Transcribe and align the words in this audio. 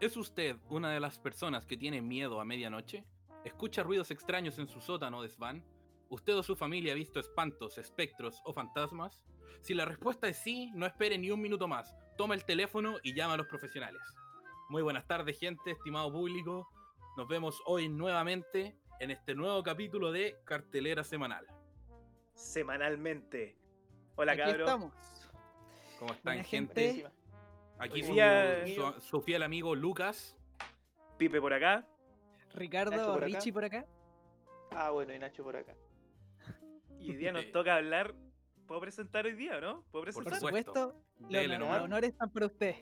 ¿Es 0.00 0.16
usted 0.16 0.56
una 0.68 0.90
de 0.92 1.00
las 1.00 1.18
personas 1.18 1.66
que 1.66 1.76
tiene 1.76 2.02
miedo 2.02 2.40
a 2.40 2.44
medianoche? 2.44 3.04
¿Escucha 3.44 3.82
ruidos 3.82 4.10
extraños 4.10 4.58
en 4.58 4.68
su 4.68 4.80
sótano 4.80 5.18
o 5.18 5.22
desván? 5.22 5.64
¿Usted 6.08 6.36
o 6.36 6.42
su 6.42 6.56
familia 6.56 6.92
ha 6.92 6.96
visto 6.96 7.20
espantos, 7.20 7.78
espectros 7.78 8.40
o 8.44 8.52
fantasmas? 8.52 9.22
Si 9.60 9.72
la 9.74 9.84
respuesta 9.84 10.28
es 10.28 10.38
sí, 10.38 10.70
no 10.74 10.86
espere 10.86 11.16
ni 11.16 11.30
un 11.30 11.40
minuto 11.40 11.66
más. 11.68 11.94
Toma 12.16 12.34
el 12.34 12.44
teléfono 12.44 12.96
y 13.02 13.14
llama 13.14 13.34
a 13.34 13.36
los 13.38 13.46
profesionales. 13.46 14.02
Muy 14.68 14.82
buenas 14.82 15.06
tardes, 15.06 15.38
gente, 15.38 15.70
estimado 15.70 16.12
público. 16.12 16.68
Nos 17.16 17.28
vemos 17.28 17.62
hoy 17.66 17.88
nuevamente 17.88 18.76
en 19.00 19.10
este 19.10 19.34
nuevo 19.34 19.62
capítulo 19.62 20.12
de 20.12 20.36
Cartelera 20.44 21.04
Semanal. 21.04 21.46
Semanalmente. 22.34 23.56
Hola, 24.16 24.32
Aquí 24.32 24.42
cabrón. 24.42 24.60
estamos. 24.60 24.92
¿Cómo 25.98 26.12
están, 26.12 26.34
Buena 26.34 26.44
gente? 26.44 26.92
gente. 26.94 27.10
Aquí 27.84 28.02
su, 28.02 28.12
día- 28.12 28.66
su- 28.66 29.00
su 29.00 29.20
fiel 29.20 29.42
amigo 29.42 29.74
Lucas. 29.74 30.36
Pipe 31.18 31.40
por 31.40 31.52
acá. 31.52 31.86
Ricardo, 32.54 33.06
por 33.14 33.24
acá. 33.24 33.26
Richie 33.26 33.52
por 33.52 33.64
acá. 33.64 33.86
Ah, 34.70 34.90
bueno, 34.90 35.12
y 35.14 35.18
Nacho 35.18 35.42
por 35.44 35.56
acá. 35.56 35.74
Y 37.00 37.10
hoy 37.10 37.16
día 37.16 37.32
nos 37.32 37.44
Eh. 37.46 37.50
toca 37.52 37.76
hablar. 37.76 38.14
¿Puedo 38.66 38.80
presentar 38.80 39.26
hoy 39.26 39.34
día 39.34 39.58
o 39.58 39.60
no? 39.60 39.82
¿Puedo 39.90 40.04
Por 40.04 40.14
Por 40.14 40.24
presentar? 40.24 40.40
supuesto. 40.40 40.94
los, 41.28 41.82
honores 41.82 42.10
están 42.10 42.30
para 42.30 42.46
usted. 42.46 42.74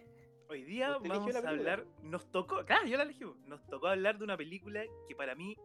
Hoy 0.49 0.63
día 0.65 0.97
¿Usted 0.97 1.07
eligió 1.11 1.21
vamos 1.33 1.45
a 1.45 1.49
hablar. 1.49 1.87
Nos 2.03 2.31
tocó. 2.31 2.65
Claro, 2.65 2.87
yo 2.87 2.97
la 2.97 3.03
elegí. 3.03 3.25
Nos 3.47 3.67
tocó 3.67 3.89
hablar 3.89 4.19
de 4.19 4.25
una 4.25 4.37
película 4.37 4.83
que 5.09 5.15
para 5.17 5.35
mí 5.35 5.57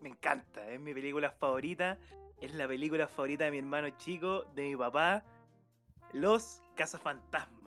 me 0.00 0.10
encanta. 0.10 0.70
Es 0.70 0.78
mi 0.78 0.94
película 0.94 1.30
favorita. 1.32 1.98
Es 2.40 2.54
la 2.54 2.68
película 2.68 3.08
favorita 3.08 3.44
de 3.46 3.50
mi 3.50 3.58
hermano 3.58 3.90
chico, 3.98 4.44
de 4.54 4.62
mi 4.68 4.76
papá. 4.76 5.24
Los 6.12 6.62
Cazafantasmas. 6.76 7.59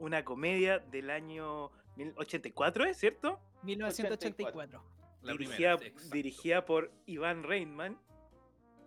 Una 0.00 0.24
comedia 0.24 0.78
del 0.78 1.10
año 1.10 1.70
84, 2.16 2.84
¿es 2.86 2.96
cierto? 2.98 3.38
1984. 3.62 4.82
La 5.22 5.32
dirigida, 5.32 5.76
primera, 5.76 6.02
dirigida 6.10 6.64
por 6.64 6.90
Iván 7.06 7.42
Reitman 7.42 7.98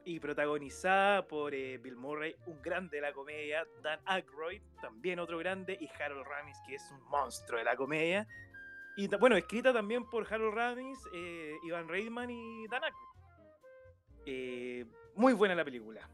y 0.06 0.20
protagonizada 0.20 1.28
por 1.28 1.54
eh, 1.54 1.78
Bill 1.78 1.96
Murray, 1.96 2.36
un 2.48 2.62
grande 2.62 2.98
de 2.98 3.02
la 3.02 3.14
comedia, 3.14 3.66
Dan 3.82 4.00
Aykroyd, 4.06 4.62
también 4.82 5.20
otro 5.20 5.38
grande, 5.38 5.78
y 5.80 5.88
Harold 6.02 6.26
Ramis, 6.26 6.58
que 6.68 6.76
es 6.76 6.92
un 6.92 7.02
monstruo 7.10 7.60
de 7.60 7.66
la 7.66 7.76
comedia. 7.76 8.28
Y 8.98 9.08
bueno, 9.18 9.38
escrita 9.38 9.72
también 9.72 10.10
por 10.10 10.32
Harold 10.32 10.56
Ramis, 10.56 11.00
eh, 11.14 11.56
Iván 11.64 11.88
Reitman 11.88 12.30
y 12.30 12.68
Dan 12.68 12.84
Aykroyd. 12.84 13.14
Eh, 14.26 14.86
muy 15.16 15.34
buena 15.34 15.56
la 15.56 15.64
película. 15.64 16.10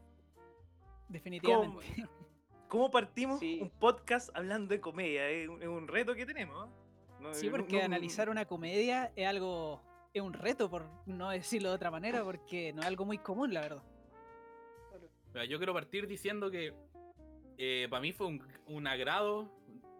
Definitivamente. 1.08 2.06
¿Cómo 2.70 2.90
partimos 2.90 3.40
Sí. 3.40 3.58
un 3.60 3.68
podcast 3.68 4.30
hablando 4.34 4.72
de 4.72 4.80
comedia? 4.80 5.28
Es 5.28 5.48
un, 5.48 5.60
es 5.62 5.68
un 5.68 5.86
reto 5.88 6.14
que 6.14 6.24
tenemos. 6.24 6.66
¿eh? 6.68 6.70
No- 7.20 7.34
Sí, 7.34 7.50
porque 7.50 7.78
no- 7.78 7.84
analizar 7.84 8.30
una 8.30 8.46
comedia 8.46 9.12
es 9.16 9.26
algo. 9.26 9.82
Es 10.14 10.22
un 10.22 10.32
reto, 10.32 10.70
por 10.70 10.86
no 11.06 11.30
decirlo 11.30 11.68
de 11.70 11.74
otra 11.74 11.90
manera, 11.90 12.24
porque 12.24 12.72
no 12.72 12.80
es 12.80 12.86
algo 12.86 13.04
muy 13.04 13.18
común, 13.18 13.52
la 13.52 13.60
verdad. 13.60 13.82
Mira, 15.34 15.44
Yo 15.44 15.58
quiero 15.58 15.74
partir 15.74 16.06
diciendo 16.06 16.50
que 16.50 16.72
para 17.88 18.00
mí 18.00 18.12
fue 18.12 18.26
un, 18.28 18.42
un 18.66 18.86
agrado. 18.86 19.50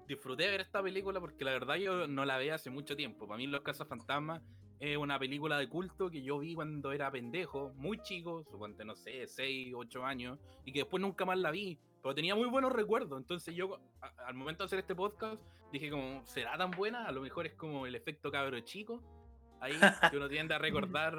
Disfruté 0.08 0.44
de 0.44 0.50
ver 0.50 0.60
esta 0.62 0.82
película 0.82 1.20
porque 1.20 1.44
la 1.44 1.52
verdad 1.52 1.76
yo 1.76 2.08
no 2.08 2.24
la 2.24 2.36
veía 2.38 2.54
hace 2.56 2.70
mucho 2.70 2.96
tiempo. 2.96 3.26
Para 3.28 3.38
mí 3.38 3.46
Los 3.46 3.62
Fantasmas 3.86 4.40
es 4.80 4.96
una 4.96 5.18
película 5.18 5.58
de 5.58 5.68
culto 5.68 6.10
que 6.10 6.22
yo 6.22 6.38
vi 6.38 6.54
cuando 6.54 6.90
era 6.92 7.10
pendejo, 7.12 7.72
muy 7.76 7.98
chico, 7.98 8.42
suponte, 8.50 8.84
no 8.84 8.96
sé, 8.96 9.26
6, 9.28 9.72
8 9.76 10.04
años, 10.04 10.38
y 10.64 10.72
que 10.72 10.80
después 10.80 11.00
nunca 11.00 11.24
más 11.24 11.38
la 11.38 11.50
vi. 11.52 11.78
Pero 12.02 12.14
tenía 12.14 12.34
muy 12.34 12.48
buenos 12.48 12.72
recuerdos. 12.72 13.18
Entonces 13.18 13.54
yo 13.54 13.78
a- 14.00 14.26
al 14.26 14.34
momento 14.34 14.62
de 14.62 14.66
hacer 14.66 14.78
este 14.78 14.94
podcast 14.94 15.40
dije 15.72 15.90
como, 15.90 16.26
¿será 16.26 16.56
tan 16.56 16.70
buena? 16.70 17.06
A 17.06 17.12
lo 17.12 17.20
mejor 17.20 17.46
es 17.46 17.52
como 17.54 17.86
el 17.86 17.94
efecto 17.94 18.30
cabro 18.30 18.58
chico. 18.60 19.02
Ahí 19.60 19.78
que 20.10 20.16
uno 20.16 20.28
tiende 20.28 20.54
a 20.54 20.58
recordar 20.94 21.16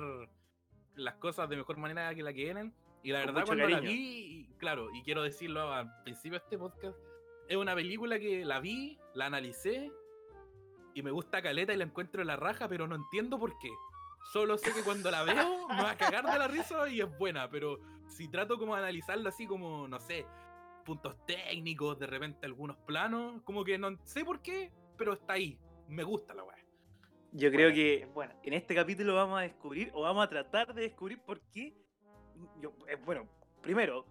las 0.95 1.15
cosas 1.15 1.47
de 1.49 1.57
mejor 1.57 1.77
manera 1.77 2.13
que 2.15 2.23
la 2.23 2.33
que 2.33 2.49
eran. 2.49 2.73
Y 3.03 3.11
la 3.11 3.19
Con 3.23 3.33
verdad 3.33 3.45
cuando 3.47 3.67
la 3.67 3.75
cariño. 3.77 3.91
vi, 3.91 4.47
y 4.49 4.53
claro, 4.57 4.89
y 4.93 5.01
quiero 5.03 5.23
decirlo 5.23 5.71
al 5.73 6.03
principio 6.03 6.37
de 6.37 6.43
este 6.43 6.57
podcast, 6.57 6.97
es 7.47 7.57
una 7.57 7.73
película 7.73 8.19
que 8.19 8.45
la 8.45 8.59
vi, 8.59 8.99
la 9.15 9.25
analicé 9.25 9.91
y 10.93 11.01
me 11.01 11.09
gusta 11.11 11.41
caleta 11.41 11.73
y 11.73 11.77
la 11.77 11.83
encuentro 11.85 12.21
en 12.21 12.27
la 12.27 12.35
raja, 12.35 12.67
pero 12.67 12.87
no 12.87 12.95
entiendo 12.95 13.39
por 13.39 13.57
qué. 13.59 13.69
Solo 14.33 14.57
sé 14.57 14.71
que 14.73 14.83
cuando 14.83 15.09
la 15.09 15.23
veo 15.23 15.67
me 15.67 15.81
va 15.81 15.91
a 15.91 15.97
cagar 15.97 16.25
de 16.31 16.37
la 16.37 16.47
risa 16.47 16.87
y 16.89 17.01
es 17.01 17.17
buena, 17.17 17.49
pero 17.49 17.79
si 18.07 18.27
trato 18.27 18.59
como 18.59 18.75
de 18.75 18.81
analizarlo 18.83 19.29
así 19.29 19.47
como, 19.47 19.87
no 19.87 19.99
sé, 19.99 20.27
puntos 20.81 21.15
técnicos, 21.25 21.97
de 21.99 22.07
repente 22.07 22.45
algunos 22.45 22.77
planos, 22.77 23.41
como 23.43 23.63
que 23.63 23.77
no 23.77 23.97
sé 24.05 24.23
por 24.25 24.41
qué, 24.41 24.71
pero 24.97 25.13
está 25.13 25.33
ahí. 25.33 25.57
Me 25.87 26.03
gusta 26.03 26.33
la 26.33 26.43
weá. 26.43 26.57
Yo 27.33 27.49
creo 27.51 27.71
que 27.73 28.03
es 28.03 28.13
buena. 28.13 28.35
en 28.43 28.53
este 28.53 28.75
capítulo 28.75 29.15
vamos 29.15 29.39
a 29.39 29.43
descubrir 29.43 29.89
o 29.93 30.01
vamos 30.01 30.23
a 30.25 30.29
tratar 30.29 30.73
de 30.73 30.81
descubrir 30.83 31.19
por 31.21 31.39
qué. 31.51 31.73
Yo, 32.59 32.73
eh, 32.87 32.97
bueno, 33.05 33.27
primero, 33.61 34.05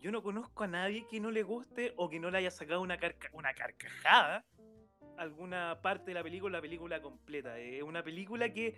yo 0.00 0.10
no 0.10 0.22
conozco 0.22 0.64
a 0.64 0.66
nadie 0.66 1.06
que 1.08 1.20
no 1.20 1.30
le 1.30 1.42
guste 1.42 1.92
o 1.96 2.08
que 2.10 2.18
no 2.18 2.30
le 2.30 2.38
haya 2.38 2.50
sacado 2.50 2.80
una, 2.82 2.96
carca- 2.98 3.30
una 3.32 3.54
carcajada 3.54 4.44
alguna 5.16 5.78
parte 5.80 6.06
de 6.10 6.14
la 6.14 6.22
película, 6.22 6.58
la 6.58 6.62
película 6.62 7.00
completa. 7.00 7.58
Es 7.58 7.82
una 7.82 8.02
película 8.02 8.52
que 8.52 8.74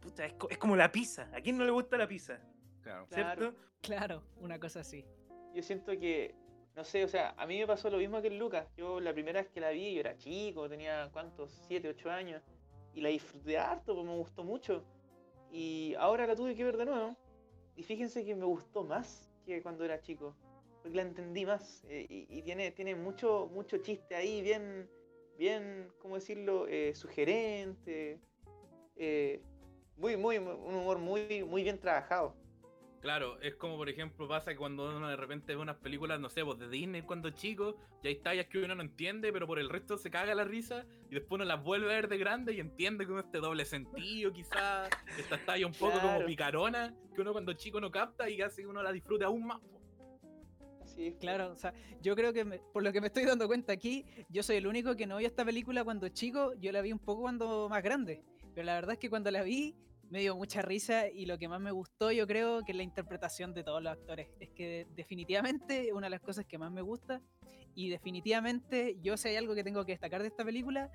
puta, 0.00 0.26
es, 0.26 0.34
co- 0.34 0.48
es 0.50 0.58
como 0.58 0.76
la 0.76 0.90
pizza. 0.92 1.30
¿A 1.34 1.40
quién 1.40 1.56
no 1.56 1.64
le 1.64 1.70
gusta 1.70 1.96
la 1.96 2.06
pizza? 2.06 2.40
Claro. 2.82 3.06
Claro. 3.08 3.40
¿Cierto? 3.40 3.58
Claro, 3.80 4.22
una 4.36 4.58
cosa 4.60 4.80
así. 4.80 5.04
Yo 5.54 5.62
siento 5.62 5.92
que, 5.98 6.34
no 6.80 6.84
sé, 6.84 7.04
o 7.04 7.08
sea, 7.08 7.34
a 7.36 7.46
mí 7.46 7.58
me 7.58 7.66
pasó 7.66 7.90
lo 7.90 7.98
mismo 7.98 8.22
que 8.22 8.28
el 8.28 8.38
Lucas. 8.38 8.66
Yo 8.74 9.00
la 9.00 9.12
primera 9.12 9.42
vez 9.42 9.50
que 9.50 9.60
la 9.60 9.68
vi, 9.68 9.92
yo 9.92 10.00
era 10.00 10.16
chico, 10.16 10.66
tenía, 10.66 11.10
¿cuántos? 11.12 11.50
7, 11.68 11.90
8 11.90 12.10
años. 12.10 12.42
Y 12.94 13.02
la 13.02 13.10
disfruté 13.10 13.58
harto, 13.58 13.94
pues 13.94 14.06
me 14.06 14.16
gustó 14.16 14.44
mucho. 14.44 14.82
Y 15.52 15.94
ahora 15.98 16.26
la 16.26 16.34
tuve 16.34 16.54
que 16.54 16.64
ver 16.64 16.78
de 16.78 16.86
nuevo. 16.86 17.14
Y 17.76 17.82
fíjense 17.82 18.24
que 18.24 18.34
me 18.34 18.46
gustó 18.46 18.82
más 18.82 19.30
que 19.44 19.62
cuando 19.62 19.84
era 19.84 20.00
chico. 20.00 20.34
Porque 20.80 20.96
la 20.96 21.02
entendí 21.02 21.44
más. 21.44 21.84
eh, 21.86 22.06
y, 22.08 22.40
tiene, 22.40 22.70
tiene 22.70 22.94
mucho, 22.94 23.50
mucho 23.52 23.76
chiste 23.76 24.14
ahí, 24.14 24.40
bien, 24.40 24.88
bien, 25.36 25.92
¿cómo 25.98 26.14
decirlo? 26.14 26.66
Eh, 26.66 26.94
sugerente. 26.94 28.18
eh, 28.96 29.42
muy, 29.98 30.16
muy- 30.16 30.38
un 30.38 30.74
humor 30.74 30.96
muy, 30.98 31.44
muy 31.44 31.62
bien 31.62 31.78
trabajado. 31.78 32.34
Claro, 33.00 33.40
es 33.40 33.54
como 33.54 33.76
por 33.78 33.88
ejemplo 33.88 34.28
pasa 34.28 34.50
que 34.50 34.58
cuando 34.58 34.94
uno 34.94 35.08
de 35.08 35.16
repente 35.16 35.54
ve 35.54 35.62
unas 35.62 35.76
películas, 35.76 36.20
no 36.20 36.28
sé, 36.28 36.44
pues 36.44 36.58
de 36.58 36.68
Disney 36.68 37.00
cuando 37.02 37.30
chico, 37.30 37.76
y 38.02 38.08
hay 38.08 38.16
tallas 38.16 38.46
que 38.46 38.58
uno 38.58 38.74
no 38.74 38.82
entiende, 38.82 39.32
pero 39.32 39.46
por 39.46 39.58
el 39.58 39.70
resto 39.70 39.96
se 39.96 40.10
caga 40.10 40.34
la 40.34 40.44
risa, 40.44 40.84
y 41.10 41.14
después 41.14 41.38
uno 41.38 41.44
las 41.46 41.62
vuelve 41.64 41.86
a 41.86 41.94
ver 41.94 42.08
de 42.08 42.18
grande 42.18 42.52
y 42.52 42.60
entiende 42.60 43.06
con 43.06 43.18
este 43.18 43.38
doble 43.38 43.64
sentido, 43.64 44.30
quizás, 44.32 44.90
esta 45.16 45.38
talla 45.42 45.66
un 45.66 45.72
poco 45.72 45.98
como 46.00 46.24
picarona, 46.26 46.94
que 47.14 47.22
uno 47.22 47.32
cuando 47.32 47.54
chico 47.54 47.80
no 47.80 47.90
capta 47.90 48.28
y 48.28 48.42
hace 48.42 48.62
que 48.62 48.68
uno 48.68 48.82
la 48.82 48.92
disfrute 48.92 49.24
aún 49.24 49.46
más. 49.46 49.60
es, 50.98 51.14
Claro, 51.18 51.52
o 51.52 51.56
sea, 51.56 51.72
yo 52.02 52.14
creo 52.14 52.34
que 52.34 52.44
me- 52.44 52.58
por 52.58 52.82
lo 52.82 52.92
que 52.92 53.00
me 53.00 53.06
estoy 53.06 53.24
dando 53.24 53.46
cuenta 53.46 53.72
aquí, 53.72 54.04
yo 54.28 54.42
soy 54.42 54.56
el 54.56 54.66
único 54.66 54.94
que 54.96 55.06
no 55.06 55.16
vio 55.16 55.26
esta 55.26 55.46
película 55.46 55.84
cuando 55.84 56.06
chico, 56.10 56.52
yo 56.60 56.70
la 56.72 56.82
vi 56.82 56.92
un 56.92 56.98
poco 56.98 57.22
cuando 57.22 57.66
más 57.70 57.82
grande, 57.82 58.22
pero 58.54 58.66
la 58.66 58.74
verdad 58.74 58.92
es 58.92 58.98
que 58.98 59.08
cuando 59.08 59.30
la 59.30 59.42
vi 59.42 59.74
me 60.10 60.20
dio 60.20 60.36
mucha 60.36 60.60
risa 60.60 61.08
y 61.08 61.24
lo 61.24 61.38
que 61.38 61.48
más 61.48 61.60
me 61.60 61.70
gustó 61.70 62.10
yo 62.10 62.26
creo 62.26 62.62
que 62.64 62.72
es 62.72 62.76
la 62.76 62.82
interpretación 62.82 63.54
de 63.54 63.62
todos 63.62 63.82
los 63.82 63.92
actores. 63.92 64.28
Es 64.40 64.50
que 64.50 64.86
definitivamente 64.94 65.92
una 65.92 66.06
de 66.06 66.10
las 66.10 66.20
cosas 66.20 66.44
que 66.46 66.58
más 66.58 66.70
me 66.72 66.82
gusta 66.82 67.22
y 67.74 67.88
definitivamente 67.88 68.98
yo 69.00 69.16
si 69.16 69.28
hay 69.28 69.36
algo 69.36 69.54
que 69.54 69.62
tengo 69.62 69.84
que 69.84 69.92
destacar 69.92 70.22
de 70.22 70.28
esta 70.28 70.44
película 70.44 70.90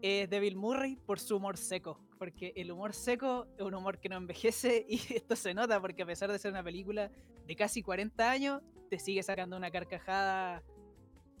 es 0.00 0.28
de 0.28 0.40
Bill 0.40 0.56
Murray 0.56 0.96
por 0.96 1.20
su 1.20 1.36
humor 1.36 1.56
seco, 1.56 2.00
porque 2.18 2.52
el 2.56 2.72
humor 2.72 2.94
seco 2.94 3.46
es 3.56 3.64
un 3.64 3.74
humor 3.74 4.00
que 4.00 4.08
no 4.08 4.16
envejece 4.16 4.84
y 4.88 5.00
esto 5.14 5.36
se 5.36 5.52
nota 5.52 5.80
porque 5.80 6.02
a 6.02 6.06
pesar 6.06 6.32
de 6.32 6.38
ser 6.38 6.50
una 6.50 6.64
película 6.64 7.10
de 7.46 7.56
casi 7.56 7.82
40 7.82 8.30
años, 8.30 8.62
te 8.88 8.98
sigue 8.98 9.22
sacando 9.22 9.56
una 9.56 9.70
carcajada 9.70 10.62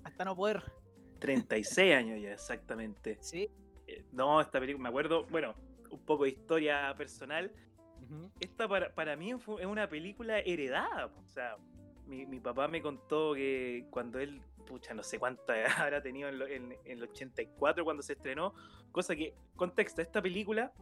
hasta 0.02 0.24
no 0.24 0.36
poder. 0.36 0.62
36 1.20 1.94
años 1.94 2.20
ya, 2.20 2.32
exactamente. 2.32 3.16
Sí, 3.20 3.48
Eh, 3.86 4.04
No, 4.12 4.40
esta 4.40 4.60
película, 4.60 4.82
me 4.82 4.88
acuerdo, 4.90 5.26
bueno, 5.26 5.54
un 5.94 6.04
poco 6.04 6.24
de 6.24 6.30
historia 6.30 6.94
personal. 6.96 7.52
Esta 8.40 8.68
para, 8.68 8.94
para 8.94 9.16
mí 9.16 9.30
es 9.32 9.46
una 9.48 9.88
película 9.88 10.38
heredada. 10.40 11.06
O 11.06 11.26
sea, 11.28 11.56
mi, 12.06 12.26
mi 12.26 12.38
papá 12.40 12.68
me 12.68 12.82
contó 12.82 13.32
que 13.34 13.86
cuando 13.90 14.18
él, 14.18 14.42
pucha, 14.66 14.92
no 14.94 15.02
sé 15.02 15.18
cuánta 15.18 15.58
edad 15.58 15.70
habrá 15.78 16.02
tenido 16.02 16.28
en, 16.28 16.38
lo- 16.38 16.46
en- 16.46 16.72
en 16.84 16.98
el 16.98 17.02
84 17.04 17.82
cuando 17.84 18.02
se 18.02 18.12
estrenó, 18.12 18.54
cosa 18.92 19.16
que, 19.16 19.34
contexto, 19.56 20.02
esta 20.02 20.20
película, 20.20 20.72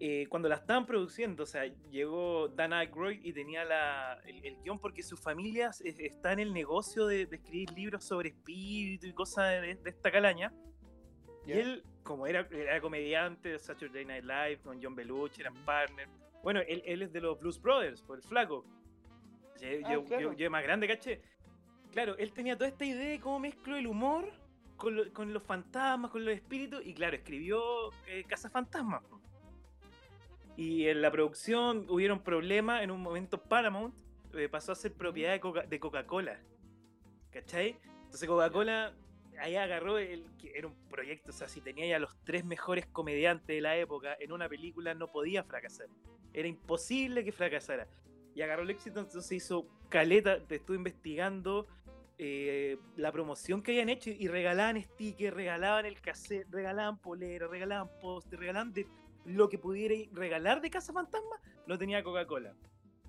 eh, 0.00 0.26
cuando 0.28 0.48
la 0.48 0.56
estaban 0.56 0.84
produciendo, 0.86 1.42
o 1.44 1.46
sea, 1.46 1.64
llegó 1.90 2.48
Dan 2.48 2.72
Aykroyd 2.72 3.20
y 3.22 3.32
tenía 3.32 3.64
la, 3.64 4.18
el, 4.26 4.44
el 4.44 4.56
guion 4.62 4.78
porque 4.80 5.02
su 5.02 5.16
familia 5.16 5.68
es- 5.68 5.98
está 6.00 6.32
en 6.32 6.40
el 6.40 6.52
negocio 6.54 7.06
de, 7.06 7.26
de 7.26 7.36
escribir 7.36 7.70
libros 7.72 8.04
sobre 8.04 8.30
espíritu 8.30 9.06
y 9.06 9.12
cosas 9.12 9.60
de, 9.60 9.74
de 9.76 9.90
esta 9.90 10.10
calaña. 10.10 10.52
Y 11.46 11.52
él, 11.52 11.82
como 12.02 12.26
era, 12.26 12.46
era 12.50 12.80
comediante 12.80 13.50
de 13.50 13.58
Saturday 13.58 14.04
Night 14.04 14.24
Live, 14.24 14.58
con 14.62 14.82
John 14.82 14.94
Belushi, 14.94 15.40
eran 15.40 15.54
partner. 15.64 16.08
Bueno, 16.42 16.60
él, 16.66 16.82
él 16.84 17.02
es 17.02 17.12
de 17.12 17.20
los 17.20 17.38
Blues 17.38 17.60
Brothers, 17.60 18.02
por 18.02 18.18
el 18.18 18.22
flaco. 18.22 18.64
Yo, 19.60 19.68
Ah, 19.84 19.92
yo- 19.92 20.04
claro. 20.04 20.22
yo- 20.22 20.32
yo 20.34 20.50
más 20.50 20.62
grande, 20.62 20.86
caché. 20.88 21.20
Claro, 21.92 22.16
él 22.16 22.32
tenía 22.32 22.56
toda 22.56 22.68
esta 22.68 22.84
idea 22.84 23.10
de 23.10 23.20
cómo 23.20 23.38
mezclo 23.40 23.76
el 23.76 23.86
humor 23.86 24.32
con, 24.76 24.96
lo- 24.96 25.12
con 25.12 25.32
los 25.32 25.42
fantasmas, 25.42 26.10
con 26.10 26.24
los 26.24 26.34
espíritus, 26.34 26.84
y 26.84 26.94
claro, 26.94 27.16
escribió 27.16 27.90
eh, 28.06 28.24
Casa 28.26 28.48
Fantasma. 28.50 29.02
Y 30.56 30.86
en 30.88 31.00
la 31.02 31.10
producción 31.10 31.86
hubieron 31.88 32.22
problemas, 32.22 32.82
en 32.82 32.90
un 32.90 33.00
momento 33.00 33.42
Paramount 33.42 33.94
eh, 34.34 34.48
pasó 34.48 34.72
a 34.72 34.74
ser 34.74 34.92
propiedad 34.94 35.32
de 35.32 35.40
Coca- 35.40 35.62
de 35.66 35.78
Coca-Cola. 35.80 36.40
¿Cachai? 37.30 37.78
Entonces 38.04 38.28
Coca-Cola 38.28 38.92
ahí 39.38 39.56
agarró 39.56 39.98
el 39.98 40.24
que 40.38 40.52
era 40.56 40.66
un 40.66 40.74
proyecto, 40.88 41.30
o 41.30 41.32
sea, 41.32 41.48
si 41.48 41.60
tenía 41.60 41.86
ya 41.86 41.98
los 41.98 42.16
tres 42.24 42.44
mejores 42.44 42.86
comediantes 42.86 43.46
de 43.46 43.60
la 43.60 43.76
época 43.76 44.16
en 44.20 44.32
una 44.32 44.48
película 44.48 44.94
no 44.94 45.10
podía 45.10 45.42
fracasar. 45.44 45.88
Era 46.32 46.48
imposible 46.48 47.24
que 47.24 47.32
fracasara. 47.32 47.88
Y 48.34 48.42
agarró 48.42 48.62
el 48.62 48.70
éxito, 48.70 49.00
entonces 49.00 49.30
hizo 49.32 49.66
caleta, 49.90 50.42
te 50.46 50.56
estuve 50.56 50.76
investigando 50.76 51.66
eh, 52.18 52.78
la 52.96 53.12
promoción 53.12 53.62
que 53.62 53.72
habían 53.72 53.88
hecho 53.88 54.10
y 54.10 54.28
regalaban 54.28 54.80
stickers, 54.80 55.34
regalaban 55.34 55.86
el 55.86 56.00
cassette, 56.00 56.46
regalaban 56.50 56.98
poleras, 56.98 57.50
regalaban 57.50 57.90
póster, 58.00 58.38
regalaban 58.38 58.72
de 58.72 58.86
lo 59.24 59.48
que 59.48 59.58
pudiera 59.58 59.94
regalar 60.12 60.60
de 60.60 60.70
Casa 60.70 60.92
Fantasma, 60.92 61.40
lo 61.66 61.76
tenía 61.78 62.02
Coca-Cola. 62.02 62.54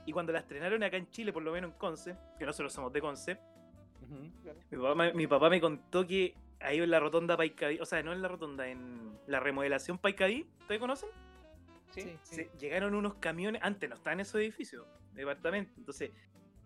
Y 0.06 0.12
cuando 0.12 0.34
la 0.34 0.40
estrenaron 0.40 0.84
acá 0.84 0.98
en 0.98 1.10
Chile, 1.10 1.32
por 1.32 1.44
lo 1.44 1.52
menos 1.52 1.72
en 1.72 1.78
Conce, 1.78 2.18
que 2.38 2.46
nosotros 2.46 2.74
somos 2.74 2.92
de 2.92 3.02
Conce, 3.02 3.40
mi 4.72 4.78
papá, 4.78 4.96
me- 4.96 5.14
mi 5.14 5.28
papá 5.28 5.50
me 5.50 5.62
contó 5.62 6.06
que 6.08 6.36
ahí 6.60 6.80
en 6.80 6.90
la 6.92 7.00
rotonda 7.00 7.36
Paicaví, 7.38 7.80
o 7.80 7.86
sea, 7.86 8.02
no 8.04 8.14
en 8.14 8.22
la 8.22 8.28
rotonda, 8.28 8.68
en 8.68 9.18
la 9.28 9.40
remodelación 9.40 9.98
Paicaví, 9.98 10.48
¿ustedes 10.62 10.80
conocen? 10.80 11.10
Sí. 11.92 12.02
Sí, 12.02 12.18
sí. 12.24 12.36
Se- 12.36 12.52
llegaron 12.60 12.96
unos 12.96 13.16
camiones, 13.16 13.62
antes 13.64 13.90
no 13.90 13.96
estaban 13.96 14.20
en 14.20 14.22
esos 14.22 14.36
edificios, 14.42 14.86
departamentos, 15.14 15.78
entonces 15.78 16.12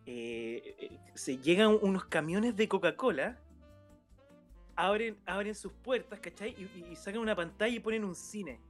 eh, 0.05 0.75
eh, 0.79 0.99
se 1.15 1.37
llegan 1.37 1.77
unos 1.81 2.05
camiones 2.05 2.55
de 2.55 2.67
Coca-Cola, 2.69 3.37
abren, 4.75 5.17
abren 5.25 5.53
sus 5.55 5.73
puertas, 5.73 6.19
¿cachai? 6.19 6.55
Y, 6.57 6.79
y- 6.79 6.91
y 6.91 6.95
sacan 6.95 7.19
una 7.21 7.35
pantalla 7.35 7.75
y 7.75 7.79
ponen 7.79 8.03
un 8.05 8.15
cine. 8.15 8.61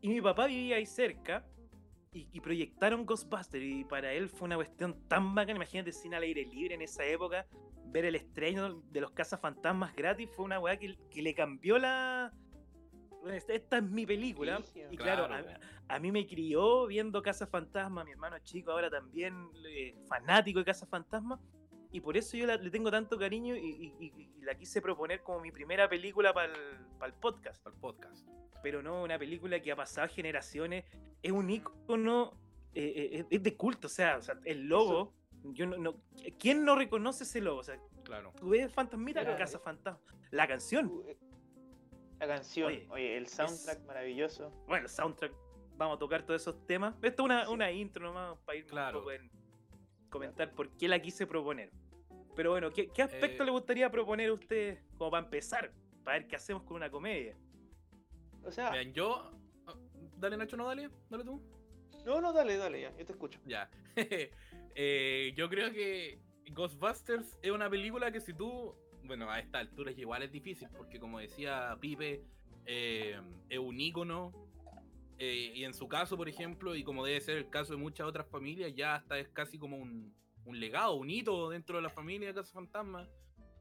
Y 0.00 0.08
mi 0.08 0.20
papá 0.20 0.46
vivía 0.46 0.76
ahí 0.76 0.86
cerca 0.86 1.44
y, 2.12 2.28
y 2.32 2.40
proyectaron 2.40 3.06
Ghostbusters 3.06 3.64
y 3.64 3.84
para 3.84 4.12
él 4.12 4.28
fue 4.28 4.46
una 4.46 4.56
cuestión 4.56 4.96
tan 5.08 5.34
bacana, 5.34 5.56
imagínate 5.56 5.92
cine 5.92 6.16
al 6.16 6.22
aire 6.24 6.44
libre 6.44 6.74
en 6.74 6.82
esa 6.82 7.04
época, 7.04 7.46
ver 7.86 8.04
el 8.04 8.14
estreno 8.16 8.80
de 8.90 9.00
los 9.00 9.12
cazafantasmas 9.12 9.94
gratis 9.94 10.28
fue 10.34 10.44
una 10.44 10.58
weá 10.58 10.76
que, 10.76 10.96
que 11.10 11.22
le 11.22 11.34
cambió 11.34 11.78
la... 11.78 12.32
Esta 13.26 13.52
esta 13.52 13.76
es 13.78 13.82
mi 13.84 14.06
película. 14.06 14.62
Y 14.90 14.96
claro, 14.96 15.26
Claro. 15.26 15.48
a, 15.88 15.94
a 15.94 15.98
mí 15.98 16.10
me 16.10 16.26
crió 16.26 16.86
viendo 16.86 17.20
Casa 17.22 17.46
Fantasma, 17.46 18.02
mi 18.02 18.12
hermano 18.12 18.38
chico 18.38 18.72
ahora 18.72 18.88
también 18.88 19.34
eh, 19.68 19.94
fanático 20.08 20.58
de 20.60 20.64
Casa 20.64 20.86
Fantasma. 20.86 21.38
Y 21.92 22.00
por 22.00 22.16
eso 22.16 22.36
yo 22.36 22.46
la- 22.46 22.56
le 22.56 22.70
tengo 22.70 22.90
tanto 22.90 23.18
cariño 23.18 23.56
y, 23.56 23.60
y- 23.60 23.94
y- 23.98 24.32
y 24.38 24.42
la 24.42 24.54
quise 24.54 24.80
proponer 24.80 25.22
como 25.22 25.40
mi 25.40 25.50
primera 25.50 25.88
película 25.88 26.32
para 26.32 26.52
el 26.54 27.14
podcast. 27.20 27.62
Para 27.62 27.74
el 27.74 27.80
podcast. 27.80 28.26
Pero 28.62 28.82
no 28.82 29.02
una 29.02 29.18
película 29.18 29.60
que 29.60 29.72
ha 29.72 29.76
pasado 29.76 30.06
generaciones. 30.08 30.84
Es 31.22 31.32
un 31.32 31.50
ícono, 31.50 32.32
eh, 32.74 32.92
eh, 33.20 33.26
es- 33.30 33.42
de 33.42 33.56
culto. 33.56 33.86
O 33.88 33.90
sea, 33.90 34.18
o 34.18 34.22
sea, 34.22 34.38
el 34.44 34.68
logo. 34.68 35.14
Yo 35.42 35.66
no, 35.66 35.76
no- 35.78 35.96
¿Quién 36.38 36.64
no 36.64 36.76
reconoce 36.76 37.24
ese 37.24 37.40
logo? 37.40 37.60
O 37.60 37.64
sea, 37.64 37.80
Claro. 38.04 38.32
tú 38.38 38.50
ves 38.50 38.70
Fantasmita, 38.72 39.22
Claro. 39.22 39.38
Casa 39.38 39.58
Fantasma. 39.58 40.00
La 40.30 40.46
canción. 40.46 41.02
Eh, 41.08 41.16
La 42.18 42.26
canción, 42.26 42.66
Oye, 42.68 42.86
oye, 42.90 43.16
el 43.16 43.26
soundtrack 43.28 43.82
maravilloso. 43.86 44.50
Bueno, 44.66 44.84
el 44.84 44.90
soundtrack. 44.90 45.32
Vamos 45.78 45.96
a 45.96 45.98
tocar 45.98 46.22
todos 46.26 46.42
esos 46.42 46.66
temas. 46.66 46.94
Esto 47.00 47.22
es 47.22 47.24
una, 47.24 47.46
Sí. 47.46 47.52
una 47.54 47.72
intro 47.72 48.04
nomás 48.04 48.36
para 48.44 48.58
ir 48.58 48.66
Claro. 48.66 48.98
un 48.98 49.04
poco 49.04 49.12
en 49.12 49.30
comentar 50.10 50.52
por 50.54 50.70
qué 50.76 50.88
la 50.88 51.00
quise 51.00 51.26
proponer. 51.26 51.70
Pero 52.36 52.50
bueno, 52.50 52.70
¿qué, 52.70 52.88
qué 52.88 53.02
aspecto 53.02 53.42
Eh, 53.42 53.46
le 53.46 53.52
gustaría 53.52 53.90
proponer 53.90 54.30
a 54.30 54.32
usted 54.34 54.78
como 54.96 55.10
para 55.10 55.24
empezar? 55.24 55.72
Para 56.04 56.18
ver 56.18 56.28
qué 56.28 56.36
hacemos 56.36 56.62
con 56.64 56.76
una 56.76 56.90
comedia. 56.90 57.36
O 58.44 58.50
sea, 58.50 58.70
Vean, 58.70 58.92
yo. 58.92 59.32
ah, 59.66 59.74
Dale, 60.16 60.36
Nacho, 60.36 60.56
no 60.56 60.66
dale. 60.66 60.90
Dale 61.08 61.24
tú. 61.24 61.42
no, 62.06 62.20
no, 62.20 62.32
dale, 62.32 62.56
dale, 62.56 62.80
ya, 62.82 62.96
yo 62.96 63.04
te 63.06 63.12
escucho. 63.12 63.40
Ya. 63.46 63.70
Eh, 64.76 65.32
yo 65.36 65.48
creo 65.50 65.72
que 65.72 66.20
Ghostbusters 66.52 67.36
es 67.42 67.50
una 67.50 67.68
película 67.68 68.12
que 68.12 68.20
si 68.20 68.32
tú. 68.32 68.72
Bueno, 69.02 69.28
a 69.28 69.40
esta 69.40 69.58
altura 69.58 69.90
igual 69.90 70.22
es 70.22 70.30
difícil, 70.30 70.68
porque 70.76 71.00
como 71.00 71.18
decía 71.18 71.76
Pipe, 71.80 72.22
eh, 72.66 73.20
es 73.48 73.58
un 73.58 73.80
ícono. 73.80 74.32
Eh, 75.20 75.52
y 75.54 75.64
en 75.64 75.74
su 75.74 75.86
caso, 75.86 76.16
por 76.16 76.28
ejemplo, 76.30 76.74
y 76.74 76.82
como 76.82 77.04
debe 77.04 77.20
ser 77.20 77.36
el 77.36 77.50
caso 77.50 77.74
de 77.74 77.78
muchas 77.78 78.06
otras 78.06 78.26
familias, 78.26 78.74
ya 78.74 78.94
hasta 78.94 79.18
es 79.18 79.28
casi 79.28 79.58
como 79.58 79.76
un, 79.76 80.14
un 80.46 80.58
legado, 80.58 80.94
un 80.94 81.10
hito 81.10 81.50
dentro 81.50 81.76
de 81.76 81.82
la 81.82 81.90
familia 81.90 82.28
de 82.28 82.34
Casa 82.34 82.52
Fantasma. 82.54 83.06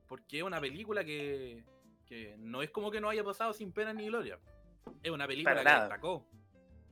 Porque 0.07 0.37
es 0.37 0.43
una 0.43 0.59
película 0.61 1.03
que, 1.03 1.63
que 2.05 2.35
no 2.39 2.61
es 2.63 2.71
como 2.71 2.89
que 2.89 3.01
no 3.01 3.09
haya 3.09 3.23
pasado 3.25 3.51
sin 3.53 3.73
pena 3.73 3.93
ni 3.93 4.07
gloria. 4.07 4.39
Es 5.03 5.11
una 5.11 5.27
película 5.27 5.51
Para 5.53 5.61
que 5.61 5.69
nada. 5.69 5.81
destacó. 5.81 6.25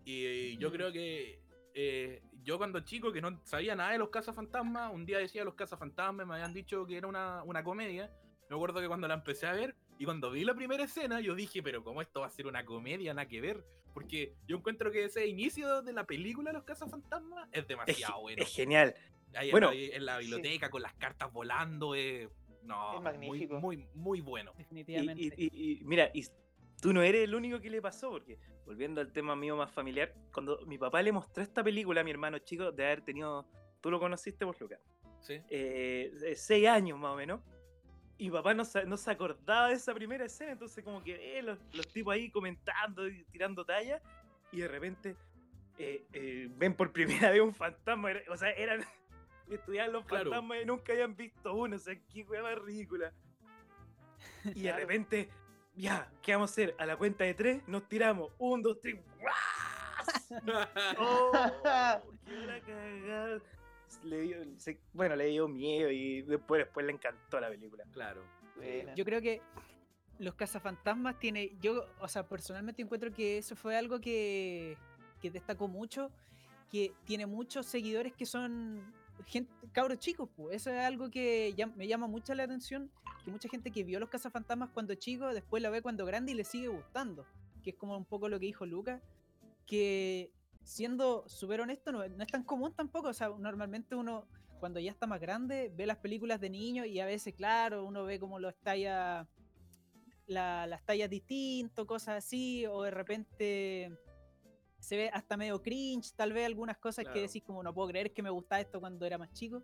Y 0.03 0.57
yo 0.57 0.71
creo 0.71 0.91
que 0.91 1.39
eh, 1.73 2.21
yo 2.43 2.57
cuando 2.57 2.81
chico 2.81 3.11
que 3.11 3.21
no 3.21 3.39
sabía 3.45 3.75
nada 3.75 3.91
de 3.91 3.97
los 3.97 4.09
cazafantasmas, 4.09 4.93
un 4.93 5.05
día 5.05 5.17
decía 5.17 5.43
los 5.43 5.55
cazafantasmas, 5.55 6.27
me 6.27 6.35
habían 6.35 6.53
dicho 6.53 6.85
que 6.85 6.97
era 6.97 7.07
una, 7.07 7.41
una 7.43 7.63
comedia. 7.63 8.11
Me 8.49 8.55
acuerdo 8.55 8.81
que 8.81 8.87
cuando 8.87 9.07
la 9.07 9.15
empecé 9.15 9.47
a 9.47 9.53
ver 9.53 9.75
y 9.97 10.05
cuando 10.05 10.29
vi 10.29 10.43
la 10.43 10.53
primera 10.53 10.83
escena, 10.83 11.19
yo 11.21 11.35
dije, 11.35 11.63
pero 11.63 11.83
¿cómo 11.83 12.01
esto 12.01 12.19
va 12.21 12.27
a 12.27 12.29
ser 12.29 12.47
una 12.47 12.65
comedia? 12.65 13.13
Nada 13.13 13.27
que 13.27 13.41
ver. 13.41 13.63
Porque 13.97 14.35
yo 14.47 14.57
encuentro 14.57 14.91
que 14.91 15.05
ese 15.05 15.25
inicio 15.25 15.81
de 15.81 15.91
la 15.91 16.05
película 16.05 16.53
Los 16.53 16.63
cazafantasmas 16.65 17.49
es 17.51 17.61
Es, 17.63 17.67
demasiado 17.67 18.21
bueno. 18.21 18.43
es 18.43 18.53
genial. 18.53 18.93
Ahí 19.33 19.47
en 19.47 19.51
bueno, 19.53 19.71
la- 19.71 19.75
en 19.95 20.05
la 20.05 20.17
biblioteca 20.19 20.69
con 20.69 20.83
las 20.83 20.93
cartas 20.93 21.33
volando, 21.33 21.95
eh, 21.95 22.29
no, 22.61 22.89
Es 22.93 22.95
muy, 22.97 23.03
magnífico. 23.03 23.59
muy, 23.59 23.87
muy 23.95 24.21
bueno. 24.21 24.53
Definitivamente. 24.55 25.23
y- 25.35 25.49
y- 25.51 25.71
y 25.81 25.83
mira, 25.83 26.11
y 26.13 26.23
tú 26.79 26.93
no 26.93 27.01
eres 27.01 27.23
el 27.23 27.33
único 27.33 27.59
que 27.59 27.71
le 27.71 27.81
pasó, 27.81 28.11
porque 28.11 28.37
volviendo 28.67 29.01
al 29.01 29.11
tema 29.11 29.35
mío 29.35 29.55
más 29.55 29.71
familiar, 29.71 30.13
cuando 30.31 30.63
mi 30.67 30.77
papá 30.77 31.01
le 31.01 31.11
mostró 31.11 31.41
esta 31.41 31.63
película 31.63 32.01
a 32.01 32.03
mi 32.03 32.11
hermano 32.11 32.37
chico, 32.37 32.71
de 32.71 32.85
haber 32.85 33.01
tenido, 33.01 33.47
tú 33.81 33.89
lo 33.89 33.99
conociste 33.99 34.45
vos, 34.45 34.59
Lucas, 34.61 34.79
¿sí? 35.21 35.41
eh, 35.49 36.11
de 36.21 36.35
seis 36.35 36.67
años 36.67 36.99
más 36.99 37.13
o 37.13 37.15
menos. 37.15 37.41
Y 38.19 38.31
papá 38.31 38.53
no 38.53 38.65
se, 38.65 38.85
no 38.85 38.97
se 38.97 39.11
acordaba 39.11 39.67
de 39.69 39.75
esa 39.75 39.93
primera 39.93 40.25
escena, 40.25 40.53
entonces 40.53 40.83
como 40.83 41.03
que 41.03 41.37
eh, 41.37 41.41
los, 41.43 41.59
los 41.73 41.87
tipos 41.87 42.13
ahí 42.13 42.31
comentando 42.31 43.07
y 43.07 43.23
tirando 43.25 43.63
talla, 43.63 44.01
y 44.51 44.61
de 44.61 44.67
repente 44.67 45.15
eh, 45.77 46.03
eh, 46.13 46.49
ven 46.57 46.73
por 46.73 46.91
primera 46.91 47.29
vez 47.31 47.41
un 47.41 47.53
fantasma, 47.53 48.09
o 48.29 48.35
sea, 48.37 48.49
eran, 48.51 48.83
estudiaban 49.51 49.93
los 49.93 50.05
Claro. 50.05 50.31
fantasmas 50.31 50.63
y 50.63 50.65
nunca 50.65 50.93
habían 50.93 51.15
visto 51.15 51.53
uno, 51.53 51.75
o 51.75 51.79
sea, 51.79 51.95
qué 52.11 52.23
wea 52.23 52.41
más 52.41 52.57
ridícula. 52.59 53.13
Y 54.55 54.63
de 54.63 54.73
repente, 54.73 55.29
ya, 55.75 56.09
¿qué 56.23 56.33
vamos 56.33 56.49
a 56.49 56.53
hacer? 56.53 56.75
A 56.79 56.85
la 56.87 56.95
cuenta 56.97 57.23
de 57.23 57.33
tres, 57.35 57.67
nos 57.67 57.87
tiramos, 57.87 58.31
un, 58.39 58.63
dos, 58.63 58.79
tres, 58.81 58.95
¡guas! 59.19 60.31
¡Oh! 60.97 61.31
¡Qué 62.25 62.31
la 62.45 62.59
cagada! 62.61 63.39
Le 64.03 64.21
dio- 64.21 64.37
se- 64.57 64.79
bueno, 64.93 65.15
le 65.15 65.25
dio 65.27 65.47
miedo 65.47 65.89
y 65.91 66.21
después, 66.23 66.63
después 66.65 66.85
le 66.85 66.93
encantó 66.93 67.39
la 67.39 67.49
película. 67.49 67.83
claro. 67.91 68.21
Buena. 68.55 68.95
Yo 68.95 69.05
creo 69.05 69.21
que 69.21 69.41
los 70.19 70.33
cazafantasmas 70.33 71.19
tiene. 71.19 71.51
Yo, 71.61 71.85
o 71.99 72.07
sea, 72.07 72.27
personalmente 72.27 72.81
encuentro 72.81 73.11
que 73.13 73.37
eso 73.37 73.55
fue 73.55 73.77
algo 73.77 73.99
que, 74.01 74.75
que 75.21 75.29
destacó 75.29 75.67
mucho. 75.67 76.11
Que 76.71 76.91
tiene 77.05 77.25
muchos 77.27 77.65
seguidores 77.67 78.13
que 78.13 78.25
son 78.25 78.81
gente, 79.27 79.51
cabros 79.71 79.99
chicos, 79.99 80.27
pues. 80.35 80.55
Eso 80.55 80.71
es 80.71 80.79
algo 80.79 81.09
que 81.11 81.53
ya- 81.55 81.67
me 81.67 81.87
llama 81.87 82.07
mucho 82.07 82.33
la 82.33 82.43
atención. 82.43 82.89
Que 83.23 83.29
mucha 83.31 83.47
gente 83.47 83.69
que 83.71 83.83
vio 83.83 83.99
los 83.99 84.09
cazafantasmas 84.09 84.69
cuando 84.69 84.95
chico, 84.95 85.27
después 85.33 85.61
la 85.61 85.69
ve 85.69 85.81
cuando 85.83 86.05
grande 86.05 86.31
y 86.31 86.35
le 86.35 86.43
sigue 86.43 86.67
gustando. 86.67 87.25
Que 87.63 87.69
es 87.69 87.75
como 87.75 87.95
un 87.95 88.05
poco 88.05 88.27
lo 88.27 88.39
que 88.39 88.47
dijo 88.47 88.65
Lucas. 88.65 89.01
Que 89.67 90.31
siendo 90.67 91.27
súper 91.29 91.61
honesto, 91.61 91.91
no, 91.91 92.07
no 92.07 92.23
es 92.23 92.29
tan 92.31 92.43
común 92.43 92.73
tampoco. 92.73 93.07
O 93.09 93.13
sea, 93.13 93.29
normalmente 93.29 93.95
uno 93.95 94.27
cuando 94.59 94.79
ya 94.79 94.91
está 94.91 95.05
más 95.07 95.21
grande, 95.21 95.71
ve 95.75 95.85
las 95.85 95.97
películas 95.97 96.41
de 96.41 96.49
niños 96.49 96.87
y 96.87 96.99
a 96.99 97.05
veces, 97.05 97.33
claro, 97.35 97.85
uno 97.85 98.03
ve 98.05 98.19
como 98.19 98.39
los 98.39 98.55
talla, 98.57 99.27
la- 100.25 100.65
las 100.67 100.83
tallas 100.83 101.09
distintos, 101.09 101.85
cosas 101.85 102.23
así, 102.25 102.65
o 102.65 102.81
de 102.83 102.91
repente 102.91 103.91
se 104.79 104.97
ve 104.97 105.09
hasta 105.13 105.37
medio 105.37 105.61
cringe, 105.61 106.11
tal 106.15 106.33
vez 106.33 106.45
algunas 106.45 106.77
cosas 106.77 107.05
Claro. 107.05 107.13
que 107.13 107.21
decís 107.27 107.43
como 107.43 107.61
no 107.63 107.73
puedo 107.73 107.87
creer 107.89 108.13
que 108.13 108.21
me 108.23 108.29
gustaba 108.29 108.59
esto 108.61 108.79
cuando 108.79 109.05
era 109.05 109.17
más 109.17 109.31
chico, 109.31 109.63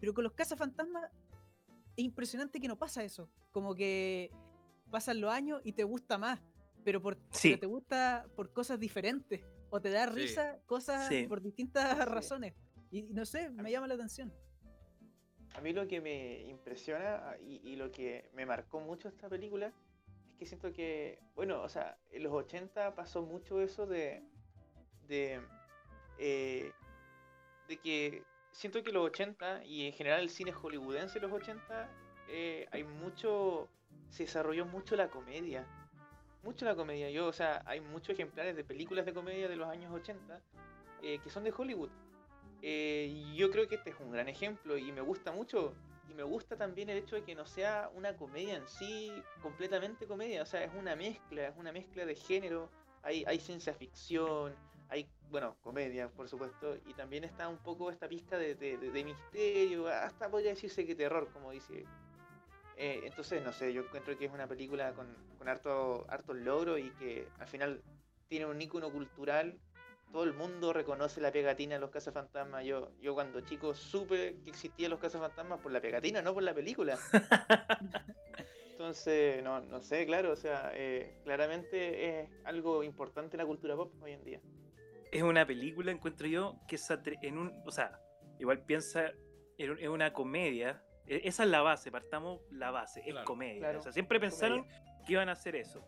pero 0.00 0.12
con 0.14 0.24
los 0.24 0.32
cazafantasmas 0.32 1.10
es 1.96 2.04
impresionante 2.04 2.58
que 2.58 2.68
no 2.68 2.78
pasa 2.78 3.04
eso, 3.04 3.28
como 3.50 3.74
que 3.74 4.30
pasan 4.90 5.20
los 5.20 5.30
años 5.30 5.60
y 5.64 5.72
te 5.72 5.84
gusta 5.84 6.16
más, 6.18 6.40
pero, 6.84 7.00
por, 7.02 7.18
Sí. 7.30 7.50
pero 7.50 7.60
te 7.60 7.66
gusta 7.66 8.26
por 8.34 8.50
cosas 8.52 8.80
diferentes, 8.80 9.42
o 9.72 9.80
te 9.80 9.90
da 9.90 10.06
Sí. 10.08 10.12
risa 10.20 10.58
cosas 10.66 11.08
Sí. 11.08 11.26
por 11.26 11.40
distintas 11.40 11.96
Sí. 11.96 12.04
razones. 12.04 12.54
Y 12.90 13.04
no 13.04 13.24
sé, 13.24 13.48
me 13.50 13.70
llama 13.70 13.86
la 13.88 13.94
atención. 13.94 14.30
A 15.54 15.60
mí 15.62 15.72
lo 15.72 15.88
que 15.88 16.00
me 16.00 16.42
impresiona 16.42 17.30
ah, 17.30 17.36
y, 17.40 17.60
y 17.70 17.76
lo 17.76 17.90
que 17.90 18.30
me 18.34 18.44
marcó 18.44 18.80
mucho 18.80 19.08
esta 19.08 19.28
película 19.30 19.66
es 19.68 20.36
que 20.38 20.46
siento 20.46 20.72
que, 20.72 21.18
bueno, 21.34 21.62
o 21.62 21.68
sea, 21.70 21.96
en 22.10 22.22
los 22.22 22.32
80 22.32 22.94
pasó 22.94 23.22
mucho 23.22 23.60
eso 23.62 23.86
de, 23.86 24.22
de, 25.08 25.40
eh, 26.18 26.70
de 27.68 27.76
que 27.78 28.24
siento 28.50 28.82
que 28.82 28.92
los 28.92 29.06
80 29.06 29.64
y 29.64 29.86
en 29.86 29.92
general 29.94 30.20
el 30.20 30.28
cine 30.30 30.52
hollywoodense 30.52 31.14
de 31.18 31.26
los 31.26 31.32
80 31.32 31.88
eh, 32.28 32.66
hay 32.70 32.84
mucho, 32.84 33.68
se 34.10 34.24
desarrolló 34.24 34.66
mucho 34.66 34.96
la 34.96 35.08
comedia. 35.08 35.66
Mucho 36.42 36.64
la 36.64 36.74
comedia. 36.74 37.10
Yo, 37.10 37.26
o 37.26 37.32
sea, 37.32 37.62
hay 37.66 37.80
muchos 37.80 38.10
ejemplares 38.10 38.56
de 38.56 38.64
películas 38.64 39.06
de 39.06 39.14
comedia 39.14 39.48
de 39.48 39.56
los 39.56 39.68
años 39.68 39.92
80 39.92 40.40
eh, 41.02 41.18
que 41.22 41.30
son 41.30 41.44
de 41.44 41.52
Hollywood. 41.56 41.90
Eh, 42.62 43.32
yo 43.34 43.50
creo 43.50 43.66
que 43.68 43.76
este 43.76 43.90
es 43.90 43.96
un 44.00 44.10
gran 44.12 44.28
ejemplo 44.28 44.76
y 44.76 44.90
me 44.92 45.00
gusta 45.00 45.32
mucho. 45.32 45.74
Y 46.10 46.14
me 46.14 46.22
gusta 46.24 46.56
también 46.56 46.90
el 46.90 46.98
hecho 46.98 47.16
de 47.16 47.22
que 47.24 47.34
no 47.34 47.46
sea 47.46 47.90
una 47.94 48.16
comedia 48.16 48.56
en 48.56 48.66
sí, 48.68 49.12
completamente 49.40 50.06
comedia. 50.06 50.42
O 50.42 50.46
sea, 50.46 50.62
es 50.64 50.70
una 50.74 50.94
mezcla, 50.96 51.48
es 51.48 51.56
una 51.56 51.72
mezcla 51.72 52.04
de 52.04 52.14
género. 52.14 52.68
Hay, 53.02 53.24
hay 53.26 53.40
ciencia 53.40 53.72
ficción, 53.74 54.54
hay, 54.88 55.08
bueno, 55.30 55.56
comedia, 55.62 56.08
por 56.08 56.28
supuesto. 56.28 56.76
Y 56.86 56.94
también 56.94 57.24
está 57.24 57.48
un 57.48 57.58
poco 57.58 57.90
esta 57.90 58.08
pizca 58.08 58.36
de, 58.36 58.54
de- 58.54 58.76
de- 58.76 58.90
de 58.90 59.04
misterio, 59.04 59.88
hasta 59.88 60.28
podría 60.30 60.50
decirse 60.50 60.84
que 60.86 60.94
terror, 60.94 61.28
como 61.32 61.50
dice. 61.52 61.84
Eh, 62.84 63.02
entonces, 63.04 63.40
no 63.44 63.52
sé, 63.52 63.72
yo 63.72 63.82
encuentro 63.82 64.16
que 64.18 64.24
es 64.24 64.32
una 64.32 64.48
película 64.48 64.92
con, 64.92 65.06
con 65.38 65.48
harto, 65.48 66.04
harto 66.08 66.34
logro 66.34 66.78
y 66.78 66.90
que 66.90 67.28
al 67.38 67.46
final 67.46 67.80
tiene 68.28 68.46
un 68.46 68.60
ícono 68.60 68.90
cultural 68.90 69.56
todo 70.10 70.24
el 70.24 70.34
mundo 70.34 70.72
reconoce 70.72 71.20
la 71.20 71.32
pegatina 71.32 71.76
de 71.76 71.80
los 71.80 71.90
cazafantasmas. 71.90 72.64
Yo, 72.66 72.90
yo 73.00 73.14
cuando 73.14 73.40
chico 73.40 73.72
supe 73.72 74.36
que 74.44 74.50
existían 74.50 74.90
los 74.90 75.00
cazafantasmas 75.00 75.60
por 75.60 75.72
la 75.72 75.80
pegatina, 75.80 76.20
no 76.20 76.34
por 76.34 76.42
la 76.42 76.52
película. 76.52 76.98
Entonces, 78.72 79.42
no, 79.42 79.60
no 79.60 79.80
sé, 79.80 80.04
claro, 80.04 80.32
o 80.32 80.36
sea, 80.36 80.72
eh, 80.74 81.14
claramente 81.24 82.20
es 82.20 82.28
algo 82.44 82.82
importante 82.82 83.36
en 83.36 83.38
la 83.38 83.46
cultura 83.46 83.76
pop 83.76 83.92
hoy 84.02 84.12
en 84.12 84.24
día. 84.24 84.40
es 85.10 85.22
una 85.22 85.46
película, 85.46 85.92
encuentro 85.92 86.26
yo, 86.26 86.56
que 86.68 86.76
atre- 86.76 87.18
en 87.22 87.38
un, 87.38 87.62
o 87.64 87.70
sea, 87.70 87.98
igual 88.38 88.62
piensa 88.64 89.12
en 89.56 89.88
una 89.88 90.12
comedia. 90.12 90.82
E- 91.06 91.22
Esa 91.24 91.44
es 91.44 91.50
la 91.50 91.60
base, 91.62 91.90
partamos 91.90 92.40
la 92.50 92.70
base, 92.70 93.02
es 93.06 93.14
comedia. 93.24 93.60
claro, 93.60 93.80
o 93.80 93.82
sea, 93.82 93.92
siempre 93.92 94.18
comedia. 94.18 94.30
pensaron 94.30 94.66
que 95.06 95.12
iban 95.12 95.28
a 95.28 95.32
hacer 95.32 95.56
eso. 95.56 95.86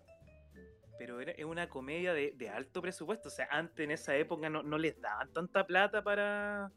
Pero 0.99 1.21
era, 1.21 1.33
es 1.33 1.45
una 1.45 1.69
comedia 1.69 2.13
de, 2.15 2.33
de 2.37 2.49
alto 2.49 2.81
presupuesto. 2.81 3.29
O 3.29 3.33
sea, 3.33 3.49
antes 3.51 3.83
en 3.85 3.91
esa 3.91 4.15
época 4.17 4.49
no, 4.49 4.63
no 4.63 4.79
les 4.79 5.01
daban 5.01 5.33
tanta 5.33 5.67
plata 5.67 6.03
para, 6.05 6.71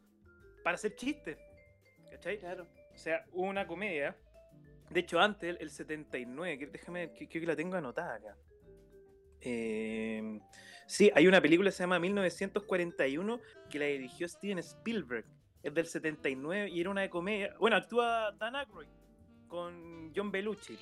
para 0.63 0.75
hacer 0.75 0.95
chistes. 0.95 1.37
¿Cachai? 2.09 2.39
Claro. 2.39 2.65
O 2.93 2.97
sea, 2.97 3.23
hubo 3.31 3.45
una 3.47 3.67
comedia. 3.67 4.15
De 4.89 5.01
hecho, 5.01 5.19
antes, 5.19 5.49
el, 5.49 5.57
el 5.61 5.69
79, 5.69 6.57
que, 6.57 6.65
déjame, 6.67 7.13
que- 7.13 7.27
creo 7.27 7.41
que 7.41 7.47
la 7.47 7.55
tengo 7.55 7.75
anotada 7.75 8.15
acá. 8.15 8.35
Eh, 9.41 10.39
sí, 10.87 11.11
hay 11.13 11.27
una 11.27 11.39
película 11.41 11.69
que 11.69 11.75
se 11.75 11.83
llama 11.83 11.99
1941 11.99 13.39
que 13.69 13.79
la 13.79 13.85
dirigió 13.85 14.27
Steven 14.27 14.57
Spielberg. 14.59 15.25
Es 15.63 15.73
del 15.73 15.85
79 15.85 16.69
y 16.69 16.79
era 16.81 16.89
una 16.89 17.01
de 17.01 17.09
comedia. 17.09 17.55
Bueno, 17.59 17.75
actúa 17.75 18.31
Dan 18.33 18.55
Aykroyd 18.55 18.87
con 19.47 20.11
John 20.15 20.31
Belushi. 20.31 20.77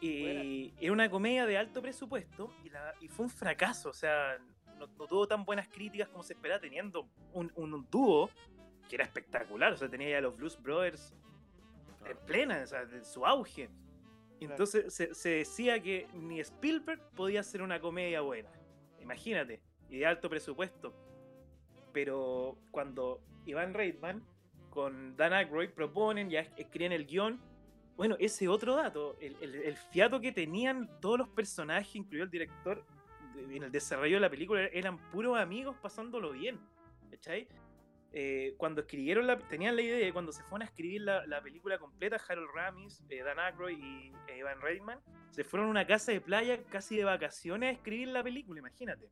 Y 0.00 0.74
era 0.80 0.92
una 0.92 1.08
comedia 1.08 1.46
de 1.46 1.56
alto 1.56 1.80
presupuesto 1.80 2.52
y, 2.64 2.70
la- 2.70 2.94
y 3.00 3.08
fue 3.08 3.26
un 3.26 3.30
fracaso. 3.30 3.90
O 3.90 3.92
sea, 3.92 4.36
no, 4.78 4.86
no 4.86 5.06
tuvo 5.06 5.28
tan 5.28 5.44
buenas 5.44 5.68
críticas 5.68 6.08
como 6.08 6.22
se 6.24 6.32
esperaba, 6.32 6.60
teniendo 6.60 7.08
un, 7.32 7.52
un 7.54 7.86
dúo 7.90 8.28
que 8.88 8.96
era 8.96 9.04
espectacular. 9.04 9.72
O 9.72 9.76
sea, 9.76 9.88
tenía 9.88 10.10
ya 10.10 10.20
los 10.20 10.36
Blues 10.36 10.60
Brothers 10.60 11.14
en 12.04 12.16
plena, 12.26 12.60
o 12.64 12.66
sea, 12.66 12.84
de 12.84 13.04
su 13.04 13.24
auge. 13.24 13.70
Entonces 14.40 14.92
se, 14.92 15.14
se 15.14 15.28
decía 15.28 15.80
que 15.80 16.08
ni 16.14 16.40
Spielberg 16.40 17.00
podía 17.14 17.38
hacer 17.40 17.62
una 17.62 17.78
comedia 17.80 18.22
buena. 18.22 18.50
Imagínate, 19.00 19.60
y 19.88 19.98
de 19.98 20.06
alto 20.06 20.28
presupuesto. 20.28 20.92
Pero 21.92 22.58
cuando 22.72 23.20
Ivan 23.46 23.74
Reitman 23.74 24.22
con 24.70 25.16
Dan 25.16 25.32
Aykroyd 25.32 25.70
proponen, 25.70 26.30
ya 26.30 26.40
es- 26.40 26.50
escriben 26.56 26.92
el 26.92 27.06
guion, 27.06 27.40
bueno, 27.96 28.16
ese 28.18 28.48
otro 28.48 28.74
dato, 28.76 29.16
el, 29.20 29.36
el- 29.42 29.76
fiato 29.76 30.20
que 30.20 30.32
tenían 30.32 30.88
todos 31.00 31.18
los 31.18 31.28
personajes, 31.28 31.94
incluido 31.94 32.24
el 32.24 32.30
director, 32.30 32.84
en 33.36 33.62
el 33.62 33.70
desarrollo 33.72 34.16
de 34.16 34.20
la 34.20 34.30
película, 34.30 34.62
eran 34.72 34.96
puros 35.10 35.38
amigos 35.38 35.76
pasándolo 35.80 36.32
bien. 36.32 36.58
¿Cachai? 37.10 37.46
eh, 38.14 38.54
cuando 38.58 38.82
escribieron 38.82 39.26
la, 39.26 39.38
tenían 39.38 39.74
la 39.74 39.80
idea 39.80 39.96
de 40.04 40.12
cuando 40.12 40.32
se 40.32 40.42
fueron 40.42 40.62
a 40.62 40.64
escribir 40.66 41.00
la, 41.00 41.26
la 41.26 41.40
película 41.40 41.78
completa, 41.78 42.20
Harold 42.28 42.50
Ramis, 42.54 43.02
eh, 43.08 43.22
Dan 43.22 43.38
Aykroyd 43.38 43.78
y 43.78 44.08
eh, 44.28 44.38
Evan 44.40 44.60
Reitman, 44.60 45.00
se 45.30 45.44
fueron 45.44 45.68
a 45.68 45.70
una 45.70 45.86
casa 45.86 46.12
de 46.12 46.20
playa 46.20 46.62
casi 46.64 46.96
de 46.98 47.04
vacaciones 47.04 47.68
a 47.70 47.72
escribir 47.72 48.08
la 48.08 48.22
película, 48.22 48.60
imagínate. 48.60 49.08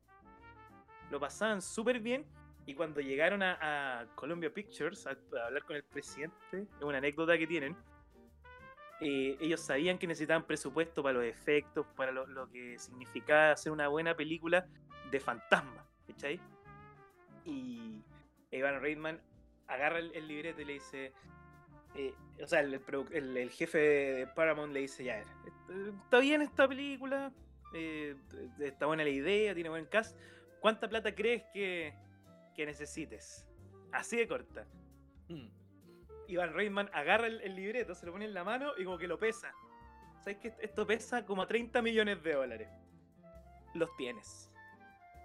Lo 1.09 1.19
pasaban 1.19 1.63
súper 1.63 1.99
bien 1.99 2.25
y 2.65 2.73
cuando 2.73 3.01
llegaron 3.01 3.41
a, 3.43 4.07
Columbia 4.15 4.53
Pictures 4.53 5.07
a, 5.07 5.17
hablar 5.45 5.63
con 5.63 5.75
el 5.75 5.83
presidente, 5.83 6.35
es 6.53 6.83
una 6.83 6.99
anécdota 6.99 7.37
que 7.37 7.47
tienen, 7.47 7.75
eh, 8.99 9.35
ellos 9.39 9.61
sabían 9.61 9.97
que 9.97 10.05
necesitaban 10.05 10.45
presupuesto 10.45 11.01
para 11.01 11.13
los 11.13 11.25
efectos, 11.25 11.87
para 11.95 12.11
lo, 12.11 12.49
que 12.51 12.77
significaba 12.77 13.51
hacer 13.51 13.71
una 13.71 13.87
buena 13.87 14.15
película 14.15 14.67
de 15.09 15.19
fantasma, 15.19 15.87
¿cachai? 16.07 16.39
Y 17.45 18.03
Evan 18.51 18.79
Reitman 18.79 19.19
agarra 19.67 19.99
el, 19.99 20.13
el 20.13 20.27
libreto 20.27 20.61
y 20.61 20.65
le 20.65 20.73
dice, 20.73 21.13
eh, 21.95 22.13
o 22.41 22.47
sea, 22.47 22.59
el, 22.59 22.79
el 23.11 23.49
jefe 23.49 23.77
de 23.77 24.27
Paramount 24.27 24.71
le 24.71 24.81
dice, 24.81 25.03
ya, 25.03 25.19
eh, 25.19 25.25
está 26.03 26.19
bien 26.19 26.41
esta 26.41 26.67
película, 26.67 27.33
está 28.59 28.85
buena 28.85 29.03
la 29.03 29.09
idea, 29.09 29.53
tiene 29.55 29.69
buen 29.69 29.85
cast, 29.85 30.17
¿cuánta 30.59 30.87
plata 30.87 31.15
crees 31.15 31.43
que, 31.53 31.93
que 32.55 32.65
necesites? 32.65 33.47
Así 33.91 34.17
de 34.17 34.27
corta. 34.27 34.65
Mm. 35.27 35.47
Ivan 36.27 36.53
Reitman 36.53 36.89
agarra 36.93 37.27
el, 37.27 37.41
el 37.41 37.55
libreto, 37.55 37.93
se 37.95 38.05
lo 38.05 38.13
pone 38.13 38.25
en 38.25 38.33
la 38.33 38.43
mano 38.43 38.71
y 38.77 38.85
como 38.85 38.97
que 38.97 39.07
lo 39.07 39.17
pesa. 39.19 39.53
¿Sabes 40.19 40.37
que 40.37 40.53
esto 40.59 40.85
pesa 40.85 41.25
como 41.25 41.45
30 41.47 41.81
millones 41.81 42.21
de 42.23 42.33
dólares? 42.33 42.69
Los 43.73 43.95
tienes. 43.97 44.51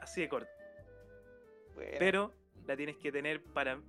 Así 0.01 0.21
de 0.23 0.29
corto. 0.29 0.51
Bueno, 1.75 1.97
Pero 1.99 2.35
la 2.67 2.77
tienes 2.77 2.97
que 2.97 3.13
tener 3.13 3.43
para, 3.45 3.81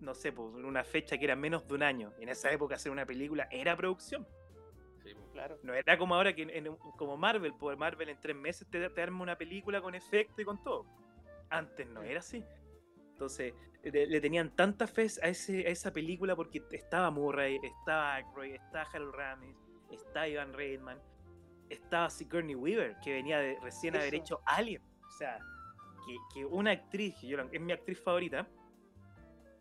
no 0.00 0.14
sé, 0.14 0.32
por 0.32 0.46
una 0.54 0.84
fecha 0.84 1.18
que 1.18 1.24
era 1.24 1.36
menos 1.36 1.66
de 1.66 1.74
un 1.74 1.82
año. 1.82 2.12
En 2.20 2.28
esa 2.28 2.50
época 2.52 2.76
hacer 2.76 2.92
una 2.92 3.04
película 3.04 3.48
era 3.50 3.76
producción. 3.76 4.26
Sí, 5.02 5.14
po. 5.14 5.28
claro. 5.32 5.58
No 5.62 5.74
era 5.74 5.98
como 5.98 6.14
ahora 6.14 6.34
que 6.34 6.42
en- 6.42 6.50
en 6.50 6.68
un- 6.68 6.76
como 6.76 7.16
Marvel, 7.16 7.52
por 7.54 7.76
Marvel 7.76 8.08
en 8.08 8.20
tres 8.20 8.36
meses 8.36 8.66
te, 8.70 8.88
te 8.90 9.02
arma 9.02 9.22
una 9.22 9.36
película 9.36 9.80
con 9.80 9.94
efecto 9.94 10.40
y 10.40 10.44
con 10.44 10.62
todo. 10.62 10.86
Antes 11.50 11.86
no 11.88 12.02
era 12.02 12.20
así. 12.20 12.44
Entonces, 13.16 13.54
le, 13.82 14.06
le 14.06 14.20
tenían 14.20 14.54
tanta 14.54 14.86
fe 14.86 15.06
a, 15.22 15.28
ese, 15.28 15.66
a 15.66 15.70
esa 15.70 15.90
película 15.90 16.36
porque 16.36 16.62
estaba 16.70 17.10
Murray, 17.10 17.58
estaba 17.62 18.16
Aykroyd, 18.16 18.52
estaba 18.56 18.84
Harold 18.92 19.14
Ramis, 19.14 19.56
estaba 19.90 20.28
Ivan 20.28 20.52
Reitman, 20.52 20.98
estaba 21.70 22.10
Sigourney 22.10 22.54
Weaver, 22.54 22.96
que 23.02 23.14
venía 23.14 23.38
de 23.38 23.58
recién 23.62 23.96
haber 23.96 24.14
Eso. 24.14 24.22
hecho 24.22 24.40
Alien. 24.44 24.82
O 24.82 25.10
sea, 25.12 25.38
que, 26.06 26.14
que 26.34 26.44
una 26.44 26.72
actriz, 26.72 27.14
que 27.18 27.26
yo 27.26 27.38
es 27.40 27.60
mi 27.60 27.72
actriz 27.72 27.98
favorita, 28.02 28.46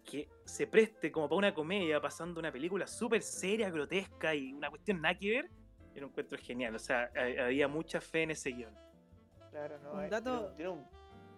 que 0.03 0.27
se 0.43 0.67
preste 0.67 1.11
como 1.13 1.29
para 1.29 1.37
una 1.37 1.53
comedia 1.53 2.01
pasando 2.01 2.39
una 2.41 2.51
película 2.51 2.87
súper 2.87 3.21
seria, 3.21 3.69
grotesca 3.69 4.35
y 4.35 4.51
una 4.53 4.69
cuestión 4.69 5.01
nada 5.01 5.17
que 5.17 5.29
ver, 5.29 5.49
yo 5.93 6.01
lo 6.01 6.07
encuentro 6.07 6.37
genial. 6.37 6.75
O 6.75 6.79
sea, 6.79 7.09
ha- 7.15 7.45
había 7.45 7.69
mucha 7.69 8.01
fe 8.01 8.23
en 8.23 8.31
ese 8.31 8.51
guion. 8.51 8.75
Claro, 9.49 9.79
no, 9.79 9.93
Un 9.93 10.03
eh, 10.03 10.09
dato- 10.09 10.51
tiene 10.57 10.71
un- 10.71 10.85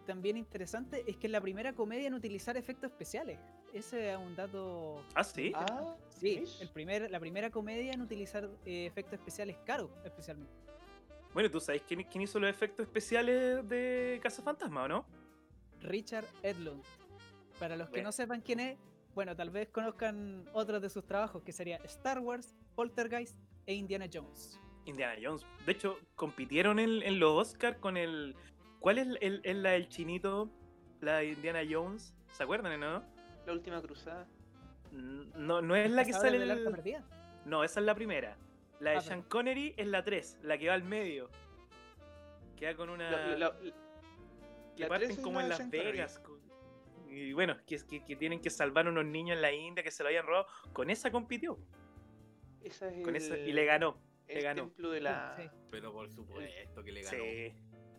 También 0.07 0.37
interesante 0.37 1.03
es 1.05 1.17
que 1.17 1.27
es 1.27 1.31
la 1.31 1.41
primera 1.41 1.73
comedia 1.73 2.07
en 2.07 2.13
utilizar 2.13 2.55
efectos 2.57 2.89
especiales. 2.89 3.37
Ese 3.73 4.11
es 4.13 4.17
un 4.17 4.35
dato. 4.35 5.03
Ah, 5.13 5.23
sí. 5.23 5.51
Ah, 5.53 5.95
Sí, 6.07 6.43
el 6.61 6.69
primer, 6.69 7.11
la 7.11 7.19
primera 7.19 7.51
comedia 7.51 7.91
en 7.93 8.01
utilizar 8.01 8.49
eh, 8.65 8.87
efectos 8.87 9.13
especiales 9.19 9.57
caros, 9.65 9.91
especialmente. 10.03 10.51
Bueno, 11.33 11.51
tú 11.51 11.59
sabes 11.59 11.83
quién, 11.87 12.01
quién 12.05 12.23
hizo 12.23 12.39
los 12.39 12.49
efectos 12.49 12.85
especiales 12.87 13.67
de 13.69 14.19
Casa 14.23 14.41
Fantasma, 14.41 14.83
¿o 14.83 14.87
no? 14.87 15.05
Richard 15.81 16.25
Edlund. 16.41 16.81
Para 17.59 17.75
los 17.75 17.87
que 17.89 17.95
Bueno. 17.97 18.07
no 18.07 18.11
sepan 18.13 18.41
quién 18.41 18.59
es, 18.61 18.77
bueno, 19.13 19.35
tal 19.35 19.49
vez 19.51 19.67
conozcan 19.69 20.45
otros 20.53 20.81
de 20.81 20.89
sus 20.89 21.05
trabajos, 21.05 21.43
que 21.43 21.51
sería 21.51 21.75
Star 21.83 22.19
Wars, 22.19 22.55
Poltergeist 22.75 23.37
e 23.67 23.73
Indiana 23.75 24.07
Jones. 24.11 24.59
Indiana 24.85 25.15
Jones. 25.21 25.45
De 25.65 25.73
hecho, 25.73 25.99
compitieron 26.15 26.79
en, 26.79 27.03
en 27.03 27.19
los 27.19 27.49
Oscars 27.49 27.77
con 27.77 27.97
el. 27.97 28.35
¿Cuál 28.79 28.97
es 28.99 29.07
el, 29.21 29.41
el- 29.43 29.63
la 29.63 29.71
del 29.71 29.87
chinito? 29.89 30.49
La 31.01 31.17
de 31.17 31.31
Indiana 31.31 31.61
Jones. 31.69 32.13
¿Se 32.31 32.43
acuerdan, 32.43 32.79
no? 32.79 33.03
La 33.45 33.53
última 33.53 33.81
cruzada. 33.81 34.27
No, 34.91 35.61
no 35.61 35.75
es 35.75 35.91
la 35.91 36.03
que 36.05 36.11
¿Cazadores 36.11 36.39
sale 36.39 36.51
Arca 36.51 36.63
el... 36.69 36.75
Perdida? 36.75 37.03
No, 37.45 37.63
esa 37.63 37.79
es 37.79 37.85
la 37.85 37.95
primera. 37.95 38.37
La 38.79 38.91
de 38.91 38.97
Ah, 38.97 39.01
Sean 39.01 39.21
Connery 39.23 39.73
es 39.77 39.87
la 39.87 40.03
3, 40.03 40.39
la 40.43 40.57
que 40.57 40.67
va 40.67 40.73
al 40.75 40.83
medio. 40.83 41.29
Queda 42.55 42.75
con 42.75 42.89
una. 42.89 43.09
La- 43.11 43.27
la- 43.27 43.37
la- 43.37 43.57
que 44.75 44.83
la 44.83 44.89
parten 44.89 45.07
tres 45.07 45.17
es 45.17 45.23
como 45.23 45.39
en 45.41 45.49
Las 45.49 45.57
Sean. 45.57 45.69
Vegas. 45.71 46.21
Y 47.09 47.33
bueno, 47.33 47.55
que, 47.65 47.77
que, 47.87 48.03
que 48.03 48.15
tienen 48.15 48.39
que 48.41 48.49
salvar 48.49 48.85
a 48.87 48.89
unos 48.89 49.05
niños 49.05 49.35
en 49.37 49.41
la 49.41 49.51
India 49.51 49.83
que 49.83 49.91
se 49.91 50.03
lo 50.03 50.09
habían 50.09 50.25
robado. 50.25 50.47
Con 50.73 50.89
esa 50.89 51.09
compitió. 51.11 51.57
Esa 52.61 52.89
es 52.91 53.03
Con 53.03 53.15
esa, 53.15 53.37
y 53.37 53.53
le 53.53 53.65
ganó. 53.65 53.97
el 54.27 54.35
le 54.37 54.41
ganó. 54.43 54.63
templo 54.63 54.91
de 54.91 55.01
la. 55.01 55.35
Sí. 55.37 55.49
Pero 55.71 55.91
por 55.93 56.09
supuesto 56.09 56.83
que 56.83 56.91
le 56.91 57.01
ganó. 57.03 57.17
Sí, 57.23 57.53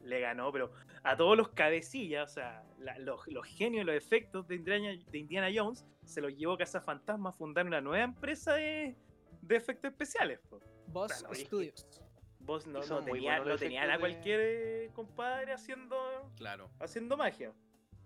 le 0.08 0.20
ganó, 0.20 0.50
pero 0.52 0.72
a 1.02 1.16
todos 1.16 1.36
los 1.36 1.50
cabecillas, 1.50 2.30
o 2.30 2.34
sea, 2.34 2.64
la- 2.78 2.98
los, 2.98 3.26
los 3.28 3.46
genios, 3.46 3.84
los 3.86 3.94
efectos 3.94 4.46
de 4.48 4.56
Indiana, 4.56 4.88
de 5.10 5.18
Indiana 5.18 5.48
Jones, 5.54 5.84
se 6.04 6.20
los 6.20 6.34
llevó 6.36 6.56
Casa 6.56 6.80
Fantasma 6.80 7.30
a 7.30 7.32
fundar 7.32 7.66
una 7.66 7.80
nueva 7.80 8.02
empresa 8.04 8.54
de, 8.54 8.96
de 9.42 9.56
efectos 9.56 9.90
especiales. 9.90 10.40
po. 10.48 10.60
Boss 10.86 11.12
Claro, 11.18 11.28
y 11.28 11.32
es 11.32 11.38
que- 11.38 11.44
Studios. 11.46 11.86
Vos 12.40 12.66
no, 12.66 12.80
no 12.80 13.04
tenía, 13.04 13.38
no 13.40 13.54
efectos 13.54 13.78
a 13.90 13.98
cualquier 13.98 14.40
eh, 14.42 14.90
compadre 14.94 15.52
haciendo, 15.52 15.96
Claro. 16.36 16.70
haciendo 16.80 17.16
magia. 17.18 17.52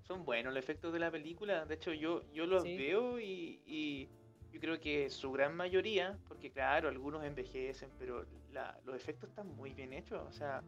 Son 0.02 0.24
buenos 0.24 0.52
los 0.52 0.60
efectos 0.64 0.92
de 0.92 0.98
la 0.98 1.12
película. 1.12 1.64
De 1.64 1.74
hecho, 1.76 1.92
yo, 1.92 2.22
yo 2.32 2.44
los 2.46 2.64
Sí. 2.64 2.76
veo 2.76 3.20
y, 3.20 3.62
y 3.66 4.08
yo 4.50 4.58
creo 4.58 4.80
que 4.80 5.08
su 5.10 5.30
gran 5.30 5.54
mayoría, 5.54 6.18
porque 6.26 6.50
claro, 6.50 6.88
algunos 6.88 7.22
envejecen, 7.24 7.90
pero 8.00 8.26
la- 8.50 8.76
los 8.84 8.96
efectos 8.96 9.30
están 9.30 9.46
muy 9.46 9.74
bien 9.74 9.92
hechos. 9.92 10.20
O 10.28 10.32
sea, 10.32 10.60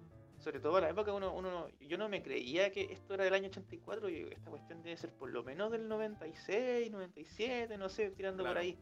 sobre 0.45 0.61
todo 0.61 0.77
a 0.77 0.83
la 0.83 0.91
época, 0.91 1.13
uno, 1.15 1.33
uno, 1.35 1.69
yo 1.81 1.97
no 1.97 2.09
me 2.11 2.23
creía 2.23 2.71
que 2.71 2.93
esto 2.93 3.15
era 3.15 3.25
del 3.25 3.33
año 3.33 3.49
84. 3.49 4.11
Y 4.11 4.29
esta 4.31 4.51
cuestión 4.51 4.83
debe 4.83 4.97
ser 4.99 5.11
por 5.11 5.31
lo 5.31 5.43
menos 5.43 5.73
del 5.73 5.89
96, 5.89 6.91
97, 6.91 7.79
no 7.79 7.89
sé, 7.89 8.11
tirando 8.11 8.43
por 8.45 8.53
Claro. 8.53 8.61
ahí. 8.61 8.79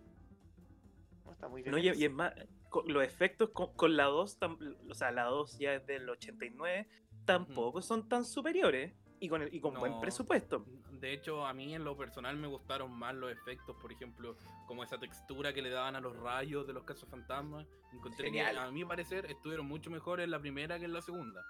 No, 1.25 1.33
está 1.33 1.49
muy 1.49 1.62
bien. 1.62 1.71
No, 1.71 1.78
y, 1.78 1.88
y 1.88 2.04
es 2.04 2.11
más, 2.11 2.35
con- 2.69 2.92
los 2.92 3.04
efectos 3.04 3.50
con, 3.50 3.73
con 3.75 3.97
la 3.97 4.04
2, 4.07 4.40
tam- 4.40 4.76
o 4.90 4.95
sea, 4.95 5.12
la 5.12 5.25
2 5.25 5.59
ya 5.59 5.75
es 5.75 5.87
del 5.87 6.09
89, 6.09 6.88
tampoco 7.25 7.81
son 7.81 8.09
tan 8.09 8.25
superiores 8.25 8.92
y 9.21 9.28
con, 9.28 9.42
el- 9.42 9.54
y 9.54 9.61
con 9.61 9.75
buen 9.75 9.92
No. 9.92 10.00
presupuesto. 10.00 10.66
De 11.02 11.12
hecho, 11.12 11.44
a 11.44 11.52
mí 11.52 11.75
en 11.75 11.82
lo 11.82 11.97
personal 11.97 12.37
me 12.37 12.47
gustaron 12.47 12.92
más 12.97 13.12
los 13.16 13.32
efectos, 13.32 13.75
por 13.82 13.90
ejemplo, 13.90 14.37
como 14.68 14.85
esa 14.85 14.99
textura 14.99 15.52
que 15.52 15.61
le 15.61 15.68
daban 15.68 15.97
a 15.97 16.00
los 16.00 16.16
rayos 16.16 16.64
de 16.64 16.73
los 16.73 16.85
casos 16.85 17.09
fantasmas. 17.09 17.66
Encontré 17.92 18.26
que, 18.26 18.38
Genial. 18.38 18.56
a 18.56 18.71
mi 18.71 18.85
parecer, 18.85 19.26
estuvieron 19.26 19.66
mucho 19.66 19.90
mejor 19.90 20.21
en 20.21 20.30
la 20.30 20.38
primera 20.38 20.78
que 20.78 20.85
en 20.85 20.92
la 20.92 21.02
segunda. 21.02 21.42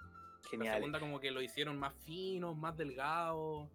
La 0.45 0.49
Genial. 0.49 0.77
segunda 0.77 1.01
como 1.01 1.21
que 1.21 1.31
lo 1.31 1.43
hicieron 1.43 1.79
más 1.79 1.93
finos, 2.07 2.57
más 2.57 2.75
delgados. 2.79 3.69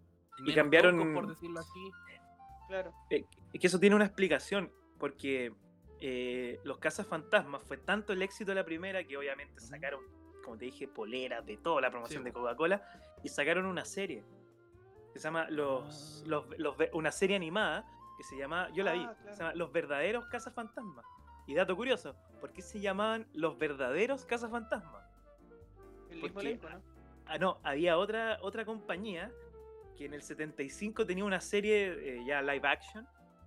Y 0.44 0.52
cambiaron- 0.52 1.14
por 1.14 1.28
decirlo 1.28 1.60
así. 1.60 1.90
Claro. 2.66 2.92
Eh, 3.10 3.24
Es 3.52 3.60
que 3.60 3.66
eso 3.68 3.78
tiene 3.78 3.94
una 3.94 4.04
explicación, 4.04 4.72
porque 4.98 5.52
eh, 6.00 6.58
Los 6.64 6.78
Fantasmas 7.08 7.62
fue 7.62 7.76
tanto 7.76 8.12
el 8.12 8.20
éxito 8.22 8.50
de 8.50 8.56
la 8.56 8.64
primera 8.64 9.04
que 9.04 9.16
obviamente 9.16 9.60
sacaron, 9.60 10.00
como 10.44 10.58
te 10.58 10.64
dije, 10.66 10.88
poleras 10.88 11.46
de 11.46 11.56
toda 11.56 11.80
la 11.80 11.90
promoción 11.90 12.22
Sí, 12.22 12.24
de. 12.24 12.32
Coca-Cola 12.32 12.82
y 13.22 13.28
sacaron 13.28 13.64
una 13.64 13.84
serie 13.84 14.24
que 15.18 15.22
se 15.22 15.26
llama 15.28 15.50
los, 15.50 16.22
Ah. 16.30 16.44
los, 16.58 16.76
una 16.92 17.10
serie 17.10 17.34
animada 17.34 17.84
que 18.16 18.22
se 18.22 18.36
llama, 18.36 18.68
yo 18.70 18.84
la 18.84 18.92
vi, 18.92 19.00
Ah, 19.04 19.14
claro. 19.20 19.36
se 19.36 19.42
llama 19.42 19.54
Los 19.56 19.72
verdaderos 19.72 20.24
Fantasmas. 20.54 21.04
Y 21.48 21.54
dato 21.54 21.74
curioso, 21.76 22.14
¿por 22.40 22.52
qué 22.52 22.62
se 22.62 22.78
llamaban 22.78 23.26
Los 23.32 23.58
verdaderos 23.58 24.24
Fantasmas? 24.28 25.04
El 26.10 26.20
¿Por 26.20 26.28
mismo 26.30 26.40
elenco, 26.40 26.68
¿no? 26.70 26.80
Ah, 27.26 27.36
no, 27.36 27.58
había 27.64 27.98
otra, 27.98 28.38
otra 28.42 28.64
compañía 28.64 29.32
que 29.96 30.06
en 30.06 30.14
el 30.14 30.22
75 30.22 31.04
tenía 31.04 31.24
una 31.24 31.40
serie 31.40 32.18
eh, 32.20 32.24
ya 32.24 32.40
live 32.40 32.66
action 32.68 33.06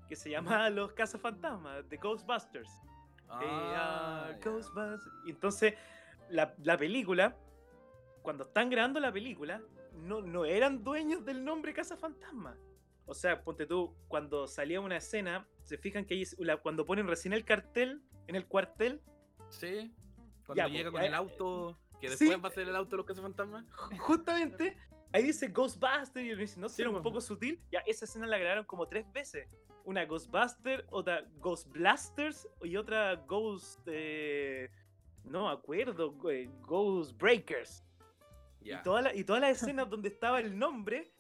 que 0.10 0.16
se 0.18 0.30
llamaba 0.30 0.70
Los 0.70 0.92
Cazafantasmas, 0.92 1.86
The 1.88 1.96
Ghostbusters. 1.98 2.70
Ah. 3.30 4.32
Ghostbusters. 4.44 5.10
Y 5.26 5.30
entonces, 5.30 5.76
la, 6.30 6.54
la 6.64 6.78
película, 6.78 7.34
cuando 8.22 8.44
están 8.44 8.70
grabando 8.70 9.00
la 9.00 9.12
película, 9.12 9.62
no, 10.02 10.22
no 10.22 10.46
eran 10.46 10.84
dueños 10.84 11.24
del 11.26 11.44
nombre 11.46 11.74
Cazafantasma. 11.74 12.58
O 13.06 13.14
sea, 13.14 13.44
ponte 13.44 13.66
tú, 13.66 13.96
cuando 14.08 14.48
salía 14.48 14.80
una 14.80 14.98
escena, 14.98 15.48
se 15.64 15.78
fijan 15.78 16.06
que 16.06 16.14
ahí 16.14 16.22
es 16.22 16.36
la- 16.40 16.58
cuando 16.58 16.86
ponen 16.86 17.08
recién 17.08 17.34
el 17.34 17.44
cartel 17.46 18.02
en 18.28 18.36
el 18.36 18.46
cuartel, 18.48 19.02
Sí. 19.50 19.94
Cuando 20.46 20.64
Ya, 20.64 20.68
llega 20.70 20.92
pues, 20.92 21.00
con 21.00 21.02
eh, 21.04 21.08
el 21.08 21.14
auto, 21.14 21.78
que 22.00 22.08
sí. 22.10 22.26
después 22.26 22.44
va 22.44 22.48
a 22.48 22.52
ser 22.52 22.68
el 22.70 22.76
auto 22.76 22.92
de 22.92 22.98
los 22.98 23.06
cazafantasmas. 23.06 23.66
justamente 24.00 24.78
ahí 25.14 25.24
dice 25.24 25.48
Ghostbuster 25.50 26.26
y 26.26 26.32
uno 26.32 26.40
dice, 26.42 26.60
no 26.60 26.70
sé, 26.70 26.78
Sí, 26.78 26.84
un 26.84 26.94
pues. 26.94 27.04
poco 27.04 27.20
sutil. 27.22 27.62
Ya 27.72 27.80
esa 27.80 28.06
escena 28.06 28.28
la 28.28 28.38
grabaron 28.38 28.66
como 28.66 28.88
tres 28.88 29.06
veces. 29.12 29.48
Una 29.84 30.06
Ghostbuster, 30.06 30.86
otra 30.90 31.26
Ghost 31.40 31.68
Blasters 31.70 32.48
y 32.64 32.76
otra 32.78 33.16
Ghost... 33.28 33.82
eh, 33.88 34.70
no 35.26 35.48
me 35.48 35.52
acuerdo, 35.54 36.16
eh, 36.30 36.50
Ghost 36.62 37.18
Breakers. 37.18 37.84
Y, 38.64 38.84
toda 38.84 39.02
la- 39.02 39.16
y 39.16 39.24
todas 39.24 39.42
las 39.42 39.62
escenas 39.62 39.90
donde 39.90 40.10
estaba 40.10 40.40
el 40.40 40.58
nombre 40.58 41.12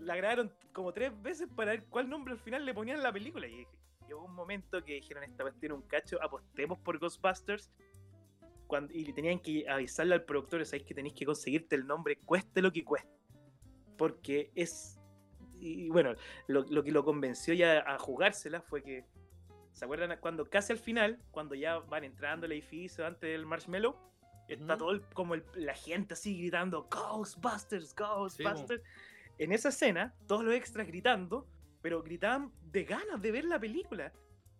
la 0.00 0.16
grabaron 0.16 0.52
como 0.72 0.92
tres 0.92 1.12
veces 1.22 1.48
para 1.54 1.70
ver 1.72 1.84
cuál 1.86 2.08
nombre 2.08 2.32
al 2.34 2.38
final 2.40 2.64
le 2.66 2.74
ponían 2.74 2.96
en 2.98 3.02
la 3.02 3.12
película. 3.12 3.46
Y 3.46 3.66
llegó 4.06 4.24
un 4.24 4.34
momento 4.34 4.84
que 4.84 4.94
dijeron, 4.94 5.24
esta 5.24 5.44
vez 5.44 5.54
tiene 5.58 5.74
un 5.74 5.82
cacho, 5.82 6.22
apostemos 6.22 6.78
por 6.80 6.98
Ghostbusters. 6.98 7.70
Cuando, 8.66 8.92
y 8.94 9.12
tenían 9.12 9.38
que 9.40 9.68
avisarle 9.68 10.14
al 10.14 10.24
productor, 10.24 10.64
sabéis 10.66 10.86
que 10.86 10.94
tenéis 10.94 11.14
que 11.14 11.26
conseguirte 11.26 11.76
el 11.76 11.86
nombre, 11.86 12.16
cueste 12.16 12.60
lo 12.60 12.72
que 12.72 12.84
cueste. 12.84 13.08
Porque 13.96 14.50
es... 14.54 15.00
Y 15.60 15.88
bueno, 15.90 16.14
lo, 16.48 16.62
lo 16.64 16.82
que 16.82 16.90
lo 16.90 17.04
convenció 17.04 17.54
ya 17.54 17.80
a 17.80 17.98
jugársela 17.98 18.60
fue 18.60 18.82
que... 18.82 19.04
¿Se 19.72 19.84
acuerdan 19.84 20.18
cuando 20.20 20.44
casi 20.48 20.72
al 20.72 20.78
final, 20.78 21.20
cuando 21.30 21.54
ya 21.54 21.78
van 21.78 22.04
entrando 22.04 22.46
al 22.46 22.52
edificio 22.52 23.06
antes 23.06 23.30
del 23.30 23.44
marshmallow? 23.46 23.96
Está 24.48 24.76
todo 24.76 24.90
el- 24.92 25.02
como 25.14 25.34
el- 25.34 25.44
la 25.54 25.74
gente 25.74 26.14
así 26.14 26.36
gritando 26.38 26.88
Ghostbusters. 26.90 27.94
Ghostbusters. 27.94 28.82
en 29.38 29.52
esa 29.52 29.70
escena, 29.70 30.14
todos 30.28 30.44
los 30.44 30.54
extras 30.54 30.86
gritando, 30.86 31.46
pero 31.82 32.02
gritaban 32.02 32.52
de 32.70 32.84
ganas 32.84 33.20
de 33.20 33.32
ver 33.32 33.44
la 33.44 33.58
película. 33.58 34.12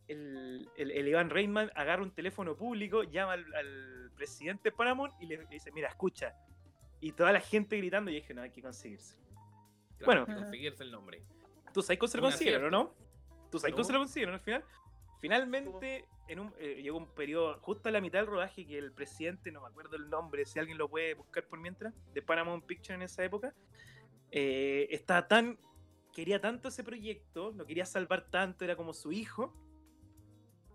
El, 0.08 0.68
el, 0.76 0.90
el 0.90 1.08
Iván 1.08 1.30
Reitman 1.30 1.70
agarra 1.74 2.02
un 2.02 2.10
teléfono 2.10 2.56
público, 2.56 3.02
llama 3.04 3.34
al, 3.34 3.54
al 3.54 4.10
presidente 4.16 4.70
de 4.70 4.72
Paramount 4.76 5.14
y 5.20 5.26
le, 5.26 5.36
le 5.38 5.46
dice, 5.48 5.70
mira, 5.72 5.88
escucha. 5.88 6.34
Y 7.00 7.12
toda 7.12 7.32
la 7.32 7.40
gente 7.40 7.76
gritando 7.76 8.10
y 8.10 8.14
dije, 8.14 8.34
no, 8.34 8.42
hay 8.42 8.50
que 8.50 8.60
conseguirse. 8.62 9.16
Claro, 9.98 10.04
bueno. 10.06 10.20
hay 10.22 10.26
que 10.26 10.42
conseguirse 10.42 10.82
el 10.82 10.90
nombre. 10.90 11.22
¿Tú 11.72 11.80
sabes 11.82 11.98
cómo 11.98 12.08
se 12.08 12.16
lo 12.18 12.22
consiguieron, 12.24 12.70
no? 12.70 12.94
¿Tú 13.50 13.58
sabes 13.58 13.72
cómo 13.74 13.84
se 13.84 13.92
lo 13.92 13.98
¿Cómo? 13.98 14.04
consiguieron 14.06 14.34
al 14.34 14.40
final? 14.40 14.64
Finalmente, 15.24 16.06
en 16.28 16.38
un, 16.38 16.52
eh, 16.58 16.82
llegó 16.82 16.98
un 16.98 17.06
periodo, 17.06 17.58
justo 17.62 17.88
a 17.88 17.92
la 17.92 18.02
mitad 18.02 18.18
del 18.18 18.26
rodaje, 18.26 18.66
que 18.66 18.76
el 18.76 18.92
presidente, 18.92 19.50
no 19.50 19.62
me 19.62 19.68
acuerdo 19.68 19.96
el 19.96 20.10
nombre, 20.10 20.44
si 20.44 20.58
alguien 20.58 20.76
lo 20.76 20.86
puede 20.86 21.14
buscar 21.14 21.46
por 21.46 21.58
mientras, 21.58 21.94
de 22.12 22.20
Paramount 22.20 22.66
Picture 22.66 22.94
en 22.94 23.00
esa 23.00 23.24
época, 23.24 23.54
eh, 24.30 24.86
estaba 24.90 25.26
tan, 25.26 25.58
quería 26.12 26.42
tanto 26.42 26.68
ese 26.68 26.84
proyecto, 26.84 27.52
lo 27.52 27.64
quería 27.64 27.86
salvar 27.86 28.28
tanto, 28.28 28.66
era 28.66 28.76
como 28.76 28.92
su 28.92 29.12
hijo, 29.12 29.54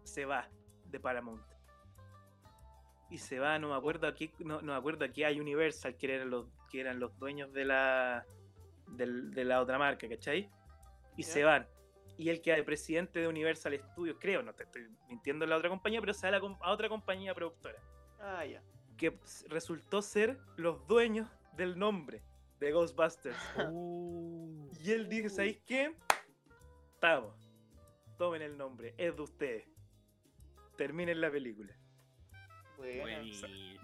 se 0.01 0.25
va 0.25 0.49
de 0.85 0.99
Paramount. 0.99 1.45
Y 3.11 3.19
se 3.19 3.37
va, 3.37 3.59
no 3.59 3.69
me 3.69 3.75
acuerdo 3.75 4.07
a 4.07 4.15
qué, 4.15 4.33
no, 4.39 4.63
no 4.63 4.71
me 4.71 4.79
acuerdo 4.79 5.05
a 5.05 5.09
qué 5.09 5.31
Universal, 5.39 5.95
que 5.95 6.11
eran 6.11 6.31
los, 6.31 6.47
que 6.71 6.79
eran 6.79 6.99
los 6.99 7.15
dueños 7.19 7.53
de 7.53 7.65
la, 7.65 8.25
de 8.87 9.45
la 9.45 9.61
otra 9.61 9.77
marca, 9.77 10.09
¿cachai? 10.09 10.49
Y 11.17 11.21
se 11.21 11.43
van. 11.43 11.67
Y 12.19 12.29
él 12.29 12.41
queda 12.41 12.57
de 12.57 12.63
presidente 12.63 13.19
de 13.19 13.27
Universal 13.29 13.79
Studios, 13.91 14.17
creo, 14.19 14.43
no 14.43 14.53
te 14.53 14.63
estoy 14.63 14.87
mintiendo 15.07 15.45
en 15.45 15.51
la 15.51 15.55
otra 15.55 15.69
compañía, 15.69 16.01
pero 16.01 16.13
se 16.13 16.23
va 16.23 16.27
a, 16.27 16.31
la 16.31 16.39
com- 16.41 16.57
a 16.61 16.71
otra 16.71 16.89
compañía 16.89 17.33
productora, 17.33 17.79
Ah, 18.19 18.43
ya. 18.45 18.61
que 18.97 19.17
resultó 19.47 20.01
ser 20.01 20.37
los 20.57 20.85
dueños 20.85 21.29
del 21.55 21.79
nombre 21.79 22.21
de 22.59 22.71
Ghostbusters. 22.73 23.37
Uh, 23.73 24.69
Y 24.83 24.91
él 24.91 25.07
dice, 25.07 25.29
¿sabéis 25.29 25.59
qué? 25.65 25.95
Estamos. 26.93 27.33
Tomen 28.17 28.41
el 28.41 28.57
nombre, 28.57 28.93
es 28.97 29.15
de 29.15 29.21
ustedes. 29.21 29.65
Terminen 30.75 31.21
la 31.21 31.31
película. 31.31 31.73
Bueno. 32.77 33.31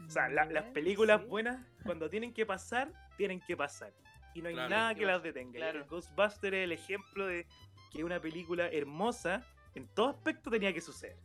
O 0.06 0.10
sea, 0.10 0.28
la- 0.30 0.46
las 0.46 0.66
películas 0.74 1.22
sí. 1.22 1.28
buenas, 1.28 1.66
cuando 1.84 2.10
tienen 2.10 2.34
que 2.34 2.46
pasar, 2.46 2.92
tienen 3.18 3.40
que 3.40 3.56
pasar. 3.56 3.94
Y 4.34 4.42
no 4.42 4.50
hay 4.50 4.56
Claro, 4.56 4.70
nada 4.70 4.96
que 4.96 5.06
las 5.06 5.24
detenga. 5.24 5.58
Y 5.58 5.62
claro. 5.62 5.80
el 5.80 5.86
Ghostbuster 5.86 6.54
es 6.54 6.64
el 6.66 6.74
ejemplo 6.74 7.26
de 7.26 7.48
que 7.96 8.04
una 8.04 8.20
película 8.20 8.68
hermosa, 8.68 9.46
en 9.74 9.88
todo 9.88 10.10
aspecto, 10.10 10.50
tenía 10.50 10.74
que 10.74 10.82
suceder. 10.82 11.16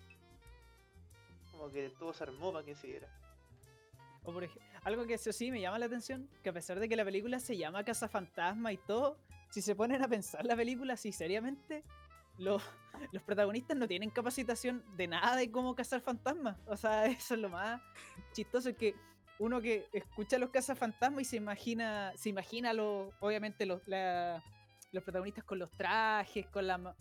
Como 1.50 1.70
que 1.70 1.90
todo 1.98 2.12
se 2.12 2.22
armó 2.24 2.52
para 2.52 2.64
que 2.64 2.74
se 2.74 2.86
diera. 2.86 3.08
O 4.24 4.32
por 4.32 4.44
ej- 4.44 4.58
algo 4.84 5.04
que 5.06 5.14
eso 5.14 5.32
sí 5.32 5.50
me 5.50 5.60
llama 5.60 5.78
la 5.78 5.86
atención, 5.86 6.28
que 6.42 6.50
a 6.50 6.52
pesar 6.52 6.78
de 6.78 6.88
que 6.88 6.96
la 6.96 7.04
película 7.04 7.40
se 7.40 7.56
llama 7.56 7.84
Casa 7.84 8.08
Fantasma 8.08 8.72
y 8.72 8.76
todo, 8.76 9.16
si 9.50 9.62
se 9.62 9.74
ponen 9.74 10.02
a 10.02 10.08
pensar 10.08 10.44
la 10.44 10.54
película 10.56 10.94
así 10.94 11.10
seriamente, 11.12 11.82
los, 12.38 12.62
los 13.12 13.22
protagonistas 13.22 13.76
no 13.76 13.88
tienen 13.88 14.10
capacitación 14.10 14.84
de 14.96 15.08
nada 15.08 15.36
de 15.36 15.50
cómo 15.50 15.74
cazar 15.74 16.00
fantasmas. 16.00 16.56
O 16.66 16.76
sea, 16.76 17.06
eso 17.06 17.34
es 17.34 17.40
lo 17.40 17.48
más 17.48 17.80
chistoso, 18.32 18.68
es 18.70 18.76
que 18.76 18.94
uno 19.38 19.60
que 19.60 19.88
escucha 19.92 20.38
los 20.38 20.50
cazafantasmas 20.50 21.22
y 21.22 21.24
se 21.24 21.36
imagina, 21.36 22.12
se 22.16 22.28
imagina 22.28 22.72
los, 22.74 23.12
obviamente 23.20 23.66
los, 23.66 23.80
la- 23.88 24.42
los 24.92 25.02
protagonistas 25.04 25.44
con 25.44 25.58
los 25.58 25.70
trajes, 25.72 26.46
con 26.46 26.66
la 26.66 26.94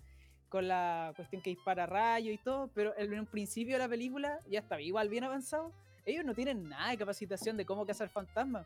con 0.49 0.67
la 0.67 1.13
cuestión 1.15 1.43
que 1.43 1.51
dispara 1.51 1.85
rayos 1.85 2.33
y 2.33 2.39
todo, 2.39 2.71
pero 2.73 2.97
en 2.97 3.19
un 3.19 3.27
principio 3.27 3.75
de 3.75 3.79
la 3.79 3.87
película 3.87 4.39
ya 4.47 4.59
estaba 4.59 4.81
igual 4.81 5.07
bien 5.07 5.23
avanzado 5.23 5.71
ellos 6.05 6.25
no 6.25 6.33
tienen 6.33 6.67
nada 6.67 6.89
de 6.89 6.97
capacitación 6.97 7.55
de 7.55 7.65
cómo 7.67 7.85
cazar 7.85 8.09
fantasmas. 8.09 8.65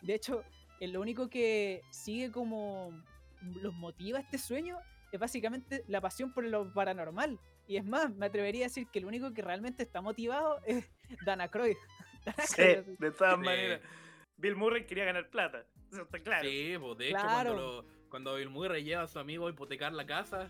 De 0.00 0.14
hecho, 0.14 0.44
lo 0.80 1.00
único 1.00 1.28
que 1.28 1.82
sigue 1.90 2.30
como 2.30 2.92
los 3.42 3.74
motiva 3.74 4.20
este 4.20 4.38
sueño 4.38 4.78
es 5.10 5.18
básicamente 5.18 5.82
la 5.88 6.00
pasión 6.00 6.32
por 6.32 6.44
lo 6.44 6.72
paranormal. 6.72 7.40
Y 7.66 7.78
es 7.78 7.84
más, 7.84 8.14
me 8.14 8.26
atrevería 8.26 8.66
a 8.66 8.68
decir 8.68 8.86
que 8.92 9.00
el 9.00 9.06
único 9.06 9.32
que 9.34 9.42
realmente 9.42 9.82
está 9.82 10.00
motivado 10.02 10.60
es 10.66 10.88
Dana 11.26 11.48
Croyd. 11.48 11.76
Sí, 12.46 12.62
de 12.98 13.10
todas 13.10 13.34
Sí. 13.34 13.44
maneras. 13.44 13.80
Bill 14.36 14.54
Murray 14.56 14.86
quería 14.86 15.04
ganar 15.06 15.28
plata. 15.30 15.64
Eso 15.90 16.02
está 16.02 16.20
claro. 16.20 16.48
Sí, 16.48 16.74
pues 16.78 16.98
de 16.98 17.08
hecho, 17.08 17.18
Claro. 17.18 17.54
cuando, 17.54 17.82
lo- 17.82 18.03
cuando 18.14 18.36
Bill 18.36 18.48
Murray 18.48 18.84
lleva 18.84 19.02
a 19.02 19.08
su 19.08 19.18
amigo 19.18 19.48
a 19.48 19.50
hipotecar 19.50 19.92
la 19.92 20.06
casa, 20.06 20.48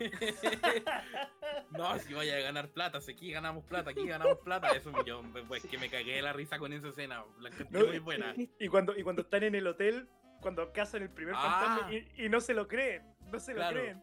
no, 1.70 1.96
si 2.00 2.12
vaya 2.14 2.36
a 2.36 2.40
ganar 2.40 2.68
plata, 2.70 3.00
si 3.00 3.12
aquí 3.12 3.30
ganamos 3.30 3.64
plata, 3.64 3.90
aquí 3.90 4.04
ganamos 4.08 4.38
plata. 4.38 4.70
Eso 4.72 4.90
yo, 5.04 5.22
pues 5.46 5.62
que 5.66 5.78
me 5.78 5.88
cagué 5.88 6.16
de 6.16 6.22
la 6.22 6.32
risa 6.32 6.58
con 6.58 6.72
esa 6.72 6.88
escena. 6.88 7.22
La 7.38 7.50
No, 7.70 7.86
muy 7.86 8.00
buena. 8.00 8.34
Y 8.58 8.66
cuando, 8.66 8.96
y 8.98 9.04
cuando 9.04 9.22
están 9.22 9.44
en 9.44 9.54
el 9.54 9.68
hotel, 9.68 10.08
cuando 10.40 10.72
cazan 10.72 11.02
el 11.02 11.10
primer 11.10 11.34
Ah. 11.36 11.60
fantasma 11.76 11.92
y, 11.94 12.24
y 12.24 12.28
no 12.28 12.40
se 12.40 12.54
lo 12.54 12.66
creen, 12.66 13.04
no 13.30 13.38
se 13.38 13.54
Claro. 13.54 13.76
lo 13.76 13.82
creen. 13.82 14.02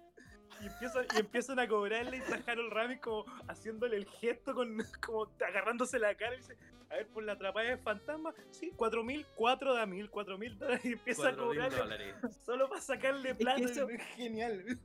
Y 0.62 0.68
empiezan, 0.68 1.06
y 1.14 1.20
empiezan 1.20 1.60
a 1.60 1.68
cobrarle 1.68 2.16
y 2.16 2.20
está 2.22 2.40
Harold 2.50 2.72
Ramis 2.72 3.02
como 3.02 3.26
haciéndole 3.50 3.98
el 3.98 4.06
gesto 4.06 4.54
con 4.56 4.78
como 5.06 5.30
agarrándose 5.46 6.00
la 6.00 6.16
cara 6.16 6.36
y 6.36 6.38
dice, 6.38 6.58
a 6.90 6.96
ver, 6.96 7.08
por 7.08 7.24
la 7.24 7.34
atrapada 7.34 7.70
de 7.70 7.78
fantasma, 7.78 8.34
sí, 8.52 8.72
cuatro 8.76 9.04
mil, 9.04 9.26
cuatro 9.36 9.74
da 9.74 9.86
mil, 9.86 10.10
cuatro 10.10 10.38
mil 10.38 10.58
dólares 10.58 10.86
y 10.86 10.94
empieza 10.94 11.30
a 11.30 11.32
dólares. 11.34 12.16
solo 12.46 12.70
para 12.70 12.82
sacarle 12.82 13.30
que 13.30 13.36
plata. 13.36 13.62
eso- 13.62 13.90
es 13.90 14.02
genial. 14.16 14.80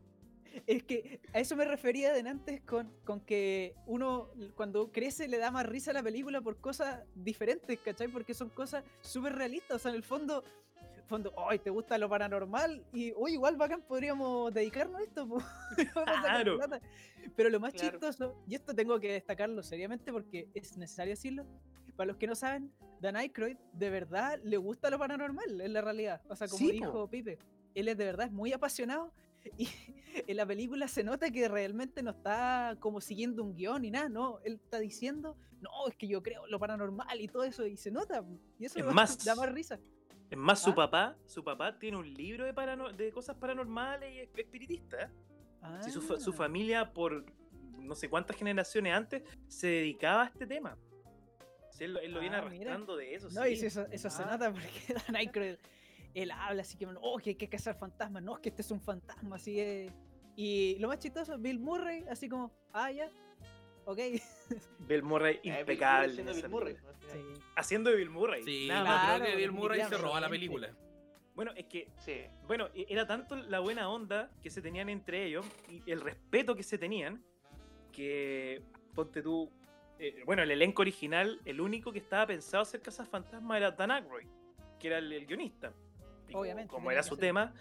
Es 0.67 0.83
que 0.83 1.19
a 1.33 1.41
eso 1.41 1.57
me 1.57 1.65
refería 1.65 2.13
de 2.13 2.29
antes 2.29 2.61
con, 2.63 2.93
con 3.05 3.21
que 3.21 3.75
uno 3.87 4.29
cuando 4.55 4.93
crece 4.93 5.27
le 5.27 5.39
da 5.39 5.51
más 5.51 5.65
risa 5.65 5.93
a 5.93 5.95
la 5.95 6.03
película 6.03 6.43
por 6.43 6.61
cosas 6.61 7.05
diferentes, 7.15 7.79
¿cachai? 7.81 8.09
Porque 8.09 8.35
son 8.35 8.51
cosas 8.51 8.85
súper 9.01 9.35
realistas. 9.35 9.77
O 9.77 9.79
sea, 9.79 9.91
en 9.93 9.97
el 9.97 10.03
fondo, 10.03 10.45
fondo, 11.07 11.33
ay, 11.49 11.59
¿te 11.59 11.71
gusta 11.71 11.97
lo 11.97 12.07
paranormal? 12.11 12.85
Y, 12.93 13.15
uy, 13.17 13.33
igual 13.33 13.57
bacán 13.57 13.81
podríamos 13.81 14.53
dedicarnos 14.53 15.01
a 15.01 15.05
esto. 15.05 15.27
po". 15.29 15.37
Vamos 15.95 16.09
a 16.09 16.23
sacar 16.23 16.43
Claro. 16.45 16.59
Pero 17.35 17.49
lo 17.49 17.59
más 17.59 17.73
Claro. 17.73 17.91
chistoso, 17.93 18.43
y 18.47 18.55
esto 18.55 18.75
tengo 18.75 19.01
que 19.01 19.11
destacarlo 19.13 19.63
seriamente 19.63 20.13
porque 20.13 20.49
es 20.53 20.77
necesario 20.77 21.13
decirlo, 21.13 21.47
para 22.03 22.09
los 22.15 22.17
que 22.17 22.27
no 22.27 22.35
saben, 22.35 22.73
Dan 23.01 23.15
Aykroyd 23.15 23.57
de 23.75 23.91
verdad 23.91 24.41
le 24.43 24.57
gusta 24.57 24.91
lo 24.91 24.99
paranormal, 24.99 25.61
en 25.61 25.73
la 25.73 25.81
realidad. 25.83 26.21
O 26.29 26.35
sea, 26.35 26.49
como 26.49 26.59
Sí, 26.59 26.67
po. 26.67 26.73
dijo 26.73 27.09
Pipe, 27.09 27.39
él 27.77 27.87
es 27.87 27.97
de 27.97 28.05
verdad 28.05 28.27
es 28.27 28.33
muy 28.33 28.53
apasionado 28.53 29.13
y 29.57 29.69
en 30.27 30.37
la 30.37 30.45
película 30.45 30.89
se 30.89 31.05
nota 31.05 31.31
que 31.31 31.47
realmente 31.49 32.03
no 32.03 32.11
está 32.11 32.77
como 32.81 33.01
siguiendo 33.01 33.45
un 33.45 33.55
guion 33.55 33.83
ni 33.83 33.93
nada, 33.93 34.09
no, 34.09 34.41
él 34.45 34.55
está 34.55 34.81
diciendo, 34.81 35.37
no, 35.61 35.71
es 35.89 35.95
que 35.97 36.09
yo 36.09 36.25
creo 36.25 36.45
lo 36.49 36.59
paranormal 36.59 37.21
y 37.21 37.29
todo 37.29 37.45
eso, 37.45 37.65
y 37.67 37.77
se 37.77 37.93
nota, 37.93 38.25
y 38.59 38.65
eso 38.65 38.81
Es 38.81 38.85
da- 38.87 38.93
más, 38.93 39.25
da 39.25 39.37
más 39.37 39.53
risa. 39.53 39.79
Es 40.29 40.39
más, 40.39 40.61
su 40.61 40.71
¿Ah? 40.71 40.75
papá, 40.75 41.17
su 41.27 41.45
papá 41.45 41.79
tiene 41.79 41.99
un 41.99 42.13
libro 42.15 42.45
de, 42.45 42.53
parano- 42.53 42.91
de 42.93 43.13
cosas 43.13 43.37
paranormales 43.37 44.13
y 44.13 44.19
es 44.19 44.29
espiritista. 44.37 45.03
¿eh? 45.05 45.09
Si 45.83 45.91
su, 45.93 46.01
su 46.01 46.31
Ah, 46.31 46.35
familia, 46.35 46.93
por 46.93 47.25
no 47.79 47.95
sé 47.95 48.09
cuántas 48.09 48.37
generaciones 48.37 48.93
antes, 48.93 49.23
se 49.47 49.67
dedicaba 49.69 50.23
a 50.25 50.27
este 50.27 50.47
tema. 50.49 50.77
Sí, 51.73 51.85
él, 51.85 51.95
lo- 51.95 52.01
él 52.01 52.13
lo 52.13 52.21
viene 52.21 52.37
Ah, 52.37 52.43
mira. 52.43 52.53
arrastrando 52.55 52.97
de 52.97 53.15
eso. 53.15 53.29
No, 53.33 53.43
sí. 53.45 53.51
y 53.51 53.57
si 53.57 53.67
eso, 53.67 53.87
eso 53.91 54.11
se 54.11 54.23
Ah. 54.23 54.27
nota 54.33 54.51
porque 54.53 54.71
Dan 55.07 55.17
Aykroyd, 55.17 55.57
él 56.15 56.31
habla 56.31 56.63
así 56.63 56.77
que, 56.77 56.87
oh, 57.01 57.19
que 57.19 57.31
hay 57.31 57.37
que 57.37 57.49
cazar 57.49 57.75
fantasmas, 57.79 58.23
no, 58.23 58.35
es 58.37 58.41
que 58.41 58.49
este 58.51 58.63
es 58.63 58.71
un 58.71 58.81
fantasma, 58.81 59.37
así 59.37 59.59
es. 59.59 59.93
Y 60.37 60.77
lo 60.79 60.89
más 60.89 60.99
chistoso, 60.99 61.39
Bill 61.39 61.59
Murray, 61.59 62.05
así 62.11 62.29
como, 62.29 62.53
ah, 62.73 62.91
ya, 62.91 63.11
ok. 63.87 63.99
Bill 64.81 65.03
Murray 65.03 65.37
Eh, 65.37 65.41
Bill 65.43 65.53
Murray 65.53 65.61
impecable. 65.61 66.07
en 66.09 66.13
siendo 66.15 66.33
esa 66.33 66.41
Bill 66.43 66.51
Murray. 66.51 66.77
Sí. 67.11 67.19
Haciendo 67.57 67.91
de 67.91 67.97
Bill 67.97 68.11
Murray. 68.11 68.43
Sí, 68.43 68.69
nada. 68.69 68.85
Claro, 68.85 69.25
creo 69.25 69.31
que 69.33 69.37
Bill 69.41 69.53
Murray 69.53 69.83
se 69.89 69.97
roba 69.99 70.21
la 70.21 70.29
película. 70.29 70.75
Bueno, 71.35 71.53
es 71.57 71.65
que, 71.67 71.89
Sí. 71.99 72.21
bueno, 72.47 72.69
e- 72.75 72.87
era 72.91 73.07
tanto 73.07 73.35
la 73.37 73.61
buena 73.61 73.89
onda 73.89 74.31
que 74.43 74.51
se 74.51 74.61
tenían 74.61 74.91
entre 74.91 75.25
ellos 75.27 75.47
y 75.71 75.91
el 75.91 76.03
respeto 76.03 76.55
que 76.55 76.63
se 76.63 76.77
tenían 76.77 77.25
que, 77.91 78.63
ponte 78.95 79.23
tú, 79.23 79.51
eh, 80.03 80.23
bueno, 80.27 80.43
el 80.43 80.51
elenco 80.51 80.83
original, 80.83 81.41
el 81.45 81.61
único 81.61 81.93
que 81.93 81.99
estaba 82.01 82.27
pensado 82.27 82.63
hacer 82.63 82.81
Casas 82.83 83.09
Fantasma 83.09 83.57
era 83.57 83.71
Dan 83.71 83.91
Aykroyd, 83.91 84.27
que 84.79 84.89
era 84.89 84.99
el, 84.99 85.13
el 85.13 85.27
guionista. 85.27 85.73
Y 86.29 86.33
como- 86.33 86.43
Obviamente, 86.43 86.69
Como, 86.71 86.83
tenía 86.89 86.93
era 86.95 87.03
su 87.03 87.17
tema, 87.17 87.55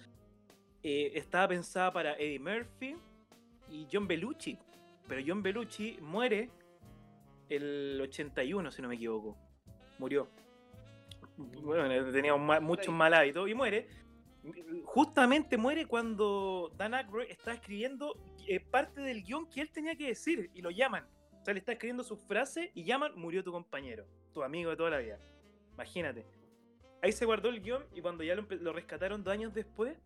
eh, 0.83 1.11
estaba 1.15 1.47
pensada 1.49 1.91
para 1.93 2.13
Eddie 2.15 2.39
Murphy 2.39 2.95
y 3.69 3.87
John 3.91 4.07
Belushi. 4.07 4.57
Pero 5.07 5.21
John 5.25 5.43
Belushi 5.43 5.97
muere 6.01 6.49
el 7.49 7.99
81, 8.01 8.71
si 8.71 8.81
no 8.81 8.87
me 8.87 8.95
equivoco. 8.95 9.37
Murió. 9.99 10.27
Bueno, 11.37 12.11
tenía 12.11 12.33
un 12.33 12.45
ma- 12.45 12.59
muchos 12.59 12.93
mal 12.93 13.13
hábitos 13.13 13.49
y 13.49 13.53
muere. 13.53 13.87
Justamente 14.85 15.57
muere 15.57 15.85
cuando 15.85 16.71
Dan 16.75 16.93
Aykroyd 16.93 17.29
está 17.29 17.53
escribiendo 17.53 18.15
eh, 18.47 18.59
parte 18.59 19.01
del 19.01 19.23
guion 19.23 19.47
que 19.49 19.61
él 19.61 19.69
tenía 19.71 19.95
que 19.95 20.07
decir 20.07 20.49
y 20.53 20.61
lo 20.61 20.71
llaman. 20.71 21.05
O 21.41 21.43
sea, 21.43 21.53
le 21.55 21.59
está 21.59 21.71
escribiendo 21.71 22.03
sus 22.03 22.19
frases 22.21 22.69
y 22.75 22.83
llaman, 22.83 23.13
murió 23.15 23.43
tu 23.43 23.51
compañero, 23.51 24.05
tu 24.31 24.43
amigo 24.43 24.69
de 24.69 24.77
toda 24.77 24.91
la 24.91 24.99
vida. 24.99 25.17
Imagínate. 25.73 26.25
Ahí 27.01 27.11
se 27.11 27.25
guardó 27.25 27.49
el 27.49 27.61
guion 27.61 27.83
y 27.95 28.01
cuando 28.01 28.23
ya 28.23 28.35
lo, 28.35 28.73
rescataron 28.73 29.23
dos 29.23 29.33
años 29.33 29.51
después, 29.51 29.97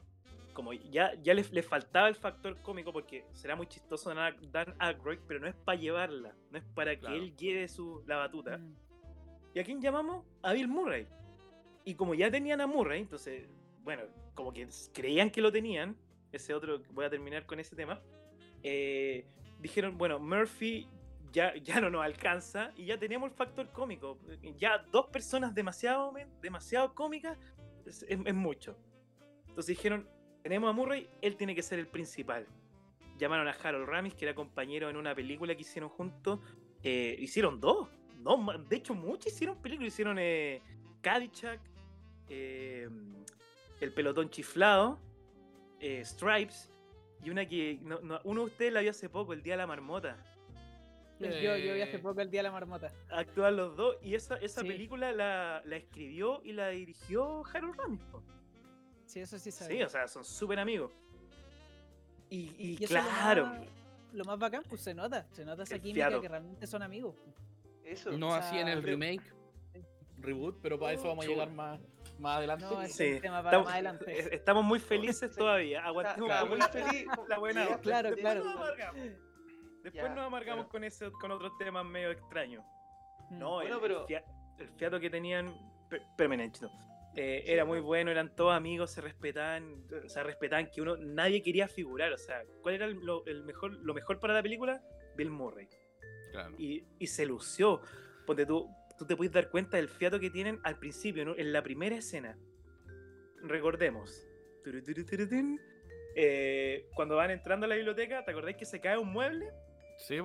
como 0.54 0.72
ya, 0.72 1.14
ya 1.22 1.34
le, 1.34 1.44
le 1.52 1.62
faltaba 1.62 2.08
el 2.08 2.16
factor 2.16 2.62
cómico 2.62 2.94
porque 2.94 3.26
será 3.34 3.58
muy 3.58 3.68
chistoso 3.68 4.14
Dan, 4.14 4.76
Aykroyd, 4.80 5.20
pero 5.28 5.42
no 5.42 5.48
es 5.48 5.56
para 5.56 5.78
llevarla, 5.78 6.34
no 6.52 6.58
es 6.58 6.64
para 6.74 6.98
Claro. 6.98 7.14
que 7.14 7.22
él 7.22 7.36
lleve 7.36 7.68
su, 7.68 8.02
la 8.08 8.16
batuta. 8.16 8.58
Mm. 8.58 8.76
¿Y 9.56 9.60
a 9.60 9.64
quién 9.66 9.82
llamamos? 9.82 10.26
A 10.42 10.54
Bill 10.54 10.70
Murray. 10.70 11.06
Y 11.84 11.96
como 11.96 12.14
ya 12.14 12.32
tenían 12.32 12.62
a 12.62 12.68
Murray, 12.68 13.02
entonces, 13.02 13.50
bueno, 13.84 14.04
como 14.34 14.54
que 14.54 14.68
creían 14.94 15.30
que 15.30 15.42
lo 15.42 15.52
tenían, 15.52 15.98
ese 16.32 16.54
otro, 16.54 16.82
voy 16.92 17.04
a 17.04 17.10
terminar 17.10 17.46
con 17.46 17.60
ese 17.60 17.76
tema, 17.76 18.02
eh, 18.64 19.26
dijeron, 19.60 19.98
bueno, 19.98 20.18
Murphy 20.18 20.88
ya, 21.36 21.54
ya 21.58 21.82
no 21.82 21.90
nos 21.90 22.04
alcanza 22.04 22.72
y 22.78 22.86
ya 22.86 22.98
tenemos 22.98 23.30
el 23.30 23.36
factor 23.36 23.70
cómico. 23.74 24.18
Ya 24.58 24.78
dos 24.92 25.08
personas 25.08 25.54
demasiado, 25.54 26.14
demasiado 26.42 26.96
cómicas 26.96 27.38
es, 27.86 28.34
mucho. 28.34 28.78
Entonces 29.50 29.68
dijeron, 29.68 30.08
tenemos 30.44 30.70
a 30.70 30.74
Murray, 30.74 31.10
él 31.22 31.36
tiene 31.36 31.54
que 31.54 31.62
ser 31.62 31.78
el 31.80 31.88
principal. 31.88 32.48
Llamaron 33.18 33.48
a 33.50 33.52
Harold 33.52 33.88
Ramis, 33.88 34.14
que 34.16 34.26
era 34.26 34.34
compañero 34.34 34.90
en 34.90 34.96
una 34.96 35.14
película 35.14 35.54
que 35.56 35.62
hicieron 35.62 35.90
juntos. 35.90 36.40
Eh, 36.84 37.16
hicieron 37.20 37.60
dos. 37.60 37.90
No, 38.20 38.38
de 38.70 38.76
hecho, 38.78 38.94
muchos 38.94 39.34
hicieron 39.34 39.62
películas. 39.62 39.94
Hicieron 39.94 40.18
eh, 40.20 40.62
eh, 42.30 42.90
El 43.82 43.94
pelotón 43.94 44.30
chiflado, 44.30 45.00
eh, 45.80 46.04
Stripes, 46.06 46.72
y 47.24 47.30
una 47.30 47.46
que 47.46 47.80
no- 47.82 48.00
no- 48.02 48.22
uno 48.24 48.42
de 48.42 48.48
ustedes 48.48 48.74
la 48.74 48.82
vio 48.82 48.92
hace 48.92 49.10
poco, 49.10 49.34
El 49.34 49.42
Día 49.44 49.54
de 49.54 49.58
la 49.58 49.68
Marmota. 49.68 50.18
Yo, 51.20 51.56
yo 51.58 51.74
vi 51.74 51.82
hace 51.82 51.96
Eh, 51.96 52.00
poco 52.00 52.20
el 52.22 52.30
día 52.30 52.40
de 52.40 52.44
la 52.44 52.52
marmota. 52.52 52.92
Actúan 53.10 53.56
los 53.56 53.76
dos, 53.78 53.98
y 54.02 54.16
esa, 54.16 54.36
esa 54.38 54.62
Sí. 54.62 54.68
película 54.68 55.12
la, 55.14 55.62
la 55.66 55.76
escribió 55.78 56.42
y 56.44 56.52
la 56.54 56.70
dirigió 56.70 57.44
Harold 57.54 57.76
Ramis. 57.78 58.02
Sí, 59.06 59.20
eso 59.22 59.38
sí 59.40 59.52
Sí, 59.52 59.64
sabía. 59.64 59.86
o 59.86 59.90
sea, 59.90 60.08
son 60.08 60.26
súper 60.26 60.60
amigos. 60.60 60.92
Y, 62.30 62.52
y 62.58 62.78
Y 62.80 62.84
eso 62.84 62.98
es 62.98 63.04
lo 63.04 63.10
claro, 63.10 63.46
más- 63.46 63.62
Lo 64.14 64.24
más 64.26 64.40
bacán, 64.40 64.64
pues 64.70 64.82
se 64.82 64.94
nota, 64.94 65.28
se 65.32 65.44
nota 65.46 65.64
esa 65.64 65.76
El 65.76 65.82
química 65.82 66.22
que 66.22 66.28
realmente 66.30 66.66
son 66.68 66.82
amigos. 66.82 67.16
Eso. 67.84 68.12
No 68.18 68.30
O 68.30 68.34
así 68.34 68.58
en 68.58 68.68
el 68.70 68.82
remake, 68.82 69.22
reboot, 70.20 70.58
pero 70.62 70.80
para 70.80 70.94
eso 70.94 71.08
vamos 71.08 71.26
a 71.26 71.28
llegar 71.28 71.52
más, 71.52 71.80
más 72.18 72.38
adelante. 72.38 72.66
No, 72.66 72.86
Sí, 72.88 73.20
tema 73.22 73.38
para 73.44 73.50
estamos, 73.50 73.66
más 73.66 73.74
adelante. 73.74 74.36
estamos 74.36 74.64
muy 74.64 74.80
felices 74.80 75.32
Sí. 75.32 75.38
todavía. 75.38 75.84
Aguantemos 75.86 76.44
un 76.44 76.50
muy 76.50 76.62
feliz. 76.62 77.06
la 77.30 77.40
buena 77.40 77.68
Sí. 77.68 77.74
Claro, 77.82 78.10
Después 78.12 78.34
claro. 78.34 78.96
Después 79.86 80.04
Ya, 80.10 80.16
nos 80.16 80.26
amargamos 80.26 80.68
con, 80.68 80.84
ese, 80.84 81.12
con 81.12 81.32
otros 81.32 81.56
temas 81.60 81.86
medio 81.86 82.10
extraños. 82.12 82.64
Mm. 83.30 83.38
No, 83.40 83.52
Bueno, 83.56 83.76
el, 83.76 83.82
pero- 83.82 84.02
el 84.02 84.08
fia- 84.08 84.26
el 84.60 84.70
fiato 84.70 85.00
que 85.00 85.10
tenían. 85.10 85.54
per- 85.90 86.02
Espérame, 86.02 86.38
Nachito. 86.38 86.72
Eh, 87.16 87.44
era 87.46 87.64
muy 87.64 87.80
bueno, 87.80 88.12
eran 88.12 88.36
todos 88.36 88.54
amigos, 88.54 88.92
se 88.92 89.00
respetaban, 89.00 89.86
o 90.06 90.10
sea, 90.10 90.24
respetaban 90.24 90.70
que 90.70 90.82
uno, 90.82 90.98
nadie 90.98 91.42
quería 91.42 91.68
figurar, 91.70 92.12
o 92.12 92.18
sea, 92.18 92.44
¿cuál 92.62 92.76
era 92.76 92.86
el, 92.88 92.96
lo, 93.00 93.26
el 93.26 93.44
mejor, 93.44 93.72
lo 93.72 93.94
mejor 93.94 94.20
para 94.20 94.34
la 94.34 94.42
película? 94.44 94.82
Bill 95.16 95.30
Murray. 95.30 95.70
Claro. 96.32 96.56
Y, 96.58 96.84
y 97.00 97.08
se 97.08 97.26
lució. 97.26 97.80
Ponte 98.26 98.46
tú, 98.46 98.68
tú 98.98 99.06
te 99.06 99.16
puedes 99.16 99.32
dar 99.32 99.50
cuenta 99.50 99.78
del 99.78 99.88
fiato 99.88 100.20
que 100.20 100.30
tienen 100.30 100.60
al 100.64 100.78
principio, 100.78 101.24
¿no? 101.24 101.36
en 101.38 101.54
la 101.54 101.62
primera 101.62 101.96
escena. 101.96 102.38
Recordemos. 103.44 104.28
Eh, 106.16 106.88
cuando 106.96 107.16
van 107.18 107.32
entrando 107.32 107.66
a 107.66 107.70
la 107.70 107.76
biblioteca, 107.76 108.26
¿te 108.26 108.32
acordáis 108.32 108.58
que 108.58 108.66
se 108.66 108.80
cae 108.82 108.98
un 108.98 109.12
mueble? 109.14 109.48
Sí, 109.98 110.18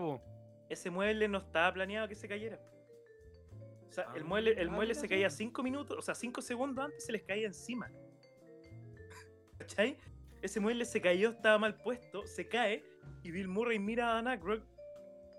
ese 0.68 0.90
mueble 0.90 1.28
no 1.28 1.38
estaba 1.38 1.72
planeado 1.72 2.09
que 2.09 2.14
se 2.14 2.28
cayera. 2.28 2.61
O 3.88 3.92
sea, 3.92 4.06
el 4.14 4.22
Ah, 4.22 4.24
mueble, 4.24 4.52
el 4.52 4.68
ah, 4.68 4.72
mueble 4.72 4.94
se 4.94 5.09
caía 5.09 5.28
cinco 5.30 5.62
minutos, 5.62 5.98
o 5.98 6.02
sea, 6.02 6.14
cinco 6.14 6.40
segundos 6.40 6.85
antes 6.85 7.04
se 7.04 7.12
les 7.12 7.22
caía 7.22 7.46
encima. 7.46 7.90
¿Cachai? 9.59 9.98
Ese 10.42 10.61
mueble 10.61 10.85
se 10.85 11.00
cayó, 11.00 11.30
estaba 11.30 11.59
mal 11.59 11.76
puesto, 11.76 12.24
se 12.26 12.46
cae, 12.48 12.85
y 13.22 13.30
Bill 13.30 13.48
Murray 13.48 13.78
mira 13.78 14.11
a 14.11 14.14
Dan 14.14 14.28
Aykroyd, 14.28 14.62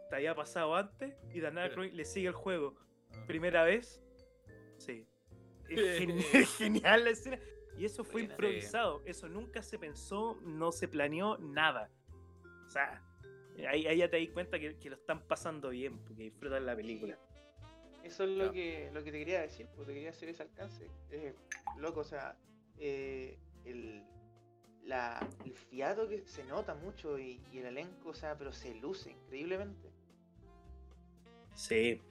te 0.10 0.16
había 0.18 0.36
pasado 0.36 0.76
antes, 0.76 1.16
y 1.34 1.40
Dan 1.40 1.58
Aykroyd 1.58 1.94
le 1.94 2.04
sigue 2.04 2.28
el 2.28 2.34
juego. 2.34 2.76
Primera 3.26 3.64
vez, 3.64 4.04
sí. 4.78 5.08
Es 5.70 5.98
genial, 5.98 6.46
genial 6.58 7.04
la 7.06 7.10
escena. 7.12 7.40
Y 7.78 7.86
eso 7.86 8.04
fue 8.04 8.24
improvisado, 8.24 9.02
eso 9.06 9.30
nunca 9.30 9.64
se 9.64 9.80
pensó, 9.80 10.38
no 10.44 10.74
se 10.74 10.90
planeó 10.90 11.38
nada. 11.38 11.90
O 12.68 12.70
sea, 12.70 13.02
ahí, 13.68 13.88
ahí 13.88 13.98
ya 13.98 14.10
te 14.10 14.20
das 14.20 14.34
cuenta 14.34 14.60
que, 14.60 14.78
que 14.78 14.90
lo 14.90 14.96
están 14.96 15.22
pasando 15.28 15.70
bien, 15.70 15.98
porque 16.00 16.24
disfrutan 16.24 16.66
la 16.66 16.76
película. 16.76 17.18
Eso 18.04 18.24
es 18.24 18.32
lo 18.32 18.52
que, 18.52 18.90
lo 18.94 19.04
que 19.04 19.12
te 19.12 19.20
quería 19.20 19.42
decir, 19.42 19.68
porque 19.76 19.92
te 19.92 19.94
quería 19.94 20.10
hacer 20.10 20.30
ese 20.30 20.44
alcance. 20.44 20.88
Eh, 21.12 21.36
loco, 21.78 22.00
o 22.00 22.04
sea, 22.04 22.36
eh, 22.80 23.38
el, 23.64 24.04
la, 24.84 25.20
el 25.46 25.54
fiato 25.54 26.08
que 26.08 26.26
se 26.26 26.44
nota 26.46 26.74
mucho 26.74 27.20
y, 27.20 27.40
y 27.52 27.60
el 27.60 27.68
elenco, 27.68 28.10
o 28.10 28.14
sea, 28.14 28.38
pero 28.38 28.52
se 28.52 28.74
luce 28.76 29.12
increíblemente. 29.12 29.92
Sí. 31.54 32.02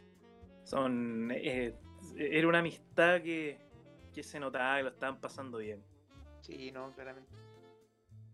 Son. 0.62 1.30
eh, 1.32 1.74
era 2.16 2.46
una 2.46 2.60
amistad 2.60 3.20
que, 3.22 3.58
que 4.14 4.22
se 4.22 4.38
notaba 4.38 4.76
que 4.76 4.82
lo 4.84 4.88
estaban 4.90 5.20
pasando 5.20 5.58
bien. 5.58 5.82
Sí, 6.40 6.70
no, 6.70 6.92
claramente. 6.92 7.30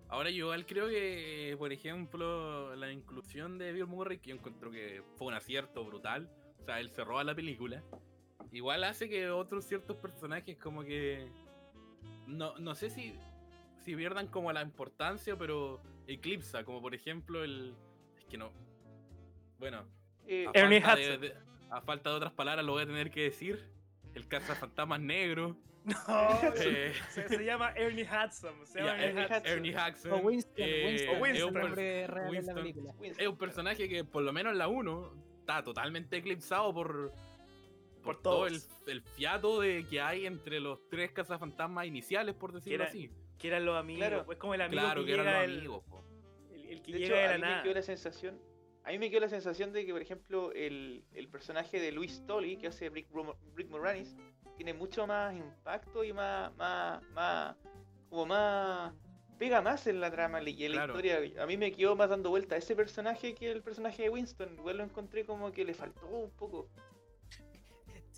Ahora 0.08 0.30
yo 0.30 0.46
igual 0.46 0.66
creo 0.66 0.88
que, 0.88 1.56
por 1.58 1.72
ejemplo, 1.72 2.74
la 2.76 2.92
inclusión 2.92 3.58
de 3.58 3.72
Bill 3.72 3.86
Murray, 3.86 4.18
que 4.18 4.30
yo 4.30 4.36
encuentro 4.36 4.70
que 4.70 5.02
fue 5.16 5.26
un 5.28 5.34
acierto 5.34 5.84
brutal, 5.84 6.30
o 6.60 6.64
sea, 6.64 6.78
él 6.80 6.90
se 6.90 7.02
roba 7.04 7.24
la 7.24 7.34
película, 7.34 7.82
igual 8.52 8.84
hace 8.84 9.08
que 9.08 9.30
otros 9.30 9.64
ciertos 9.64 9.96
personajes 9.96 10.56
como 10.58 10.82
que... 10.84 11.28
No, 12.26 12.56
no 12.58 12.74
sé 12.74 12.90
si, 12.90 13.14
si 13.84 13.94
pierdan 13.96 14.28
como 14.28 14.52
la 14.52 14.62
importancia, 14.62 15.36
pero 15.36 15.80
eclipsa, 16.06 16.64
como 16.64 16.80
por 16.80 16.94
ejemplo 16.94 17.42
el... 17.42 17.74
Es 18.16 18.24
que 18.26 18.36
no... 18.38 18.52
Bueno, 19.58 19.84
Eh, 20.26 20.46
a 20.46 20.58
Ernie 20.58 20.80
falta 20.80 21.16
de- 21.18 21.34
a 21.70 21.80
falta 21.80 22.10
de 22.10 22.16
otras 22.16 22.32
palabras 22.32 22.64
lo 22.64 22.72
voy 22.72 22.82
a 22.82 22.86
tener 22.86 23.10
que 23.10 23.22
decir. 23.22 23.68
El 24.14 24.28
cazafantasmas 24.28 25.00
negro. 25.00 25.56
No, 25.86 26.52
eh, 26.56 26.92
se, 27.10 27.28
se 27.28 27.44
llama 27.44 27.72
Ernie 27.76 28.04
Hudson. 28.04 28.66
Se 28.66 28.80
llama 28.80 29.02
Ernie 29.04 29.24
Hudson. 29.24 29.42
Ernie 29.46 29.74
Hudson. 29.76 30.12
O 30.12 30.16
Winston, 30.18 30.54
eh, 30.58 30.84
Winston, 30.86 31.16
o 31.16 31.20
Winston, 31.22 31.36
es 31.36 31.42
un 31.44 32.28
Winston. 32.30 32.54
película. 32.56 32.92
Winston, 32.98 33.22
es 33.22 33.28
un 33.28 33.36
personaje 33.38 33.88
que 33.88 34.04
por 34.04 34.22
lo 34.22 34.32
menos 34.32 34.52
en 34.52 34.58
la 34.58 34.68
1 34.68 35.12
está 35.40 35.62
totalmente 35.62 36.16
eclipsado 36.16 36.74
por, 36.74 37.12
por, 38.02 38.02
Por 38.02 38.22
todo 38.22 38.46
el, 38.48 38.60
el 38.88 39.02
fiato 39.02 39.60
de 39.60 39.86
que 39.88 40.00
hay 40.00 40.26
entre 40.26 40.58
los 40.60 40.80
tres 40.88 41.12
cazafantasmas 41.12 41.86
iniciales, 41.86 42.34
por 42.34 42.52
decirlo 42.52 42.82
era- 42.82 42.90
así. 42.90 43.10
Que 43.38 43.48
eran 43.48 43.64
los 43.66 43.76
amigos. 43.76 44.06
Claro. 44.08 44.24
Pues 44.24 44.38
como 44.38 44.54
el 44.54 44.62
amigo 44.62 44.80
Claro, 44.82 45.00
que, 45.02 45.06
que 45.08 45.12
eran 45.12 45.26
llega 45.26 45.38
los 45.42 45.48
el, 45.50 45.58
amigos. 45.58 45.84
po. 45.88 46.04
el, 46.52 46.66
el 46.66 46.82
que 46.82 46.92
De 46.92 46.98
llega 46.98 47.06
hecho, 47.06 47.14
de 47.16 47.24
a 47.24 47.28
la 47.28 47.34
mí 47.36 47.40
me 47.42 47.48
nada. 47.50 47.62
quedó 47.62 47.74
la 47.74 47.82
sensación. 47.82 48.40
A 48.82 48.90
mí 48.90 48.98
me 48.98 49.10
quedó 49.10 49.20
la 49.20 49.28
sensación 49.28 49.72
de 49.72 49.84
que, 49.84 49.92
por 49.92 50.00
ejemplo, 50.00 50.52
el, 50.52 51.04
el 51.12 51.28
personaje 51.28 51.78
de 51.80 51.92
Luis 51.92 52.24
Tolly, 52.26 52.56
que 52.56 52.68
hace 52.68 52.88
Rick, 52.88 53.08
Rick 53.54 53.68
Moranis, 53.68 54.16
tiene 54.56 54.74
mucho 54.74 55.06
más 55.06 55.34
impacto 55.34 56.02
y 56.04 56.12
más, 56.12 56.54
más, 56.56 57.02
más, 57.12 57.56
como 58.08 58.26
más, 58.26 58.92
pega 59.38 59.60
más 59.60 59.86
en 59.86 60.00
la 60.00 60.10
trama 60.10 60.42
y 60.42 60.64
en 60.64 60.74
la 60.74 60.86
historia. 60.86 61.20
A 61.40 61.46
mí 61.46 61.56
me 61.56 61.72
quedó 61.72 61.94
más 61.94 62.08
dando 62.08 62.30
vuelta 62.30 62.56
ese 62.56 62.74
personaje 62.74 63.34
que 63.34 63.50
el 63.50 63.62
personaje 63.62 64.04
de 64.04 64.10
Winston. 64.10 64.54
Igual 64.54 64.78
lo 64.78 64.84
encontré 64.84 65.24
como 65.24 65.52
que 65.52 65.64
le 65.64 65.74
faltó 65.74 66.06
un 66.06 66.30
poco. 66.30 66.68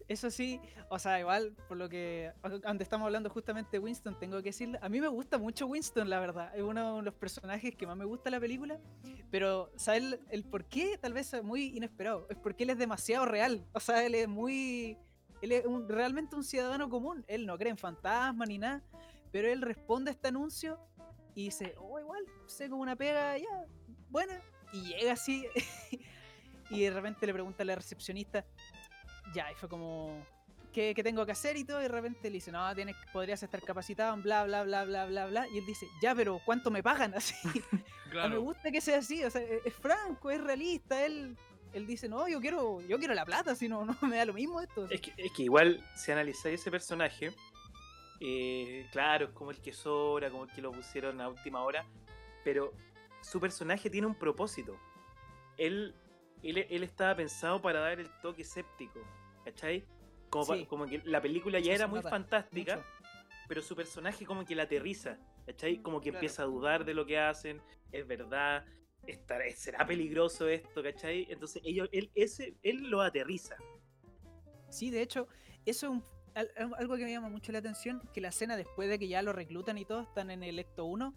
Eso 0.06 0.30
sí, 0.30 0.58
o 0.88 0.98
sea, 0.98 1.20
igual, 1.20 1.54
por 1.68 1.76
lo 1.76 1.88
que 1.88 2.32
antes 2.64 2.86
estamos 2.86 3.04
hablando 3.04 3.28
justamente 3.28 3.72
de 3.72 3.78
Winston, 3.80 4.18
tengo 4.18 4.38
que 4.38 4.50
decirle, 4.50 4.78
a 4.80 4.88
mí 4.88 5.02
me 5.02 5.08
gusta 5.08 5.36
mucho 5.36 5.66
Winston, 5.66 6.08
la 6.08 6.18
verdad, 6.18 6.50
es 6.56 6.62
uno 6.62 6.96
de 6.96 7.02
los 7.02 7.12
personajes 7.12 7.74
que 7.74 7.86
más 7.86 7.94
me 7.94 8.06
gusta 8.06 8.24
de 8.24 8.30
la 8.30 8.40
película, 8.40 8.80
pero, 9.30 9.70
¿sabes 9.76 10.04
el, 10.04 10.20
el 10.30 10.44
por 10.44 10.64
qué? 10.64 10.96
Tal 10.96 11.12
vez 11.12 11.34
es 11.34 11.42
muy 11.42 11.76
inesperado, 11.76 12.26
es 12.30 12.38
porque 12.38 12.64
él 12.64 12.70
es 12.70 12.78
demasiado 12.78 13.26
real, 13.26 13.66
o 13.74 13.80
sea, 13.80 14.06
él 14.06 14.14
es 14.14 14.28
muy, 14.28 14.96
él 15.42 15.52
es 15.52 15.66
un- 15.66 15.88
realmente 15.88 16.34
un 16.36 16.44
ciudadano 16.44 16.88
común, 16.88 17.24
él 17.28 17.46
no 17.46 17.56
cree 17.58 17.70
en 17.70 17.78
fantasmas 17.78 18.48
ni 18.48 18.58
nada, 18.58 18.82
pero 19.32 19.48
él 19.48 19.60
responde 19.62 20.10
a 20.10 20.14
este 20.14 20.28
anuncio 20.28 20.78
y 21.34 21.44
dice, 21.44 21.74
oh, 21.78 21.98
igual, 22.00 22.22
sé 22.46 22.68
como 22.68 22.82
una 22.82 22.96
pega, 22.96 23.36
ya, 23.38 23.64
buena, 24.08 24.40
y 24.72 24.82
llega 24.94 25.12
así, 25.12 25.46
y 26.70 26.80
de 26.82 26.90
repente 26.90 27.26
le 27.26 27.32
pregunta 27.32 27.62
a 27.62 27.66
la 27.66 27.74
recepcionista, 27.76 28.44
ya, 29.34 29.50
y 29.52 29.54
fue 29.54 29.68
como, 29.68 30.24
¿qué, 30.72 30.94
qué 30.94 31.02
tengo 31.02 31.24
que 31.26 31.32
hacer? 31.32 31.56
Y 31.56 31.64
todo, 31.64 31.78
y 31.80 31.82
de 31.84 31.88
repente 31.88 32.28
le 32.30 32.34
dice, 32.34 32.50
no, 32.52 32.74
tienes, 32.74 32.96
podrías 33.12 33.42
estar 33.42 33.60
capacitado 33.62 34.14
en 34.14 34.22
bla, 34.22 34.44
bla, 34.44 34.64
bla, 34.64 34.84
bla, 34.84 35.06
bla, 35.06 35.26
bla. 35.26 35.46
Y 35.48 35.58
él 35.58 35.66
dice, 35.66 35.86
ya, 36.02 36.14
pero 36.14 36.40
¿cuánto 36.44 36.70
me 36.70 36.82
pagan? 36.82 37.12
Así. 37.16 37.34
A 37.44 37.48
mí 37.54 37.82
me 38.10 38.10
Claro. 38.10 38.40
gusta 38.42 38.70
que 38.70 38.80
sea 38.80 38.98
así, 38.98 39.22
o 39.22 39.30
sea, 39.30 39.42
es 39.42 39.74
franco, 39.74 40.30
es 40.30 40.40
realista. 40.42 41.04
Él, 41.04 41.36
él 41.72 41.86
dice, 41.86 42.08
no, 42.08 42.26
yo 42.28 42.40
quiero, 42.40 42.80
yo 42.82 42.98
quiero 42.98 43.14
la 43.14 43.24
plata, 43.24 43.54
si 43.54 43.68
no, 43.68 43.84
no 43.84 43.96
me 44.02 44.16
da 44.16 44.24
lo 44.24 44.32
mismo 44.34 44.60
esto. 44.60 44.86
Es 44.90 45.00
que, 45.00 45.12
es 45.16 45.32
que 45.32 45.42
igual, 45.44 45.84
si 45.96 46.12
analizáis 46.12 46.60
ese 46.60 46.70
personaje, 46.70 47.32
eh, 48.20 48.86
claro, 48.92 49.26
es 49.26 49.30
como 49.32 49.50
el 49.50 49.60
que 49.60 49.72
sobra, 49.72 50.30
como 50.30 50.44
el 50.44 50.50
que 50.50 50.62
lo 50.62 50.72
pusieron 50.72 51.20
a 51.20 51.28
última 51.28 51.62
hora, 51.62 51.86
pero 52.44 52.72
su 53.20 53.40
personaje 53.40 53.90
tiene 53.90 54.06
un 54.06 54.14
propósito. 54.14 54.76
Él, 55.56 55.94
él, 56.42 56.58
él 56.68 56.82
estaba 56.82 57.14
pensado 57.16 57.60
para 57.60 57.80
dar 57.80 57.98
el 58.00 58.08
toque 58.20 58.44
séptico, 58.44 59.00
¿cachai? 59.44 59.84
Como, 60.30 60.46
pa- 60.46 60.66
como 60.68 60.86
que 60.86 61.00
la 61.04 61.20
película 61.20 61.58
ya 61.60 61.74
era 61.74 61.86
muy 61.86 61.98
nota 61.98 62.10
fantástica, 62.10 62.76
mucho. 62.76 62.86
pero 63.48 63.62
su 63.62 63.74
personaje 63.74 64.24
como 64.26 64.44
que 64.44 64.54
la 64.54 64.64
aterriza, 64.64 65.18
¿cachai? 65.46 65.78
Como 65.82 66.00
que 66.00 66.10
Claro. 66.10 66.18
empieza 66.18 66.42
a 66.42 66.46
dudar 66.46 66.84
de 66.84 66.94
lo 66.94 67.06
que 67.06 67.18
hacen, 67.18 67.60
es 67.92 68.06
verdad, 68.06 68.64
será 69.54 69.86
peligroso 69.86 70.48
esto, 70.48 70.82
¿cachai? 70.82 71.26
Entonces 71.30 71.62
ellos, 71.64 71.88
él, 71.92 72.10
ese, 72.14 72.56
él 72.62 72.90
lo 72.90 73.00
aterriza. 73.00 73.56
Sí, 74.68 74.90
de 74.90 75.02
hecho, 75.02 75.28
eso 75.64 76.02
es 76.34 76.48
algo 76.76 76.96
que 76.96 77.04
me 77.04 77.10
llama 77.10 77.28
mucho 77.28 77.52
la 77.52 77.58
atención, 77.58 78.02
que 78.12 78.20
la 78.20 78.28
escena 78.28 78.56
después 78.56 78.88
de 78.88 78.98
que 78.98 79.08
ya 79.08 79.22
lo 79.22 79.32
reclutan 79.32 79.78
y 79.78 79.84
todo, 79.84 80.02
están 80.02 80.30
en 80.30 80.42
el 80.42 80.58
Ecto 80.58 80.84
1, 80.84 81.14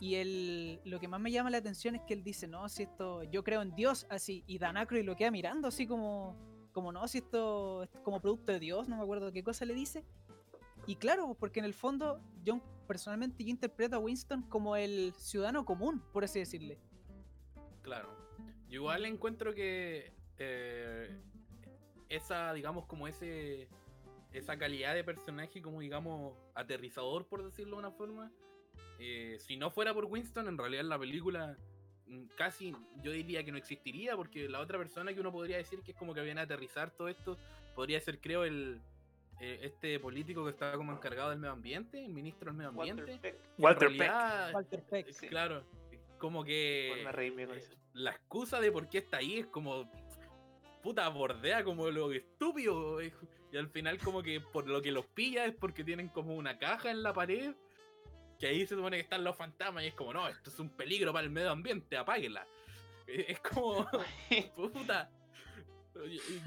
y 0.00 0.14
él, 0.14 0.80
lo 0.84 0.98
que 0.98 1.08
más 1.08 1.20
me 1.20 1.30
llama 1.30 1.50
la 1.50 1.58
atención 1.58 1.94
es 1.94 2.02
que 2.02 2.14
él 2.14 2.24
dice, 2.24 2.48
no, 2.48 2.68
si 2.68 2.84
esto, 2.84 3.22
yo 3.24 3.44
creo 3.44 3.62
en 3.62 3.74
Dios, 3.74 4.06
así, 4.08 4.42
y 4.46 4.58
Dan 4.58 4.76
Aykroyd 4.76 5.04
lo 5.04 5.14
queda 5.14 5.30
mirando 5.30 5.68
así 5.68 5.86
como, 5.86 6.36
como 6.72 6.90
no, 6.90 7.06
si 7.06 7.18
esto 7.18 7.82
es 7.82 7.90
como 8.02 8.20
producto 8.20 8.52
de 8.52 8.60
Dios, 8.60 8.88
no 8.88 8.96
me 8.96 9.02
acuerdo 9.02 9.30
qué 9.30 9.44
cosa 9.44 9.64
le 9.66 9.74
dice. 9.74 10.04
Y 10.86 10.96
claro, 10.96 11.36
porque 11.38 11.60
en 11.60 11.66
el 11.66 11.74
fondo, 11.74 12.20
yo 12.42 12.60
personalmente 12.86 13.44
yo 13.44 13.50
interpreto 13.50 13.96
a 13.96 13.98
Winston 13.98 14.42
como 14.48 14.74
el 14.74 15.12
ciudadano 15.18 15.64
común, 15.66 16.02
por 16.12 16.24
así 16.24 16.38
decirle. 16.38 16.80
Claro. 17.90 18.08
Yo 18.68 18.76
igual 18.76 19.04
encuentro 19.04 19.52
que 19.52 20.12
eh, 20.38 21.10
esa, 22.08 22.52
digamos, 22.52 22.86
como 22.86 23.08
ese 23.08 23.68
esa 24.32 24.56
calidad 24.56 24.94
de 24.94 25.02
personaje 25.02 25.60
como, 25.60 25.80
digamos, 25.80 26.36
aterrizador, 26.54 27.26
por 27.26 27.42
decirlo 27.42 27.74
de 27.74 27.80
una 27.80 27.90
forma, 27.90 28.30
eh, 29.00 29.38
si 29.40 29.56
no 29.56 29.72
fuera 29.72 29.92
por 29.92 30.04
Winston, 30.04 30.46
en 30.46 30.56
realidad 30.56 30.84
la 30.84 31.00
película 31.00 31.56
mm, 32.06 32.26
casi 32.36 32.72
yo 33.02 33.10
diría 33.10 33.42
que 33.44 33.50
no 33.50 33.58
existiría, 33.58 34.14
porque 34.14 34.48
la 34.48 34.60
otra 34.60 34.78
persona 34.78 35.12
que 35.12 35.18
uno 35.18 35.32
podría 35.32 35.56
decir 35.56 35.80
que 35.82 35.90
es 35.90 35.96
como 35.96 36.14
que 36.14 36.22
viene 36.22 36.40
a 36.40 36.44
aterrizar 36.44 36.92
todo 36.92 37.08
esto, 37.08 37.38
podría 37.74 38.00
ser, 38.00 38.20
creo, 38.20 38.44
el 38.44 38.80
eh, 39.40 39.58
este 39.62 39.98
político 39.98 40.44
que 40.44 40.50
estaba 40.50 40.76
como 40.76 40.92
encargado 40.92 41.30
del 41.30 41.40
medio 41.40 41.54
ambiente, 41.54 42.04
el 42.04 42.12
ministro 42.12 42.52
del 42.52 42.58
medio 42.58 42.68
ambiente. 42.68 43.02
Walter 43.02 43.20
Peck. 43.20 43.36
Walter 43.58 43.88
Peck. 43.88 43.98
realidad, 43.98 44.54
Walter 44.54 44.82
Peck. 44.84 45.10
Sí. 45.10 45.26
Claro, 45.26 45.64
como 46.20 46.44
que 46.44 46.92
Por 46.94 47.04
no 47.04 47.12
reírme 47.12 47.46
con 47.46 47.56
eh, 47.56 47.60
eso. 47.60 47.79
La 47.94 48.10
excusa 48.10 48.60
de 48.60 48.72
por 48.72 48.88
qué 48.88 48.98
está 48.98 49.18
ahí 49.18 49.38
es 49.40 49.46
como 49.46 49.90
puta 50.82 51.08
bordea 51.08 51.64
como 51.64 51.90
lo 51.90 52.12
estúpido 52.12 53.02
y 53.02 53.12
al 53.56 53.68
final 53.68 53.98
como 53.98 54.22
que 54.22 54.40
por 54.40 54.66
lo 54.68 54.80
que 54.80 54.92
los 54.92 55.06
pilla 55.06 55.44
es 55.44 55.54
porque 55.54 55.84
tienen 55.84 56.08
como 56.08 56.34
una 56.34 56.58
caja 56.58 56.90
en 56.90 57.02
la 57.02 57.12
pared 57.12 57.54
que 58.38 58.46
ahí 58.46 58.66
se 58.66 58.74
supone 58.74 58.96
que 58.96 59.02
están 59.02 59.22
los 59.22 59.36
fantasmas 59.36 59.84
y 59.84 59.88
es 59.88 59.94
como 59.94 60.14
no 60.14 60.26
esto 60.28 60.50
es 60.50 60.58
un 60.58 60.70
peligro 60.70 61.12
para 61.12 61.24
el 61.24 61.30
medio 61.30 61.50
ambiente 61.50 61.96
apáguela. 61.96 62.46
Es 63.06 63.40
como 63.40 63.86
puta 64.56 65.10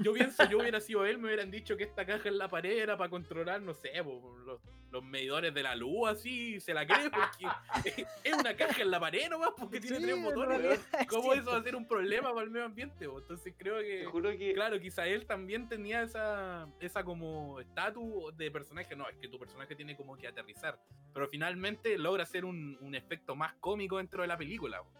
yo, 0.00 0.12
pienso 0.12 0.48
yo 0.48 0.58
hubiera 0.58 0.80
sido 0.80 1.04
él 1.04 1.18
me 1.18 1.26
hubieran 1.26 1.50
dicho 1.50 1.76
que 1.76 1.84
esta 1.84 2.04
caja 2.04 2.28
en 2.28 2.38
la 2.38 2.48
pared 2.48 2.78
era 2.78 2.96
para 2.96 3.10
controlar 3.10 3.60
no 3.60 3.74
sé 3.74 3.90
po, 4.02 4.36
los, 4.44 4.60
los 4.90 5.04
medidores 5.04 5.52
de 5.52 5.62
la 5.62 5.74
luz 5.76 6.08
así 6.08 6.60
se 6.60 6.74
la 6.74 6.86
cree 6.86 7.10
porque 7.10 8.06
es 8.24 8.34
una 8.34 8.56
caja 8.56 8.82
en 8.82 8.90
la 8.90 9.00
pared 9.00 9.28
nomás 9.28 9.50
porque 9.56 9.80
tiene 9.80 9.98
tres 10.00 10.22
botones 10.22 10.60
es 10.64 10.84
¿Cómo 11.08 11.32
eso 11.32 11.50
va 11.50 11.58
a 11.58 11.62
ser 11.62 11.76
un 11.76 11.86
problema 11.86 12.32
para 12.32 12.44
el 12.44 12.50
medio 12.50 12.66
ambiente? 12.66 13.06
bo? 13.06 13.18
Entonces 13.18 13.54
creo 13.56 13.78
que, 13.80 14.04
juro 14.06 14.30
que 14.36 14.54
claro, 14.54 14.80
quizá 14.80 15.06
él 15.06 15.26
también 15.26 15.68
tenía 15.68 16.02
esa, 16.02 16.68
esa 16.80 17.04
como 17.04 17.60
estatus 17.60 18.36
de 18.36 18.50
personaje. 18.50 18.94
No, 18.96 19.08
es 19.08 19.16
que 19.18 19.28
tu 19.28 19.38
personaje 19.38 19.74
tiene 19.74 19.96
como 19.96 20.16
que 20.16 20.26
aterrizar. 20.26 20.78
Pero 21.12 21.28
finalmente 21.28 21.98
logra 21.98 22.22
hacer 22.22 22.44
un, 22.44 22.78
un 22.80 22.94
efecto 22.94 23.36
más 23.36 23.54
cómico 23.54 23.98
dentro 23.98 24.22
de 24.22 24.28
la 24.28 24.36
película. 24.36 24.80
bo. 24.80 24.90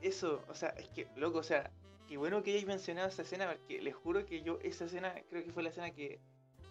eso, 0.00 0.44
o 0.48 0.54
sea, 0.54 0.70
es 0.70 0.88
que, 0.90 1.08
loco, 1.16 1.38
o 1.38 1.42
sea, 1.42 1.70
qué 2.12 2.18
bueno 2.18 2.42
que 2.42 2.50
hayáis 2.50 2.66
mencionado 2.66 3.08
esa 3.08 3.22
escena, 3.22 3.48
porque 3.50 3.80
les 3.80 3.94
juro 3.94 4.26
que 4.26 4.42
yo, 4.42 4.58
esa 4.62 4.84
escena, 4.84 5.14
creo 5.30 5.42
que 5.42 5.50
fue 5.50 5.62
la 5.62 5.70
escena 5.70 5.92
que, 5.92 6.20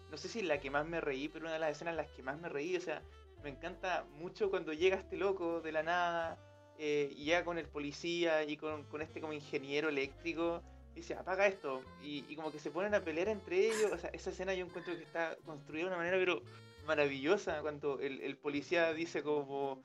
no 0.08 0.16
sé 0.16 0.28
si 0.28 0.40
la 0.40 0.60
que 0.60 0.70
más 0.70 0.86
me 0.86 1.00
reí, 1.00 1.28
pero 1.28 1.46
una 1.46 1.54
de 1.54 1.58
las 1.58 1.72
escenas 1.72 1.94
en 1.94 1.96
las 1.96 2.08
que 2.12 2.22
más 2.22 2.38
me 2.40 2.48
reí, 2.48 2.76
o 2.76 2.80
sea, 2.80 3.02
me 3.42 3.50
encanta 3.50 4.06
mucho 4.18 4.50
cuando 4.50 4.72
llega 4.72 4.98
este 4.98 5.16
loco 5.16 5.60
de 5.60 5.72
la 5.72 5.82
nada, 5.82 6.38
eh, 6.78 7.12
y 7.16 7.24
ya 7.24 7.44
con 7.44 7.58
el 7.58 7.66
policía 7.66 8.44
y 8.44 8.56
con, 8.56 8.86
este 9.00 9.20
como 9.20 9.32
ingeniero 9.32 9.88
eléctrico, 9.88 10.62
dice, 10.94 11.14
apaga 11.14 11.48
esto, 11.48 11.82
y, 12.04 12.36
como 12.36 12.52
que 12.52 12.60
se 12.60 12.70
ponen 12.70 12.94
a 12.94 13.00
pelear 13.00 13.26
entre 13.26 13.66
ellos, 13.66 13.90
o 13.90 13.98
sea, 13.98 14.10
esa 14.10 14.30
escena 14.30 14.54
yo 14.54 14.64
encuentro 14.64 14.96
que 14.96 15.02
está 15.02 15.36
construida 15.44 15.86
de 15.86 15.88
una 15.88 15.96
manera, 15.96 16.18
pero 16.18 16.40
maravillosa, 16.86 17.62
cuando 17.62 17.98
el, 17.98 18.36
policía 18.36 18.92
dice 18.94 19.24
como, 19.24 19.82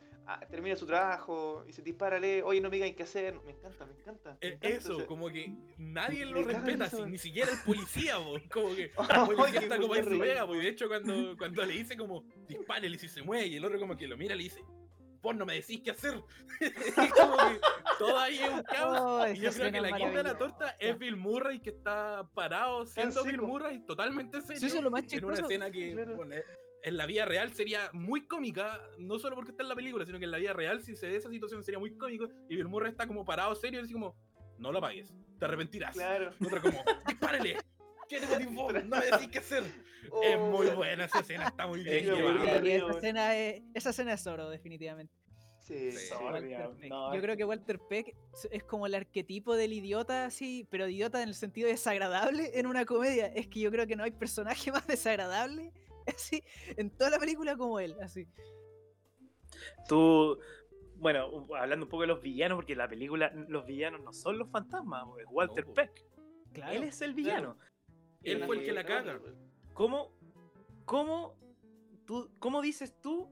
termina 0.49 0.75
su 0.75 0.85
trabajo, 0.85 1.63
y 1.67 1.73
se 1.73 1.81
dispárale, 1.81 2.43
oye, 2.43 2.59
no 2.59 2.69
me 2.69 2.75
digan 2.77 2.93
qué 2.93 3.03
hacer, 3.03 3.39
me 3.45 3.51
encanta, 3.51 3.85
me 3.85 3.93
encanta. 3.93 4.37
me 4.41 4.47
Eh, 4.47 4.51
encanta, 4.53 4.67
Eso, 4.67 4.93
o 4.93 4.97
sea, 4.97 5.05
como 5.07 5.29
que 5.29 5.53
nadie 5.77 6.25
lo 6.25 6.43
respeta, 6.43 6.89
si- 6.89 7.01
ni 7.03 7.17
siquiera 7.17 7.51
el 7.51 7.59
policía, 7.65 8.17
bo. 8.17 8.33
como 8.51 8.75
que 8.75 8.83
el 8.85 8.91
Ay, 8.97 9.35
policía 9.35 9.59
está 9.61 9.77
como 9.79 9.95
en 9.95 10.03
su 10.03 10.09
reír. 10.09 10.21
pega, 10.21 10.45
y 10.51 10.57
de 10.57 10.67
hecho 10.69 10.87
cuando, 10.87 11.37
cuando 11.37 11.65
le 11.65 11.73
dice 11.73 11.95
como 11.97 12.23
dispárele 12.47 12.97
si 12.97 13.07
se 13.07 13.21
mueve 13.23 13.47
y 13.47 13.55
el 13.55 13.65
otro 13.65 13.79
como 13.79 13.95
que 13.95 14.07
lo 14.07 14.17
mira 14.17 14.35
le 14.35 14.43
dice 14.43 14.63
vos 15.19 15.35
no 15.35 15.45
me 15.45 15.55
decís 15.55 15.81
qué 15.83 15.91
hacer. 15.91 16.13
Es 16.61 17.13
como 17.13 17.35
que 17.37 17.59
todo 17.97 18.17
ahí 18.19 18.37
es 18.39 18.49
un 18.49 18.63
caos. 18.63 18.97
Oh, 19.01 19.27
y 19.27 19.39
yo 19.39 19.51
creo 19.51 19.71
que 19.71 19.81
la 19.81 19.97
quinta 19.97 20.17
de 20.17 20.23
la 20.23 20.37
torta 20.37 20.75
es 20.79 20.97
Bill 20.97 21.15
Murray 21.17 21.59
que 21.59 21.71
está 21.71 22.29
parado 22.33 22.85
siendo 22.85 23.23
Bill. 23.23 23.41
Murray 23.41 23.79
totalmente 23.79 24.39
serio. 24.41 24.59
Sí, 24.59 24.67
eso 24.67 24.77
es 24.77 24.83
lo 24.83 24.91
más 24.91 25.11
en 25.11 25.25
una 25.25 25.33
escena 25.39 25.71
que 25.71 25.91
Claro. 25.93 26.15
bueno, 26.15 26.35
en 26.87 26.97
la 26.97 27.05
vida 27.05 27.25
real 27.25 27.51
sería 27.53 27.89
muy 27.93 28.25
cómica, 28.27 28.81
no 28.97 29.19
solo 29.19 29.35
porque 29.35 29.51
está 29.51 29.63
en 29.63 29.69
la 29.69 29.75
película, 29.75 30.05
sino 30.05 30.19
que 30.19 30.25
en 30.25 30.31
la 30.31 30.37
vida 30.37 30.53
real 30.53 30.81
si 30.81 30.95
se 30.95 31.07
ve 31.07 31.15
esa 31.17 31.29
situación 31.29 31.63
sería 31.63 31.79
muy 31.79 31.95
cómico 31.97 32.27
y 32.49 32.55
Bill 32.55 32.67
Murray 32.67 32.91
está 32.91 33.05
como 33.07 33.25
parado 33.25 33.53
serio 33.55 33.79
y 33.81 33.83
así 33.83 33.93
como, 33.93 34.15
no 34.57 34.71
lo 34.71 34.79
pagues, 34.81 35.13
te 35.39 35.45
arrepentirás. 35.45 35.93
Claro. 35.95 36.31
Y 36.39 36.45
otro 36.45 36.61
como, 36.61 36.83
dispárele, 37.07 37.57
¿qué 38.09 38.19
te 38.19 38.27
motivó? 38.27 38.71
No 38.71 38.97
me 38.97 39.05
decís 39.05 39.27
qué 39.31 39.39
hacer. 39.39 39.63
Es 39.63 40.37
Oh, 40.37 40.51
muy 40.51 40.67
buena 40.67 41.05
esa 41.05 41.19
escena, 41.19 41.47
está 41.47 41.67
muy 41.67 41.83
bien 41.83 41.97
Es 41.97 42.03
que 42.61 42.75
esa, 42.77 42.91
escena 42.91 43.35
es, 43.35 43.63
esa 43.73 43.89
escena 43.89 44.13
es 44.13 44.25
oro, 44.27 44.49
definitivamente. 44.49 45.13
Sí, 45.59 45.91
Sí. 45.91 46.13
no, 46.87 47.13
Yo 47.13 47.21
creo 47.21 47.35
que 47.35 47.43
Walter 47.43 47.77
Peck 47.89 48.15
es- 48.33 48.47
es 48.51 48.63
como 48.63 48.87
el 48.87 48.95
arquetipo 48.95 49.53
del 49.57 49.73
idiota, 49.73 50.23
así, 50.25 50.65
pero 50.71 50.87
idiota 50.87 51.21
en 51.21 51.27
el 51.27 51.35
sentido 51.35 51.67
desagradable 51.67 52.57
en 52.57 52.67
una 52.67 52.85
comedia. 52.85 53.27
Es 53.27 53.47
que 53.47 53.59
yo 53.59 53.69
creo 53.69 53.85
que 53.85 53.97
no 53.97 54.03
hay 54.05 54.11
personaje 54.11 54.71
más 54.71 54.87
desagradable 54.87 55.73
así, 56.15 56.43
en 56.75 56.89
toda 56.91 57.11
la 57.11 57.19
película 57.19 57.55
como 57.55 57.79
él. 57.79 57.95
Así. 58.01 58.27
Tú, 59.87 60.39
bueno, 60.95 61.47
hablando 61.57 61.85
un 61.85 61.89
poco 61.89 62.01
de 62.01 62.07
los 62.07 62.21
villanos, 62.21 62.57
porque 62.57 62.73
en 62.73 62.79
la 62.79 62.87
película 62.87 63.31
los 63.47 63.65
villanos 63.65 64.01
no 64.01 64.13
son 64.13 64.37
los 64.37 64.49
fantasmas, 64.49 65.05
es 65.19 65.25
Walter 65.29 65.65
No. 65.65 65.73
Peck. 65.73 66.05
Claro. 66.53 66.73
Él 66.73 66.83
es 66.83 67.01
el 67.01 67.13
villano. 67.13 67.57
Él 68.23 68.43
fue 68.45 68.57
el 68.57 68.65
que 68.65 68.73
la 68.73 68.83
caga. 68.83 69.19
¿Cómo, 69.73 70.11
cómo, 70.85 71.37
tú, 72.05 72.31
¿Cómo 72.39 72.61
dices 72.61 72.99
tú 72.99 73.29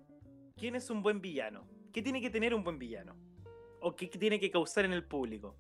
quién 0.56 0.76
es 0.76 0.90
un 0.90 1.02
buen 1.02 1.22
villano? 1.22 1.68
¿Qué 1.92 2.02
tiene 2.02 2.22
que 2.22 2.30
tener 2.30 2.54
un 2.54 2.64
buen 2.64 2.78
villano? 2.78 3.16
¿O 3.82 3.96
qué 3.96 4.08
tiene 4.08 4.40
que 4.40 4.52
causar 4.52 4.86
en 4.86 4.94
el 4.94 5.06
público? 5.06 5.58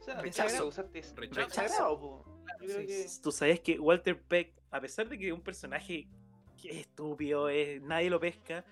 O 0.00 0.02
sea, 0.02 0.20
Rechazo. 0.20 0.70
Rechazo. 1.16 2.24
Yo 2.60 2.66
creo 2.66 2.86
que 2.86 3.06
Tú 3.22 3.32
sabes 3.32 3.60
que 3.60 3.78
Walter 3.78 4.22
Peck, 4.22 4.54
a 4.76 4.80
pesar 4.80 5.08
de 5.08 5.18
que 5.18 5.32
un 5.32 5.40
personaje 5.40 6.08
que 6.60 6.70
es 6.70 6.76
estúpido, 6.78 7.48
es, 7.48 7.82
nadie 7.82 8.08
lo 8.10 8.18
pesca, 8.20 8.64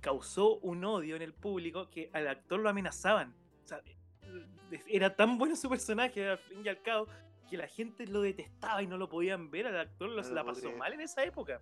causó 0.00 0.58
un 0.58 0.84
odio 0.84 1.16
en 1.16 1.22
el 1.22 1.32
público 1.32 1.88
que 1.90 2.10
al 2.12 2.28
actor 2.28 2.60
lo 2.60 2.68
amenazaban. 2.68 3.34
O 3.64 3.66
sea, 3.66 3.80
era 4.88 5.14
tan 5.16 5.38
bueno 5.38 5.56
su 5.56 5.68
personaje, 5.68 6.28
al 6.28 6.38
fin 6.38 6.60
y 6.64 6.68
al 6.68 6.82
cabo, 6.82 7.06
que 7.48 7.56
la 7.56 7.66
gente 7.68 8.06
lo 8.06 8.20
detestaba 8.22 8.82
y 8.82 8.86
no 8.86 8.98
lo 8.98 9.08
podían 9.08 9.50
ver. 9.50 9.66
Al 9.66 9.78
actor 9.78 10.08
lo- 10.10 10.22
No 10.22 10.28
lo 10.28 10.34
la 10.34 10.44
pasó 10.44 10.60
creer. 10.62 10.76
mal 10.76 10.92
en 10.92 11.00
esa 11.00 11.24
época. 11.24 11.60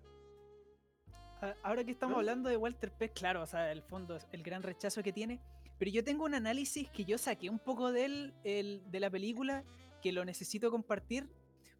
Ahora 1.61 1.83
que 1.83 1.91
estamos 1.91 2.13
¿No? 2.13 2.19
hablando 2.19 2.49
de 2.49 2.55
Walter 2.55 2.91
Peck, 2.91 3.13
claro, 3.13 3.41
o 3.41 3.45
sea, 3.45 3.69
el 3.71 3.81
fondo, 3.81 4.15
es 4.15 4.25
el 4.31 4.43
gran 4.43 4.63
rechazo 4.63 5.03
que 5.03 5.11
tiene. 5.11 5.41
Pero 5.77 5.91
yo 5.91 6.03
tengo 6.03 6.23
un 6.23 6.33
análisis 6.33 6.89
que 6.89 7.03
yo 7.03 7.17
saqué 7.17 7.49
un 7.49 7.59
poco 7.59 7.91
de 7.91 8.05
él, 8.05 8.33
el- 8.45 8.81
de 8.89 8.99
la 9.01 9.09
película, 9.09 9.63
que 10.01 10.13
lo 10.13 10.23
necesito 10.23 10.71
compartir 10.71 11.27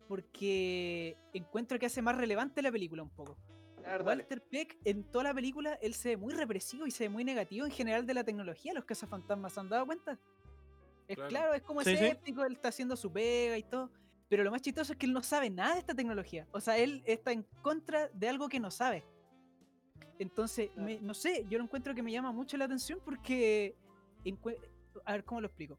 porque 0.08 1.18
encuentro 1.34 1.80
que 1.80 1.86
hace 1.86 2.02
más 2.02 2.16
relevante 2.18 2.62
la 2.62 2.72
película 2.72 3.04
un 3.04 3.10
poco. 3.10 3.38
A 3.86 3.92
ver, 3.92 4.04
dale. 4.04 4.22
Walter 4.24 4.42
Peck, 4.42 4.78
en 4.86 5.04
toda 5.04 5.26
la 5.26 5.34
película, 5.34 5.74
él 5.82 5.94
se 5.94 6.10
ve 6.10 6.18
muy 6.18 6.34
represivo 6.34 6.88
y 6.88 6.92
se 6.92 7.06
ve 7.06 7.10
muy 7.10 7.24
negativo 7.24 7.66
en 7.66 7.72
general 7.72 8.06
de 8.06 8.14
la 8.14 8.24
tecnología. 8.24 8.74
Los 8.74 8.86
cazafantasmas, 8.86 9.54
¿se 9.54 9.60
han 9.60 9.70
dado 9.70 9.86
cuenta? 9.86 10.18
Es 11.08 11.16
Claro. 11.18 11.30
claro, 11.30 11.54
es 11.54 11.62
como 11.64 11.82
Sí, 11.82 11.90
sí. 11.98 12.04
escéptico, 12.04 12.46
él 12.46 12.54
está 12.54 12.70
haciendo 12.70 12.96
su 12.96 13.12
pega 13.12 13.58
y 13.58 13.64
todo. 13.64 13.92
Pero 14.30 14.44
lo 14.46 14.52
más 14.52 14.62
chistoso 14.62 14.94
es 14.94 14.98
que 15.00 15.06
él 15.06 15.12
no 15.14 15.22
sabe 15.22 15.50
nada 15.50 15.74
de 15.74 15.80
esta 15.82 15.94
tecnología. 15.94 16.48
O 16.54 16.62
sea, 16.62 16.78
él 16.78 17.04
está 17.06 17.32
en 17.34 17.44
contra 17.62 18.08
de 18.08 18.30
algo 18.30 18.48
que 18.48 18.60
no 18.60 18.72
sabe. 18.72 19.04
Entonces, 20.18 20.70
Claro. 20.72 20.86
me- 20.88 21.00
no 21.02 21.14
sé, 21.14 21.46
yo 21.50 21.58
lo 21.58 21.66
encuentro 21.66 21.94
que 21.94 22.02
me 22.04 22.12
llama 22.12 22.32
mucho 22.32 22.56
la 22.58 22.66
atención 22.66 23.00
porque. 23.04 23.76
A 25.06 25.12
ver, 25.12 25.26
¿cómo 25.26 25.42
lo 25.42 25.48
explico? 25.48 25.78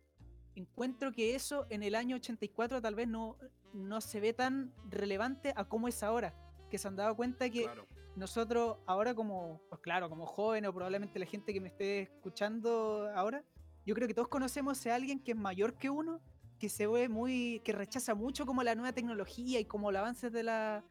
Encuentro 0.54 1.12
que 1.12 1.34
eso 1.34 1.66
en 1.70 1.82
el 1.82 1.94
año 1.94 2.16
84 2.16 2.80
tal 2.80 2.94
vez 2.94 3.08
no, 3.08 3.36
no 3.72 4.00
se 4.00 4.20
ve 4.20 4.32
tan 4.32 4.72
relevante 4.88 5.52
a 5.56 5.64
cómo 5.64 5.88
es 5.88 6.02
ahora. 6.02 6.34
Que 6.70 6.78
se 6.78 6.88
han 6.88 6.96
dado 6.96 7.16
cuenta 7.16 7.50
que 7.50 7.64
Claro. 7.64 7.86
nosotros 8.16 8.78
ahora 8.86 9.14
como, 9.14 9.60
pues 9.68 9.80
claro, 9.80 10.08
como 10.08 10.26
jóvenes 10.26 10.70
o 10.70 10.72
probablemente 10.72 11.18
la 11.18 11.26
gente 11.26 11.52
que 11.52 11.60
me 11.60 11.68
esté 11.68 12.02
escuchando 12.02 13.08
ahora, 13.14 13.44
yo 13.84 13.94
creo 13.94 14.08
que 14.08 14.14
todos 14.14 14.28
conocemos 14.28 14.84
a 14.86 14.94
alguien 14.94 15.20
que 15.22 15.32
es 15.32 15.36
mayor 15.36 15.74
que 15.74 15.90
uno, 15.90 16.20
que 16.58 16.68
se 16.68 16.86
ve 16.86 17.08
muy, 17.08 17.60
que 17.64 17.72
rechaza 17.72 18.14
mucho 18.14 18.46
como 18.46 18.62
la 18.62 18.74
nueva 18.74 18.92
tecnología 18.92 19.58
y 19.60 19.64
como 19.64 19.90
el 19.90 19.96
avance 19.96 20.30
de 20.30 20.42
la 20.44 20.84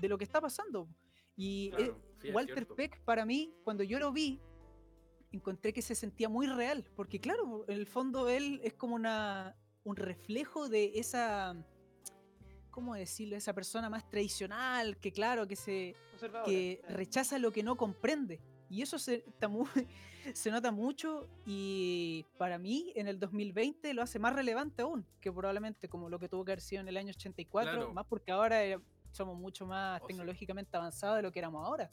de 0.00 0.08
lo 0.08 0.16
que 0.16 0.24
está 0.24 0.40
pasando. 0.40 0.88
Y 1.36 1.70
Claro, 1.70 2.00
sí, 2.20 2.28
es 2.28 2.34
Walter 2.34 2.54
cierto. 2.54 2.74
Peck 2.74 3.00
para 3.04 3.24
mí, 3.26 3.54
cuando 3.64 3.82
yo 3.84 3.98
lo 3.98 4.12
vi, 4.12 4.40
encontré 5.32 5.72
que 5.72 5.82
se 5.82 5.94
sentía 5.94 6.28
muy 6.28 6.46
real, 6.46 6.84
porque 6.96 7.20
claro, 7.20 7.64
en 7.68 7.76
el 7.76 7.86
fondo 7.86 8.28
él 8.28 8.60
es 8.64 8.74
como 8.74 8.94
una 8.94 9.56
un 9.84 9.96
reflejo 9.96 10.68
de 10.68 10.92
esa 10.96 11.56
¿cómo 12.70 12.94
decirlo? 12.94 13.36
Esa 13.36 13.52
persona 13.52 13.88
más 13.90 14.08
tradicional, 14.08 14.96
que 14.98 15.10
claro, 15.12 15.46
que 15.48 15.56
se 15.56 15.94
que 16.44 16.82
rechaza 16.88 17.38
lo 17.38 17.50
que 17.50 17.62
no 17.62 17.76
comprende. 17.76 18.40
Y 18.68 18.82
eso 18.82 18.98
se, 18.98 19.24
está 19.26 19.48
mu- 19.48 19.66
se 20.34 20.50
nota 20.50 20.70
mucho 20.70 21.28
y 21.46 22.24
para 22.38 22.58
mí 22.58 22.92
en 22.94 23.08
el 23.08 23.18
2020 23.18 23.92
lo 23.94 24.02
hace 24.02 24.18
más 24.20 24.32
relevante 24.34 24.82
aún, 24.82 25.04
que 25.20 25.32
probablemente 25.32 25.88
como 25.88 26.08
lo 26.08 26.18
que 26.20 26.28
tuvo 26.28 26.44
que 26.44 26.52
haber 26.52 26.60
sido 26.60 26.82
en 26.82 26.88
el 26.88 26.96
año 26.96 27.10
84, 27.10 27.72
Claro. 27.72 27.92
más 27.94 28.06
porque 28.06 28.30
ahora 28.30 28.60
somos 29.10 29.36
mucho 29.36 29.66
más 29.66 30.00
O 30.02 30.06
tecnológicamente 30.06 30.76
avanzados 30.76 31.16
de 31.16 31.22
lo 31.22 31.32
que 31.32 31.40
éramos 31.40 31.66
ahora. 31.66 31.90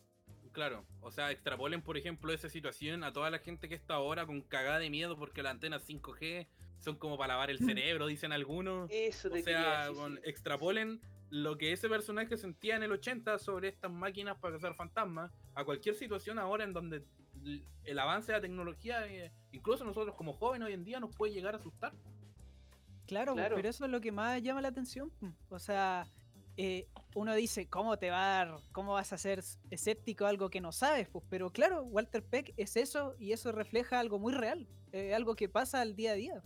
Claro, 0.58 0.88
o 1.02 1.12
sea, 1.12 1.30
extrapolen, 1.30 1.84
por 1.84 1.98
ejemplo, 1.98 2.34
esa 2.34 2.50
situación 2.50 3.04
a 3.04 3.14
toda 3.14 3.30
la 3.30 3.38
gente 3.38 3.70
que 3.70 3.76
está 3.76 3.94
ahora 3.94 4.26
con 4.26 4.42
cagada 4.42 4.80
de 4.80 4.90
miedo 4.90 5.16
porque 5.16 5.44
las 5.44 5.52
antenas 5.52 5.88
5G 5.88 6.48
son 6.80 6.96
como 6.96 7.16
para 7.16 7.36
lavar 7.36 7.52
el 7.52 7.60
cerebro, 7.60 8.08
dicen 8.08 8.32
algunos. 8.32 8.90
Eso 8.92 9.30
te 9.30 9.42
O 9.42 9.46
quería 9.46 9.62
sea, 9.62 9.80
decir, 9.90 9.96
con- 10.02 10.16
sí. 10.16 10.22
extrapolen 10.26 11.00
lo 11.30 11.60
que 11.60 11.74
ese 11.74 11.88
personaje 11.88 12.38
sentía 12.38 12.76
en 12.76 12.82
el 12.82 12.92
80 12.92 13.38
sobre 13.38 13.68
estas 13.68 13.92
máquinas 13.92 14.36
para 14.40 14.56
cazar 14.56 14.74
fantasmas 14.74 15.32
a 15.54 15.64
cualquier 15.64 15.94
situación 15.94 16.40
ahora 16.40 16.64
en 16.64 16.74
donde 16.74 17.04
el 17.84 18.00
avance 18.00 18.32
de 18.32 18.40
la 18.40 18.42
tecnología, 18.42 19.06
eh, 19.06 19.32
incluso 19.52 19.86
nosotros 19.86 20.16
como 20.16 20.34
jóvenes 20.34 20.66
hoy 20.70 20.74
en 20.74 20.84
día, 20.84 21.00
nos 21.00 21.16
puede 21.16 21.34
llegar 21.34 21.54
a 21.54 21.60
asustar. 21.60 21.94
Claro, 23.06 23.36
Claro. 23.36 23.58
pero 23.58 23.70
eso 23.70 23.86
es 23.86 23.92
lo 23.92 24.02
que 24.02 24.12
más 24.12 24.42
llama 24.42 24.62
la 24.62 24.70
atención. 24.70 25.12
O 25.50 25.60
sea, 25.60 26.08
eh, 26.58 26.88
uno 27.16 27.36
dice, 27.36 27.68
¿cómo 27.68 27.98
te 27.98 28.10
va 28.10 28.24
a 28.24 28.46
dar, 28.46 28.60
cómo 28.72 28.94
vas 28.94 29.14
a 29.14 29.18
ser 29.18 29.44
escéptico 29.70 30.26
a 30.26 30.30
algo 30.30 30.50
que 30.50 30.62
no 30.62 30.72
sabes? 30.72 31.08
Pues, 31.08 31.24
pero 31.30 31.52
claro, 31.52 31.84
Walter 31.84 32.24
Peck 32.24 32.54
es 32.58 32.76
eso 32.76 33.16
y 33.20 33.32
eso 33.32 33.52
refleja 33.52 34.00
algo 34.00 34.20
muy 34.20 34.34
real, 34.34 34.68
eh, 34.92 35.14
algo 35.14 35.36
que 35.36 35.50
pasa 35.50 35.82
al 35.82 35.96
día 35.96 36.12
a 36.12 36.16
día. 36.16 36.44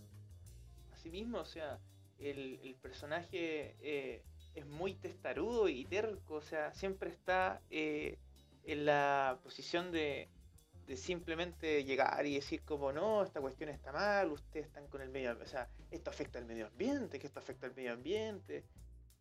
Así 0.92 1.10
mismo, 1.10 1.38
o 1.38 1.44
sea, 1.44 1.78
el, 2.18 2.76
personaje 2.80 3.76
eh, 3.80 4.22
es 4.54 4.66
muy 4.66 4.94
testarudo 4.94 5.68
y 5.68 5.84
terco, 5.86 6.34
o 6.34 6.42
sea, 6.42 6.72
siempre 6.74 7.10
está 7.10 7.60
en 7.70 8.84
la 8.84 9.40
posición 9.42 9.90
de, 9.90 10.28
de 10.86 10.96
simplemente 10.96 11.84
llegar 11.84 12.26
y 12.26 12.34
decir 12.34 12.62
como 12.62 12.92
no, 12.92 13.22
esta 13.22 13.40
cuestión 13.40 13.70
está 13.70 13.92
mal, 13.92 14.32
ustedes 14.32 14.66
están 14.66 14.86
con 14.88 15.00
el 15.00 15.08
medio 15.08 15.30
ambiente, 15.30 15.48
o 15.48 15.52
sea, 15.52 15.68
esto 15.90 16.10
afecta 16.10 16.38
al 16.38 16.44
medio 16.44 16.66
ambiente, 16.66 17.18
que 17.18 17.26
esto 17.26 17.38
afecta 17.38 17.66
al 17.66 17.74
medio 17.74 17.92
ambiente. 17.92 18.64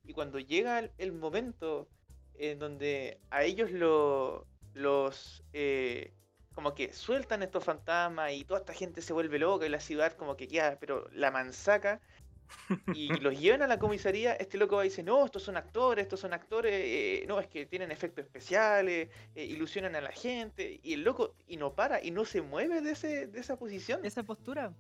Y 0.04 0.14
cuando 0.14 0.40
llega 0.40 0.80
el, 0.80 0.92
el 0.98 1.12
momento 1.12 1.88
en 2.36 2.60
donde 2.60 3.20
a 3.30 3.44
ellos 3.44 3.72
lo, 3.72 4.48
los 4.74 5.44
eh, 5.54 6.14
como 6.54 6.74
que 6.74 6.94
sueltan 6.94 7.44
estos 7.44 7.64
fantasmas 7.64 8.34
y 8.34 8.44
toda 8.44 8.60
esta 8.60 8.74
gente 8.74 9.02
se 9.02 9.14
vuelve 9.14 9.40
loca 9.40 9.66
y 9.66 9.70
la 9.70 9.80
ciudad 9.80 10.14
como 10.14 10.36
que 10.36 10.48
queda, 10.48 10.78
pero 10.80 11.08
la 11.12 11.32
mansaca 11.32 12.02
y 12.94 13.08
los 13.20 13.40
llevan 13.40 13.62
a 13.62 13.68
la 13.68 13.80
comisaría, 13.80 14.34
este 14.34 14.58
loco 14.58 14.76
va 14.76 14.86
y 14.86 14.90
dice, 14.90 15.04
no, 15.04 15.26
estos 15.26 15.44
son 15.44 15.56
actores, 15.56 16.04
estos 16.04 16.20
son 16.20 16.34
actores, 16.34 16.74
eh, 16.74 17.26
no, 17.28 17.40
es 17.40 17.48
que 17.48 17.66
tienen 17.66 17.92
efectos 17.92 18.26
especiales, 18.26 19.10
eh, 19.36 19.46
ilusionan 19.46 19.96
a 19.96 20.02
la 20.02 20.12
gente, 20.12 20.80
y 20.84 20.94
el 20.94 21.04
loco, 21.04 21.36
y 21.48 21.56
no 21.56 21.74
para, 21.74 22.04
y 22.04 22.12
no 22.12 22.26
se 22.26 22.42
mueve 22.42 22.82
de, 22.82 22.92
ese, 22.92 23.28
de 23.28 23.40
esa 23.40 23.56
posición. 23.58 24.04
Esa 24.04 24.24
postura, 24.24 24.74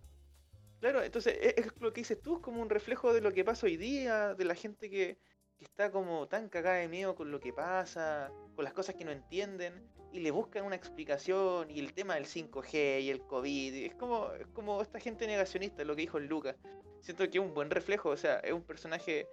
Claro, 0.81 1.01
entonces 1.03 1.37
e- 1.39 1.55
es, 1.57 1.67
lo 1.79 1.93
que 1.93 2.01
dices 2.01 2.21
tú, 2.21 2.35
es 2.37 2.41
como 2.41 2.61
un 2.61 2.69
reflejo 2.69 3.13
de 3.13 3.21
lo 3.21 3.31
que 3.31 3.45
pasa 3.45 3.65
hoy 3.67 3.77
día, 3.77 4.33
de 4.33 4.43
la 4.45 4.55
gente 4.55 4.89
que, 4.89 5.17
que 5.57 5.63
está 5.65 5.91
como 5.91 6.27
tan 6.27 6.49
cagada 6.49 6.77
de 6.77 6.87
miedo 6.89 7.15
con 7.15 7.31
lo 7.31 7.39
que 7.39 7.53
pasa, 7.53 8.29
con 8.55 8.65
las 8.65 8.73
cosas 8.73 8.95
que 8.95 9.05
no 9.05 9.11
entienden, 9.11 9.87
y 10.11 10.19
le 10.19 10.31
buscan 10.31 10.65
una 10.65 10.75
explicación, 10.75 11.69
y 11.71 11.79
el 11.79 11.93
tema 11.93 12.15
del 12.15 12.25
5G 12.25 13.01
y 13.03 13.09
el 13.11 13.21
COVID, 13.21 13.73
y 13.75 13.85
es 13.85 13.93
como, 13.95 14.31
es 14.33 14.47
como 14.47 14.81
esta 14.81 14.99
gente 14.99 15.25
negacionista, 15.27 15.85
lo 15.85 15.95
que 15.95 16.01
dijo 16.01 16.19
Lucas. 16.19 16.55
Siento 16.99 17.23
que 17.29 17.37
es 17.37 17.43
un 17.43 17.53
buen 17.53 17.69
reflejo, 17.69 18.09
o 18.09 18.17
sea, 18.17 18.39
es 18.39 18.51
un 18.51 18.63
personaje 18.63 19.27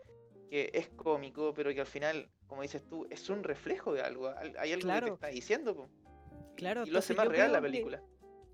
que 0.50 0.70
es 0.72 0.88
cómico, 0.90 1.52
pero 1.54 1.72
que 1.74 1.80
al 1.80 1.86
final, 1.86 2.30
como 2.46 2.62
dices 2.62 2.86
tú, 2.86 3.06
es 3.10 3.28
un 3.28 3.42
reflejo 3.42 3.92
de 3.92 4.02
algo, 4.02 4.28
al- 4.28 4.54
hay 4.58 4.72
algo 4.72 4.86
que 4.88 5.00
te 5.00 5.14
está 5.14 5.26
diciendo, 5.28 5.74
po. 5.74 5.90
Claro, 6.56 6.84
y 6.86 6.90
lo 6.90 6.98
hace 7.00 7.14
más 7.14 7.26
real 7.28 7.52
la 7.52 7.58
que- 7.58 7.62
película. 7.62 8.02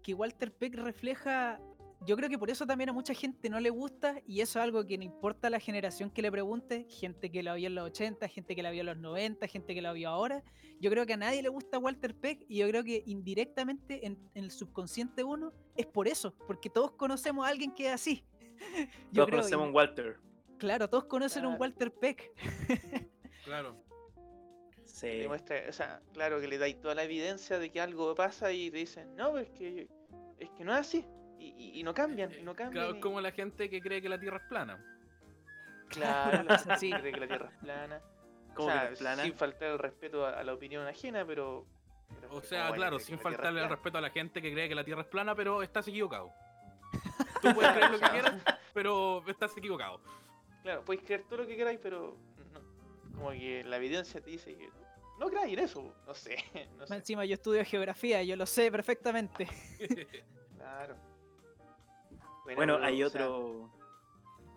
que 0.03 0.15
Walter 0.15 0.53
Peck 0.53 0.75
refleja 0.77 1.61
yo 2.07 2.17
creo 2.17 2.29
que 2.29 2.39
por 2.39 2.51
eso 2.51 2.67
también 2.67 2.91
a 2.91 2.93
mucha 2.93 3.15
gente 3.15 3.49
no 3.49 3.61
le 3.61 3.71
gusta 3.71 4.21
y 4.27 4.41
eso 4.41 4.59
es 4.59 4.63
algo 4.65 4.85
que 4.87 4.97
no 4.99 5.05
importa 5.05 5.49
la 5.51 5.59
generación 5.61 6.11
que 6.11 6.23
le 6.23 6.31
pregunte, 6.31 6.87
gente 6.89 7.31
que 7.31 7.43
la 7.43 7.55
vio 7.55 7.69
en 7.69 7.75
los 7.75 7.87
80, 7.87 8.29
gente 8.29 8.55
que 8.55 8.63
la 8.63 8.71
vio 8.71 8.81
en 8.81 8.87
los 8.87 8.97
90, 8.99 9.47
gente 9.49 9.75
que 9.75 9.83
la 9.83 9.93
vio 9.93 10.09
ahora. 10.11 10.43
Yo 10.81 10.91
creo 10.91 11.07
que 11.07 11.15
a 11.15 11.17
nadie 11.17 11.43
le 11.43 11.49
gusta 11.49 11.79
Walter 11.79 12.15
Peck 12.15 12.45
y 12.49 12.59
yo 12.59 12.69
creo 12.69 12.85
que 12.85 13.03
indirectamente 13.07 14.07
en, 14.07 14.19
en 14.35 14.45
el 14.45 14.51
subconsciente 14.51 15.25
uno 15.25 15.53
es 15.77 15.87
por 15.87 16.09
eso, 16.09 16.35
porque 16.47 16.69
todos 16.71 16.93
conocemos 16.93 17.47
a 17.47 17.49
alguien 17.51 17.73
que 17.75 17.87
es 17.87 17.93
así. 17.93 18.25
Yo 19.11 19.25
Todos 19.25 19.27
creo, 19.29 19.39
conocemos 19.41 19.65
y- 19.65 19.69
un 19.69 19.75
Walter. 19.75 20.17
Claro, 20.59 20.89
todos 20.89 21.05
conocen 21.05 21.45
a 21.45 21.49
un 21.49 21.57
Claro. 21.57 21.61
Walter 21.61 21.93
Peck. 21.93 22.31
Claro. 23.45 23.77
Sí. 24.85 25.09
Demuestra, 25.09 25.57
o 25.69 25.73
sea, 25.73 26.01
claro 26.13 26.41
que 26.41 26.49
le 26.49 26.57
dais 26.57 26.81
toda 26.81 26.95
la 26.95 27.03
evidencia 27.05 27.59
de 27.59 27.71
que 27.71 27.81
algo 27.81 28.15
pasa 28.15 28.53
y 28.53 28.71
te 28.71 28.79
dicen, 28.79 29.15
no, 29.17 29.37
es 29.39 29.51
que, 29.51 29.89
es 30.39 30.51
que 30.51 30.65
no 30.65 30.73
es 30.73 30.79
así. 30.81 31.05
Y, 31.47 31.81
y- 31.81 31.83
no 31.83 31.93
cambian, 31.95 32.33
y 32.33 32.43
no 32.43 32.55
cambian. 32.55 32.73
Claro, 32.73 32.91
es 32.93 32.97
y- 32.97 33.01
como 33.01 33.21
la 33.21 33.33
gente 33.33 33.69
que 33.69 33.81
cree 33.81 34.01
que 34.01 34.09
la 34.09 34.19
Tierra 34.19 34.39
es 34.39 34.45
plana. 34.45 34.83
Claro, 35.89 36.43
la 36.45 36.59
gente 36.59 37.01
cree 37.01 37.13
que 37.13 37.21
la 37.21 37.27
Tierra 37.27 37.49
es 37.53 37.59
plana. 37.59 38.01
¿Cómo 38.55 38.69
o 38.69 38.73
que 38.73 38.79
sea, 38.79 38.91
es 38.93 38.99
plana? 38.99 39.23
Sin 39.25 39.35
faltar 39.35 39.69
el 39.71 39.79
respeto 39.79 40.27
a, 40.27 40.31
a 40.41 40.45
la 40.45 40.55
opinión 40.55 40.87
ajena, 40.87 41.25
pero. 41.27 41.67
pero 42.21 42.35
O 42.35 42.41
sea, 42.41 42.65
como, 42.65 42.75
claro, 42.77 42.99
que 42.99 43.05
sin 43.05 43.19
faltarle 43.19 43.63
el 43.63 43.69
respeto 43.69 43.99
a 43.99 44.01
la 44.01 44.11
gente 44.11 44.41
que 44.41 44.53
cree 44.53 44.69
que 44.69 44.75
la 44.75 44.85
Tierra 44.85 45.03
es 45.03 45.09
plana, 45.09 45.35
pero 45.35 45.63
estás 45.63 45.87
equivocado. 45.89 46.33
Tú 47.43 47.53
puedes 47.55 47.73
creer 47.73 47.91
lo 47.91 47.99
que 48.01 48.09
quieras, 48.11 48.43
pero 48.73 49.23
estás 49.29 49.57
equivocado. 49.57 50.01
Claro, 50.63 50.85
podéis 50.85 51.05
creer 51.05 51.25
todo 51.25 51.39
lo 51.43 51.47
que 51.47 51.57
queráis, 51.57 51.79
pero. 51.83 52.17
no. 52.53 52.61
Como 53.17 53.31
que 53.33 53.63
la 53.65 53.77
evidencia 53.77 54.21
te 54.21 54.31
dice 54.31 54.57
que. 54.57 54.71
No 55.19 55.29
creáis 55.29 55.53
en 55.53 55.65
eso, 55.65 55.95
no 56.07 56.15
sé. 56.15 56.37
No 56.79 56.87
sé. 56.87 56.95
Encima 56.97 57.25
yo 57.25 57.35
estudio 57.35 57.65
geografía, 57.65 58.23
yo 58.23 58.35
lo 58.37 58.47
sé 58.47 58.71
perfectamente. 58.73 59.47
Claro. 60.57 60.97
Bueno, 62.45 62.79
hay 62.83 63.03
o 63.03 63.09
sea, 63.11 63.29
otro. 63.29 63.71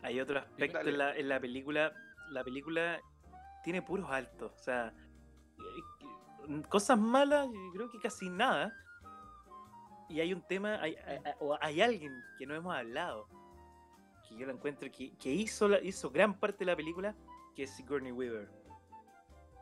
Hay 0.04 0.20
otro 0.20 0.40
aspecto 0.40 0.80
en 0.82 0.98
la, 0.98 1.16
en 1.16 1.30
la 1.30 1.40
película. 1.40 1.94
La 2.30 2.44
película 2.44 3.02
tiene 3.64 3.82
puros 3.82 4.10
altos. 4.10 4.52
O 4.54 4.60
sea, 4.60 4.94
eh, 5.58 6.62
cosas 6.70 7.00
malas, 7.00 7.48
yo 7.52 7.72
creo 7.74 7.90
que 7.90 8.00
casi 8.00 8.30
nada. 8.30 8.74
Y 10.10 10.20
hay 10.22 10.34
un 10.34 10.42
tema, 10.42 10.82
hay, 10.82 10.96
hay- 11.06 11.20
hay- 11.26 11.34
o 11.40 11.58
hay 11.60 11.82
alguien 11.82 12.22
que 12.38 12.46
no 12.46 12.56
hemos 12.56 12.74
hablado, 12.74 13.28
que 14.28 14.38
yo 14.38 14.46
lo 14.46 14.54
encuentro 14.54 14.90
que, 14.92 15.16
que 15.18 15.30
hizo, 15.34 15.68
la- 15.68 15.82
hizo 15.82 16.10
gran 16.10 16.34
parte 16.40 16.60
de 16.60 16.66
la 16.72 16.76
película, 16.78 17.16
que 17.56 17.64
es 17.64 17.72
Sigourney 17.76 18.12
Weaver. 18.14 18.50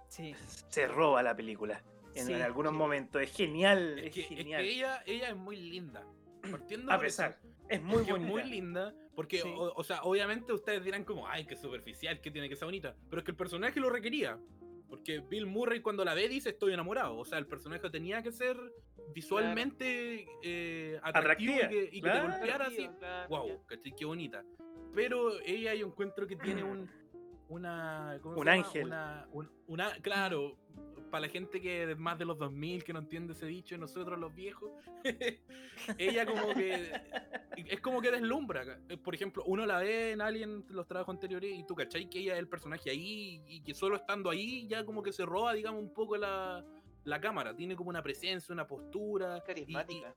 Sí. 0.09 0.35
Se 0.69 0.87
roba 0.87 1.23
la 1.23 1.35
película. 1.35 1.81
En, 2.13 2.27
Sí. 2.27 2.33
en 2.33 2.41
algunos 2.43 2.71
Sí. 2.73 2.77
momentos. 2.77 3.21
Es 3.21 3.31
genial, 3.35 3.97
Es 3.99 4.05
es, 4.07 4.13
que, 4.13 4.21
es 4.21 4.27
que 4.27 4.35
genial. 4.35 4.61
ella, 4.63 5.03
ella 5.05 5.29
es 5.29 5.35
muy 5.35 5.57
linda. 5.57 6.03
Partiendo 6.51 6.91
A 6.91 6.95
eso, 6.95 7.01
pesar, 7.03 7.37
es 7.69 7.81
muy 7.81 8.03
es 8.03 8.09
bonita. 8.09 8.31
muy 8.31 8.43
linda, 8.43 8.93
porque, 9.15 9.37
Sí. 9.41 9.53
o, 9.55 9.73
o 9.75 9.83
sea, 9.83 10.03
obviamente 10.03 10.51
ustedes 10.53 10.83
dirán 10.83 11.03
como, 11.03 11.27
ay, 11.27 11.45
qué 11.45 11.55
superficial, 11.55 12.19
que 12.21 12.31
tiene 12.31 12.49
que 12.49 12.55
ser 12.55 12.65
bonita, 12.65 12.95
pero 13.09 13.19
es 13.19 13.25
que 13.25 13.31
el 13.31 13.37
personaje 13.37 13.79
lo 13.79 13.89
requería, 13.89 14.37
porque 14.89 15.19
Bill 15.19 15.45
Murray 15.47 15.81
cuando 15.81 16.03
la 16.05 16.13
ve 16.13 16.27
dice 16.29 16.49
estoy 16.49 16.73
enamorado, 16.73 17.17
o 17.17 17.25
sea, 17.25 17.37
el 17.39 17.47
personaje 17.47 17.89
tenía 17.89 18.21
que 18.21 18.31
ser 18.31 18.57
visualmente 19.13 20.27
eh, 20.43 20.99
atractivo 21.01 21.53
y 21.53 21.55
Atractiva, 21.55 21.69
que, 21.69 21.89
y 21.91 22.01
que 22.01 22.01
claro. 22.01 22.27
te 22.27 22.37
golpeara 22.37 22.65
así, 22.67 22.87
Claro, 22.99 23.29
wow, 23.29 23.65
¿cachai? 23.65 23.95
Qué 23.95 24.05
bonita. 24.05 24.43
Pero 24.93 25.39
ella 25.41 25.73
yo 25.73 25.87
encuentro 25.87 26.25
que 26.27 26.35
tiene 26.35 26.63
un, 26.63 26.89
una... 27.49 28.17
¿cómo 28.21 28.35
se 28.35 28.39
Un 28.41 28.45
llama? 28.45 28.57
ángel. 28.67 28.83
Una, 28.85 29.27
un- 29.31 29.51
una, 29.67 29.91
claro, 30.01 30.57
para 31.09 31.21
la 31.21 31.29
gente 31.29 31.61
que 31.61 31.91
es 31.91 31.97
más 31.97 32.17
de 32.17 32.25
los 32.25 32.37
2000 32.37 32.83
que 32.83 32.93
no 32.93 32.99
entiende 32.99 33.33
ese 33.33 33.45
dicho, 33.45 33.77
nosotros 33.77 34.17
los 34.19 34.33
viejos, 34.35 34.71
ella 35.97 36.25
como 36.25 36.53
que 36.53 36.91
es 37.55 37.79
como 37.81 38.01
que 38.01 38.11
deslumbra. 38.11 38.79
eh, 38.89 38.97
Por 38.97 39.15
ejemplo, 39.15 39.43
uno 39.45 39.65
la 39.65 39.79
ve 39.79 40.11
en 40.11 40.21
Alien 40.21 40.65
los 40.69 40.87
trabajos 40.87 41.13
anteriores 41.13 41.51
y 41.53 41.63
tú 41.65 41.75
cachai 41.75 42.09
que 42.09 42.19
ella 42.19 42.33
es 42.33 42.39
el 42.39 42.47
personaje 42.47 42.89
ahí 42.89 43.41
y 43.47 43.61
que 43.61 43.73
solo 43.73 43.95
estando 43.95 44.29
ahí 44.29 44.67
ya 44.67 44.85
como 44.85 45.01
que 45.03 45.11
se 45.13 45.25
roba, 45.25 45.53
digamos, 45.53 45.81
un 45.81 45.93
poco 45.93 46.17
la, 46.17 46.63
la 47.03 47.21
cámara. 47.21 47.55
Tiene 47.55 47.75
como 47.75 47.89
una 47.89 48.01
presencia, 48.03 48.53
una 48.53 48.67
postura. 48.67 49.35
y- 49.37 49.39
y- 49.39 49.43
Carismática. 49.45 50.15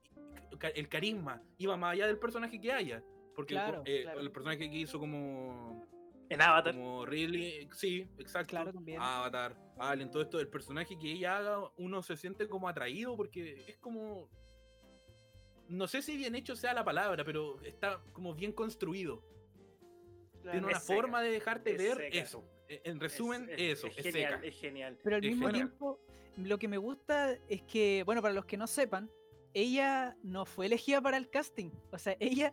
y 0.52 0.56
ca- 0.56 0.68
el 0.68 0.88
carisma 0.88 1.40
iba 1.58 1.76
más 1.76 1.92
allá 1.92 2.06
del 2.06 2.18
personaje 2.18 2.60
que 2.60 2.72
haya. 2.72 3.02
Porque 3.34 3.54
el 3.54 3.60
eh, 3.84 4.02
claro. 4.02 4.20
el 4.20 4.30
personaje 4.32 4.68
que 4.68 4.76
hizo 4.78 4.98
como 4.98 5.86
En 6.30 6.42
Avatar. 6.42 6.74
como 6.74 7.06
Ridley, 7.06 7.68
sí, 7.74 8.06
exacto. 8.18 8.50
Claro, 8.50 8.72
también. 8.72 9.00
Avatar, 9.00 9.56
Alien, 9.78 10.10
todo 10.10 10.22
esto, 10.22 10.38
el 10.40 10.48
personaje 10.48 10.98
que 10.98 11.12
ella 11.12 11.38
haga, 11.38 11.70
uno 11.78 12.02
se 12.02 12.16
siente 12.16 12.48
como 12.48 12.68
atraído 12.68 13.16
porque 13.16 13.64
es 13.66 13.78
como. 13.78 14.28
No 15.68 15.86
sé 15.86 16.00
si 16.02 16.16
bien 16.16 16.34
hecho 16.34 16.56
sea 16.56 16.72
la 16.74 16.84
palabra, 16.84 17.24
pero 17.24 17.60
está 17.62 18.02
como 18.12 18.34
bien 18.34 18.52
construido. 18.52 19.22
claro. 20.42 20.52
Tiene 20.52 20.66
una 20.66 20.80
seca, 20.80 20.94
forma 21.00 21.22
de 21.22 21.30
dejarte 21.30 21.72
es 21.72 21.78
ver 21.78 21.96
seca. 21.96 22.18
eso. 22.18 22.44
E- 22.68 22.80
En 22.84 23.00
resumen, 23.00 23.48
Es- 23.50 23.78
eso, 23.78 23.86
es 23.88 23.98
es, 23.98 24.02
genial, 24.04 24.34
seca. 24.34 24.46
es 24.46 24.60
genial. 24.60 24.98
Pero 25.02 25.16
al 25.16 25.24
Es 25.24 25.30
mismo 25.30 25.46
genial. 25.48 25.68
tiempo, 25.68 26.00
lo 26.38 26.58
que 26.58 26.68
me 26.68 26.78
gusta 26.78 27.32
es 27.48 27.62
que, 27.62 28.02
bueno, 28.04 28.22
para 28.22 28.34
los 28.34 28.44
que 28.44 28.56
no 28.56 28.66
sepan, 28.66 29.10
ella 29.54 30.16
no 30.22 30.44
fue 30.46 30.66
elegida 30.66 31.00
para 31.00 31.16
el 31.16 31.28
casting. 31.30 31.70
O 31.90 31.98
sea, 31.98 32.16
ella 32.20 32.52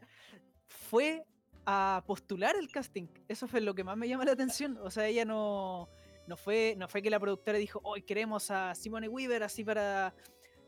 fue 0.68 1.24
a 1.66 2.04
postular 2.06 2.56
el 2.56 2.70
casting. 2.72 3.08
Eso 3.28 3.48
fue 3.48 3.62
lo 3.62 3.74
que 3.74 3.84
más 3.84 3.98
me 3.98 4.08
llama 4.08 4.26
la 4.26 4.32
atención. 4.34 4.78
O 4.84 4.90
sea, 4.92 5.08
ella 5.08 5.26
no, 5.26 5.90
no, 6.28 6.38
fue, 6.38 6.76
no 6.78 6.88
fue 6.88 7.02
que 7.02 7.10
la 7.10 7.20
productora 7.20 7.58
dijo, 7.58 7.80
hoy 7.84 8.02
queremos 8.04 8.52
a 8.52 8.76
Simone 8.76 9.08
Weaver 9.08 9.44
así 9.44 9.64
para 9.64 10.14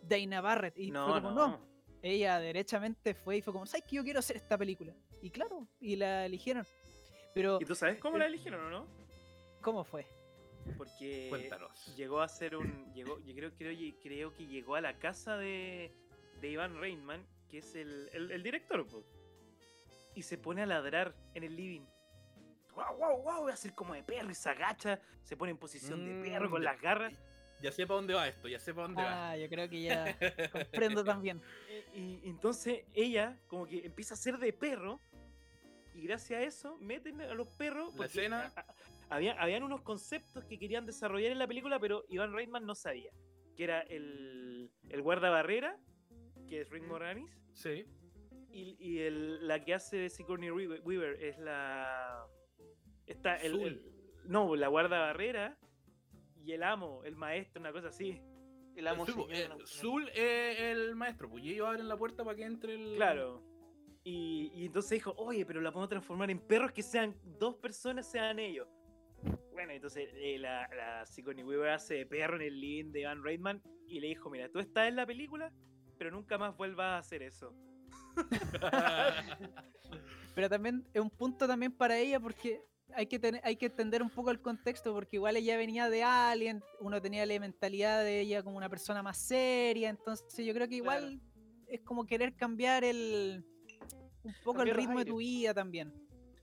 Dana 0.02 0.42
Barrett. 0.42 0.78
Y 0.78 0.92
No, 0.92 1.08
fue 1.12 1.22
como, 1.22 1.36
no. 1.36 1.48
no. 1.50 1.68
Ella 2.02 2.40
derechamente 2.40 3.14
fue 3.14 3.38
y 3.38 3.42
fue 3.42 3.54
como, 3.54 3.66
¿sabes 3.66 3.86
que 3.88 3.96
yo 3.98 4.04
quiero 4.04 4.20
hacer 4.20 4.36
esta 4.38 4.58
película? 4.58 4.94
Y 5.22 5.30
claro, 5.32 5.68
y 5.80 5.96
la 5.96 6.26
eligieron. 6.26 6.66
Pero, 7.34 7.58
¿Y 7.62 7.66
tú 7.66 7.76
sabes 7.76 8.00
cómo 8.00 8.16
Eh, 8.18 8.20
la 8.20 8.26
eligieron 8.28 8.66
o 8.66 8.70
no? 8.70 8.88
¿cómo 9.62 9.84
fue? 9.84 10.06
Porque 10.78 11.28
Cuéntanos. 11.30 11.96
llegó 11.96 12.20
a 12.22 12.28
ser 12.28 12.56
un. 12.56 12.94
Llegó, 12.94 13.20
yo 13.26 13.34
creo, 13.36 13.52
creo, 13.58 13.94
creo 14.02 14.34
que 14.34 14.46
llegó 14.48 14.76
a 14.76 14.82
la 14.82 14.98
casa 15.00 15.38
de, 15.38 15.92
de 16.42 16.50
Iván 16.50 16.78
Reitman, 16.80 17.26
que 17.50 17.60
es 17.60 17.74
el, 17.76 18.10
el, 18.14 18.32
el 18.32 18.44
director, 18.44 18.86
y 20.18 20.24
se 20.24 20.38
pone 20.38 20.64
a 20.64 20.66
ladrar 20.66 21.14
en 21.36 21.44
el 21.44 21.56
living. 21.56 21.86
¡Wow, 22.76 22.98
wow, 22.98 23.22
wow! 23.24 23.48
Hacer 23.50 23.74
como 23.74 23.94
de 23.94 24.02
perro 24.04 24.30
y 24.32 24.36
se 24.36 24.50
agacha, 24.50 25.00
se 25.24 25.38
pone 25.38 25.52
en 25.52 25.58
posición 25.58 26.04
de 26.06 26.28
perro 26.28 26.48
Mm, 26.48 26.52
con 26.52 26.62
ya- 26.64 26.72
las 26.74 26.82
garras. 26.82 27.14
Ya 27.62 27.72
sé 27.72 27.88
para 27.88 27.98
dónde 27.98 28.14
va 28.14 28.28
esto, 28.28 28.48
ya 28.48 28.60
sé 28.60 28.74
para 28.74 28.88
dónde 28.88 29.02
va. 29.04 29.32
Ah, 29.32 29.38
yo 29.38 29.48
creo 29.50 29.68
que 29.70 29.82
ya 29.82 30.18
comprendo 30.52 31.04
también. 31.24 31.42
Y, 31.94 32.20
y 32.24 32.30
entonces 32.30 32.84
ella, 32.94 33.38
como 33.48 33.66
que 33.68 33.86
empieza 33.86 34.14
a 34.14 34.18
ser 34.18 34.38
de 34.38 34.54
perro, 34.54 35.00
y 35.96 36.02
gracias 36.04 36.40
a 36.40 36.44
eso 36.44 36.78
meten 36.80 37.20
a 37.22 37.34
los 37.34 37.48
perros. 37.48 37.96
La 37.96 38.06
escena- 38.06 38.52
a- 38.56 38.60
a- 38.62 39.16
había, 39.16 39.34
habían 39.42 39.62
unos 39.64 39.82
conceptos 39.82 40.44
que 40.46 40.58
querían 40.60 40.86
desarrollar 40.86 41.32
en 41.32 41.40
la 41.40 41.48
película, 41.48 41.80
pero 41.80 42.06
Iván 42.10 42.34
Reitman 42.34 42.66
no 42.66 42.74
sabía. 42.76 43.12
Que 43.56 43.64
era 43.64 43.82
el, 43.82 44.72
el 44.90 45.02
guardabarrera, 45.02 45.78
que 46.48 46.62
es 46.62 46.70
Rick 46.70 46.84
Moranis, 46.84 47.30
Sí. 47.54 47.86
Y, 48.60 48.78
y 48.80 49.00
el- 49.00 49.48
la 49.48 49.64
que 49.64 49.74
hace 49.74 50.10
Sigourney 50.10 50.50
Weaver 50.52 51.24
es 51.24 51.38
la. 51.40 52.26
Está 53.06 53.36
el, 53.38 53.52
Zul. 53.54 53.62
el- 53.68 53.82
no, 54.26 54.56
la 54.56 54.68
guardabarrera 54.68 55.58
y 56.44 56.52
el 56.54 56.64
amo, 56.64 57.04
el 57.04 57.16
maestro, 57.16 57.62
una 57.62 57.72
cosa 57.72 57.88
así. 57.90 58.20
El 58.76 58.88
amo 58.88 59.06
señor, 59.06 59.28
eh, 59.34 59.50
Zul 59.66 60.10
es 60.10 60.60
el 60.60 60.96
maestro, 60.96 61.30
pues 61.30 61.44
y 61.44 61.54
ellos 61.54 61.68
abren 61.68 61.88
la 61.88 61.98
puerta 61.98 62.24
para 62.24 62.36
que 62.36 62.44
entre 62.44 62.74
el. 62.76 62.96
Claro. 62.96 63.42
Y, 64.04 64.52
y 64.54 64.66
entonces 64.68 64.92
dijo, 64.92 65.14
oye, 65.18 65.46
pero 65.46 65.60
la 65.62 65.72
podemos 65.72 65.90
transformar 65.90 66.30
en 66.32 66.40
perros 66.40 66.72
que 66.72 66.82
sean 66.84 67.16
dos 67.40 67.56
personas, 67.56 68.10
sean 68.10 68.40
ellos. 68.40 68.68
Bueno, 69.52 69.72
entonces 69.74 70.10
eh, 70.14 70.38
la, 70.38 70.70
la 70.76 71.06
Sigourney 71.06 71.44
Weaver 71.44 71.70
hace 71.70 71.96
de 71.96 72.06
perro 72.06 72.36
en 72.36 72.44
el 72.44 72.60
living 72.62 72.92
de 72.92 73.02
Ivan 73.02 73.24
Reitman 73.24 73.62
y 73.88 74.00
le 74.00 74.08
dijo, 74.08 74.30
mira, 74.30 74.50
tú 74.50 74.60
estás 74.60 74.88
en 74.88 74.96
la 74.96 75.06
película, 75.06 75.52
pero 75.98 76.12
nunca 76.12 76.38
más 76.38 76.56
vuelvas 76.56 76.86
a 76.86 76.98
hacer 77.00 77.24
eso. 77.24 77.54
Pero 80.36 80.50
también 80.50 80.86
es 80.94 81.02
un 81.02 81.10
punto 81.10 81.48
también 81.48 81.72
para 81.72 81.98
ella 81.98 82.20
porque 82.20 82.62
hay 82.94 83.08
que 83.08 83.20
tener, 83.20 83.42
hay 83.44 83.56
que 83.56 83.66
entender 83.68 84.02
un 84.04 84.10
poco 84.10 84.30
el 84.32 84.40
contexto 84.40 84.94
porque 84.94 85.16
igual 85.18 85.36
ella 85.36 85.58
venía 85.58 85.90
de 85.90 86.04
Alien, 86.04 86.64
uno 86.80 87.02
tenía 87.02 87.26
la 87.26 87.40
mentalidad 87.40 88.04
de 88.04 88.22
ella 88.22 88.44
como 88.44 88.58
una 88.58 88.70
persona 88.70 89.02
más 89.04 89.18
seria, 89.18 89.90
entonces 89.90 90.46
yo 90.46 90.54
creo 90.54 90.68
que 90.68 90.76
igual 90.76 91.20
es 91.68 91.82
como 91.82 92.06
querer 92.06 92.36
cambiar 92.36 92.84
el 92.84 93.44
un 94.24 94.34
poco 94.44 94.58
Cambiar 94.58 94.78
el 94.80 94.84
ritmo 94.86 95.00
de 95.00 95.06
tu 95.06 95.18
vida 95.18 95.54
también. 95.54 95.94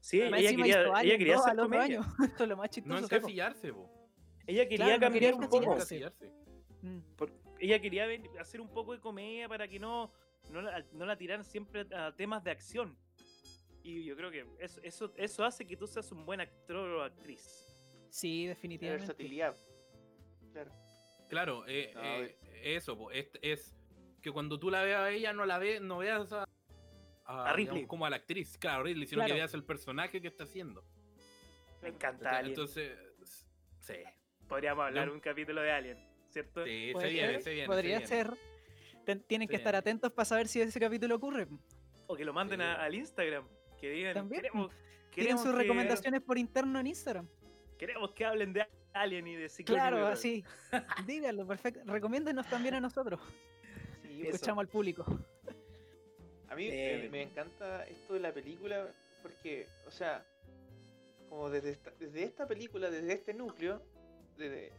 Sí, 0.00 0.20
ella 0.20 0.50
quería, 0.50 0.80
ella 0.82 0.96
Alien 0.96 1.18
quería 1.18 1.34
2 1.36 1.42
hacer 1.46 1.52
al 1.52 1.58
otro 1.60 1.70
comedia. 1.78 2.00
año. 2.00 2.14
Esto 2.24 2.42
es 2.44 2.48
lo 2.48 2.56
más 2.56 2.64
no 2.66 2.70
chistoso. 2.70 3.04
encasillarse, 3.04 3.72
po. 3.72 3.90
Ella 4.46 4.64
quería 4.68 4.86
Claro, 4.98 5.06
no 5.08 5.12
quería 5.12 5.30
cambiar 5.30 5.34
un 5.34 5.50
poco. 5.50 5.76
Mm. 6.82 6.98
por- 7.16 7.32
ella 7.60 7.80
quería 7.80 8.06
ven- 8.06 8.28
hacer 8.40 8.60
un 8.60 8.68
poco 8.68 8.92
de 8.92 9.00
comedia 9.00 9.48
para 9.48 9.66
que 9.68 9.78
no, 9.78 10.12
no, 10.54 10.70
la, 10.70 10.84
no 10.92 11.04
la 11.06 11.16
tiraran 11.16 11.44
siempre 11.44 11.86
a 11.94 12.14
temas 12.14 12.42
de 12.44 12.50
acción. 12.50 12.96
Y 13.82 14.04
yo 14.04 14.16
creo 14.16 14.30
que 14.30 14.46
eso, 14.60 14.80
eso, 14.82 15.12
eso 15.16 15.44
hace 15.44 15.66
que 15.66 15.76
tú 15.76 15.86
seas 15.86 16.10
un 16.12 16.24
buen 16.24 16.40
actor 16.40 16.76
o 16.90 17.02
actriz. 17.02 17.42
Sí, 18.10 18.44
la 18.44 18.50
definitivamente. 18.50 19.06
versatilidad. 19.06 19.54
Claro. 20.52 20.72
Claro, 21.28 21.64
eh, 21.66 21.90
No, 21.94 22.02
eh, 22.02 22.38
eso, 22.62 23.10
es, 23.10 23.30
es 23.42 23.74
que 24.22 24.30
cuando 24.30 24.58
tú 24.58 24.70
la 24.70 24.82
veas 24.82 25.00
a 25.00 25.10
ella, 25.10 25.32
no 25.32 25.44
la 25.44 25.58
ve, 25.58 25.80
no 25.80 25.98
veas 25.98 26.32
a, 26.32 26.44
a, 27.24 27.50
A 27.50 27.52
Ripley. 27.52 27.66
digamos, 27.74 27.88
como 27.88 28.06
a 28.06 28.10
la 28.10 28.16
actriz, 28.16 28.56
claro, 28.56 28.84
Ridley, 28.84 29.06
sino 29.06 29.18
Claro. 29.20 29.28
que 29.34 29.40
veas 29.40 29.52
el 29.54 29.64
personaje 29.64 30.20
que 30.22 30.28
está 30.28 30.44
haciendo. 30.44 30.84
Me 31.82 31.88
encanta 31.88 32.30
Alien. 32.30 32.52
Entonces, 32.52 32.96
sí, 33.80 33.94
Podríamos 34.48 34.84
hablar 34.86 35.08
yo- 35.08 35.14
un 35.14 35.20
capítulo 35.20 35.60
de 35.60 35.70
Alien, 35.72 36.08
¿cierto? 36.30 36.64
sí, 36.64 36.92
se 36.98 37.08
viene, 37.08 37.40
se 37.42 37.50
viene. 37.52 37.66
Podría 37.66 38.00
se 38.06 38.14
viene. 38.14 38.30
ser. 38.30 38.53
Ten- 39.04 39.22
tienen 39.22 39.48
que 39.48 39.56
estar 39.56 39.74
atentos 39.76 40.10
para 40.12 40.24
saber 40.24 40.48
si 40.48 40.60
ese 40.60 40.80
capítulo 40.80 41.16
ocurre. 41.16 41.46
O 42.06 42.16
que 42.16 42.24
lo 42.24 42.32
manden 42.32 42.60
Sí. 42.60 42.66
a- 42.66 42.82
al 42.82 42.94
Instagram. 42.94 43.46
Que 43.80 43.90
digan, 43.90 44.14
También, 44.14 44.42
queremos, 44.42 44.70
Tienen 44.70 45.10
queremos 45.10 45.42
sus 45.42 45.52
que- 45.52 45.58
recomendaciones 45.58 46.20
por 46.22 46.38
interno 46.38 46.80
en 46.80 46.86
Instagram. 46.86 47.28
Queremos 47.78 48.12
que 48.12 48.24
hablen 48.24 48.52
de 48.52 48.66
Alien 48.92 49.26
y 49.26 49.34
de 49.36 49.48
Sigourney 49.48 49.80
Claro, 49.80 49.96
Weaver. 49.96 50.12
así. 50.12 50.44
Díganlo, 51.08 51.46
perfecto. 51.46 51.80
Recomiéndenos 51.84 52.48
también 52.48 52.74
a 52.74 52.80
nosotros. 52.80 53.20
Sí, 54.02 54.26
Escuchamos 54.28 54.62
al 54.62 54.68
público. 54.68 55.04
A 56.48 56.54
mí 56.54 56.68
Eh, 56.70 57.00
me, 57.04 57.08
me 57.10 57.22
encanta 57.22 57.84
esto 57.86 58.14
de 58.14 58.20
la 58.20 58.32
película 58.32 58.86
porque, 59.22 59.66
o 59.86 59.90
sea, 59.90 60.24
como 61.28 61.50
desde 61.50 61.70
esta, 61.70 61.90
desde 61.98 62.22
esta 62.22 62.46
película, 62.46 62.90
desde 62.90 63.12
este 63.12 63.34
núcleo, 63.34 63.82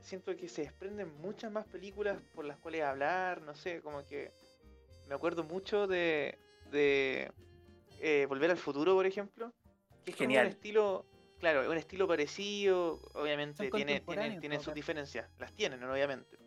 siento 0.01 0.36
que 0.36 0.47
se 0.47 0.64
desprenden 0.64 1.16
muchas 1.22 1.51
más 1.51 1.66
películas 1.66 2.22
por 2.34 2.45
las 2.45 2.58
cuales 2.58 2.84
hablar, 2.84 3.41
no 3.41 3.56
sé, 3.56 3.82
como 3.82 4.06
que 4.06 4.32
me 5.08 5.16
acuerdo 5.16 5.43
mucho 5.43 5.88
de, 5.88 6.38
de 6.72 7.32
eh, 8.01 8.26
Volver 8.28 8.51
al 8.51 8.58
Futuro, 8.58 8.93
por 8.93 9.06
ejemplo, 9.06 9.53
que 10.03 10.12
es 10.12 10.18
como 10.18 10.28
Genial. 10.28 10.47
un 10.47 10.51
estilo, 10.51 11.06
claro, 11.39 11.70
un 11.70 11.78
estilo 11.78 12.08
parecido, 12.08 13.01
obviamente 13.14 13.70
tiene, 13.72 14.01
tiene, 14.39 14.60
sus 14.60 14.74
diferencias, 14.74 15.30
las 15.39 15.53
tienen, 15.53 15.84
obviamente. 15.84 16.38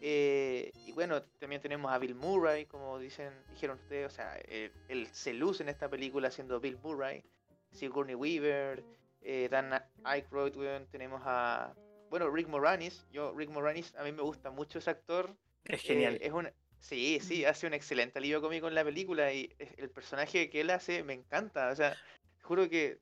Eh, 0.00 0.70
y 0.86 0.92
bueno, 0.92 1.22
también 1.40 1.60
tenemos 1.60 1.90
a 1.90 1.98
Bill 1.98 2.14
Murray, 2.14 2.66
como 2.66 2.98
dicen, 2.98 3.32
dijeron 3.50 3.78
ustedes, 3.78 4.06
o 4.06 4.14
sea, 4.14 4.38
eh, 4.44 4.70
él 4.88 5.08
se 5.10 5.34
luce 5.34 5.64
en 5.64 5.70
esta 5.70 5.88
película 5.88 6.30
siendo 6.30 6.60
Bill 6.60 6.78
Murray, 6.82 7.24
Sigourney 7.72 8.14
Weaver, 8.14 8.84
eh, 9.22 9.48
Dan 9.50 9.72
Aykroyd, 10.04 10.54
tenemos 10.90 11.20
a, 11.24 11.74
bueno, 12.10 12.30
Rick 12.30 12.48
Moranis, 12.48 13.06
yo, 13.12 13.34
Rick 13.34 13.50
Moranis, 13.50 13.94
a 13.96 14.02
mí 14.04 14.12
me 14.12 14.22
gusta 14.22 14.50
mucho 14.50 14.78
ese 14.78 14.90
actor, 14.90 15.36
Es 15.64 15.80
eh, 15.84 15.86
genial. 15.86 16.18
es 16.20 16.32
un, 16.32 16.50
sí, 16.78 17.18
sí, 17.20 17.44
hace 17.44 17.66
un 17.66 17.74
excelente 17.74 18.18
alivio 18.18 18.40
cómico 18.40 18.68
en 18.68 18.74
la 18.74 18.84
película 18.84 19.32
y 19.32 19.54
el 19.76 19.90
personaje 19.90 20.50
que 20.50 20.60
él 20.60 20.70
hace 20.70 21.02
me 21.02 21.14
encanta, 21.14 21.70
o 21.70 21.76
sea, 21.76 21.96
juro 22.42 22.68
que 22.68 23.00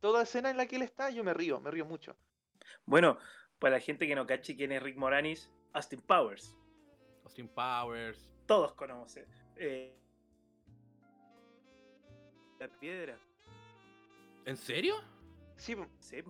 toda 0.00 0.22
escena 0.22 0.50
en 0.50 0.56
la 0.56 0.66
que 0.66 0.76
él 0.76 0.82
está 0.82 1.10
yo 1.10 1.24
me 1.24 1.34
río, 1.34 1.60
me 1.60 1.70
río 1.70 1.84
mucho. 1.84 2.16
Bueno, 2.84 3.18
para 3.58 3.76
la 3.76 3.80
gente 3.80 4.06
que 4.06 4.14
no 4.14 4.26
cache 4.26 4.56
quién 4.56 4.72
es 4.72 4.82
Rick 4.82 4.96
Moranis, 4.96 5.50
Austin 5.72 6.00
Powers. 6.00 6.54
Austin 7.24 7.48
Powers. 7.48 8.30
Todos 8.46 8.72
conocen. 8.74 9.26
Eh, 9.56 9.94
la 12.58 12.68
piedra. 12.68 13.18
¿En 14.44 14.56
serio? 14.56 14.96
Sí, 15.56 15.76
Sí. 15.98 16.22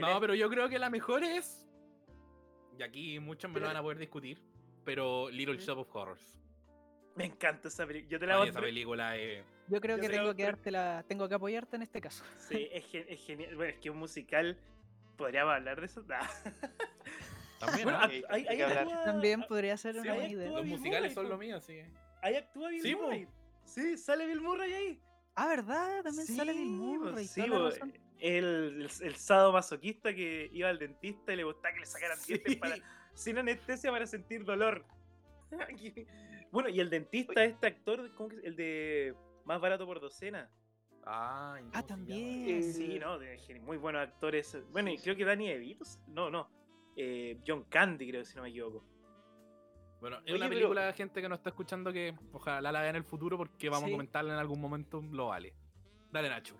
No, 0.00 0.20
pero 0.20 0.34
yo 0.34 0.48
creo 0.50 0.68
que 0.68 0.78
la 0.78 0.90
mejor 0.90 1.22
es. 1.24 1.66
Y 2.78 2.82
aquí 2.82 3.18
muchos 3.20 3.48
me 3.50 3.54
Pero- 3.54 3.66
lo 3.66 3.68
van 3.70 3.76
a 3.76 3.82
poder 3.82 3.98
discutir. 3.98 4.42
Pero 4.84 5.30
Little. 5.30 5.56
Shop 5.58 5.78
of 5.78 5.94
Horrors. 5.94 6.34
Me 7.16 7.26
encanta 7.26 7.68
esa 7.68 7.86
película. 7.86 8.10
Yo 8.10 8.18
te 8.18 8.26
la 8.26 8.34
Ay, 8.34 8.38
voy 8.40 8.48
esa 8.48 8.58
a 8.58 8.62
película 8.62 9.16
es. 9.16 9.44
Yo 9.68 9.80
creo 9.80 9.96
Yo 9.96 10.02
que 10.02 10.08
tengo 10.08 10.34
que 10.34 10.42
darte 10.42 10.70
la, 10.70 11.04
tengo 11.08 11.28
que 11.28 11.34
apoyarte 11.36 11.76
en 11.76 11.82
este 11.82 12.00
caso. 12.00 12.24
Sí, 12.38 12.68
es, 12.72 12.84
gen- 12.86 13.06
es 13.08 13.24
genial. 13.24 13.54
Bueno, 13.56 13.72
es 13.72 13.78
que 13.78 13.90
un 13.90 13.98
musical. 13.98 14.58
¿Podríamos 15.16 15.54
hablar 15.54 15.78
de 15.80 15.86
eso? 15.86 16.02
Nah. 16.08 16.26
También, 17.60 17.84
Bueno, 17.84 17.98
¿ah? 18.02 18.08
hay- 18.30 18.46
hay 18.48 18.60
actúa, 18.62 19.04
También 19.04 19.44
podría 19.48 19.76
ser 19.76 19.94
sí, 19.94 20.00
una 20.00 20.14
buena 20.14 20.28
idea. 20.28 20.50
Los 20.50 20.66
musicales 20.66 21.00
Murray, 21.00 21.14
son 21.14 21.28
lo 21.28 21.38
mío, 21.38 21.60
sí. 21.60 21.80
ahí 22.20 22.34
actúa 22.36 22.68
Bill 22.68 22.82
Sí. 22.82 22.94
Murray. 22.96 23.28
Sí, 23.64 23.96
sale 23.96 24.26
Bill 24.26 24.40
Murray 24.40 24.72
ahí. 24.72 25.00
Ah, 25.36 25.46
¿verdad? 25.46 26.02
También 26.02 26.26
sale 26.26 26.52
Bill 26.52 26.66
Murray. 26.66 27.26
sí, 27.26 27.40
el, 28.20 28.82
el, 28.82 28.90
el 29.02 29.16
sado 29.16 29.52
masoquista 29.52 30.14
que 30.14 30.48
iba 30.52 30.68
al 30.68 30.78
dentista 30.78 31.32
y 31.32 31.36
le 31.36 31.44
gustaba 31.44 31.74
que 31.74 31.80
le 31.80 31.86
sacaran 31.86 32.18
dientes 32.26 32.52
Sí. 32.52 32.58
para, 32.58 32.76
sin 33.14 33.38
anestesia 33.38 33.90
para 33.90 34.06
sentir 34.06 34.44
dolor. 34.44 34.84
Bueno, 36.50 36.68
y 36.68 36.78
el 36.78 36.88
dentista, 36.88 37.42
este 37.44 37.66
actor, 37.66 38.14
¿cómo 38.14 38.28
que 38.28 38.36
es? 38.36 38.44
el 38.44 38.54
de 38.54 39.14
Más 39.44 39.60
Barato 39.60 39.84
por 39.86 40.00
Docena. 40.00 40.48
Ay, 41.04 41.62
¿cómo 41.62 41.72
se 41.72 41.76
llama? 41.78 41.86
también. 41.86 42.48
Eh, 42.48 42.62
Sí, 42.62 42.98
no, 43.00 43.18
muy 43.62 43.76
buenos 43.76 44.02
actores. 44.02 44.56
Bueno, 44.70 44.88
y 44.90 44.98
creo 44.98 45.16
que 45.16 45.24
Danny 45.24 45.48
DeVito, 45.48 45.84
no, 46.06 46.30
no. 46.30 46.48
eh, 46.96 47.40
John 47.44 47.64
Candy, 47.64 48.08
creo, 48.08 48.24
si 48.24 48.36
no 48.36 48.42
me 48.42 48.50
equivoco. 48.50 48.84
Bueno, 50.00 50.18
es 50.18 50.22
Oye, 50.26 50.34
una 50.36 50.48
pero- 50.48 50.50
película, 50.60 50.92
gente 50.92 51.20
que 51.20 51.28
nos 51.28 51.38
está 51.38 51.50
escuchando, 51.50 51.92
que 51.92 52.14
ojalá 52.32 52.70
la 52.70 52.80
vea 52.82 52.90
en 52.90 52.96
el 52.96 53.04
futuro 53.04 53.36
porque 53.36 53.68
vamos 53.68 53.86
Sí. 53.86 53.90
a 53.90 53.94
comentarla 53.94 54.34
en 54.34 54.38
algún 54.38 54.60
momento. 54.60 55.02
Lo 55.10 55.26
vale. 55.28 55.54
Dale, 56.12 56.28
Nacho. 56.28 56.56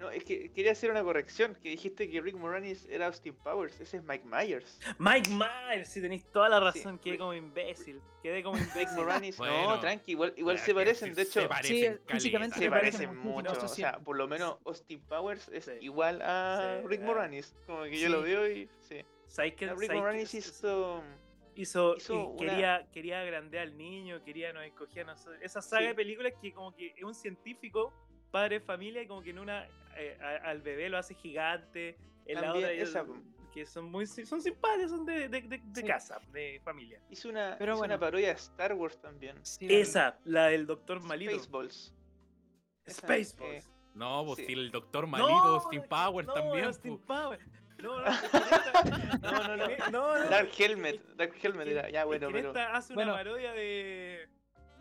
No, 0.00 0.10
es 0.10 0.24
que 0.24 0.50
quería 0.50 0.72
hacer 0.72 0.90
una 0.90 1.02
corrección, 1.04 1.54
que 1.62 1.68
dijiste 1.68 2.08
que 2.10 2.22
Rick 2.22 2.34
Moranis 2.36 2.86
era 2.88 3.06
Austin 3.06 3.34
Powers, 3.34 3.78
ese 3.80 3.98
es 3.98 4.02
Mike 4.04 4.24
Myers. 4.24 4.80
Mike 4.98 5.28
Myers, 5.28 5.88
si 5.90 6.00
tenéis 6.00 6.24
toda 6.32 6.48
la 6.48 6.58
razón, 6.58 6.94
Sí, 6.96 7.00
quedé 7.04 7.12
Rick- 7.12 7.20
como 7.20 7.34
imbécil. 7.34 8.00
Quedé 8.22 8.42
como 8.42 8.56
Rick 8.58 8.68
imbécil. 8.74 8.96
Moranis, 8.96 9.36
Bueno. 9.36 9.62
no, 9.74 9.78
tranqui, 9.80 10.12
igual, 10.12 10.32
igual 10.38 10.58
se 10.58 10.74
parecen, 10.74 11.14
de 11.14 11.22
hecho, 11.22 11.42
se 11.42 11.48
parecen 11.48 11.94
Sí, 12.06 12.12
físicamente 12.14 12.56
se 12.56 12.64
se 12.64 12.70
parecen 12.70 13.16
mucho, 13.18 13.52
o 13.52 13.68
sea, 13.68 13.98
por 13.98 14.16
lo 14.16 14.26
menos 14.26 14.56
Austin 14.64 15.00
Powers 15.02 15.48
es 15.52 15.66
Sí. 15.66 15.72
igual 15.82 16.22
a 16.22 16.78
Sí, 16.80 16.88
Rick 16.88 17.00
ah. 17.02 17.06
Moranis, 17.06 17.54
como 17.66 17.82
que 17.84 17.98
yo 18.00 18.08
lo 18.08 18.22
veo 18.22 18.50
y 18.50 18.70
sí. 18.80 19.04
¿Sabes 19.26 19.52
qué? 19.54 19.66
Rick. 19.74 19.92
Moranis 19.92 20.34
hizo... 20.34 21.04
hizo, 21.54 21.94
una- 22.16 22.36
quería, 22.38 22.86
quería 22.90 23.20
agrandear 23.20 23.64
al 23.68 23.76
niño, 23.76 24.24
quería 24.24 24.50
nos 24.54 24.64
escogía 24.64 25.04
nosotros. 25.04 25.36
Esa 25.42 25.60
saga 25.60 25.82
Sí. 25.82 25.88
de 25.88 25.94
películas 25.94 26.32
que 26.40 26.52
como 26.54 26.74
que 26.74 26.94
es 26.96 27.02
un 27.04 27.14
científico, 27.14 27.92
padre 28.30 28.60
familia, 28.60 29.02
y 29.02 29.06
como 29.06 29.22
que 29.22 29.30
en 29.30 29.38
una 29.38 29.66
eh, 29.96 30.16
a- 30.22 30.48
al 30.50 30.62
bebé 30.62 30.88
lo 30.88 30.98
hace 30.98 31.14
gigante, 31.14 31.96
en 32.26 32.40
la 32.40 32.54
otra 32.54 32.70
esa, 32.72 33.04
que 33.52 33.66
son 33.66 33.90
muy 33.90 34.06
son 34.06 34.40
simpáticos, 34.40 34.90
son 34.90 35.04
de, 35.04 35.28
de, 35.28 35.40
de- 35.42 35.60
de 35.62 35.80
Sí. 35.80 35.86
casa, 35.86 36.20
de 36.32 36.60
familia. 36.64 37.00
Hizo 37.10 37.28
una, 37.28 37.56
Pero 37.58 37.72
hizo 37.72 37.78
bueno. 37.78 37.94
una 37.94 38.00
parodia 38.00 38.28
de 38.28 38.34
Star 38.34 38.72
Wars 38.74 39.00
también. 39.00 39.36
Sí. 39.44 39.66
Esa, 39.68 40.18
la 40.24 40.46
del 40.46 40.66
doctor 40.66 41.02
malito. 41.02 41.32
Spaceballs. 41.32 41.92
Spaceballs. 42.88 43.66
eh, 43.66 43.68
No, 43.94 44.24
pues 44.24 44.36
Sí. 44.38 44.46
si 44.46 44.52
el 44.52 44.70
doctor 44.70 45.06
malito, 45.08 45.28
No, 45.28 45.88
Powers 45.88 46.28
no, 46.28 46.34
también. 46.34 46.64
No, 47.82 48.00
no, 48.00 48.04
No, 49.22 49.32
no, 49.48 49.56
no. 49.56 49.64
en 49.64 49.70
e- 49.70 49.78
no, 49.90 50.18
no, 50.18 50.30
Dark 50.30 50.50
Helmet, 50.56 51.00
Dark 51.16 51.34
Helmet 51.42 51.66
era, 51.68 51.90
ya 51.90 52.04
bueno, 52.04 52.28
pero... 52.30 52.48
esta 52.48 52.76
hace 52.76 52.92
una 52.92 53.04
Bueno. 53.04 53.12
parodia 53.14 53.52
de, 53.52 54.28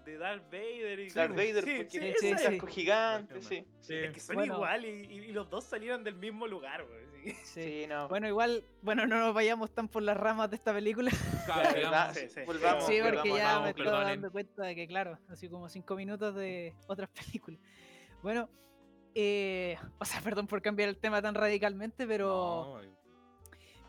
de 0.10 0.18
Darth 0.18 0.44
Vader 0.52 1.00
y 1.00 1.10
Darth 1.10 1.32
Vader, 1.32 1.64
sí, 1.64 1.74
porque 1.78 2.14
sí, 2.20 2.28
sí, 2.38 2.44
casco 2.44 2.68
gigante, 2.68 3.42
sí. 3.42 3.66
Sí. 3.82 3.94
Es 3.96 4.12
que 4.14 4.20
son 4.20 4.36
Bueno. 4.36 4.56
igual 4.56 4.86
y, 4.86 4.90
y- 5.06 5.20
y 5.26 5.32
los 5.32 5.50
dos 5.50 5.64
salieron 5.64 6.04
del 6.04 6.16
mismo 6.16 6.48
lugar, 6.48 6.86
güey. 6.86 7.36
sí. 7.44 7.86
No. 7.88 8.08
Bueno, 8.08 8.28
igual, 8.28 8.64
bueno, 8.82 9.06
no 9.08 9.20
nos 9.20 9.34
vayamos 9.34 9.72
tan 9.74 9.88
por 9.88 10.04
las 10.04 10.16
ramas 10.18 10.50
de 10.50 10.56
esta 10.56 10.74
película. 10.74 11.12
Claro, 11.46 11.62
La 11.72 11.78
digamos, 11.78 12.14
sí, 12.18 12.22
sí, 12.22 12.30
sí. 12.36 12.42
volvamos, 12.46 12.86
sí, 12.86 13.00
porque 13.02 13.18
volvamos, 13.18 13.38
ya 13.38 13.46
vamos, 13.46 13.64
me 13.64 13.70
estoy 13.70 13.86
dando 13.86 14.32
cuenta 14.32 14.64
de 14.64 14.76
que, 14.76 14.88
claro, 14.88 15.20
así 15.30 15.50
como 15.50 15.70
cinco 15.70 15.96
minutos 15.96 16.36
de 16.36 16.74
otras 16.88 17.10
películas. 17.10 17.60
Bueno, 18.24 18.50
eh, 19.16 19.78
o 20.00 20.06
sea, 20.06 20.22
perdón 20.22 20.48
por 20.48 20.62
cambiar 20.62 20.90
el 20.90 20.98
tema 20.98 21.22
tan 21.22 21.36
radicalmente, 21.36 22.06
pero, 22.08 22.80
no, 22.82 22.99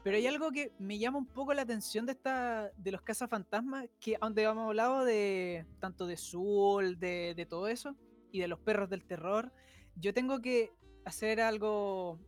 pero 0.03 0.17
hay 0.17 0.27
algo 0.27 0.51
que 0.51 0.73
me 0.79 0.99
llama 0.99 1.19
un 1.19 1.27
poco 1.27 1.53
la 1.55 1.63
atención 1.63 2.07
de 2.07 2.13
esta, 2.13 2.71
de 2.77 2.93
los 2.93 3.03
cazafantasmas, 3.03 3.87
que 4.01 4.17
donde 4.21 4.43
hemos 4.45 4.67
hablado 4.69 5.05
de 5.05 5.67
tanto 5.79 6.07
de 6.07 6.17
Soul, 6.17 6.99
de, 6.99 7.35
de 7.35 7.47
todo 7.47 7.69
eso, 7.69 7.95
y 8.33 8.41
de 8.41 8.49
los 8.49 8.59
perros 8.61 8.89
del 8.89 9.05
terror, 9.05 9.53
yo 9.97 10.15
tengo 10.15 10.41
que 10.41 10.73
hacer 11.05 11.41
algo 11.41 12.19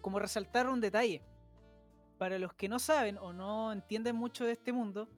como 0.00 0.18
resaltar 0.18 0.68
un 0.68 0.80
detalle. 0.80 1.22
Para 2.18 2.38
los 2.38 2.54
que 2.54 2.68
no 2.68 2.78
saben 2.78 3.18
o 3.18 3.32
no 3.32 3.72
entienden 3.72 4.16
mucho 4.16 4.44
de 4.44 4.52
este 4.52 4.72
mundo, 4.72 5.08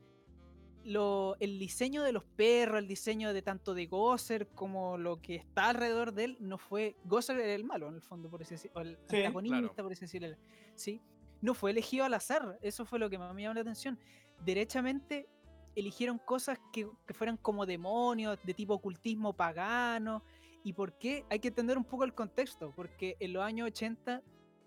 lo- 0.84 1.36
el 1.40 1.58
diseño 1.58 2.02
de 2.02 2.12
los 2.12 2.24
perros, 2.24 2.78
el 2.78 2.88
diseño 2.88 3.32
de 3.32 3.40
tanto 3.42 3.72
de 3.74 3.86
Gosser 3.86 4.48
como 4.48 4.98
lo 4.98 5.20
que 5.22 5.36
está 5.36 5.70
alrededor 5.70 6.12
de 6.12 6.24
él, 6.24 6.36
no 6.40 6.58
fue. 6.58 6.96
Gosser 7.04 7.38
era 7.40 7.54
el 7.54 7.64
malo, 7.64 7.88
en 7.88 7.94
el 7.94 8.02
fondo, 8.02 8.28
por 8.30 8.42
así 8.42 8.54
decirlo. 8.54 8.80
El 8.82 8.98
Sí, 9.08 9.16
antagonista, 9.18 9.58
claro. 9.60 9.74
por 9.84 9.92
así 9.92 10.00
decirlo. 10.02 10.36
Sí. 10.74 11.00
No 11.44 11.52
fue 11.52 11.72
elegido 11.72 12.06
al 12.06 12.14
azar. 12.14 12.58
Eso 12.62 12.86
fue 12.86 12.98
lo 12.98 13.10
que 13.10 13.18
más 13.18 13.34
me 13.34 13.42
llamó 13.42 13.52
la 13.52 13.60
atención. 13.60 13.98
Derechamente 14.46 15.28
eligieron 15.76 16.16
cosas 16.16 16.58
que, 16.72 16.88
que 17.06 17.12
fueran 17.12 17.36
como 17.36 17.66
demonios, 17.66 18.38
de 18.42 18.54
tipo 18.54 18.72
ocultismo 18.72 19.34
pagano. 19.34 20.24
¿Y 20.62 20.72
por 20.72 20.96
qué? 20.96 21.26
Hay 21.28 21.40
que 21.40 21.48
entender 21.48 21.76
un 21.76 21.84
poco 21.84 22.04
el 22.04 22.14
contexto, 22.14 22.72
porque 22.74 23.16
en 23.20 23.34
los 23.34 23.42
años 23.42 23.66
80 23.66 24.22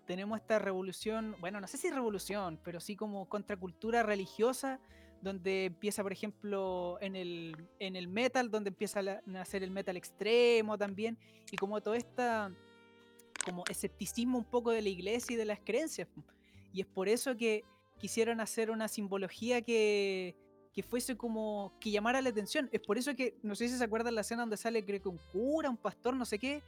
tenemos 0.06 0.38
esta 0.38 0.60
revolución, 0.60 1.34
bueno, 1.40 1.60
no 1.60 1.66
sé 1.66 1.78
si 1.78 1.90
revolución, 1.90 2.60
pero 2.62 2.78
sí 2.78 2.94
como 2.94 3.28
contracultura 3.28 4.04
religiosa, 4.04 4.78
donde 5.20 5.64
empieza, 5.64 6.04
por 6.04 6.12
ejemplo, 6.12 6.96
en 7.00 7.16
el, 7.16 7.56
en 7.80 7.96
el 7.96 8.06
metal, 8.06 8.52
donde 8.52 8.68
empieza 8.68 9.00
a 9.00 9.20
nacer 9.26 9.64
el 9.64 9.72
metal 9.72 9.96
extremo 9.96 10.78
también, 10.78 11.18
y 11.50 11.56
como 11.56 11.80
todo 11.80 11.94
esta 11.94 12.52
como 13.44 13.64
escepticismo 13.68 14.38
un 14.38 14.44
poco 14.44 14.70
de 14.70 14.82
la 14.82 14.90
iglesia 14.90 15.34
y 15.34 15.36
de 15.36 15.44
las 15.44 15.58
creencias. 15.58 16.06
Y 16.78 16.82
es 16.82 16.86
por 16.86 17.08
eso 17.08 17.36
que 17.36 17.64
quisieron 17.98 18.38
hacer 18.40 18.70
una 18.70 18.86
simbología 18.86 19.62
que, 19.62 20.36
que 20.72 20.84
fuese 20.84 21.16
como 21.16 21.76
que 21.80 21.90
llamara 21.90 22.22
la 22.22 22.28
atención. 22.28 22.68
Es 22.70 22.80
por 22.80 22.98
eso 22.98 23.16
que, 23.16 23.36
no 23.42 23.56
sé 23.56 23.68
si 23.68 23.76
se 23.76 23.82
acuerdan 23.82 24.14
la 24.14 24.20
escena 24.20 24.42
donde 24.42 24.56
sale, 24.56 24.84
creo 24.84 25.02
que 25.02 25.08
un 25.08 25.18
cura, 25.32 25.68
un 25.70 25.76
pastor, 25.76 26.14
no 26.14 26.24
sé 26.24 26.38
qué, 26.38 26.62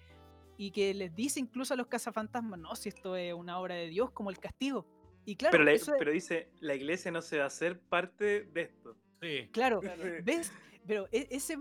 y 0.57 0.73
que 0.73 0.93
les 0.95 1.15
dice 1.15 1.39
incluso 1.39 1.75
a 1.75 1.77
los 1.77 1.87
cazafantasmas, 1.87 2.59
no, 2.59 2.75
si 2.75 2.89
esto 2.89 3.15
es 3.15 3.33
una 3.33 3.61
obra 3.61 3.77
de 3.77 3.87
Dios, 3.87 4.11
como 4.11 4.31
el 4.31 4.39
castigo. 4.41 4.85
Y 5.25 5.37
claro, 5.37 5.53
Pero, 5.53 5.63
la- 5.63 5.73
eso 5.75 5.93
es- 5.93 5.99
pero 6.01 6.11
dice, 6.11 6.49
la 6.59 6.75
iglesia 6.75 7.13
no 7.13 7.23
se 7.23 7.39
va 7.39 7.45
a 7.45 7.47
hacer 7.47 7.79
parte 7.79 8.47
de 8.47 8.63
esto. 8.63 8.97
Sí. 9.23 9.49
claro, 9.53 9.79
Claro. 9.81 10.03
¿ves? 10.25 10.51
Pero 10.89 11.07
e- 11.13 11.29
ese, 11.31 11.57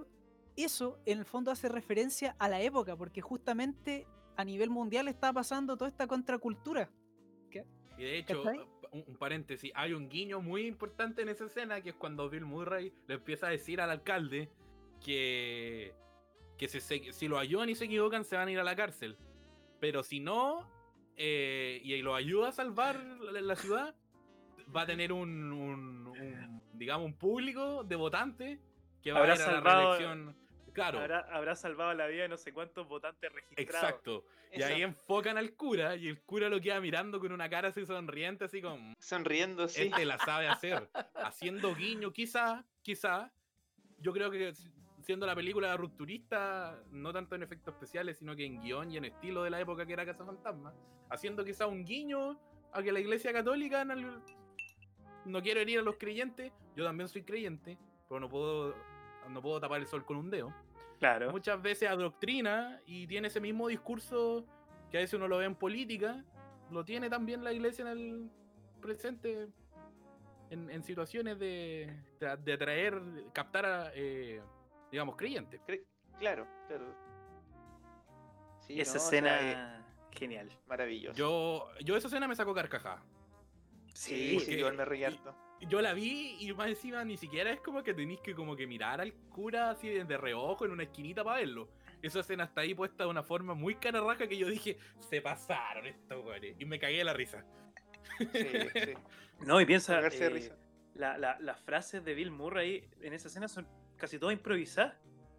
eso 0.57 0.97
en 1.05 1.19
el 1.19 1.25
fondo 1.25 1.51
hace 1.51 1.69
referencia 1.69 2.35
a 2.39 2.49
la 2.49 2.59
época, 2.63 2.95
porque 2.97 3.21
justamente 3.21 4.07
a 4.37 4.43
nivel 4.43 4.71
mundial 4.71 5.07
está 5.07 5.31
pasando 5.31 5.77
toda 5.77 5.87
esta 5.89 6.07
contracultura. 6.07 6.89
Y 7.99 8.03
de 8.03 8.17
hecho, 8.17 8.43
¿Cachai? 8.43 8.59
un, 8.91 9.03
un 9.07 9.15
paréntesis, 9.17 9.71
hay 9.75 9.93
un 9.93 10.09
guiño 10.09 10.41
muy 10.41 10.65
importante 10.65 11.21
en 11.21 11.29
esa 11.29 11.45
escena 11.45 11.81
que 11.81 11.89
es 11.89 11.95
cuando 11.95 12.29
Bill 12.29 12.45
Murray 12.45 12.93
le 13.07 13.15
empieza 13.15 13.47
a 13.47 13.49
decir 13.49 13.81
al 13.81 13.89
alcalde 13.91 14.49
que, 15.03 15.93
que 16.57 16.67
si, 16.67 16.79
se- 16.79 17.11
si 17.13 17.27
lo 17.27 17.37
ayudan 17.37 17.69
y 17.69 17.75
se 17.75 17.85
equivocan 17.85 18.23
se 18.23 18.35
van 18.37 18.47
a 18.47 18.51
ir 18.51 18.59
a 18.59 18.63
la 18.63 18.75
cárcel. 18.75 19.17
Pero 19.79 20.01
si 20.03 20.19
no, 20.19 20.69
eh, 21.17 21.81
y 21.83 22.01
lo 22.01 22.15
ayuda 22.15 22.49
a 22.49 22.51
salvar 22.51 22.97
la, 23.21 23.41
la 23.41 23.55
ciudad, 23.55 23.95
va 24.75 24.81
a 24.83 24.85
tener 24.85 25.11
un, 25.11 25.51
un- 25.51 26.07
un, 26.07 26.61
digamos, 26.73 27.05
un 27.05 27.13
público 27.17 27.83
de 27.83 27.95
votantes 27.95 28.59
que 29.01 29.11
va 29.11 29.19
Habrá 29.19 29.33
a 29.33 29.35
ir 29.35 29.41
a 29.41 29.51
la 29.51 29.61
reelección. 29.61 30.35
Claro, 30.73 30.99
Habrá, 30.99 31.19
habrá 31.31 31.55
salvado 31.55 31.93
la 31.93 32.07
vida 32.07 32.23
de 32.23 32.29
no 32.29 32.37
sé 32.37 32.53
cuántos 32.53 32.87
votantes 32.87 33.31
registrados. 33.31 33.67
exacto. 33.89 34.25
Y 34.51 34.61
ahí 34.63 34.81
enfocan 34.81 35.37
al 35.37 35.53
cura 35.55 35.95
y 35.95 36.07
el 36.07 36.21
cura 36.23 36.49
lo 36.49 36.59
queda 36.59 36.79
mirando 36.81 37.19
con 37.19 37.31
una 37.31 37.49
cara 37.49 37.67
así 37.69 37.85
sonriente, 37.85 38.45
así 38.45 38.61
como... 38.61 38.93
Sonriendo, 38.99 39.67
sí. 39.67 39.83
este 39.83 40.05
la 40.05 40.17
sabe 40.17 40.47
hacer. 40.49 40.89
Haciendo 41.15 41.75
guiño, 41.75 42.11
quizá, 42.11 42.65
quizá. 42.81 43.31
Yo 43.99 44.11
creo 44.13 44.31
que 44.31 44.53
si- 44.55 44.71
siendo 45.01 45.25
la 45.25 45.35
película 45.35 45.75
rupturista, 45.77 46.81
no 46.91 47.13
tanto 47.13 47.35
en 47.35 47.43
efectos 47.43 47.73
especiales, 47.75 48.17
sino 48.17 48.35
que 48.35 48.45
en 48.45 48.61
guion 48.61 48.91
y 48.91 48.97
en 48.97 49.05
estilo 49.05 49.43
de 49.43 49.49
la 49.49 49.59
época 49.59 49.85
que 49.85 49.93
era 49.93 50.05
Casa 50.05 50.25
Fantasma, 50.25 50.73
haciendo 51.09 51.43
quizá 51.45 51.67
un 51.67 51.83
guiño 51.85 52.39
a 52.73 52.81
que 52.83 52.91
la 52.91 52.99
iglesia 52.99 53.31
católica 53.33 53.81
en 53.81 53.91
el- 53.91 54.21
no 55.25 55.41
quiero 55.41 55.59
herir 55.59 55.79
a 55.79 55.81
los 55.83 55.97
creyentes, 55.97 56.51
yo 56.75 56.83
también 56.83 57.07
soy 57.07 57.23
creyente, 57.23 57.77
pero 58.07 58.19
no 58.19 58.29
puedo, 58.29 58.75
no 59.29 59.41
puedo 59.41 59.59
tapar 59.59 59.79
el 59.79 59.87
sol 59.87 60.05
con 60.05 60.17
un 60.17 60.29
dedo. 60.29 60.53
Claro. 60.99 61.31
Muchas 61.31 61.61
veces 61.61 61.89
adoctrina 61.89 62.81
y 62.85 63.07
tiene 63.07 63.27
ese 63.29 63.39
mismo 63.39 63.67
discurso 63.67 64.45
que 64.91 64.97
a 64.97 65.01
veces 65.01 65.13
uno 65.15 65.27
lo 65.27 65.37
ve 65.37 65.45
en 65.45 65.55
política, 65.55 66.23
lo 66.71 66.83
tiene 66.83 67.09
también 67.09 67.43
la 67.43 67.53
iglesia 67.53 67.83
en 67.83 67.87
el 67.87 68.29
presente 68.81 69.47
en, 70.49 70.69
en 70.69 70.83
situaciones 70.83 71.37
de, 71.39 71.95
de, 72.19 72.37
de 72.37 72.53
atraer, 72.53 73.01
captar 73.33 73.65
a, 73.65 73.91
eh, 73.93 74.41
digamos, 74.91 75.15
creyentes. 75.15 75.61
Claro, 76.17 76.47
claro. 76.67 76.85
Sí, 78.61 78.79
Esa 78.81 78.93
no, 78.93 78.97
o 78.97 78.99
sea, 78.99 79.19
escena, 79.19 79.77
eh, 79.79 79.83
genial. 80.11 80.49
maravilloso. 80.67 81.17
Yo, 81.17 81.67
yo 81.83 81.95
esa 81.95 82.07
escena 82.07 82.27
me 82.27 82.35
sacó 82.35 82.53
carcajada. 82.53 83.01
sí, 83.93 84.33
porque- 84.35 84.45
sí, 84.51 84.57
igual 84.59 84.75
me 84.75 84.85
reí 84.85 85.03
harto. 85.03 85.35
Yo 85.67 85.81
la 85.81 85.93
vi 85.93 86.37
y 86.39 86.53
más 86.53 86.67
encima 86.69 87.03
ni 87.03 87.17
siquiera 87.17 87.51
es 87.51 87.59
como 87.59 87.83
que 87.83 87.93
tenéis 87.93 88.21
que 88.21 88.33
como 88.33 88.55
que 88.55 88.65
mirar 88.65 89.01
al 89.01 89.13
cura 89.13 89.71
así 89.71 89.89
de, 89.89 90.05
de 90.05 90.17
reojo 90.17 90.65
en 90.65 90.71
una 90.71 90.83
esquinita 90.83 91.23
para 91.23 91.39
verlo. 91.39 91.69
Esa 92.01 92.21
escena 92.21 92.45
está 92.45 92.61
ahí 92.61 92.73
puesta 92.73 93.03
de 93.03 93.09
una 93.09 93.23
forma 93.23 93.53
muy 93.53 93.75
cararraja 93.75 94.27
que 94.27 94.37
yo 94.37 94.47
dije, 94.47 94.77
se 94.99 95.21
pasaron 95.21 95.85
estos 95.85 96.23
güeyes. 96.23 96.55
Y 96.59 96.65
me 96.65 96.79
cagué 96.79 96.97
de 96.99 97.03
la 97.03 97.13
risa. 97.13 97.45
Sí, 98.17 98.25
sí. 98.31 98.93
No, 99.45 99.61
y 99.61 99.65
piensa, 99.65 99.95
Cagarse 99.95 100.19
de 100.19 100.25
eh, 100.25 100.29
risa. 100.29 100.57
la- 100.95 101.17
la- 101.17 101.39
las 101.39 101.59
frases 101.61 102.03
de 102.03 102.13
Bill 102.13 102.29
Murray 102.31 102.89
en 103.01 103.13
esa 103.13 103.29
escena 103.29 103.47
son 103.47 103.65
casi 103.95 104.19
todas 104.19 104.33
improvisadas. 104.33 104.95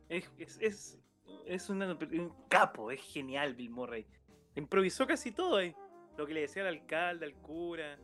Es, 0.08 0.30
es, 0.38 0.58
es, 0.60 0.98
es 1.46 1.68
una- 1.68 1.92
un 1.92 2.34
capo, 2.48 2.90
es 2.90 3.00
genial 3.02 3.54
Bill 3.54 3.70
Murray. 3.70 4.06
Improvisó 4.54 5.06
casi 5.06 5.32
todo 5.32 5.56
ahí. 5.56 5.74
Lo 6.16 6.26
que 6.26 6.32
le 6.34 6.40
decía 6.42 6.62
al 6.62 6.68
alcalde, 6.68 7.26
al 7.26 7.34
cura. 7.34 7.98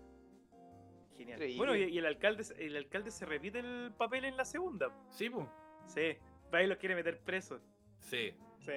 Genial. 1.17 1.37
Increíble. 1.37 1.59
Bueno, 1.59 1.77
y, 1.77 1.85
y 1.85 1.99
el 1.99 2.07
alcalde 2.07 2.45
el 2.59 2.77
alcalde 2.77 3.11
se 3.11 3.27
repite 3.27 3.59
el 3.61 3.93
papel 3.97 4.25
en 4.25 4.37
la 4.37 4.45
segunda. 4.45 4.91
Sí, 5.11 5.31
pues. 5.31 5.47
Sí. 5.87 6.17
Va 6.53 6.63
y 6.63 6.67
los 6.67 6.79
quiere 6.79 6.95
meter 6.95 7.19
presos. 7.21 7.61
Sí. 8.01 8.35
Sí. 8.61 8.73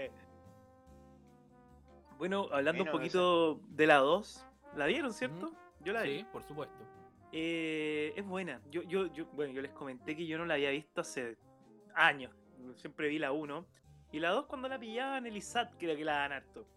Bueno, 2.18 2.48
hablando 2.52 2.84
un 2.84 2.92
poquito 2.92 3.62
de 3.70 3.88
la 3.88 3.98
2. 3.98 4.46
¿La 4.76 4.86
vieron, 4.86 5.14
cierto? 5.14 5.54
Yo 5.82 5.94
la 5.94 6.04
vi. 6.04 6.20
Sí, 6.20 6.26
por 6.32 6.44
supuesto. 6.44 6.78
Eh, 7.32 8.14
es 8.16 8.26
buena. 8.26 8.62
Yo, 8.70 8.84
yo, 8.84 9.08
yo, 9.14 9.26
bueno, 9.28 9.54
yo 9.54 9.62
les 9.62 9.72
comenté 9.72 10.16
que 10.16 10.26
yo 10.26 10.38
no 10.38 10.46
la 10.46 10.56
había 10.56 10.72
visto 10.72 11.02
hace 11.02 11.38
años. 11.96 12.36
Siempre 12.76 13.08
vi 13.08 13.20
la 13.20 13.32
1. 13.32 13.66
Y 14.12 14.20
la 14.20 14.32
2 14.32 14.48
cuando 14.48 14.68
la 14.68 14.80
pillaba 14.80 15.18
en 15.18 15.28
el 15.28 15.38
ISAT, 15.38 15.76
creo 15.78 15.96
que 15.96 16.04
la 16.04 16.14
dan 16.14 16.34
harto. 16.34 16.68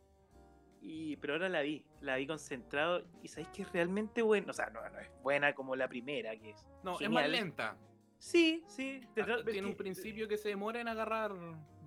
Y, 0.85 1.17
pero 1.19 1.35
ahora 1.35 1.49
la 1.49 1.61
vi, 1.63 1.85
la 2.01 2.17
vi 2.17 2.27
concentrado. 2.27 3.05
Y 3.23 3.29
sabéis 3.29 3.49
que 3.49 3.63
es 3.63 3.73
realmente 3.73 4.21
buena. 4.21 4.51
O 4.51 4.53
sea, 4.53 4.69
no, 4.71 4.81
no 4.91 4.99
es 4.99 5.09
buena 5.23 5.55
como 5.55 5.77
la 5.77 5.89
primera, 5.89 6.37
que 6.37 6.51
es. 6.51 6.67
No, 6.83 6.99
es 6.99 7.09
más 7.09 7.29
lenta. 7.29 7.77
Sí, 8.19 8.65
sí. 8.67 9.01
Ah, 9.21 9.37
Tiene 9.49 9.69
un 9.69 9.77
principio 9.77 10.27
que 10.29 10.37
se 10.37 10.49
demora 10.49 10.81
en 10.81 10.89
agarrar. 10.89 11.33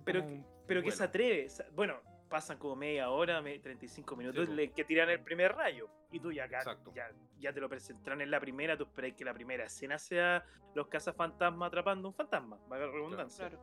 Pero 0.04 0.22
como 0.22 0.44
Pero 0.66 0.82
que 0.82 0.90
se 0.90 1.04
atreve. 1.04 1.48
Bueno, 1.74 2.00
pasan 2.28 2.58
como 2.58 2.74
media 2.74 3.10
hora, 3.10 3.40
me- 3.42 3.58
35 3.58 4.16
minutos, 4.16 4.46
po. 4.48 4.54
le- 4.54 4.70
que 4.72 4.84
tiran 4.84 5.08
el 5.10 5.20
primer 5.20 5.54
rayo. 5.54 5.88
Y 6.10 6.20
tú 6.20 6.32
ya, 6.32 6.44
acá, 6.44 6.62
ya, 6.94 7.10
ya 7.38 7.52
te 7.52 7.60
lo 7.60 7.68
presentaron 7.68 8.20
en 8.22 8.30
la 8.30 8.40
primera, 8.40 8.76
tú 8.76 8.84
esperáis 8.84 9.14
que 9.14 9.24
la 9.24 9.34
primera 9.34 9.64
escena 9.64 9.98
sea 9.98 10.44
los 10.74 10.86
cazafantasmas 10.88 11.66
atrapando 11.68 12.08
un 12.08 12.14
fantasma, 12.14 12.58
valga 12.68 12.86
la 12.86 12.92
redundancia. 12.92 13.48
Claro. 13.48 13.62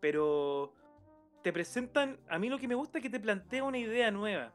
Pero 0.00 0.74
te 1.42 1.52
presentan, 1.52 2.18
a 2.28 2.38
mí 2.38 2.48
lo 2.48 2.58
que 2.58 2.68
me 2.68 2.74
gusta 2.74 2.98
es 2.98 3.02
que 3.02 3.10
te 3.10 3.20
plantea 3.20 3.64
una 3.64 3.78
idea 3.78 4.10
nueva. 4.10 4.52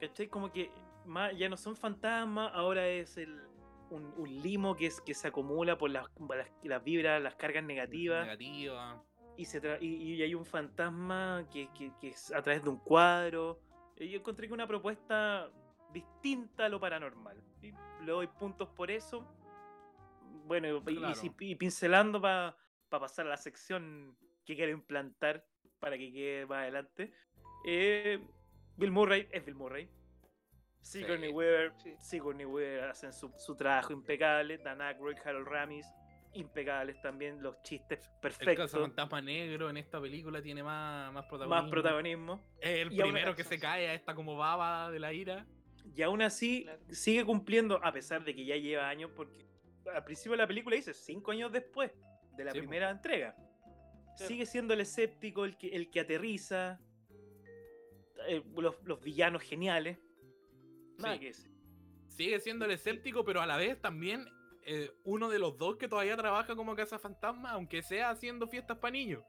¿Cachai? 0.00 0.28
Como 0.28 0.50
que 0.52 0.70
más, 1.06 1.36
ya 1.36 1.48
no 1.48 1.56
son 1.56 1.76
fantasmas, 1.76 2.50
ahora 2.54 2.86
es 2.88 3.16
el, 3.16 3.40
un, 3.90 4.12
un 4.16 4.42
limo 4.42 4.74
que, 4.76 4.86
es, 4.86 5.00
que 5.00 5.14
se 5.14 5.28
acumula 5.28 5.76
por 5.76 5.90
las, 5.90 6.06
las, 6.28 6.48
las 6.62 6.82
vibras, 6.84 7.20
las 7.22 7.34
cargas 7.34 7.64
negativas 7.64 8.24
Negativa. 8.24 9.02
y, 9.36 9.44
se 9.44 9.60
tra- 9.62 9.78
y, 9.80 10.14
y 10.14 10.22
hay 10.22 10.34
un 10.34 10.44
fantasma 10.44 11.46
que, 11.52 11.68
que- 11.76 11.92
que 12.00 12.08
es 12.08 12.32
a 12.32 12.42
través 12.42 12.62
de 12.62 12.70
un 12.70 12.78
cuadro. 12.78 13.60
Y 13.96 14.08
Yo 14.08 14.18
encontré 14.18 14.46
que 14.48 14.54
una 14.54 14.66
propuesta 14.66 15.50
distinta 15.92 16.66
a 16.66 16.68
lo 16.68 16.80
paranormal. 16.80 17.42
Y 17.62 17.72
le 18.04 18.12
doy 18.12 18.26
puntos 18.28 18.68
por 18.70 18.90
eso. 18.90 19.26
Bueno, 20.46 20.82
y- 20.86 21.54
pincelando 21.56 22.20
para 22.20 22.56
pasar 22.88 23.26
a 23.26 23.30
la 23.30 23.36
sección 23.36 24.16
que 24.44 24.56
quiero 24.56 24.72
implantar 24.72 25.44
para 25.78 25.96
que 25.98 26.12
quede 26.12 26.46
más 26.46 26.58
adelante. 26.58 27.12
Eh, 27.66 28.18
Bill 28.80 28.90
Murray 28.90 29.28
es 29.30 29.44
Bill 29.44 29.54
Murray. 29.54 29.88
Sigourney 30.80 31.28
Sí. 31.28 31.34
Weaver, 31.34 31.72
Sí. 31.76 31.94
Sigourney 31.98 32.46
Weaver 32.46 32.84
hacen 32.84 33.12
su, 33.12 33.30
su 33.36 33.54
trabajo 33.54 33.92
impecable. 33.92 34.58
Dan 34.58 34.80
Aykroyd, 34.80 35.16
Harold 35.24 35.46
Ramis, 35.46 35.86
impecables 36.32 37.00
también. 37.02 37.42
Los 37.42 37.60
chistes 37.62 38.06
El 38.06 38.20
perfectos 38.20 38.70
fantasma 38.72 39.20
negro 39.20 39.68
en 39.68 39.76
esta 39.76 40.00
película 40.00 40.40
tiene 40.40 40.62
más, 40.62 41.12
más 41.12 41.26
protagonismo. 41.26 41.62
más 41.62 41.70
protagonismo. 41.70 42.40
Es 42.60 42.86
el 42.86 42.92
Y 42.92 43.00
primero 43.00 43.34
que 43.36 43.44
se 43.44 43.58
cae 43.58 43.88
a 43.88 43.94
esta 43.94 44.14
como 44.14 44.36
baba 44.36 44.90
de 44.90 44.98
la 44.98 45.12
ira. 45.12 45.46
Y 45.94 46.02
aún 46.02 46.22
así 46.22 46.64
Claro. 46.64 46.80
sigue 46.90 47.24
cumpliendo, 47.24 47.78
a 47.84 47.92
pesar 47.92 48.24
de 48.24 48.34
que 48.34 48.44
ya 48.44 48.56
lleva 48.56 48.88
años, 48.88 49.10
porque 49.14 49.46
al 49.92 50.04
principio 50.04 50.32
de 50.32 50.38
la 50.38 50.46
película 50.46 50.76
dice 50.76 50.94
cinco 50.94 51.32
años 51.32 51.52
después 51.52 51.90
de 52.36 52.44
la 52.44 52.52
Sí, 52.52 52.58
primera 52.58 52.88
entrega. 52.90 53.34
Sigue 54.14 54.44
siendo 54.46 54.74
el 54.74 54.80
escéptico, 54.80 55.44
el 55.44 55.56
que, 55.56 55.68
el 55.68 55.90
que 55.90 56.00
aterriza. 56.00 56.78
Eh, 58.28 58.42
los, 58.56 58.76
los 58.84 59.00
villanos 59.02 59.42
geniales. 59.42 59.98
Nada 60.98 61.14
Sí. 61.14 61.20
que 61.20 61.26
decir. 61.26 61.50
Sigue 62.08 62.40
siendo 62.40 62.64
el 62.66 62.72
escéptico, 62.72 63.24
pero 63.24 63.40
a 63.40 63.46
la 63.46 63.56
vez 63.56 63.80
también 63.80 64.26
eh, 64.66 64.90
uno 65.04 65.28
de 65.30 65.38
los 65.38 65.56
dos 65.56 65.76
que 65.76 65.88
todavía 65.88 66.16
trabaja 66.16 66.54
como 66.54 66.76
casa 66.76 66.98
fantasma, 66.98 67.52
aunque 67.52 67.82
sea 67.82 68.10
haciendo 68.10 68.46
fiestas 68.46 68.76
para 68.78 68.92
niños. 68.92 69.22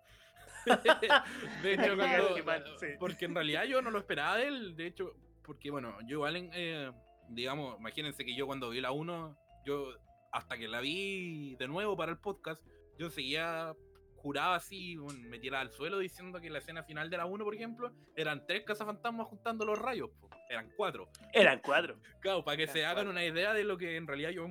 de 1.64 1.74
hecho, 1.74 1.96
cuando- 2.44 2.76
porque 3.00 3.26
en 3.26 3.36
realidad 3.36 3.64
yo 3.66 3.82
no 3.82 3.92
lo 3.92 4.00
esperaba 4.00 4.38
de 4.38 4.48
él. 4.48 4.76
De 4.76 4.88
hecho, 4.88 5.16
porque 5.44 5.72
bueno, 5.72 5.98
yo 6.02 6.18
igual, 6.18 6.50
eh, 6.54 6.92
digamos, 7.30 7.80
imagínense 7.80 8.26
que 8.26 8.36
yo 8.36 8.46
cuando 8.46 8.70
vi 8.70 8.82
la 8.82 8.92
1, 8.92 9.38
yo 9.66 9.94
hasta 10.32 10.58
que 10.58 10.68
la 10.68 10.82
vi 10.82 11.56
de 11.56 11.68
nuevo 11.68 11.96
para 11.98 12.12
el 12.12 12.18
podcast, 12.20 12.62
yo 12.98 13.10
seguía 13.10 13.74
juraba 14.22 14.56
así, 14.56 14.98
me 15.30 15.40
tiraba 15.40 15.62
al 15.62 15.72
suelo 15.72 15.98
diciendo 16.00 16.40
que 16.40 16.50
la 16.50 16.60
escena 16.60 16.84
final 16.84 17.10
de 17.10 17.18
la 17.18 17.26
1, 17.26 17.44
por 17.44 17.56
ejemplo, 17.56 17.92
eran 18.16 18.46
tres 18.46 18.64
cazafantasmas 18.64 19.28
juntando 19.28 19.66
los 19.66 19.80
rayos, 19.80 20.10
po. 20.20 20.30
eran 20.50 20.70
cuatro. 20.78 21.10
Eran 21.34 21.60
cuatro. 21.64 21.98
Claro, 22.20 22.44
para 22.44 22.58
que 22.58 22.68
Tal 22.68 22.74
se 22.74 22.86
hagan 22.86 23.06
cual. 23.06 23.16
una 23.16 23.26
idea 23.26 23.54
de 23.54 23.64
lo 23.64 23.78
que 23.78 23.96
en 23.98 24.08
realidad 24.08 24.30
yo, 24.30 24.48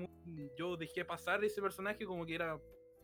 yo 0.58 0.76
dejé 0.76 1.04
pasar 1.04 1.44
ese 1.44 1.62
personaje 1.62 2.04
como 2.04 2.26
que 2.26 2.34
era 2.34 2.58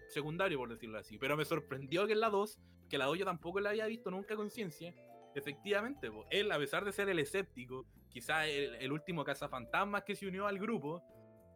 secundario, 0.08 0.58
por 0.58 0.68
decirlo 0.68 0.98
así. 0.98 1.18
Pero 1.18 1.36
me 1.36 1.44
sorprendió 1.44 2.06
que 2.06 2.12
en 2.14 2.20
la 2.20 2.30
2, 2.30 2.58
que 2.90 2.98
la 2.98 3.06
2 3.06 3.18
yo 3.18 3.24
tampoco 3.24 3.60
la 3.60 3.70
había 3.70 3.86
visto 3.86 4.10
nunca 4.10 4.34
a 4.34 4.36
conciencia, 4.36 4.92
efectivamente, 5.34 6.10
po, 6.10 6.26
él, 6.30 6.50
a 6.50 6.58
pesar 6.58 6.84
de 6.84 6.92
ser 6.92 7.08
el 7.08 7.18
escéptico, 7.18 7.86
quizá 8.10 8.46
el, 8.46 8.74
el 8.76 8.92
último 8.92 9.24
cazafantasmas 9.24 10.04
que 10.04 10.16
se 10.16 10.26
unió 10.26 10.46
al 10.46 10.58
grupo, 10.58 11.02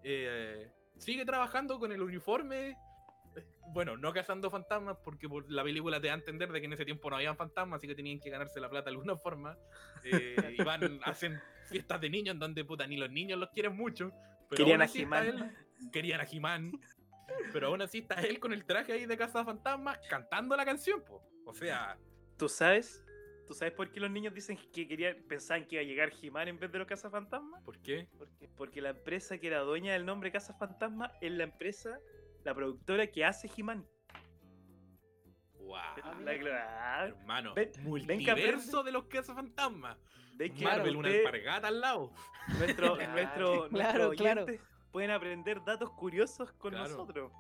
eh, 0.05 0.71
sigue 0.99 1.25
trabajando 1.25 1.79
con 1.79 1.93
el 1.93 2.03
uniforme 2.03 2.77
bueno, 3.73 3.97
no 3.97 4.13
cazando 4.13 4.51
fantasmas, 4.51 4.97
porque 5.05 5.29
por 5.29 5.51
la 5.51 5.63
película 5.63 6.01
te 6.01 6.09
da 6.09 6.15
a 6.15 6.17
entender 6.17 6.51
de 6.51 6.61
que 6.61 6.67
en 6.67 6.73
ese 6.73 6.85
tiempo 6.85 7.09
no 7.11 7.17
habían 7.17 7.37
fantasmas, 7.37 7.79
así 7.79 7.87
que 7.87 7.95
tenían 7.95 8.21
que 8.21 8.31
ganarse 8.31 8.61
la 8.61 8.69
plata 8.69 8.87
de 8.87 8.97
alguna 8.97 9.17
forma. 9.17 9.57
Eh, 10.05 10.57
y 10.59 10.63
van, 10.63 11.01
hacen 11.05 11.41
fiestas 11.67 12.01
de 12.01 12.11
niños 12.11 12.35
en 12.35 12.41
donde 12.41 12.65
puta 12.65 12.87
ni 12.87 12.97
los 12.97 13.11
niños 13.11 13.39
los 13.39 13.51
quieren 13.51 13.77
mucho. 13.77 14.11
Pero 14.49 14.65
Querían 14.65 14.83
a 14.83 14.85
él- 15.23 15.57
Querían 15.93 16.21
a 16.21 16.25
He-Man. 16.25 16.73
Pero 17.53 17.69
aún 17.69 17.81
así 17.81 17.99
está 17.99 18.17
él 18.23 18.41
con 18.41 18.53
el 18.53 18.65
traje 18.65 18.93
ahí 18.93 19.07
de 19.07 19.17
fantasmas 19.17 19.99
cantando 20.09 20.57
la 20.57 20.65
canción, 20.65 21.03
po. 21.03 21.23
O 21.47 21.55
sea, 21.55 21.97
¿Tú 22.37 22.49
sabes? 22.49 23.05
¿Tú 23.47 23.55
sabes 23.55 23.75
por 23.75 23.91
qué 23.91 24.01
los 24.01 24.11
niños 24.11 24.33
dicen 24.33 24.59
que 24.73 24.87
querían, 24.87 25.17
pensaban 25.29 25.67
que 25.67 25.77
iba 25.77 25.83
a 25.83 25.85
llegar 25.85 26.13
He-Man 26.23 26.49
en 26.49 26.59
vez 26.59 26.71
de 26.71 26.79
los 26.79 26.87
cazafantasmas? 26.87 27.63
¿por 27.65 27.79
qué? 27.81 28.09
Porque 28.17 28.49
Porque 28.57 28.81
la 28.81 28.91
empresa 28.91 29.39
que 29.39 29.47
era 29.49 29.61
dueña 29.61 29.93
del 29.93 30.07
nombre 30.07 30.31
Cazafantasma 30.31 31.13
es 31.21 31.33
la 31.33 31.45
empresa, 31.45 31.99
la 32.45 32.55
productora 32.55 33.07
que 33.07 33.25
hace 33.25 33.51
He-Man. 33.57 33.87
Wow. 35.59 35.77
Ah, 35.77 36.15
La- 36.25 36.39
claro. 36.39 37.17
Hermano, 37.17 37.55
Ven- 37.55 37.71
ven 37.75 37.85
multiverso 37.85 38.79
aprende. 38.81 38.85
de 38.85 38.93
los 38.93 39.05
cazafantasmas. 39.05 39.99
¿Ves 40.35 40.53
que 40.53 40.65
Marvel, 40.65 40.97
una 40.97 41.09
alpargata 41.11 41.69
al 41.69 41.81
lado. 41.81 42.13
nuestro, 42.59 42.97
Claro. 42.97 43.13
nuestro, 43.13 43.69
Claro, 43.69 43.69
nuestros 43.71 44.15
claro. 44.17 44.43
oyentes 44.45 44.61
pueden 44.91 45.11
aprender 45.11 45.63
datos 45.65 45.91
curiosos 45.91 46.51
con 46.53 46.73
Claro. 46.73 46.89
nosotros? 46.89 47.33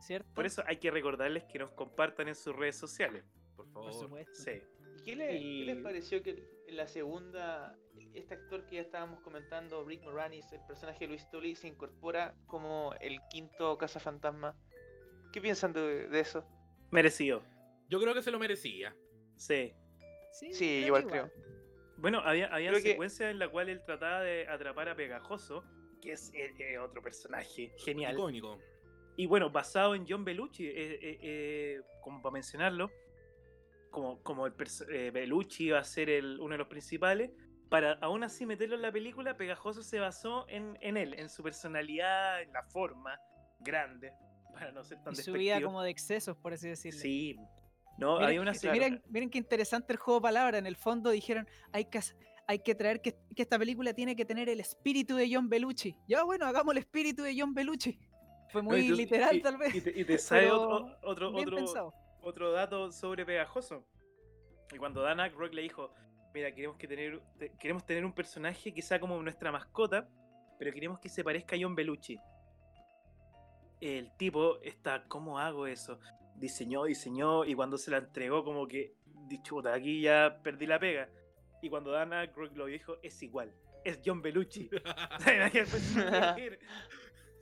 ¿Cierto? 0.00 0.32
Por 0.34 0.46
eso 0.46 0.62
hay 0.66 0.78
que 0.78 0.90
recordarles 0.90 1.44
que 1.44 1.58
nos 1.58 1.70
compartan 1.72 2.28
en 2.28 2.34
sus 2.34 2.54
redes 2.56 2.76
sociales. 2.76 3.24
Por 3.56 3.66
Por 3.72 3.84
favor. 3.84 3.92
supuesto. 3.92 4.34
Sí. 4.34 4.50
¿Y 4.98 5.02
qué, 5.04 5.16
le- 5.16 5.28
qué 5.28 5.64
les 5.66 5.78
Y- 5.78 5.82
pareció 5.82 6.22
que 6.22 6.44
en 6.66 6.76
la 6.76 6.86
segunda, 6.88 7.76
este 8.14 8.34
actor 8.34 8.66
que 8.66 8.76
ya 8.76 8.82
estábamos 8.82 9.20
comentando, 9.20 9.84
Rick 9.84 10.02
Moranis, 10.02 10.50
el 10.52 10.60
personaje 10.66 11.00
de 11.00 11.08
Luis 11.08 11.28
Tully, 11.30 11.54
se 11.54 11.68
incorpora 11.68 12.34
como 12.46 12.92
el 13.00 13.18
quinto 13.30 13.76
cazafantasma? 13.78 14.56
¿Qué 15.32 15.40
piensan 15.40 15.72
de, 15.72 16.08
de 16.08 16.20
eso? 16.20 16.44
Merecido. 16.90 17.42
Yo 17.88 18.00
creo 18.00 18.14
que 18.14 18.22
se 18.22 18.30
lo 18.30 18.38
merecía. 18.38 18.94
Sí. 19.36 19.72
Sí, 20.32 20.52
Sí, 20.52 20.66
creo 20.78 20.86
igual 20.86 21.06
creo. 21.06 21.30
Bueno, 21.96 22.20
había, 22.20 22.46
había 22.46 22.70
Creo 22.70 22.82
que- 22.82 22.90
secuencias 22.92 23.30
en 23.30 23.38
la 23.38 23.48
cual 23.48 23.68
él 23.68 23.82
trataba 23.84 24.22
de 24.22 24.46
atrapar 24.48 24.88
a 24.88 24.96
Pegajoso, 24.96 25.64
que 26.00 26.12
es 26.12 26.32
eh, 26.34 26.54
eh, 26.58 26.78
otro 26.78 27.02
personaje 27.02 27.72
genial. 27.84 28.14
Icónico. 28.14 28.58
Y 29.16 29.26
bueno, 29.26 29.50
basado 29.50 29.94
en 29.94 30.06
John 30.08 30.24
Belushi, 30.24 30.66
eh, 30.66 30.72
eh, 30.94 31.18
eh, 31.20 31.80
como 32.02 32.22
para 32.22 32.32
mencionarlo, 32.32 32.90
como, 33.90 34.22
como 34.22 34.46
el 34.46 34.54
eh, 34.88 35.10
Belushi 35.12 35.66
iba 35.66 35.78
a 35.78 35.84
ser 35.84 36.08
el, 36.08 36.38
uno 36.40 36.52
de 36.52 36.58
los 36.58 36.68
principales, 36.68 37.30
para 37.70 37.92
aún 38.02 38.22
así 38.24 38.44
meterlo 38.44 38.74
en 38.76 38.82
la 38.82 38.92
película, 38.92 39.36
Pegajoso 39.36 39.82
se 39.82 39.98
basó 40.00 40.44
en, 40.48 40.76
en 40.80 40.96
él, 40.96 41.14
en 41.14 41.28
su 41.30 41.42
personalidad, 41.42 42.42
en 42.42 42.52
la 42.52 42.62
forma 42.64 43.18
grande, 43.60 44.12
para 44.52 44.72
no 44.72 44.84
ser 44.84 45.02
tan 45.02 45.14
Y 45.14 45.16
su 45.16 45.32
vida 45.32 45.62
como 45.62 45.80
de 45.82 45.90
excesos, 45.90 46.36
por 46.36 46.52
así 46.52 46.68
decirlo. 46.68 47.00
Sí. 47.00 47.36
No, 47.96 48.14
Miren, 48.14 48.26
había 48.26 48.40
una 48.40 48.52
claro. 48.52 48.72
Miren, 48.74 49.02
miren 49.08 49.30
qué 49.30 49.38
interesante 49.38 49.92
el 49.92 49.98
juego 49.98 50.20
de 50.20 50.22
palabras. 50.24 50.58
En 50.58 50.66
el 50.66 50.76
fondo 50.76 51.10
dijeron, 51.10 51.46
hay 51.70 51.84
que, 51.84 52.00
hay 52.46 52.58
que 52.60 52.74
traer 52.74 53.00
que, 53.02 53.18
que 53.36 53.42
esta 53.42 53.58
película 53.58 53.92
tiene 53.92 54.16
que 54.16 54.24
tener 54.24 54.48
el 54.48 54.58
espíritu 54.58 55.16
de 55.16 55.28
John 55.32 55.48
Belushi. 55.48 55.96
Ya 56.08 56.24
bueno, 56.24 56.46
hagamos 56.46 56.72
el 56.72 56.78
espíritu 56.78 57.22
de 57.22 57.34
John 57.38 57.52
Belushi. 57.54 57.98
Fue 58.48 58.62
muy 58.62 58.88
literal 58.88 59.36
y- 59.36 59.42
tal 59.42 59.58
vez. 59.58 59.74
Y 59.74 59.80
te, 59.82 60.00
y 60.00 60.04
te 60.04 60.18
sabe 60.18 60.42
pero 60.42 60.60
otro, 60.60 60.98
otro, 61.02 61.32
Bien 61.32 61.46
otro, 61.46 61.56
pensado. 61.58 61.94
otro 62.22 62.52
dato 62.52 62.90
sobre 62.90 63.24
Pegajoso. 63.26 63.86
Y 64.72 64.78
cuando 64.78 65.02
Dan 65.02 65.20
Aykroyd 65.20 65.52
le 65.52 65.62
dijo, 65.62 65.92
mira, 66.34 66.52
queremos, 66.54 66.76
que 66.76 66.86
tener, 66.88 67.20
te- 67.38 67.52
queremos 67.58 67.84
tener 67.84 68.04
un 68.04 68.12
personaje 68.12 68.72
que 68.72 68.82
sea 68.82 68.98
como 69.00 69.20
nuestra 69.22 69.50
mascota, 69.52 70.08
pero 70.58 70.72
queremos 70.72 70.98
que 71.00 71.08
se 71.08 71.24
parezca 71.24 71.56
a 71.56 71.58
John 71.60 71.74
Belushi. 71.74 72.18
El 73.80 74.12
tipo 74.16 74.60
está, 74.62 75.04
¿cómo 75.08 75.38
hago 75.38 75.66
eso? 75.66 75.98
Diseñó, 76.36 76.84
diseñó, 76.84 77.44
y 77.44 77.54
cuando 77.54 77.78
se 77.78 77.90
la 77.90 77.98
entregó 77.98 78.44
como 78.44 78.66
que, 78.68 78.94
chuta, 79.42 79.72
aquí 79.74 80.02
ya 80.02 80.40
perdí 80.42 80.66
la 80.66 80.78
pega. 80.78 81.08
Y 81.62 81.68
cuando 81.70 81.90
Dan 81.90 82.12
Aykroyd 82.12 82.52
lo 82.52 82.66
dijo, 82.66 82.96
es 83.02 83.22
igual, 83.22 83.52
es 83.84 84.00
John 84.04 84.20
Belushi. 84.22 84.70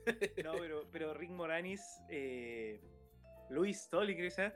No, 0.43 0.53
pero, 0.53 0.89
pero 0.91 1.13
Rick 1.13 1.29
Moranis, 1.29 1.81
eh, 2.09 2.81
Luis 3.49 3.87
Tolly, 3.89 4.15
creo 4.15 4.27
que 4.27 4.31
sea, 4.31 4.53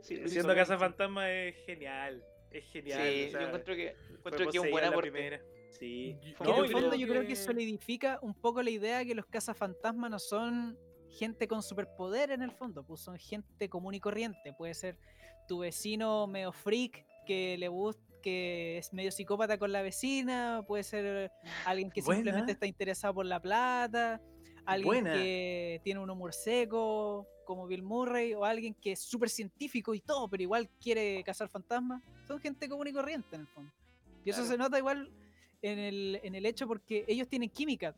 Sí, 0.00 0.26
siendo. 0.28 0.54
Casa 0.54 0.78
Fantasma 0.78 1.30
es 1.30 1.54
genial. 1.66 2.24
Es 2.50 2.64
genial. 2.64 3.00
Sí, 3.12 3.24
o 3.26 3.30
sea, 3.30 3.40
yo 3.40 3.46
encuentro 3.46 3.74
que, 3.76 3.96
encuentro 4.10 4.50
que 4.50 4.56
es 4.58 4.64
un 4.64 4.70
buen 4.70 4.84
aporte. 4.84 5.10
primera. 5.10 5.40
Sí. 5.70 6.16
Yo- 6.22 6.46
Y 6.46 6.50
en 6.58 6.64
el 6.64 6.70
fondo 6.70 6.96
yo 6.96 7.06
creo 7.08 7.26
que 7.26 7.36
solidifica 7.36 8.18
un 8.22 8.34
poco 8.34 8.62
la 8.62 8.70
idea 8.70 8.98
de 8.98 9.06
que 9.06 9.14
los 9.14 9.26
cazafantasmas 9.26 10.10
no 10.10 10.18
son 10.18 10.78
gente 11.10 11.46
con 11.48 11.62
superpoder 11.62 12.30
en 12.32 12.42
el 12.42 12.50
fondo, 12.52 12.82
pues 12.84 13.00
son 13.00 13.18
gente 13.18 13.68
común 13.68 13.94
y 13.94 14.00
corriente. 14.00 14.52
Puede 14.52 14.74
ser 14.74 14.96
tu 15.48 15.60
vecino 15.60 16.26
medio 16.26 16.52
freak 16.52 17.04
que 17.26 17.56
le 17.58 17.68
gusta 17.68 18.02
que 18.22 18.76
es 18.76 18.92
medio 18.92 19.10
psicópata 19.10 19.56
con 19.58 19.72
la 19.72 19.80
vecina, 19.80 20.62
puede 20.68 20.82
ser 20.82 21.32
alguien 21.64 21.90
que 21.90 22.02
Buena. 22.02 22.16
simplemente 22.18 22.52
está 22.52 22.66
interesado 22.66 23.14
por 23.14 23.24
la 23.24 23.40
plata, 23.40 24.20
alguien 24.66 25.04
Buena. 25.04 25.14
que 25.14 25.80
tiene 25.82 26.00
un 26.00 26.10
humor 26.10 26.34
seco, 26.34 27.26
como 27.50 27.66
Bill 27.66 27.82
Murray, 27.82 28.32
o 28.34 28.44
alguien 28.44 28.74
que 28.74 28.92
es 28.92 29.00
súper 29.00 29.28
científico 29.28 29.92
y 29.92 30.00
todo, 30.00 30.28
pero 30.28 30.40
igual 30.44 30.68
quiere 30.80 31.20
cazar 31.24 31.48
fantasmas. 31.48 32.00
Son 32.28 32.38
gente 32.38 32.68
común 32.68 32.86
y 32.86 32.92
corriente 32.92 33.34
en 33.34 33.40
el 33.40 33.46
fondo. 33.48 33.72
Y 34.24 34.30
eso 34.30 34.38
Claro. 34.42 34.52
se 34.52 34.56
nota 34.58 34.78
igual 34.78 35.10
en 35.62 35.78
el, 35.80 36.20
en 36.22 36.36
el 36.36 36.46
hecho 36.46 36.68
porque 36.68 37.04
ellos 37.08 37.26
tienen 37.26 37.50
química. 37.50 37.96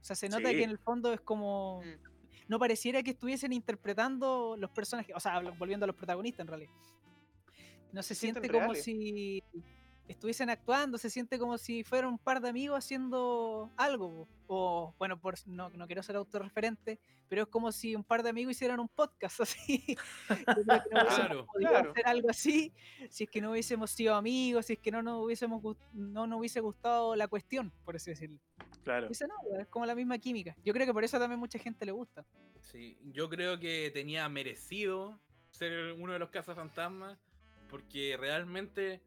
O 0.00 0.04
sea, 0.04 0.14
se 0.14 0.28
nota 0.28 0.50
Sí. 0.50 0.54
que 0.56 0.62
en 0.62 0.70
el 0.70 0.78
fondo 0.78 1.12
es 1.12 1.20
como... 1.20 1.82
Mm. 1.82 2.12
No 2.48 2.58
pareciera 2.60 3.02
que 3.02 3.10
estuviesen 3.10 3.52
interpretando 3.52 4.56
los 4.56 4.70
personajes, 4.70 5.16
o 5.16 5.20
sea, 5.20 5.40
volviendo 5.58 5.82
a 5.84 5.88
los 5.88 5.96
protagonistas 5.96 6.40
en 6.44 6.46
realidad. 6.48 6.72
No 7.92 8.02
se 8.04 8.14
siente 8.14 8.46
como 8.48 8.60
reales. 8.60 8.84
si 8.84 9.42
estuviesen 10.08 10.50
actuando, 10.50 10.98
se 10.98 11.10
siente 11.10 11.38
como 11.38 11.58
si 11.58 11.84
fueran 11.84 12.10
un 12.10 12.18
par 12.18 12.40
de 12.40 12.48
amigos 12.48 12.78
haciendo 12.78 13.72
algo. 13.76 14.28
O, 14.46 14.94
bueno, 14.98 15.18
por, 15.18 15.34
no, 15.46 15.70
no 15.70 15.86
quiero 15.86 16.02
ser 16.02 16.16
autorreferente, 16.16 16.98
pero 17.28 17.42
es 17.42 17.48
como 17.48 17.72
si 17.72 17.94
un 17.94 18.04
par 18.04 18.22
de 18.22 18.30
amigos 18.30 18.52
hicieran 18.52 18.80
un 18.80 18.88
podcast 18.88 19.40
así. 19.40 19.96
Yo 20.28 20.36
creo 20.36 20.82
que 20.82 20.90
no 20.90 21.02
hubiésemos 21.02 21.16
Claro, 21.16 21.46
claro. 21.54 21.90
hacer 21.90 22.06
algo 22.06 22.30
así 22.30 22.72
si 23.08 23.24
es 23.24 23.30
que 23.30 23.40
no 23.40 23.52
hubiésemos 23.52 23.90
sido 23.90 24.14
amigos, 24.14 24.66
si 24.66 24.74
es 24.74 24.78
que 24.78 24.90
no 24.90 25.02
nos, 25.02 25.24
hubiésemos, 25.24 25.62
no 25.92 26.26
nos 26.26 26.38
hubiese 26.38 26.60
gustado 26.60 27.16
la 27.16 27.28
cuestión, 27.28 27.72
por 27.84 27.96
así 27.96 28.10
decirlo. 28.10 28.38
Claro. 28.84 29.08
Dice, 29.08 29.26
no, 29.26 29.58
es 29.58 29.66
como 29.68 29.86
la 29.86 29.94
misma 29.94 30.18
química. 30.18 30.54
Yo 30.64 30.72
creo 30.72 30.86
que 30.86 30.92
por 30.92 31.04
eso 31.04 31.18
también 31.18 31.38
mucha 31.38 31.58
gente 31.58 31.86
le 31.86 31.92
gusta. 31.92 32.24
Sí, 32.60 32.98
yo 33.12 33.28
creo 33.28 33.58
que 33.58 33.90
tenía 33.92 34.28
merecido 34.28 35.18
ser 35.50 35.92
uno 35.92 36.12
de 36.12 36.18
los 36.18 36.30
cazafantasmas, 36.30 37.18
porque 37.68 38.16
realmente 38.18 39.00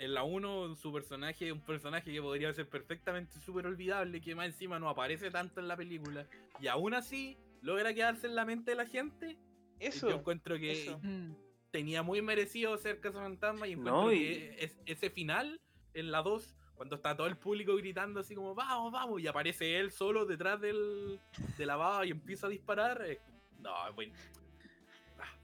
en 0.00 0.14
la 0.14 0.24
1 0.24 0.74
su 0.76 0.92
personaje 0.92 1.46
es 1.46 1.52
un 1.52 1.60
personaje 1.60 2.10
que 2.10 2.22
podría 2.22 2.52
ser 2.54 2.66
perfectamente 2.68 3.38
súper 3.38 3.66
olvidable, 3.66 4.20
que 4.20 4.34
más 4.34 4.46
encima 4.46 4.78
no 4.78 4.88
aparece 4.88 5.30
tanto 5.30 5.60
en 5.60 5.68
la 5.68 5.76
película, 5.76 6.26
y 6.58 6.66
aún 6.68 6.94
así 6.94 7.36
logra 7.62 7.92
quedarse 7.94 8.26
en 8.26 8.34
la 8.34 8.44
mente 8.46 8.70
de 8.72 8.76
la 8.78 8.86
gente. 8.86 9.36
y 9.78 9.84
Eso. 9.86 10.08
Yo 10.08 10.16
encuentro 10.16 10.58
que 10.58 10.72
eso. 10.72 10.98
Mm. 11.02 11.34
tenía 11.70 12.02
muy 12.02 12.20
merecido 12.22 12.76
ser 12.78 12.98
cazafantasma 13.00 13.68
y 13.68 13.72
encuentro 13.72 14.02
No, 14.04 14.12
y- 14.12 14.18
que 14.18 14.56
es- 14.64 14.76
ese 14.86 15.08
final 15.10 15.60
en 15.94 16.10
la 16.10 16.22
2 16.22 16.56
cuando 16.74 16.96
está 16.96 17.14
todo 17.14 17.26
el 17.26 17.36
público 17.36 17.76
gritando 17.76 18.20
así 18.20 18.34
como 18.34 18.54
vamos, 18.54 18.90
vamos, 18.90 19.20
y 19.20 19.26
aparece 19.26 19.78
él 19.78 19.90
solo 19.92 20.24
detrás 20.24 20.60
del, 20.60 21.20
de 21.58 21.66
la 21.66 21.76
baba 21.76 22.06
y 22.06 22.10
empieza 22.10 22.46
a 22.46 22.50
disparar. 22.50 23.02
es- 23.06 23.20
no, 23.58 23.86
es 23.88 23.94
bueno. 23.94 24.14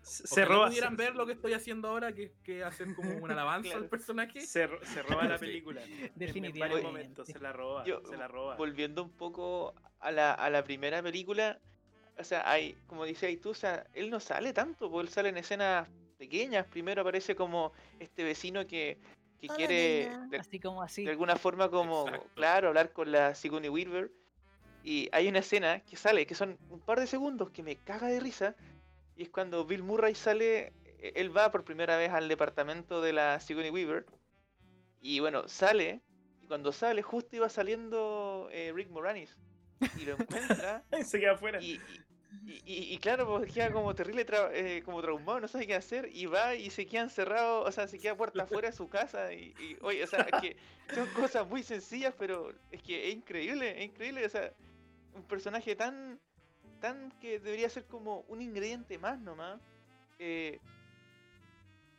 Se 0.07 0.27
Se 0.27 0.45
roba, 0.45 0.69
pudieran 0.69 0.97
se, 0.97 1.03
ver 1.03 1.17
lo 1.17 1.27
que 1.27 1.33
estoy 1.33 1.53
haciendo 1.53 1.89
ahora, 1.89 2.13
que, 2.13 2.33
que 2.45 2.63
hacen 2.63 2.95
como 2.95 3.11
una 3.17 3.33
alabanza 3.35 3.71
Claro. 3.71 3.83
al 3.85 3.89
personaje. 3.89 4.41
se 4.41 4.67
ro- 4.69 4.79
se 4.85 5.03
roba 5.03 5.25
la 5.25 5.37
película. 5.39 5.83
En- 5.85 5.91
En 5.93 5.99
varios 5.99 6.15
Definitivamente. 6.17 6.83
momentos 6.83 7.27
se 7.29 7.39
la 7.41 7.53
roba. 7.53 7.85
Yo, 7.85 8.01
se 8.09 8.17
la 8.17 8.29
roba. 8.29 8.55
Volviendo 8.57 9.03
un 9.03 9.11
poco 9.11 9.75
a 9.99 10.11
la, 10.13 10.33
a 10.33 10.49
la 10.51 10.63
primera 10.63 11.03
película, 11.03 11.59
o 12.19 12.23
sea, 12.25 12.49
hay, 12.49 12.77
como 12.87 13.05
decías 13.05 13.33
tú, 13.41 13.51
o 13.51 13.55
sea, 13.55 13.85
él 13.95 14.09
no 14.11 14.21
sale 14.21 14.53
tanto, 14.53 14.91
porque 14.91 15.09
él 15.09 15.13
sale 15.13 15.29
en 15.31 15.39
escenas 15.39 15.89
pequeñas. 16.19 16.67
Primero 16.67 17.01
aparece 17.03 17.35
como 17.35 17.73
este 17.99 18.23
vecino 18.23 18.67
que, 18.67 18.99
que 19.41 19.49
Hola, 19.49 19.57
quiere 19.57 20.11
de, 20.31 20.39
Así 20.39 20.61
como 20.61 20.83
así. 20.83 21.05
de 21.05 21.11
alguna 21.11 21.35
forma 21.37 21.69
como, 21.69 22.07
Exacto. 22.07 22.31
claro, 22.35 22.69
hablar 22.69 22.93
con 22.93 23.11
la 23.11 23.35
Sigourney 23.35 23.69
Weaver. 23.71 24.11
Y 24.85 25.09
hay 25.11 25.27
una 25.27 25.41
escena 25.41 25.81
que 25.81 25.97
sale, 25.97 26.27
que 26.27 26.37
son 26.37 26.57
un 26.71 26.79
par 26.81 27.01
de 27.01 27.09
segundos, 27.09 27.51
que 27.51 27.65
me 27.65 27.75
caga 27.77 28.07
de 28.07 28.21
risa. 28.21 28.55
Y 29.17 29.25
es 29.25 29.31
cuando 29.31 29.65
Bill 29.65 29.83
Murray 29.83 30.15
sale, 30.15 30.75
e- 30.85 31.13
él 31.17 31.37
va 31.37 31.51
por 31.51 31.65
primera 31.65 31.97
vez 31.97 32.11
al 32.13 32.29
departamento 32.29 33.01
de 33.01 33.13
la 33.13 33.41
Sigourney 33.41 33.71
Weaver. 33.73 34.07
Y 35.01 35.21
bueno, 35.21 35.49
sale, 35.49 36.03
y 36.41 36.47
cuando 36.47 36.73
sale, 36.73 37.03
justo 37.03 37.37
iba 37.37 37.49
saliendo 37.49 38.49
eh, 38.53 38.73
Rick 38.75 38.91
Moranis. 38.91 39.39
Y 39.99 40.05
lo 40.05 40.15
encuentra. 40.19 40.85
se 41.05 41.21
queda 41.21 41.33
afuera. 41.33 41.61
y, 41.63 41.81
y, 42.45 42.63
y- 42.65 42.95
y 42.95 42.99
claro, 42.99 43.27
pues 43.39 43.53
queda 43.53 43.73
como 43.73 43.95
terrible, 43.95 44.27
tra- 44.27 44.51
eh, 44.53 44.83
como 44.85 45.01
traumado, 45.03 45.41
no 45.41 45.49
sabe 45.49 45.67
qué 45.67 45.75
hacer. 45.75 46.09
Y 46.13 46.27
va 46.27 46.55
y 46.55 46.71
se 46.71 46.87
queda 46.87 47.03
encerrado, 47.03 47.63
o 47.63 47.73
sea, 47.73 47.89
se 47.89 47.99
queda 47.99 48.17
puerta 48.17 48.43
afuera 48.45 48.71
de 48.71 48.77
su 48.77 48.89
casa. 48.89 49.33
Y, 49.33 49.55
y, 49.59 49.77
oye, 49.83 50.03
o 50.05 50.07
sea, 50.07 50.23
es 50.23 50.41
que 50.41 50.57
son 50.95 51.09
cosas 51.11 51.47
muy 51.49 51.63
sencillas, 51.63 52.15
pero 52.19 52.53
es 52.71 52.83
que 52.83 53.09
es 53.09 53.15
increíble, 53.15 53.79
es 53.79 53.85
increíble. 53.87 54.25
O 54.27 54.29
sea, 54.29 54.53
un 55.13 55.27
personaje 55.27 55.77
tan 55.77 56.21
tan 56.81 57.11
que 57.21 57.39
debería 57.41 57.69
ser 57.69 57.85
como 57.87 58.21
un 58.29 58.41
ingrediente 58.43 58.99
más 58.99 59.19
nomás, 59.21 59.61
eh, 60.19 60.61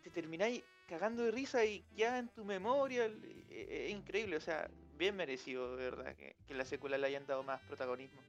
te 0.04 0.10
termináis 0.10 0.64
cagando 0.88 1.24
de 1.24 1.32
risa 1.32 1.66
y 1.66 1.84
ya 1.96 2.18
en 2.20 2.30
tu 2.30 2.46
memoria. 2.46 3.06
el- 3.06 3.24
eh, 3.50 3.88
Es 3.90 3.92
increíble, 3.92 4.38
o 4.38 4.42
sea, 4.42 4.70
bien 4.98 5.16
merecido, 5.16 5.76
de 5.76 5.84
verdad, 5.90 6.16
que, 6.16 6.36
que 6.48 6.54
la 6.54 6.66
secuela 6.66 6.98
le 6.98 7.08
hayan 7.08 7.26
dado 7.28 7.44
más 7.44 7.62
protagonismo. 7.62 8.20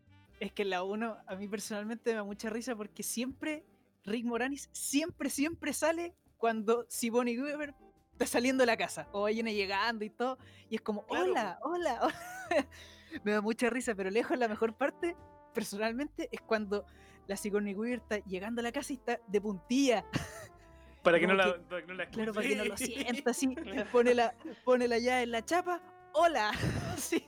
Es 0.41 0.53
que 0.53 0.65
la 0.65 0.83
1 0.85 1.17
a 1.27 1.37
mí 1.37 1.49
personalmente 1.49 2.11
me 2.11 2.17
da 2.17 2.25
mucha 2.25 2.51
risa 2.51 2.75
porque 2.77 3.03
siempre 3.03 3.65
Rick 4.05 4.25
Moranis 4.25 4.69
siempre, 4.73 5.31
siempre 5.31 5.73
sale 5.73 6.15
cuando 6.37 6.87
Sigourney 6.89 7.41
Weaver 7.41 7.75
está 8.13 8.27
saliendo 8.27 8.63
de 8.63 8.67
la 8.67 8.77
casa 8.77 9.09
o 9.13 9.27
viene 9.27 9.55
llegando 9.55 10.05
y 10.05 10.11
todo. 10.11 10.39
Y 10.71 10.77
es 10.77 10.81
como, 10.81 11.05
Claro, 11.07 11.31
hola, 11.31 11.59
hola, 11.63 11.99
hola. 12.03 12.15
me 13.25 13.33
da 13.33 13.41
mucha 13.41 13.69
risa, 13.71 13.95
pero 13.95 14.11
lejos 14.11 14.39
la 14.39 14.49
mejor 14.49 14.75
parte, 14.77 15.17
personalmente, 15.59 16.29
es 16.31 16.41
cuando 16.41 16.87
la 17.27 17.37
Sigourney 17.37 17.75
Weaver 17.75 17.99
está 17.99 18.19
llegando 18.27 18.61
a 18.61 18.63
la 18.63 18.73
casa 18.73 18.93
y 18.93 18.97
está 18.97 19.19
de 19.27 19.41
puntilla. 19.41 20.05
Para 21.03 21.19
que 21.21 21.27
no 21.27 21.35
la, 21.35 21.57
para 21.69 21.81
que 21.81 21.87
no 21.87 21.95
la 21.95 22.07
Claro, 22.11 22.35
para 22.35 22.47
que 22.49 22.57
no 22.57 22.65
lo 22.65 22.77
sienta 22.77 23.31
así. 23.31 23.55
Pone 23.93 24.15
la, 24.15 24.35
pone 24.65 24.89
la 24.89 24.99
llave 24.99 25.23
en 25.23 25.31
la 25.31 25.45
chapa. 25.45 25.81
¡Hola! 26.13 26.53
Sí. 26.97 27.25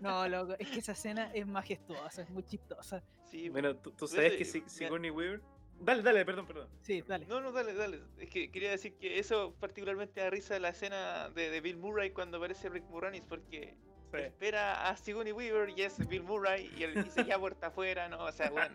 No, 0.00 0.28
loco, 0.28 0.54
es 0.58 0.68
que 0.68 0.80
esa 0.80 0.92
escena 0.92 1.30
es 1.32 1.46
majestuosa, 1.46 2.22
es 2.22 2.30
muy 2.30 2.42
chistosa. 2.44 3.02
Sí, 3.24 3.48
Bueno, 3.48 3.76
tú, 3.76 3.92
tú 3.92 4.04
Ese- 4.06 4.16
sabes 4.16 4.36
que 4.36 4.44
Sigourney 4.68 5.10
Weaver. 5.10 5.40
Dale, 5.80 6.02
dale, 6.02 6.24
perdón, 6.26 6.46
perdón. 6.46 6.68
Sí, 6.82 7.02
dale. 7.06 7.24
No, 7.26 7.40
no, 7.40 7.52
dale, 7.52 7.72
dale. 7.74 8.00
Es 8.18 8.28
que 8.28 8.50
quería 8.50 8.70
decir 8.70 8.94
que 8.98 9.18
eso 9.18 9.54
particularmente 9.58 10.20
da 10.20 10.28
risa 10.28 10.54
de 10.54 10.60
la 10.60 10.68
escena 10.70 11.30
de, 11.30 11.50
de 11.50 11.60
Bill 11.60 11.78
Murray 11.78 12.10
cuando 12.10 12.36
aparece 12.36 12.68
Rick 12.68 12.84
Moranis 12.90 13.22
porque 13.28 13.76
Sí. 14.18 14.24
espera 14.26 14.88
a 14.88 14.96
Sigourney 14.96 15.32
Weaver 15.32 15.70
y 15.70 15.82
es 15.82 16.06
Bill 16.08 16.22
Murray 16.24 16.70
y 16.76 16.82
él 16.82 17.02
dice 17.04 17.24
ya 17.24 17.38
puerta 17.38 17.68
afuera, 17.68 18.08
¿no? 18.08 18.24
O 18.24 18.32
sea, 18.32 18.50
bueno. 18.50 18.74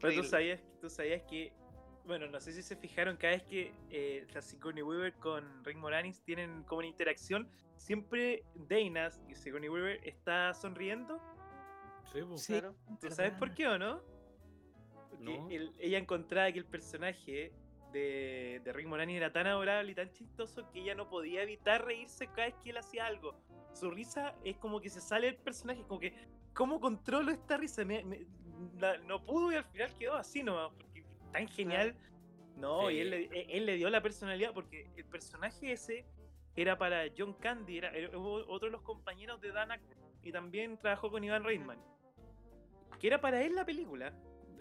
Pero 0.00 0.22
tú 0.22 0.24
sabías, 0.24 0.60
tú 0.80 0.88
sabías 0.88 1.22
que. 1.22 1.52
Bueno, 2.04 2.26
no 2.26 2.40
sé 2.40 2.52
si 2.52 2.62
se 2.62 2.74
fijaron, 2.76 3.16
cada 3.16 3.34
vez 3.34 3.44
que 3.44 3.72
eh, 3.90 4.26
la 4.34 4.42
Sigourney 4.42 4.82
Weaver 4.82 5.12
con 5.14 5.64
Rick 5.64 5.76
Moranis 5.76 6.20
tienen 6.24 6.64
como 6.64 6.78
una 6.80 6.88
interacción, 6.88 7.48
siempre 7.76 8.42
Dana 8.54 9.08
y 9.28 9.34
Sigourney 9.36 9.68
Weaver 9.68 10.00
está 10.06 10.52
sonriendo. 10.54 11.20
Sí, 12.12 12.20
pues. 12.26 12.42
Sí. 12.42 12.52
Claro. 12.54 12.74
¿Tú 13.00 13.10
sabes 13.10 13.32
por 13.34 13.54
qué 13.54 13.68
o 13.68 13.78
no? 13.78 14.02
Porque 15.10 15.38
No. 15.38 15.48
el- 15.50 15.72
ella 15.78 15.98
encontraba 15.98 16.50
que 16.50 16.58
el 16.58 16.64
personaje 16.66 17.52
de, 17.92 18.60
de 18.64 18.72
Rick 18.72 18.86
Moranis 18.88 19.16
era 19.18 19.32
tan 19.32 19.46
adorable 19.46 19.92
y 19.92 19.94
tan 19.94 20.10
chistoso 20.10 20.68
que 20.72 20.80
ella 20.80 20.94
no 20.96 21.08
podía 21.08 21.42
evitar 21.42 21.84
reírse 21.84 22.26
cada 22.26 22.46
vez 22.46 22.54
que 22.64 22.70
él 22.70 22.78
hacía 22.78 23.06
algo. 23.06 23.38
Su 23.72 23.90
risa 23.90 24.34
es 24.44 24.56
como 24.58 24.80
que 24.80 24.88
se 24.90 25.00
sale 25.00 25.26
del 25.28 25.36
personaje, 25.36 25.82
como 25.88 26.00
que, 26.00 26.14
¿cómo 26.54 26.80
controlo 26.80 27.30
esta 27.30 27.56
risa? 27.56 27.84
Me- 27.84 28.04
me- 28.04 28.26
la- 28.78 28.98
no 28.98 29.24
pudo 29.24 29.52
y 29.52 29.56
al 29.56 29.64
final 29.64 29.92
quedó 29.98 30.14
así 30.14 30.42
nomás, 30.42 30.70
porque 30.76 31.04
tan 31.32 31.48
genial. 31.48 31.96
No, 32.56 32.90
y 32.90 33.00
él, 33.00 33.10
le- 33.10 33.24
él- 33.26 33.46
él 33.48 33.66
le 33.66 33.76
dio 33.76 33.88
la 33.90 34.02
personalidad, 34.02 34.52
porque 34.52 34.90
el 34.96 35.04
personaje 35.06 35.72
ese 35.72 36.04
era 36.54 36.76
para 36.76 37.04
John 37.16 37.32
Candy, 37.34 37.78
era, 37.78 37.88
era 37.90 38.10
otro 38.18 38.66
de 38.68 38.70
los 38.72 38.82
compañeros 38.82 39.40
de 39.40 39.52
Dan 39.52 39.70
Aykroyd, 39.72 39.96
y 40.22 40.30
también 40.32 40.76
trabajó 40.78 41.10
con 41.10 41.24
Ivan 41.24 41.42
Reitman. 41.44 41.78
Que 43.00 43.06
era 43.06 43.20
para 43.20 43.42
él 43.42 43.54
la 43.54 43.64
película, 43.64 44.12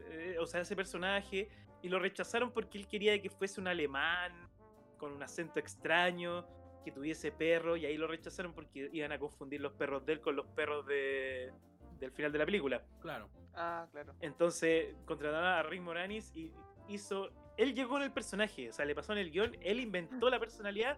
eh, 0.10 0.38
o 0.40 0.48
sea, 0.48 0.62
ese 0.62 0.76
personaje, 0.76 1.50
y 1.82 1.90
lo 1.90 2.00
rechazaron 2.00 2.52
porque 2.52 2.78
él 2.78 2.88
quería 2.88 3.22
que 3.22 3.30
fuese 3.30 3.60
un 3.60 3.68
alemán, 3.68 4.50
con 4.98 5.12
un 5.12 5.22
acento 5.22 5.60
extraño, 5.60 6.46
que 6.84 6.92
tuviese 6.92 7.32
perro, 7.32 7.78
y 7.78 7.86
ahí 7.86 7.98
lo 7.98 8.08
rechazaron 8.08 8.54
porque 8.54 8.90
iban 8.92 9.12
a 9.12 9.20
confundir 9.20 9.62
los 9.62 9.74
perros 9.74 10.06
de 10.06 10.14
él 10.14 10.22
con 10.22 10.36
los 10.36 10.48
perros 10.48 10.86
de, 10.88 11.52
del 12.00 12.12
final 12.12 12.32
de 12.32 12.40
la 12.40 12.46
película. 12.46 12.84
Claro. 13.02 13.30
Ah, 13.54 13.88
claro. 13.92 14.14
Entonces 14.22 14.96
contrataron 15.06 15.46
a 15.46 15.64
Rick 15.64 15.82
Moranis 15.82 16.32
y 16.36 16.52
hizo. 16.88 17.30
Él 17.58 17.76
llegó 17.76 17.98
en 17.98 18.04
el 18.04 18.12
personaje, 18.12 18.70
o 18.70 18.74
sea, 18.74 18.86
le 18.86 18.96
pasó 18.96 19.12
en 19.14 19.20
el 19.20 19.30
guion, 19.32 19.56
él 19.62 19.80
inventó 19.80 20.30
la 20.30 20.40
personalidad 20.40 20.98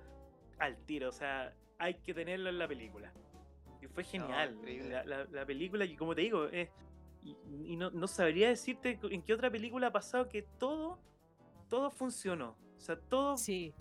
al 0.59 0.77
tiro, 0.86 1.09
o 1.09 1.11
sea, 1.11 1.53
hay 1.79 1.95
que 1.95 2.13
tenerlo 2.13 2.49
en 2.49 2.59
la 2.59 2.67
película. 2.67 3.11
Y 3.81 3.88
fue 3.88 4.03
genial. 4.03 4.55
la, 4.89 5.03
la- 5.03 5.25
la 5.25 5.45
película, 5.45 5.84
y 5.84 5.95
como 5.97 6.15
te 6.15 6.21
digo, 6.21 6.45
es- 6.45 6.69
y, 7.23 7.36
y 7.73 7.75
no, 7.75 7.89
no 7.89 8.07
sabría 8.07 8.49
decirte 8.49 8.99
en 9.01 9.21
qué 9.23 9.34
otra 9.34 9.49
película 9.49 9.88
ha 9.88 9.91
pasado 9.91 10.29
que 10.29 10.43
todo, 10.59 10.99
todo 11.69 11.89
funcionó. 11.89 12.55
O 12.77 12.79
sea, 12.79 12.97
todo, 12.99 13.36
Sí, 13.38 13.73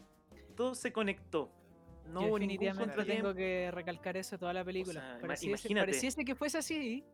todo 0.57 0.75
se 0.75 0.93
conectó. 0.93 1.53
No 2.07 2.21
hubo 2.21 2.39
ningún 2.39 2.39
definitivamente 2.41 2.95
contratiempo. 2.95 3.29
tengo 3.29 3.35
que 3.37 3.71
recalcar 3.71 4.17
eso 4.17 4.39
toda 4.39 4.53
la 4.53 4.65
película. 4.65 5.01
sea, 5.01 5.15
ima- 5.69 5.81
pareciese, 5.81 6.25
que 6.25 6.35
fuese 6.35 6.59
así. 6.59 7.05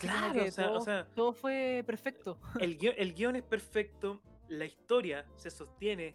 Claro, 0.00 0.44
o 0.44 0.50
sea, 0.50 0.66
o 0.66 0.68
todo, 0.72 0.80
sea, 0.82 1.06
todo 1.14 1.32
fue 1.32 1.82
perfecto. 1.86 2.38
el 2.60 2.76
guion, 2.76 2.94
el 2.98 3.14
guion 3.14 3.36
es 3.36 3.42
perfecto, 3.42 4.20
la 4.48 4.66
historia 4.66 5.24
se 5.36 5.50
sostiene, 5.50 6.14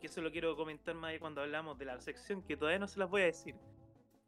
que 0.00 0.08
eso 0.08 0.20
lo 0.20 0.30
quiero 0.30 0.54
comentar 0.56 0.94
más 0.94 1.18
cuando 1.18 1.40
hablamos 1.40 1.78
de 1.78 1.86
la 1.86 1.98
sección, 2.00 2.42
que 2.42 2.56
todavía 2.56 2.78
no 2.78 2.86
se 2.86 2.98
las 2.98 3.08
voy 3.08 3.22
a 3.22 3.26
decir. 3.26 3.54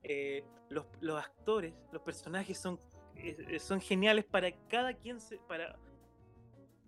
Eh, 0.03 0.43
los, 0.71 0.87
los 1.01 1.23
actores, 1.23 1.75
los 1.93 2.01
personajes 2.01 2.57
son, 2.59 2.79
eh, 3.17 3.37
eh, 3.51 3.59
son 3.59 3.81
geniales 3.83 4.25
para 4.25 4.51
cada 4.69 4.95
quien, 4.95 5.21
se, 5.21 5.37
para... 5.37 5.79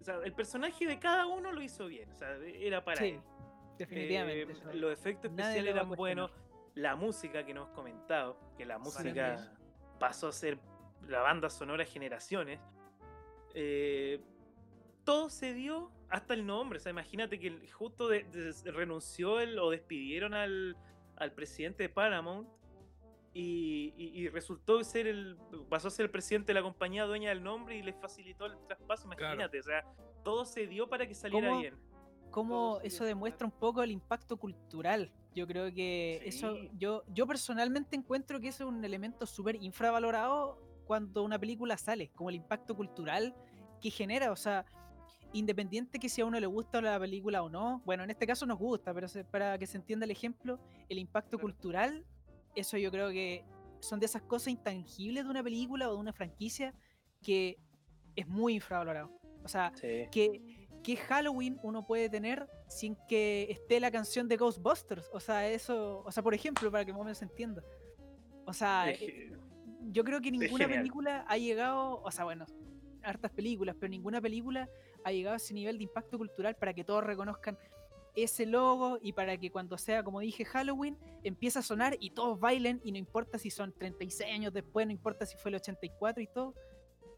O 0.00 0.04
sea, 0.04 0.16
el 0.24 0.32
personaje 0.32 0.86
de 0.86 0.98
cada 0.98 1.26
uno 1.26 1.52
lo 1.52 1.62
hizo 1.62 1.86
bien, 1.86 2.10
o 2.10 2.16
sea, 2.16 2.34
era 2.38 2.82
para 2.82 2.96
Sí, 3.02 3.08
él. 3.08 3.20
Definitivamente. 3.88 4.52
Eh, 4.52 4.56
eso. 4.58 4.72
los 4.74 4.92
efectos 4.92 5.30
especiales 5.30 5.64
lo 5.64 5.70
eran 5.70 5.90
buenos, 5.90 6.30
la 6.74 6.96
música 6.96 7.44
que 7.44 7.52
nos 7.54 7.64
hemos 7.66 7.74
comentado, 7.76 8.38
que 8.56 8.64
la 8.66 8.78
música 8.78 9.52
pasó 9.98 10.28
a 10.28 10.32
ser 10.32 10.58
la 11.08 11.20
banda 11.20 11.50
sonora 11.50 11.84
generaciones. 11.84 12.60
eh, 13.54 14.20
todo 15.04 15.28
se 15.30 15.52
dio 15.52 15.90
hasta 16.08 16.32
el 16.34 16.46
nombre. 16.46 16.78
O 16.78 16.80
sea, 16.80 16.90
imagínate 16.90 17.38
que 17.38 17.68
justo 17.72 18.08
de- 18.08 18.22
de- 18.24 18.70
renunció 18.70 19.40
el, 19.40 19.58
o 19.58 19.68
despidieron 19.70 20.32
al, 20.32 20.76
al 21.16 21.32
presidente 21.32 21.82
de 21.82 21.88
Paramount 21.88 22.48
y, 23.34 23.92
y- 23.96 24.20
y 24.20 24.28
resultó 24.28 24.82
ser 24.84 25.06
el. 25.08 25.36
pasó 25.68 25.88
a 25.88 25.90
ser 25.90 26.04
el 26.04 26.10
presidente 26.10 26.48
de 26.48 26.54
la 26.54 26.62
compañía 26.62 27.04
dueña 27.04 27.30
del 27.30 27.42
nombre 27.42 27.76
y 27.76 27.82
le 27.82 27.92
facilitó 27.94 28.46
el 28.46 28.56
traspaso. 28.66 29.08
Claro. 29.08 29.22
Imagínate, 29.34 29.58
o 29.58 29.62
sea, 29.64 29.84
todo 30.22 30.44
se 30.44 30.66
dio 30.66 30.88
para 30.88 31.06
que 31.06 31.14
saliera 31.14 31.48
¿Cómo? 31.48 31.60
bien. 31.60 31.74
Cómo 32.32 32.80
eso 32.82 33.04
demuestra 33.04 33.46
un 33.46 33.52
poco 33.52 33.82
el 33.82 33.90
impacto 33.92 34.36
cultural. 34.36 35.12
Yo 35.34 35.46
creo 35.46 35.72
que 35.72 36.20
eso, 36.24 36.54
Sí. 36.56 36.70
yo, 36.76 37.04
yo 37.14 37.26
personalmente 37.26 37.94
encuentro 37.96 38.40
que 38.40 38.48
eso 38.48 38.64
es 38.64 38.68
un 38.70 38.84
elemento 38.84 39.24
súper 39.26 39.56
infravalorado 39.62 40.58
cuando 40.86 41.22
una 41.22 41.38
película 41.38 41.76
sale, 41.78 42.08
como 42.08 42.30
el 42.30 42.36
impacto 42.36 42.74
cultural 42.74 43.34
que 43.80 43.90
genera, 43.90 44.32
o 44.32 44.36
sea, 44.36 44.64
independiente 45.32 45.98
que 45.98 46.08
si 46.08 46.20
a 46.20 46.26
uno 46.26 46.38
le 46.38 46.46
gusta 46.46 46.80
la 46.82 46.98
película 46.98 47.42
o 47.42 47.48
no, 47.48 47.80
bueno, 47.86 48.04
en 48.04 48.10
este 48.10 48.26
caso 48.26 48.44
nos 48.44 48.58
gusta, 48.58 48.92
pero 48.92 49.06
para 49.30 49.56
que 49.58 49.66
se 49.66 49.78
entienda 49.78 50.04
el 50.04 50.10
ejemplo, 50.10 50.58
el 50.88 50.98
impacto 50.98 51.38
Claro. 51.38 51.42
cultural, 51.54 52.04
eso 52.54 52.76
yo 52.76 52.90
creo 52.90 53.10
que 53.10 53.44
son 53.80 53.98
de 53.98 54.06
esas 54.06 54.22
cosas 54.22 54.48
intangibles 54.48 55.24
de 55.24 55.30
una 55.30 55.42
película 55.42 55.88
o 55.88 55.92
de 55.94 55.98
una 55.98 56.12
franquicia 56.12 56.74
que 57.22 57.58
es 58.14 58.28
muy 58.28 58.54
infravalorado. 58.54 59.10
O 59.44 59.48
sea, 59.48 59.72
Sí. 59.74 60.06
que, 60.12 60.61
que 60.82 60.96
Halloween 60.96 61.58
uno 61.62 61.86
puede 61.86 62.08
tener 62.08 62.48
sin 62.68 62.96
que 63.08 63.46
esté 63.50 63.80
la 63.80 63.90
canción 63.90 64.28
de 64.28 64.36
Ghostbusters. 64.36 65.08
O 65.12 65.20
sea, 65.20 65.48
eso, 65.48 66.02
o 66.04 66.12
sea, 66.12 66.22
por 66.22 66.34
ejemplo, 66.34 66.70
para 66.70 66.84
que 66.84 66.92
menos 66.92 67.18
se 67.18 67.24
entienda. 67.24 67.62
O 68.44 68.52
sea, 68.52 68.90
Es 68.90 69.00
eh, 69.02 69.32
yo 69.90 70.04
creo 70.04 70.20
que 70.20 70.30
ninguna 70.30 70.68
película 70.68 71.24
ha 71.28 71.36
llegado, 71.38 72.00
o 72.02 72.10
sea, 72.10 72.24
bueno, 72.24 72.46
hartas 73.02 73.32
películas, 73.32 73.76
pero 73.78 73.90
ninguna 73.90 74.20
película 74.20 74.68
ha 75.04 75.12
llegado 75.12 75.34
a 75.34 75.36
ese 75.36 75.54
nivel 75.54 75.78
de 75.78 75.84
impacto 75.84 76.18
cultural 76.18 76.54
para 76.56 76.72
que 76.72 76.84
todos 76.84 77.02
reconozcan 77.02 77.58
ese 78.14 78.46
logo 78.46 78.98
y 79.02 79.12
para 79.12 79.36
que 79.38 79.50
cuando 79.50 79.78
sea, 79.78 80.02
como 80.02 80.20
dije, 80.20 80.44
Halloween, 80.44 80.98
empiece 81.24 81.58
a 81.58 81.62
sonar 81.62 81.96
y 81.98 82.10
todos 82.10 82.38
bailen 82.38 82.80
y 82.84 82.92
no 82.92 82.98
importa 82.98 83.38
si 83.38 83.50
son 83.50 83.72
36 83.72 84.30
años 84.30 84.52
después, 84.52 84.86
no 84.86 84.92
importa 84.92 85.24
si 85.26 85.36
fue 85.36 85.50
el 85.50 85.56
84 85.56 86.22
y 86.22 86.26
todo. 86.26 86.54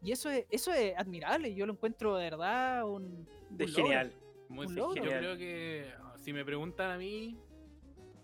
Y 0.04 0.12
eso 0.12 0.28
es, 0.28 0.44
eso 0.50 0.70
es 0.72 0.94
admirable, 0.98 1.54
yo 1.54 1.64
lo 1.64 1.72
encuentro 1.72 2.16
de 2.16 2.24
verdad 2.24 2.86
un... 2.86 3.26
de 3.48 3.64
un 3.64 3.70
logro. 3.70 3.84
genial. 3.84 4.12
Muy 4.50 4.66
Un. 4.66 4.76
Yo 4.76 4.92
creo 4.92 5.36
que 5.38 5.90
si 6.18 6.32
me 6.34 6.44
preguntan 6.44 6.90
a 6.90 6.98
mí, 6.98 7.38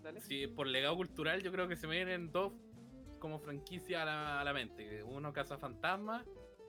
Dale. 0.02 0.20
si 0.20 0.46
por 0.46 0.66
legado 0.66 0.94
cultural, 0.96 1.42
yo 1.42 1.50
creo 1.50 1.66
que 1.68 1.76
se 1.76 1.86
me 1.86 1.96
vienen 1.96 2.30
dos 2.30 2.52
como 3.18 3.38
franquicia 3.38 4.02
a 4.02 4.04
la, 4.04 4.40
a 4.40 4.44
la 4.44 4.52
mente. 4.52 5.02
Uno 5.02 5.32
Casa 5.32 5.56
Fantasma, 5.56 6.24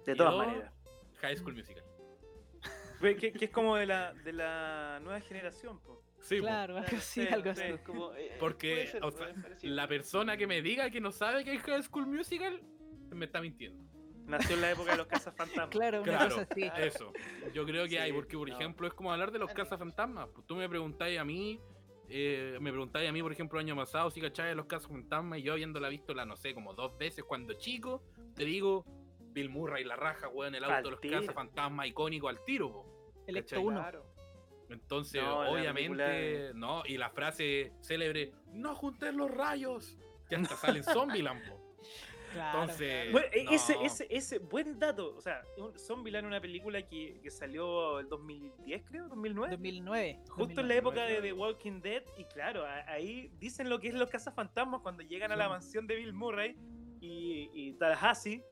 De 0.05 0.13
Y 0.13 0.15
todas 0.15 0.33
dos, 0.33 0.45
maneras. 0.47 0.73
High 1.19 1.37
School 1.37 1.55
Musical. 1.55 1.83
Que, 3.01 3.31
que 3.31 3.45
es 3.45 3.51
como 3.51 3.77
de 3.77 3.87
la, 3.87 4.13
de 4.13 4.31
la 4.31 4.99
nueva 5.01 5.19
generación, 5.21 5.79
po. 5.81 6.03
Sí, 6.19 6.37
po. 6.37 6.43
Claro, 6.43 6.77
algo 6.77 6.97
así, 6.97 7.25
sí, 7.25 7.27
algo 7.27 7.49
así. 7.49 7.61
sí. 7.63 7.67
Es 7.69 7.81
como, 7.81 8.13
eh, 8.13 8.37
Porque, 8.39 8.87
ser, 8.87 9.03
o 9.03 9.09
sea, 9.09 9.33
la 9.63 9.87
persona 9.87 10.37
que 10.37 10.45
me 10.45 10.61
diga 10.61 10.91
que 10.91 11.01
no 11.01 11.11
sabe 11.11 11.43
que 11.43 11.55
es 11.55 11.63
High 11.63 11.81
School 11.81 12.05
Musical 12.05 12.61
me 13.09 13.25
está 13.25 13.41
mintiendo. 13.41 13.90
Nació 14.31 14.55
en 14.55 14.61
la 14.61 14.71
época 14.71 14.91
de 14.91 14.97
los 14.97 15.07
cazafantasmas. 15.07 15.69
Claro, 15.69 16.01
una 16.01 16.11
Claro. 16.11 16.35
cosa 16.35 16.47
así. 16.49 16.71
Eso. 16.77 17.13
Yo 17.53 17.65
creo 17.65 17.83
que 17.83 17.89
Sí, 17.91 17.97
hay, 17.97 18.13
porque 18.13 18.37
por 18.37 18.49
no. 18.49 18.55
ejemplo 18.55 18.87
es 18.87 18.93
como 18.93 19.11
hablar 19.11 19.31
de 19.31 19.39
los 19.39 19.51
cazafantasmas. 19.53 20.29
Pues 20.33 20.47
tú 20.47 20.55
me 20.55 20.67
preguntáis 20.69 21.19
a 21.19 21.23
mí, 21.25 21.59
eh, 22.09 22.57
me 22.59 22.71
preguntáis 22.71 23.07
a 23.09 23.11
mí, 23.11 23.21
por 23.21 23.31
ejemplo, 23.31 23.59
el 23.59 23.65
año 23.65 23.75
pasado, 23.75 24.09
si 24.11 24.19
cachai 24.21 24.49
de 24.49 24.55
los 24.55 24.65
cazafantasmas, 24.65 25.39
y 25.39 25.43
yo 25.43 25.53
habiéndola 25.53 25.89
visto, 25.89 26.13
la 26.13 26.25
no 26.25 26.35
sé, 26.35 26.53
como 26.53 26.73
dos 26.73 26.97
veces 26.97 27.23
cuando 27.23 27.53
chico, 27.53 28.03
te 28.35 28.43
digo, 28.45 28.85
Bill 29.33 29.49
Murray 29.49 29.83
la 29.83 29.95
raja, 29.95 30.27
weón, 30.27 30.55
el 30.55 30.63
auto 30.63 30.75
Al 30.75 30.83
de 30.83 30.91
los 30.91 30.99
cazafantasmas 30.99 31.87
icónico 31.87 32.27
al 32.27 32.43
tiro, 32.43 32.71
po. 32.71 33.13
Electo 33.27 33.51
¿Cachai? 33.55 33.65
1. 33.65 33.79
Claro. 33.79 34.05
Entonces, 34.69 35.21
No, 35.21 35.51
obviamente, 35.51 36.51
no, 36.55 36.83
y 36.85 36.97
la 36.97 37.09
frase 37.09 37.73
célebre, 37.81 38.31
no 38.53 38.73
juntes 38.75 39.13
los 39.13 39.29
rayos, 39.29 39.97
que 40.29 40.35
hasta 40.37 40.55
sale 40.55 40.77
en 40.79 40.83
Zombieland, 40.85 41.41
po. 41.49 41.60
Claro. 42.33 42.61
Entonces, 42.61 43.11
Bueno, 43.11 43.27
e- 43.33 43.45
ese, 43.53 43.75
ese, 43.83 44.07
ese, 44.09 44.39
buen 44.39 44.79
dato. 44.79 45.15
O 45.15 45.21
sea, 45.21 45.43
un- 45.57 45.77
Zombieland 45.77 46.25
es 46.25 46.27
una 46.29 46.39
película 46.41 46.81
que, 46.87 47.19
que 47.21 47.29
salió 47.31 47.99
el 47.99 48.07
2010, 48.07 48.83
creo, 48.85 49.07
2009. 49.09 49.51
2009. 49.51 50.19
Justo 50.29 50.43
en 50.43 50.55
2009. 50.55 50.67
la 50.67 50.75
época 50.75 51.03
de. 51.05 51.21
The 51.21 51.33
Walking 51.33 51.81
Dead, 51.81 52.03
y 52.17 52.25
claro, 52.25 52.65
ahí 52.87 53.31
dicen 53.39 53.69
lo 53.69 53.79
que 53.79 53.89
es 53.89 53.93
los 53.95 54.09
cazafantasmas 54.09 54.81
cuando 54.81 55.03
llegan 55.03 55.31
a 55.31 55.35
la 55.35 55.49
mansión 55.49 55.87
de 55.87 55.95
Bill 55.95 56.13
Murray 56.13 56.55
y, 57.01 57.49
y 57.53 57.73
Tallahassee, 57.73 58.43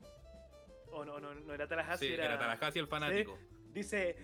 o 0.92 1.04
no, 1.04 1.20
no, 1.20 1.34
no 1.34 1.54
era 1.54 1.66
Tallahassee, 1.68 2.08
Sí, 2.08 2.14
era, 2.14 2.24
era 2.26 2.38
Tallahassee 2.38 2.80
el 2.80 2.86
fanático. 2.88 3.38
dice, 3.72 4.16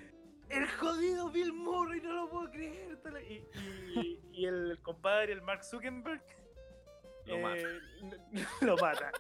el 0.49 0.67
jodido 0.69 1.31
Bill 1.31 1.53
Murray, 1.53 2.01
no 2.01 2.13
lo 2.13 2.29
puedo 2.29 2.51
creer. 2.51 2.97
Tala-". 3.03 3.23
Y, 3.23 3.43
y- 3.95 4.21
y 4.33 4.45
el 4.47 4.79
compadre, 4.83 5.33
el 5.33 5.43
Mark 5.43 5.65
Zuckerberg, 5.65 6.23
Lo 7.31 7.39
mata. 7.39 7.59
eh, 7.59 7.81
lo 8.63 8.77
mata. 8.77 9.13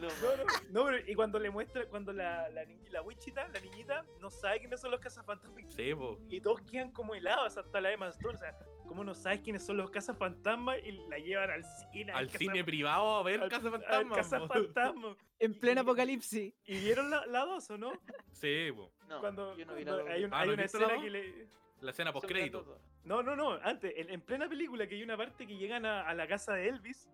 Lo- 0.00 0.08
No, 0.08 0.36
no, 0.36 0.44
no, 0.70 0.84
pero 0.86 0.98
y 1.10 1.14
cuando 1.14 1.38
le 1.38 1.50
muestra, 1.50 1.86
cuando 1.86 2.12
la, 2.12 2.48
la, 2.50 2.64
ni- 2.64 2.78
la 2.90 3.02
Wichita, 3.02 3.46
la 3.48 3.60
niñita, 3.60 4.04
no 4.20 4.30
sabe 4.30 4.60
quiénes 4.60 4.80
son 4.80 4.90
los 4.90 5.00
cazafantasmas. 5.00 5.62
Sí, 5.74 5.94
po. 5.94 6.18
Y 6.28 6.40
todos 6.40 6.60
quedan 6.62 6.90
como 6.90 7.14
helados 7.14 7.56
hasta 7.56 7.80
la 7.80 7.92
Emma 7.92 8.08
Stone. 8.08 8.34
O 8.34 8.38
sea, 8.38 8.56
¿cómo 8.86 9.04
no 9.04 9.14
sabes 9.14 9.40
quiénes 9.40 9.64
son 9.64 9.76
los 9.76 9.90
cazafantasmas? 9.90 10.78
Y 10.84 10.92
la 11.08 11.18
llevan 11.18 11.50
al 11.50 11.64
cine. 11.92 12.12
Al 12.12 12.26
caza- 12.26 12.38
cine 12.38 12.64
privado 12.64 13.16
a 13.16 13.22
ver 13.22 13.42
al- 13.42 13.48
cazafantasmas. 13.50 14.08
po. 14.08 14.14
cazafantasmas. 14.14 15.16
En 15.40 15.52
pleno 15.58 15.80
apocalipsis. 15.82 16.54
¿Y 16.64 16.78
vieron 16.78 17.10
la, 17.10 17.26
la 17.26 17.40
dos 17.44 17.68
o 17.70 17.76
no? 17.76 17.92
Sí, 18.32 18.70
po. 18.74 18.90
No, 19.08 19.20
cuando 19.20 19.54
yo 19.56 19.66
no 19.66 19.74
vi 19.74 19.84
la 19.84 19.92
cuando 19.92 20.04
dos. 20.04 20.12
hay, 20.12 20.24
un- 20.24 20.32
Ah, 20.32 20.40
hay 20.40 20.46
¿no 20.48 20.52
una 20.54 20.62
la 20.62 20.66
escena 20.66 20.88
dos? 20.88 21.02
que 21.02 21.10
le. 21.10 21.48
La 21.80 21.90
escena 21.90 22.12
Son 22.12 22.20
post 22.20 22.26
crédito. 22.32 22.58
las 22.58 22.66
dos. 22.68 22.80
No, 23.04 23.22
no, 23.22 23.36
no. 23.36 23.52
Antes, 23.62 23.92
en, 23.96 24.10
en 24.10 24.20
plena 24.20 24.48
película, 24.48 24.86
que 24.86 24.94
hay 24.94 25.02
una 25.02 25.16
parte 25.16 25.46
que 25.46 25.56
llegan 25.56 25.84
a 25.86 26.12
la 26.14 26.26
casa 26.26 26.54
de 26.54 26.68
Elvis. 26.68 27.08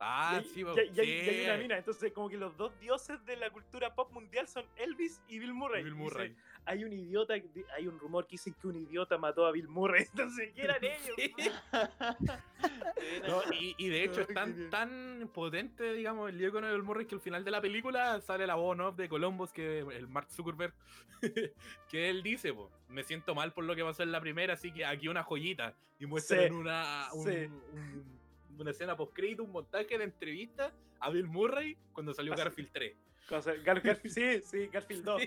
Ah, 0.00 0.40
y, 0.42 0.48
sí, 0.48 0.60
y 0.60 0.64
hay- 0.64 0.90
y 0.94 1.00
hay- 1.00 1.06
y 1.08 1.10
hay 1.28 1.34
sí. 1.36 1.44
una 1.44 1.56
mina. 1.56 1.78
Entonces, 1.78 2.12
como 2.12 2.28
que 2.28 2.36
los 2.36 2.56
dos 2.56 2.78
dioses 2.80 3.24
de 3.24 3.36
la 3.36 3.50
cultura 3.50 3.94
pop 3.94 4.10
mundial 4.12 4.46
son 4.48 4.64
Elvis 4.76 5.20
y 5.28 5.38
Bill 5.38 5.54
Murray. 5.54 5.82
Bill 5.84 5.94
Dice, 5.94 6.02
Murray. 6.04 6.36
hay 6.66 6.84
un 6.84 6.92
idiota, 6.92 7.34
hay 7.76 7.86
un 7.86 7.98
rumor 7.98 8.26
que 8.26 8.32
dicen 8.32 8.54
que 8.60 8.66
un 8.66 8.76
idiota 8.76 9.16
mató 9.18 9.46
a 9.46 9.52
Bill 9.52 9.68
Murray. 9.68 10.06
Entonces, 10.14 10.52
¿qué 10.54 10.62
eran 10.62 10.82
ellos? 10.84 11.16
No, 13.28 13.42
y, 13.60 13.88
de 13.88 14.04
hecho 14.04 14.22
es 14.22 14.28
tan, 14.28 14.70
tan 14.70 15.30
potente, 15.32 15.92
digamos, 15.92 16.30
el 16.30 16.38
lío 16.38 16.50
con 16.52 16.64
el 16.64 16.82
Murray 16.82 17.06
que 17.06 17.14
al 17.14 17.20
final 17.20 17.44
de 17.44 17.50
la 17.50 17.60
película 17.60 18.20
sale 18.22 18.46
la 18.46 18.54
voz 18.54 18.96
de 18.96 19.08
Columbus, 19.08 19.52
que 19.52 19.80
el 19.80 20.08
Mark 20.08 20.28
Zuckerberg, 20.30 20.72
que 21.90 22.08
él 22.10 22.22
dice, 22.22 22.52
po, 22.54 22.70
me 22.88 23.02
siento 23.04 23.34
mal 23.34 23.52
por 23.52 23.64
lo 23.64 23.74
que 23.76 23.82
pasó 23.84 24.02
en 24.02 24.12
la 24.12 24.20
primera, 24.20 24.54
así 24.54 24.72
que 24.72 24.84
aquí 24.86 25.08
una 25.08 25.22
joyita. 25.22 25.74
Y 25.98 26.06
muestran 26.06 26.48
Sí, 26.48 26.54
una, 26.54 27.08
un- 27.12 27.24
sí. 27.24 27.36
un- 27.46 28.23
una 28.58 28.70
escena 28.70 28.96
post 28.96 29.12
crédito, 29.14 29.44
un 29.44 29.52
montaje 29.52 29.96
de 29.98 30.04
entrevista 30.04 30.72
a 31.00 31.10
Bill 31.10 31.26
Murray 31.26 31.76
cuando 31.92 32.14
salió 32.14 32.32
Así. 32.34 32.42
Garfield 32.42 32.70
3. 32.72 32.96
Cosa- 33.28 33.54
Gar- 33.56 33.82
Garfield, 33.82 34.14
sí, 34.14 34.40
sí, 34.42 34.66
Garfield 34.68 35.04
2. 35.04 35.22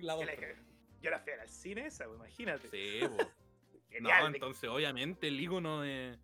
La 0.00 0.14
dos. 0.14 0.26
Que 0.26 0.36
la- 0.36 0.54
Yo 1.02 1.10
la 1.10 1.18
fui 1.20 1.32
al 1.32 1.48
cine 1.48 1.86
esa, 1.86 2.04
pues, 2.06 2.16
imagínate. 2.18 2.68
Sí. 2.68 3.00
No, 3.98 4.10
entonces 4.26 4.68
obviamente 4.68 5.28
el 5.28 5.40
icono 5.40 5.80
de 5.80 6.18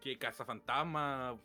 que 0.00 0.16
Cazafantasma 0.16 1.36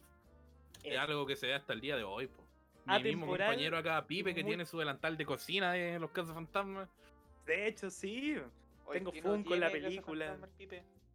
es 0.84 0.94
Es- 0.94 1.00
algo 1.00 1.26
que 1.26 1.36
se 1.36 1.48
ve 1.48 1.56
hasta 1.56 1.74
el 1.74 1.82
día 1.82 1.96
de 1.98 2.04
hoy. 2.04 2.28
Po. 2.28 2.46
Mi 2.86 3.02
mismo 3.02 3.26
compañero 3.26 3.78
acá, 3.78 4.06
Pipe, 4.06 4.36
que 4.36 4.44
muy- 4.44 4.52
tiene 4.52 4.66
su 4.68 4.78
delantal 4.78 5.18
de 5.18 5.26
cocina 5.26 5.74
de 5.74 5.98
los 5.98 6.12
Cazafantasmas. 6.12 6.88
De 7.48 7.66
hecho, 7.68 7.90
sí. 7.90 8.38
Tengo 8.92 9.12
¿y 9.16 9.22
no 9.22 9.32
Funko 9.32 9.54
en 9.56 9.60
la 9.60 9.72
película. 9.72 10.38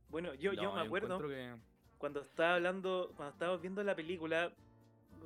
Bueno, 0.09 0.35
yo, 0.35 0.53
yo 0.53 0.73
me 0.73 0.81
acuerdo 0.81 1.15
encuentro 1.15 1.29
que- 1.29 1.76
cuando 1.99 2.20
estaba 2.20 2.55
hablando, 2.55 3.12
cuando 3.16 3.32
estábamos 3.32 3.61
viendo 3.61 3.82
la 3.82 3.94
película, 3.94 4.53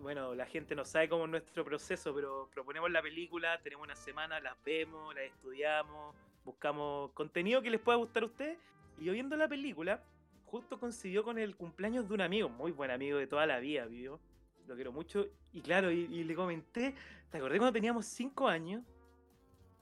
bueno, 0.00 0.34
la 0.34 0.46
gente 0.46 0.74
no 0.74 0.84
sabe 0.84 1.08
cómo 1.08 1.24
es 1.24 1.30
nuestro 1.30 1.64
proceso, 1.64 2.14
pero 2.14 2.48
proponemos 2.52 2.90
la 2.90 3.02
película, 3.02 3.60
tenemos 3.62 3.84
una 3.84 3.96
semana, 3.96 4.40
las 4.40 4.56
vemos, 4.64 5.14
las 5.14 5.24
estudiamos, 5.24 6.14
buscamos 6.44 7.10
contenido 7.12 7.60
que 7.60 7.70
les 7.70 7.80
pueda 7.80 7.98
gustar 7.98 8.22
a 8.22 8.26
ustedes. 8.26 8.58
Y 8.98 9.04
yo 9.04 9.12
viendo 9.12 9.36
la 9.36 9.48
película, 9.48 10.02
justo 10.46 10.78
coincidió 10.78 11.22
con 11.22 11.38
el 11.38 11.56
cumpleaños 11.56 12.08
de 12.08 12.14
un 12.14 12.20
amigo, 12.20 12.48
muy 12.48 12.72
buen 12.72 12.90
amigo 12.90 13.18
de 13.18 13.26
toda 13.26 13.46
la 13.46 13.58
vida, 13.58 13.84
vivo. 13.86 14.20
Lo 14.66 14.74
quiero 14.74 14.92
mucho. 14.92 15.26
Y 15.52 15.60
claro, 15.60 15.90
y, 15.90 16.06
le 16.06 16.34
comenté, 16.34 16.94
¿te 17.30 17.38
acordé 17.38 17.58
cuando 17.58 17.72
teníamos 17.72 18.06
5 18.06 18.48
años? 18.48 18.84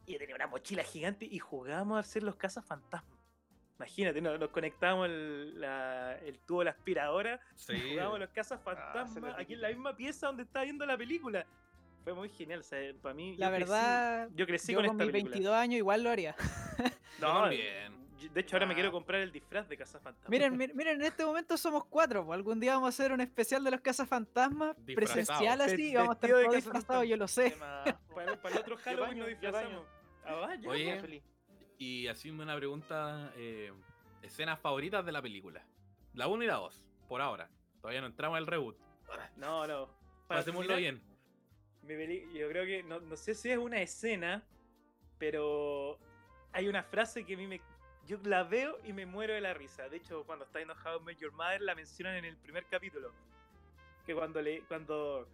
Y 0.07 0.17
tenía 0.17 0.35
una 0.35 0.47
mochila 0.47 0.83
gigante 0.83 1.27
y 1.27 1.39
jugábamos 1.39 1.97
a 1.97 2.01
hacer 2.01 2.23
los 2.23 2.37
casas 2.37 2.65
fantasmas. 2.65 3.18
Imagínate, 3.79 4.21
nos, 4.21 4.41
nos 4.41 4.51
conectábamos 4.51 5.07
el, 5.09 5.61
la- 5.61 6.17
el 6.19 6.39
tubo 6.41 6.61
de 6.61 6.65
la 6.67 6.71
aspiradora 6.73 7.41
Sí, 7.55 7.75
jugábamos 7.91 8.19
los 8.21 8.29
casas 8.31 8.59
se 8.59 8.65
fantasmas 8.65 9.35
aquí 9.39 9.55
en 9.55 9.61
la 9.61 9.69
misma 9.69 9.97
pieza 9.97 10.27
donde 10.27 10.43
estaba 10.43 10.65
viendo 10.65 10.85
la 10.85 10.97
película. 10.99 11.47
Fue 12.05 12.13
muy 12.15 12.29
genial, 12.31 12.61
o 12.61 12.63
sea, 12.63 12.81
para 13.03 13.15
mí. 13.15 13.37
La 13.37 13.47
yo 13.51 13.53
crecí- 13.57 13.59
verdad, 13.61 14.29
yo 14.35 14.47
crecí 14.47 14.73
yo 14.73 14.79
con 14.79 14.87
con 14.87 14.95
esta 14.97 15.05
mis 15.05 15.13
película. 15.13 15.33
22 15.35 15.55
años 15.57 15.77
igual 15.79 16.03
lo 16.03 16.11
haría. 16.11 16.35
No, 17.21 17.49
de 17.49 18.41
hecho, 18.41 18.57
ahora 18.57 18.67
me 18.67 18.75
quiero 18.75 18.89
Ah. 18.89 18.93
comprar 18.93 19.21
el 19.21 19.31
disfraz 19.31 19.69
de 19.69 19.77
Casa 19.77 20.01
Fantasma. 20.01 20.29
Miren, 20.29 20.57
miren, 20.57 20.77
miren, 20.77 20.97
en 21.01 21.07
este 21.07 21.25
momento 21.25 21.57
somos 21.57 21.85
cuatro. 21.85 22.25
pues, 22.27 22.37
Algún 22.37 22.59
día 22.61 22.75
vamos 22.75 22.87
a 22.87 22.89
hacer 22.91 23.13
un 23.13 23.21
especial 23.21 23.63
de 23.63 23.71
los 23.73 23.81
cazafantasmas 23.81 24.75
Disfrazado. 24.85 25.15
presencial 25.27 25.61
así. 25.61 25.91
Y 25.91 25.95
vamos 25.95 26.11
a 26.11 26.13
estar 26.15 26.31
todos 26.31 26.55
disfrazados, 26.55 27.07
yo 27.09 27.17
lo 27.17 27.29
sé. 27.29 27.57
Para, 28.15 28.37
para 28.43 28.55
el 28.57 28.61
otro 28.61 28.77
Halloween 28.85 29.19
nos 29.19 29.29
disfrazamos. 29.29 29.87
Ah, 30.25 30.35
vaya. 30.35 30.69
Oye, 30.69 31.01
feliz. 31.01 31.23
Y 31.79 32.09
haciendo 32.09 32.43
una 32.43 32.57
pregunta, 32.57 33.33
eh, 33.37 33.73
escenas 34.23 34.59
favoritas 34.59 35.07
de 35.07 35.13
la 35.13 35.23
película. 35.23 35.65
La 36.15 36.27
1 36.27 36.43
y 36.43 36.47
la 36.47 36.57
2, 36.57 36.85
por 37.09 37.21
ahora. 37.21 37.49
Todavía 37.81 38.01
no 38.01 38.09
entramos 38.09 38.37
al 38.37 38.47
reboot. 38.47 38.77
No, 39.37 39.67
no. 39.67 39.89
Pasémoslo 40.27 40.77
bien. 40.77 41.01
yo 41.83 42.49
creo 42.49 42.67
que, 42.67 42.83
no, 42.83 43.01
no 43.01 43.17
sé 43.17 43.35
si 43.35 43.51
es 43.51 43.59
una 43.59 43.81
escena, 43.81 44.43
pero 45.19 45.99
hay 46.53 46.69
una 46.69 46.83
frase 46.83 47.25
que 47.25 47.35
a 47.35 47.37
mí 47.37 47.47
me... 47.47 47.61
Yo 48.07 48.19
la 48.25 48.43
veo 48.43 48.79
y 48.85 48.93
me 48.93 49.07
muero 49.07 49.35
de 49.35 49.41
la 49.41 49.55
risa. 49.55 49.89
De 49.89 49.99
hecho, 49.99 50.25
cuando 50.25 50.47
está 50.47 50.61
I 50.61 50.67
Met 51.05 51.19
Your 51.19 51.33
Mother, 51.33 51.61
la 51.61 51.75
mencionan 51.75 52.17
en 52.17 52.25
el 52.25 52.37
primer 52.37 52.67
capítulo. 52.67 53.13
Que 54.05 54.15
cuando 54.15 54.43
le... 54.43 54.63
Cuando, 54.63 55.29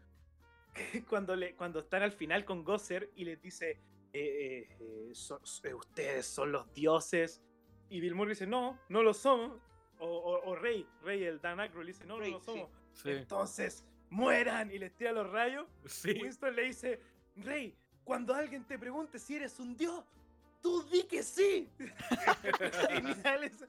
cuando, 1.09 1.37
le, 1.37 1.55
cuando 1.55 1.79
están 1.79 2.03
al 2.03 2.13
final 2.13 2.45
con 2.45 2.65
Gosser 2.65 3.11
y 3.17 3.25
les 3.25 3.41
dice, 3.41 3.79
eh, 4.15 4.69
eh, 4.71 4.77
eh, 4.81 5.11
so- 5.15 5.41
so- 5.45 5.77
ustedes 5.77 6.27
son 6.27 6.53
los 6.53 6.73
dioses. 6.73 7.43
Y 7.91 8.01
Bill 8.01 8.15
Murray 8.15 8.31
dice, 8.35 8.47
no, 8.47 8.79
no 8.89 9.03
lo 9.03 9.13
somos. 9.13 9.61
O, 9.99 10.07
o- 10.07 10.51
o 10.51 10.57
Rey, 10.57 10.87
Rey, 11.03 11.25
el 11.25 11.41
Dan 11.41 11.61
Aykroyd, 11.61 11.87
le 11.87 11.93
dice, 11.93 12.05
no, 12.07 12.19
Rey, 12.19 12.33
no 12.33 12.39
lo 12.39 12.45
somos. 12.45 12.71
Sí. 12.93 13.11
Entonces, 13.11 13.85
mueran 14.11 14.71
y 14.71 14.79
les 14.79 14.95
tira 14.97 15.13
los 15.13 15.29
rayos. 15.31 15.67
Sí. 15.87 16.19
Winston 16.23 16.55
le 16.57 16.63
dice, 16.63 17.01
Rey, 17.37 17.77
cuando 18.05 18.35
alguien 18.35 18.65
te 18.65 18.79
pregunte 18.79 19.19
si 19.19 19.37
eres 19.37 19.59
un 19.61 19.77
dios, 19.77 20.05
tú 20.63 20.83
di 20.85 21.03
que 21.05 21.23
sí. 21.23 21.69
Genial 22.91 23.45
esa- 23.45 23.69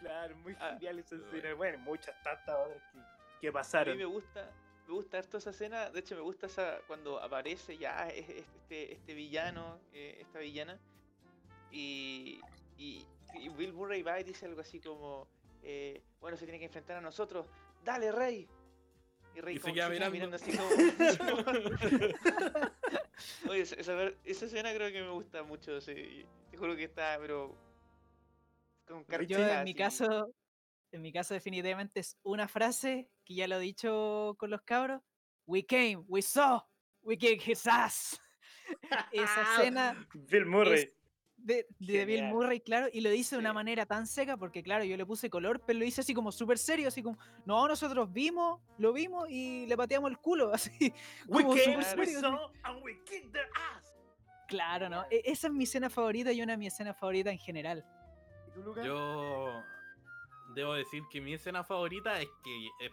Claro, 0.00 0.36
muy 0.38 0.56
Ah, 0.58 0.70
genial 0.74 0.98
esa 0.98 1.16
bueno. 1.16 1.32
escena. 1.36 1.54
Bueno, 1.54 1.78
muchas 1.78 2.22
tantas 2.22 2.56
otras 2.56 2.82
que, 2.92 2.98
que 3.40 3.48
A 3.48 3.50
mí 3.50 3.54
pasaron. 3.54 3.96
me 3.96 4.04
gusta, 4.04 4.50
me 4.92 4.98
gusta 4.98 5.18
harto 5.18 5.38
esa 5.38 5.50
escena. 5.50 5.88
De 5.90 6.00
hecho, 6.00 6.14
me 6.14 6.20
gusta 6.20 6.46
esa 6.46 6.78
cuando 6.86 7.18
aparece 7.18 7.78
ya 7.78 8.08
es- 8.10 8.28
es- 8.28 8.44
este, 8.56 8.92
este 8.92 9.14
villano, 9.14 9.80
eh, 9.94 10.18
esta 10.20 10.38
villana. 10.38 10.78
Y, 11.70 12.40
y, 12.76 13.06
y 13.34 13.48
Bill 13.48 13.72
Murray 13.72 14.02
va 14.02 14.20
y 14.20 14.24
dice 14.24 14.44
algo 14.44 14.60
así 14.60 14.80
como: 14.80 15.26
eh, 15.62 16.02
Bueno, 16.20 16.36
se 16.36 16.44
tiene 16.44 16.58
que 16.58 16.66
enfrentar 16.66 16.98
a 16.98 17.00
nosotros. 17.00 17.46
¡Dale, 17.82 18.12
Rey! 18.12 18.46
Y 19.34 19.40
Rey 19.40 19.54
Y 19.54 19.58
se 19.58 19.62
como 19.62 19.74
que 19.74 19.80
queda 19.80 20.10
mirando. 20.10 20.36
así 20.36 20.54
como. 20.54 20.68
Oye, 23.48 23.62
esa, 23.62 23.76
esa, 23.76 24.02
esa 24.24 24.44
escena 24.44 24.74
creo 24.74 24.92
que 24.92 25.00
me 25.02 25.10
gusta 25.10 25.42
mucho. 25.42 25.80
sí, 25.80 26.26
Te 26.50 26.56
juro 26.58 26.76
que 26.76 26.84
está, 26.84 27.16
pero. 27.18 27.56
Con 28.86 29.00
Yo 29.00 29.06
carchita, 29.08 29.58
en 29.58 29.64
mi 29.64 29.70
así. 29.70 29.74
caso, 29.78 30.34
en 30.90 31.00
mi 31.00 31.12
caso 31.12 31.32
definitivamente 31.32 32.00
es 32.00 32.18
una 32.24 32.46
frase 32.46 33.08
que 33.24 33.34
ya 33.34 33.46
lo 33.48 33.56
he 33.56 33.60
dicho 33.60 34.36
con 34.38 34.50
los 34.50 34.62
cabros. 34.62 35.00
We 35.46 35.64
came, 35.64 36.04
we 36.08 36.22
saw, 36.22 36.60
we 37.02 37.16
kicked 37.16 37.46
his 37.48 37.66
ass. 37.66 38.20
Esa 39.12 39.42
escena 39.42 40.06
Bill 40.14 40.46
Murray. 40.46 40.92
de, 41.36 41.66
de 41.80 42.04
Bill. 42.04 42.24
Murray, 42.24 42.60
claro, 42.60 42.86
y 42.92 43.00
lo 43.00 43.10
dice 43.10 43.34
de 43.34 43.40
una 43.40 43.52
manera 43.52 43.84
tan 43.84 44.06
seca, 44.06 44.36
porque 44.36 44.62
claro, 44.62 44.84
yo 44.84 44.96
le 44.96 45.04
puse 45.04 45.28
color, 45.28 45.60
pero 45.66 45.80
lo 45.80 45.84
hice 45.84 46.00
así 46.02 46.14
como 46.14 46.30
súper 46.30 46.56
serio, 46.58 46.86
así 46.88 47.02
como, 47.02 47.18
no, 47.44 47.66
nosotros 47.66 48.12
vimos, 48.12 48.60
lo 48.78 48.92
vimos 48.92 49.28
y 49.28 49.66
le 49.66 49.76
pateamos 49.76 50.10
el 50.10 50.18
culo, 50.18 50.52
así. 50.54 50.92
We 51.26 51.42
como 51.42 51.56
came, 51.56 51.76
we 51.78 51.82
así. 51.84 52.14
saw, 52.14 52.50
and 52.62 52.82
we 52.84 52.94
kicked 53.04 53.32
their 53.32 53.48
ass. 53.74 53.92
Claro, 54.46 54.88
¿no? 54.88 55.04
E- 55.10 55.22
Esa 55.24 55.48
es 55.48 55.52
mi 55.52 55.64
escena 55.64 55.90
favorita 55.90 56.30
y 56.32 56.40
una 56.42 56.52
de 56.52 56.58
mis 56.58 56.72
escenas 56.72 56.96
favoritas 56.96 57.32
en 57.32 57.38
general. 57.40 57.84
¿Y 58.48 58.52
tú, 58.52 58.62
Lucas? 58.62 58.84
Yo 58.84 59.62
debo 60.54 60.74
decir 60.74 61.02
que 61.10 61.20
mi 61.20 61.34
escena 61.34 61.64
favorita 61.64 62.20
es 62.20 62.28
que 62.44 62.66
es 62.86 62.92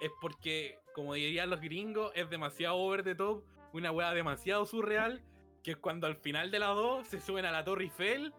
es 0.00 0.10
porque, 0.20 0.78
como 0.94 1.14
dirían 1.14 1.50
los 1.50 1.60
gringos, 1.60 2.12
es 2.14 2.28
demasiado 2.30 2.76
over 2.76 3.02
the 3.02 3.14
top, 3.14 3.44
una 3.72 3.90
weá 3.92 4.12
demasiado 4.12 4.66
surreal, 4.66 5.22
que 5.62 5.72
es 5.72 5.76
cuando 5.76 6.06
al 6.06 6.16
final 6.16 6.50
de 6.50 6.58
la 6.58 6.68
2 6.68 7.06
se 7.06 7.20
suben 7.20 7.44
a 7.44 7.52
la 7.52 7.64
Torre 7.64 7.84
Eiffel 7.84 8.32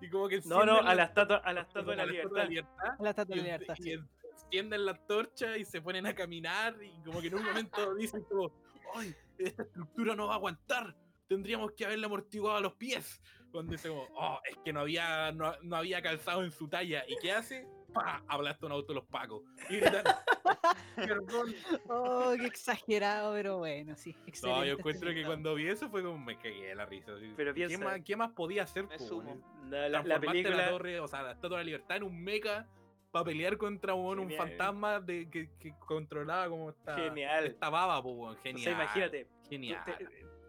y 0.00 0.08
como 0.08 0.28
que 0.28 0.40
No, 0.44 0.64
no, 0.64 0.72
encienden 0.72 0.86
a 0.88 0.94
la 0.94 1.04
estatua, 1.04 1.36
a 1.38 1.52
la 1.52 1.60
estatua 1.62 1.90
de 1.92 1.96
la 1.96 2.02
a 2.02 2.06
libertad. 2.06 2.92
La 2.98 3.10
estatua 3.10 3.36
y, 3.36 3.38
de 3.38 3.44
libertad. 3.44 3.74
y 3.78 3.82
sí. 3.82 3.98
encienden 4.32 4.86
la 4.86 4.94
torcha 4.94 5.56
y 5.56 5.64
se 5.64 5.80
ponen 5.80 6.06
a 6.06 6.14
caminar 6.14 6.76
y 6.82 7.02
como 7.02 7.20
que 7.20 7.28
en 7.28 7.34
un 7.34 7.44
momento 7.44 7.94
dicen 7.96 8.22
como, 8.24 8.52
¡ay! 8.94 9.14
Esta 9.38 9.62
estructura 9.62 10.14
no 10.14 10.26
va 10.26 10.34
a 10.34 10.36
aguantar. 10.36 10.94
Tendríamos 11.28 11.72
que 11.72 11.86
haberle 11.86 12.06
amortiguado 12.06 12.58
a 12.58 12.60
los 12.60 12.74
pies. 12.74 13.22
Donde 13.52 13.72
dice 13.72 13.88
como, 13.88 14.06
oh, 14.14 14.40
es 14.44 14.56
que 14.64 14.72
no 14.72 14.80
había, 14.80 15.32
no, 15.32 15.54
no 15.62 15.76
había 15.76 16.02
calzado 16.02 16.44
en 16.44 16.52
su 16.52 16.68
talla. 16.68 17.04
¿Y 17.08 17.16
qué 17.16 17.32
hace? 17.32 17.66
¡Pah! 17.92 18.22
Aplasta 18.28 18.66
un 18.66 18.72
auto 18.72 18.94
los 18.94 19.04
pacos. 19.06 19.42
Y 19.68 19.76
gritan, 19.78 20.04
"Perdón". 20.96 21.54
Oh, 21.88 22.32
qué 22.38 22.46
exagerado, 22.46 23.32
pero 23.34 23.58
bueno, 23.58 23.96
sí. 23.96 24.16
No, 24.42 24.64
yo 24.64 24.74
encuentro 24.74 25.10
que 25.12 25.24
cuando 25.24 25.54
vi 25.54 25.66
eso 25.68 25.88
fue 25.88 26.02
como 26.02 26.18
me 26.18 26.36
cagué 26.36 26.68
de 26.68 26.74
la 26.74 26.86
risa. 26.86 27.12
así. 27.16 27.32
Pero 27.36 27.52
¿Qué, 27.54 27.66
piensa- 27.66 27.84
más, 27.84 28.00
qué 28.04 28.16
más 28.16 28.30
podía 28.32 28.62
hacer? 28.64 28.86
Me 28.86 28.98
sumo. 28.98 29.40
La, 29.68 29.88
la- 29.88 30.02
la 30.02 30.20
película. 30.20 30.56
la 30.56 30.70
torre, 30.70 31.00
o 31.00 31.08
sea, 31.08 31.22
la 31.22 31.32
estatua 31.32 31.58
de 31.58 31.64
la 31.64 31.66
libertad 31.66 31.96
en 31.96 32.02
un 32.04 32.22
mecha 32.22 32.66
para 33.10 33.24
pelear 33.24 33.56
contra 33.56 33.94
un 33.94 34.30
fantasma 34.32 35.00
de, 35.00 35.28
que, 35.28 35.50
que 35.58 35.74
controlaba 35.80 36.48
como 36.48 36.70
esta, 36.70 36.94
Genial. 36.96 37.46
esta 37.46 37.68
baba, 37.68 38.00
po. 38.02 38.10
O 38.30 38.36
Genial. 38.36 38.62
sea, 38.64 38.72
imagínate, 38.72 39.26
Genial. 39.48 39.84
te- 39.84 39.96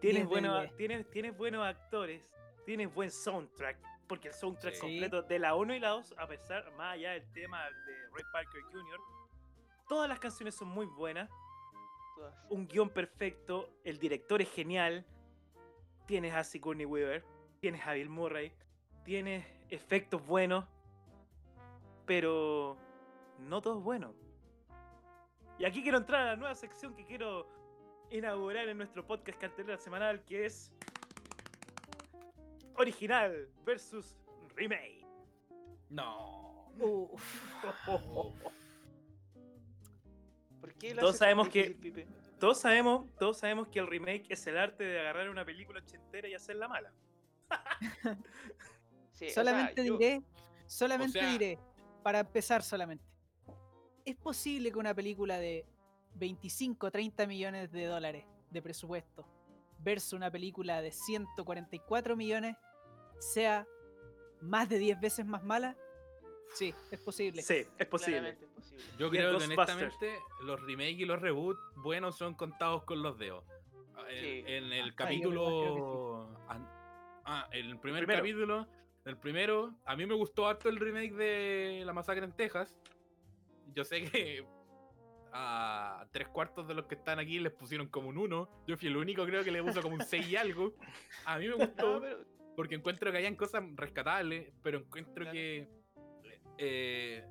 10 0.00 0.14
de 0.14 0.24
buenos, 0.24 0.60
10. 0.62 0.76
tienes, 0.76 1.10
tienes 1.10 1.36
buenos 1.36 1.64
actores, 1.66 2.22
tienes 2.64 2.92
buen 2.94 3.10
soundtrack, 3.10 3.78
porque 4.12 4.28
el 4.28 4.34
soundtrack 4.34 4.74
Sí. 4.74 4.80
completo 4.82 5.22
de 5.22 5.38
la 5.38 5.54
1 5.54 5.74
y 5.74 5.80
la 5.80 5.88
2, 5.88 6.14
a 6.18 6.26
pesar, 6.26 6.70
más 6.72 6.92
allá 6.96 7.12
del 7.12 7.32
tema 7.32 7.64
de 7.64 7.94
Ray 8.12 8.24
Parker 8.30 8.60
Jr., 8.64 9.00
todas 9.88 10.06
las 10.06 10.18
canciones 10.18 10.54
son 10.54 10.68
muy 10.68 10.84
buenas, 10.84 11.30
Todas. 12.14 12.34
un 12.50 12.68
guion 12.68 12.90
perfecto, 12.90 13.70
el 13.84 13.98
director 13.98 14.42
es 14.42 14.50
genial, 14.52 15.06
tienes 16.04 16.34
a 16.34 16.44
Sigourney 16.44 16.84
Weaver, 16.84 17.24
tienes 17.60 17.86
a 17.86 17.94
Bill 17.94 18.10
Murray, 18.10 18.52
tienes 19.02 19.46
efectos 19.70 20.22
buenos, 20.26 20.66
pero 22.04 22.76
no 23.38 23.62
todo 23.62 23.78
es 23.78 23.82
bueno. 23.82 24.14
Y 25.58 25.64
aquí 25.64 25.82
quiero 25.82 25.96
entrar 25.96 26.20
a 26.20 26.24
la 26.32 26.36
nueva 26.36 26.54
sección 26.54 26.94
que 26.94 27.06
quiero 27.06 27.48
inaugurar 28.10 28.68
en 28.68 28.76
nuestro 28.76 29.06
podcast 29.06 29.40
cartelera 29.40 29.78
semanal, 29.78 30.22
que 30.26 30.44
es 30.44 30.70
original 32.82 33.48
versus 33.64 34.16
remake. 34.54 35.06
No. 35.88 36.70
Uf, 36.78 37.22
¿Por 40.60 40.74
qué 40.74 40.94
Todos 40.94 41.16
sabemos 41.18 41.48
que- 41.48 41.70
Pipe? 41.72 42.06
Todos 42.38 42.58
sabemos, 42.60 43.06
todos 43.18 43.38
sabemos 43.38 43.68
que 43.68 43.78
el 43.78 43.86
remake 43.86 44.26
es 44.30 44.44
el 44.48 44.58
arte 44.58 44.82
de 44.84 45.00
agarrar 45.00 45.28
una 45.30 45.44
película 45.44 45.80
ochentera 45.80 46.28
y 46.28 46.34
hacerla 46.34 46.68
mala. 46.68 46.92
Sí, 49.12 49.26
o 49.26 49.30
sea, 49.30 49.44
solamente 49.44 49.84
yo- 49.86 49.98
diré, 49.98 50.22
solamente 50.66 51.20
sea- 51.20 51.30
diré, 51.30 51.58
para 52.02 52.20
empezar 52.20 52.62
solamente. 52.62 53.04
¿Es 54.04 54.16
posible 54.16 54.72
que 54.72 54.78
una 54.78 54.94
película 54.94 55.38
de 55.38 55.64
25 56.14 56.90
30 56.90 57.26
millones 57.26 57.70
de 57.70 57.84
dólares 57.84 58.24
de 58.50 58.62
presupuesto 58.62 59.24
versus 59.78 60.14
una 60.14 60.30
película 60.30 60.80
de 60.82 60.90
144 60.90 62.16
millones 62.16 62.56
sea 63.22 63.66
más 64.40 64.68
de 64.68 64.78
10 64.78 65.00
veces 65.00 65.24
más 65.26 65.42
mala? 65.44 65.76
Sí, 66.54 66.74
es 66.90 67.00
posible. 67.00 67.40
Sí, 67.42 67.66
es 67.78 67.86
posible. 67.86 68.30
Es 68.30 68.36
posible. 68.48 68.92
Yo 68.98 69.08
creo 69.10 69.38
que 69.38 69.44
honestamente 69.44 70.18
los 70.42 70.60
remakes 70.60 70.98
y 71.00 71.04
los 71.06 71.20
reboots 71.20 71.60
buenos 71.76 72.18
son 72.18 72.34
contados 72.34 72.84
con 72.84 73.02
los 73.02 73.18
dedos. 73.18 73.44
En, 74.10 74.20
Sí. 74.20 74.44
en 74.46 74.72
el 74.72 74.90
Ah, 74.90 74.94
capítulo. 74.96 76.28
Ah, 77.24 77.48
el 77.52 77.78
primer 77.78 78.00
Primero. 78.04 78.18
capítulo. 78.18 78.66
El 79.04 79.16
primero, 79.16 79.74
a 79.86 79.96
mí 79.96 80.06
me 80.06 80.14
gustó 80.14 80.46
harto 80.46 80.68
el 80.68 80.76
remake 80.76 81.12
de 81.14 81.82
La 81.86 81.92
Masacre 81.92 82.24
en 82.24 82.32
Texas. 82.32 82.74
Yo 83.74 83.84
sé 83.84 84.04
que 84.04 84.44
a 85.32 86.06
tres 86.12 86.28
cuartos 86.28 86.68
de 86.68 86.74
los 86.74 86.86
que 86.86 86.94
están 86.96 87.18
aquí 87.18 87.38
les 87.40 87.52
pusieron 87.52 87.88
como 87.88 88.08
un 88.10 88.18
1. 88.18 88.48
Yo 88.66 88.76
fui 88.76 88.88
el 88.88 88.96
único, 88.96 89.24
creo 89.24 89.42
que 89.42 89.50
le 89.50 89.62
puso 89.62 89.80
como 89.82 89.94
un 89.94 90.02
6 90.02 90.28
y 90.28 90.36
algo. 90.36 90.74
A 91.24 91.38
mí 91.38 91.48
me 91.48 91.54
gustó 91.54 91.94
No, 91.94 92.00
pero 92.00 92.18
porque 92.56 92.74
encuentro 92.74 93.10
que 93.12 93.18
hayan 93.18 93.36
cosas 93.36 93.62
rescatables, 93.76 94.52
pero 94.62 94.78
encuentro 94.78 95.24
Claro. 95.24 95.32
que. 95.32 95.68
eh, 96.58 97.24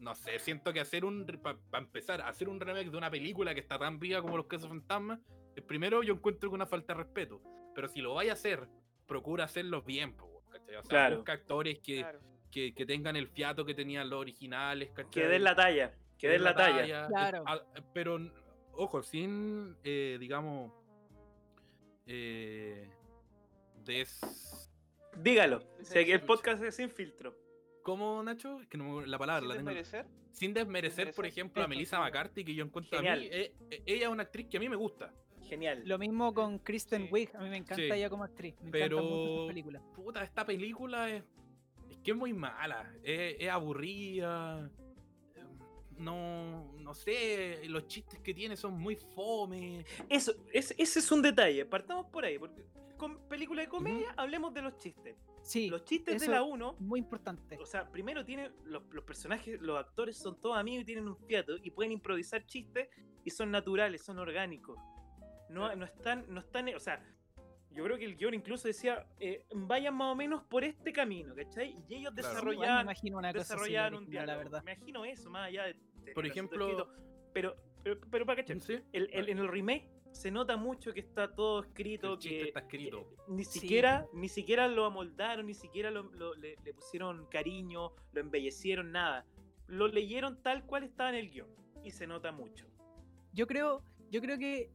no 0.00 0.14
sé, 0.14 0.38
siento 0.38 0.72
que 0.72 0.80
hacer 0.80 1.04
un. 1.04 1.26
Para 1.42 1.58
empezar, 1.84 2.20
hacer 2.22 2.48
un 2.48 2.60
remake 2.60 2.90
de 2.90 2.96
una 2.96 3.10
película 3.10 3.52
que 3.52 3.60
está 3.60 3.78
tan 3.78 3.98
viva 3.98 4.22
como 4.22 4.36
Los 4.36 4.46
Casos 4.46 4.68
Fantasmas, 4.68 5.18
primero 5.66 6.02
yo 6.04 6.14
encuentro 6.14 6.48
que 6.50 6.54
una 6.54 6.66
falta 6.66 6.94
de 6.94 7.02
respeto. 7.02 7.42
Pero 7.74 7.88
si 7.88 8.00
lo 8.00 8.14
vaya 8.14 8.30
a 8.30 8.34
hacer, 8.34 8.68
procura 9.06 9.44
hacerlo 9.44 9.82
bien, 9.82 10.14
po, 10.16 10.42
¿cachai? 10.52 10.76
O 10.76 10.82
sea, 10.82 10.88
Claro. 10.88 11.16
busca 11.16 11.32
actores 11.32 11.80
que, 11.80 11.98
claro. 12.00 12.20
que, 12.52 12.72
que 12.74 12.86
tengan 12.86 13.16
el 13.16 13.26
fiato 13.28 13.64
que 13.64 13.74
tenían 13.74 14.08
los 14.08 14.20
originales, 14.20 14.90
¿cachai? 14.90 15.10
Que 15.10 15.26
den 15.28 15.42
la 15.44 15.56
talla, 15.56 15.92
que 16.16 16.28
den 16.28 16.44
la 16.44 16.54
talla. 16.54 17.06
Claro. 17.08 17.42
ah, 17.46 17.60
Pero, 17.92 18.18
ojo, 18.72 19.02
sin, 19.02 19.76
eh, 19.82 20.16
digamos, 20.20 20.72
eh, 22.06 22.88
des... 23.88 24.20
Dígalo. 25.16 25.62
O 25.80 25.84
sea, 25.84 26.04
que 26.04 26.12
el 26.12 26.20
podcast 26.22 26.62
es 26.62 26.76
sin 26.76 26.90
filtro. 26.90 27.34
¿Cómo, 27.82 28.22
Nacho? 28.22 28.60
Es 28.60 28.68
que 28.68 28.78
no 28.78 28.84
me- 29.00 29.06
la 29.06 29.18
palabra 29.18 29.40
Sin 29.40 29.48
la 29.48 29.54
tengo. 29.56 29.68
desmerecer, 29.70 30.06
Sin 30.32 30.54
desmerecer, 30.54 31.06
por 31.06 31.24
desmerecer. 31.24 31.26
ejemplo, 31.38 31.62
a 31.64 31.66
Melissa. 31.68 31.98
McCarthy, 31.98 32.44
que 32.44 32.54
yo 32.54 32.64
encuentro 32.64 32.98
a 32.98 33.02
Genial. 33.02 33.20
mí. 33.20 33.26
eh, 33.30 33.54
eh, 33.70 33.82
ella 33.86 34.06
es 34.06 34.12
una 34.12 34.22
actriz 34.24 34.46
que 34.48 34.58
a 34.58 34.60
mí 34.60 34.68
me 34.68 34.76
gusta. 34.76 35.12
Genial. 35.48 35.82
Lo 35.86 35.98
mismo 35.98 36.34
con 36.34 36.58
Kristen 36.58 37.04
Sí. 37.06 37.08
Wiig, 37.10 37.34
a 37.34 37.40
mí 37.40 37.48
me 37.48 37.56
encanta 37.56 37.76
Sí. 37.82 37.90
ella 37.90 38.10
como 38.10 38.22
actriz. 38.24 38.54
Me 38.60 38.68
encantan 38.68 38.98
mucho 38.98 39.08
Pero- 39.10 39.36
sus 39.38 39.46
películas. 39.48 39.82
Puta, 39.94 40.22
esta 40.22 40.44
película 40.44 41.08
es. 41.10 41.24
Es 41.90 41.96
que 41.98 42.10
es 42.10 42.16
muy 42.16 42.32
mala. 42.34 42.92
Es, 43.02 43.36
es 43.40 43.48
aburrida. 43.48 44.70
eh, 45.34 45.42
No, 45.96 46.70
no 46.78 46.94
sé, 46.94 47.62
los 47.66 47.86
chistes 47.88 48.20
que 48.20 48.34
tiene 48.34 48.56
son 48.56 48.74
muy 48.78 48.94
fome. 48.96 49.84
Eso, 50.08 50.32
es- 50.52 50.74
ese 50.76 50.98
es 50.98 51.10
un 51.10 51.22
detalle. 51.22 51.64
Partamos 51.64 52.06
por 52.06 52.24
ahí. 52.26 52.38
Porque 52.38 52.62
película 53.28 53.62
de 53.62 53.68
comedia, 53.68 54.12
hablemos 54.16 54.52
de 54.54 54.62
los 54.62 54.76
chistes. 54.78 55.16
Sí, 55.42 55.68
Los 55.70 55.84
chistes 55.84 56.20
de 56.20 56.28
la 56.28 56.42
1 56.42 56.76
muy 56.80 57.00
importante. 57.00 57.56
O 57.58 57.64
sea, 57.64 57.90
primero 57.90 58.24
tienen 58.24 58.52
los, 58.64 58.82
los 58.90 59.04
personajes, 59.04 59.60
los 59.62 59.78
actores 59.78 60.16
son 60.18 60.38
todos 60.40 60.58
amigos 60.58 60.82
y 60.82 60.84
tienen 60.84 61.08
un 61.08 61.16
fiato 61.16 61.56
y 61.62 61.70
pueden 61.70 61.92
improvisar 61.92 62.44
chistes 62.44 62.88
y 63.24 63.30
son 63.30 63.50
naturales, 63.50 64.02
son 64.04 64.18
orgánicos. 64.18 64.78
No, 65.48 65.74
no 65.74 65.84
están, 65.86 66.26
no 66.28 66.40
están, 66.40 66.68
o 66.74 66.78
sea, 66.80 67.02
yo 67.70 67.84
creo 67.84 67.96
que 67.96 68.04
el 68.04 68.16
guion 68.16 68.34
incluso 68.34 68.68
decía, 68.68 69.06
eh, 69.20 69.44
vayan 69.54 69.94
más 69.94 70.12
o 70.12 70.14
menos 70.16 70.42
por 70.44 70.64
este 70.64 70.92
camino, 70.92 71.34
¿cachai? 71.34 71.76
Y 71.88 71.94
ellos 71.94 72.12
Claro. 72.12 72.12
Igual 72.12 72.12
me 72.12 72.20
desarrollaban, 72.52 72.82
imagino 72.84 73.18
una 73.18 73.32
cosa 73.32 73.42
así, 73.42 73.52
desarrollaban 73.54 73.94
un 73.94 74.10
diálogo. 74.10 74.32
la 74.32 74.36
verdad. 74.36 74.62
Me 74.64 74.72
imagino 74.72 75.04
eso, 75.06 75.30
más 75.30 75.46
allá 75.48 75.64
de... 75.64 75.76
de 76.04 76.12
Por 76.12 76.26
ejemplo-. 76.26 76.88
Pero, 77.32 77.56
pero, 77.82 78.00
pero 78.10 78.26
para 78.26 78.42
cachar, 78.42 78.60
¿Sí? 78.60 78.78
el- 78.92 79.08
el- 79.12 79.28
en 79.30 79.38
el 79.38 79.48
remake 79.48 79.88
se 80.12 80.30
nota 80.30 80.56
mucho 80.56 80.92
que 80.92 81.00
está 81.00 81.32
todo 81.34 81.62
escrito, 81.62 82.14
El 82.14 82.18
que, 82.18 82.42
está 82.48 82.60
escrito. 82.60 83.08
que 83.26 83.32
ni 83.32 83.44
Sí. 83.44 83.60
siquiera, 83.60 84.06
ni 84.12 84.28
siquiera 84.28 84.66
lo 84.68 84.84
amoldaron, 84.84 85.46
ni 85.46 85.54
siquiera 85.54 85.90
lo- 85.90 86.04
lo- 86.12 86.34
le, 86.34 86.56
le 86.64 86.74
pusieron 86.74 87.26
cariño, 87.26 87.92
lo 88.12 88.20
embellecieron, 88.20 88.90
nada. 88.92 89.24
Lo 89.66 89.86
leyeron 89.86 90.42
tal 90.42 90.64
cual 90.64 90.82
estaba 90.84 91.10
en 91.10 91.16
el 91.16 91.30
guion. 91.30 91.48
Y 91.84 91.90
se 91.92 92.06
nota 92.06 92.32
mucho. 92.32 92.66
Yo 93.32 93.46
creo, 93.46 93.82
yo 94.10 94.20
creo 94.20 94.38
que 94.38 94.70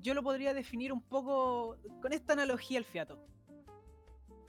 yo 0.00 0.14
lo 0.14 0.22
podría 0.22 0.54
definir 0.54 0.92
un 0.92 1.02
poco 1.02 1.76
con 2.00 2.12
esta 2.12 2.32
analogía 2.34 2.78
al 2.78 2.84
fiato. 2.84 3.18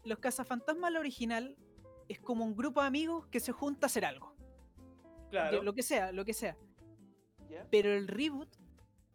Los 0.06 0.20
cazafantasmas, 0.20 0.92
la 0.94 1.00
original, 1.00 1.58
es 2.08 2.20
como 2.20 2.46
un 2.46 2.56
grupo 2.56 2.82
de 2.82 2.88
amigos 2.88 3.28
que 3.28 3.40
se 3.40 3.52
junta 3.52 3.86
a 3.86 3.90
hacer 3.90 4.06
algo. 4.06 4.34
Claro. 5.30 5.62
Lo 5.64 5.74
que 5.74 5.84
sea, 5.84 6.12
lo 6.12 6.24
que 6.24 6.34
sea. 6.34 6.56
Pero 7.72 7.92
el 7.92 8.08
reboot 8.08 8.48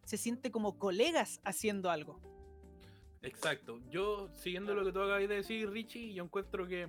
se 0.05 0.17
siente 0.17 0.51
como 0.51 0.79
colegas 0.79 1.41
haciendo 1.45 1.91
algo. 1.91 2.21
Exacto. 3.23 3.81
Yo, 3.91 4.29
siguiendo 4.35 4.75
lo 4.75 4.85
que 4.85 4.93
tú 4.93 5.01
acabas 5.01 5.21
de 5.21 5.29
decir, 5.29 5.71
Richie, 5.71 6.13
yo 6.13 6.25
encuentro 6.25 6.67
que 6.67 6.89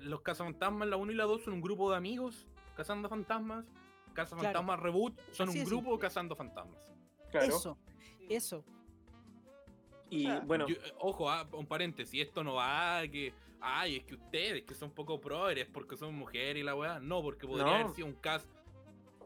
los 0.00 0.20
cazafantasmas, 0.20 0.88
la 0.88 0.96
1 0.96 1.12
y 1.12 1.14
la 1.14 1.24
2, 1.24 1.44
son 1.44 1.54
un 1.54 1.60
grupo 1.62 1.90
de 1.90 1.96
amigos 1.96 2.46
cazando 2.76 3.08
fantasmas. 3.08 3.64
Cazafantasmas 4.12 4.78
Reboot 4.80 5.18
son 5.32 5.48
Así 5.48 5.60
un 5.60 5.64
grupo 5.64 5.90
simple. 5.90 6.00
cazando 6.00 6.36
fantasmas. 6.36 6.92
Eso, 7.32 7.78
eso. 8.28 8.64
Y 10.10 10.26
bueno, 10.46 10.66
Yo- 10.66 10.76
eh, 10.76 10.94
ojo, 10.98 11.30
ah, 11.30 11.46
un 11.52 11.66
paréntesis, 11.66 12.20
esto 12.22 12.42
no 12.42 12.54
va 12.54 12.98
a 13.00 13.08
que, 13.08 13.32
ay, 13.60 13.96
es 13.96 14.04
que 14.04 14.14
ustedes 14.14 14.62
que 14.64 14.74
son 14.74 14.90
poco 14.90 15.20
progres 15.20 15.66
porque 15.66 15.96
son 15.96 16.14
mujeres 16.14 16.60
y 16.60 16.64
la 16.64 16.74
weá. 16.74 16.98
No, 17.00 17.22
porque 17.22 17.46
podría 17.46 17.66
No. 17.66 17.74
haber 17.74 17.90
sido 17.94 18.06
un 18.06 18.14
cast 18.14 18.46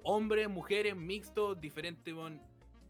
hombres, 0.03 0.49
mujeres, 0.49 0.97
mixto, 0.97 1.55
diferente 1.55 2.13
con 2.13 2.41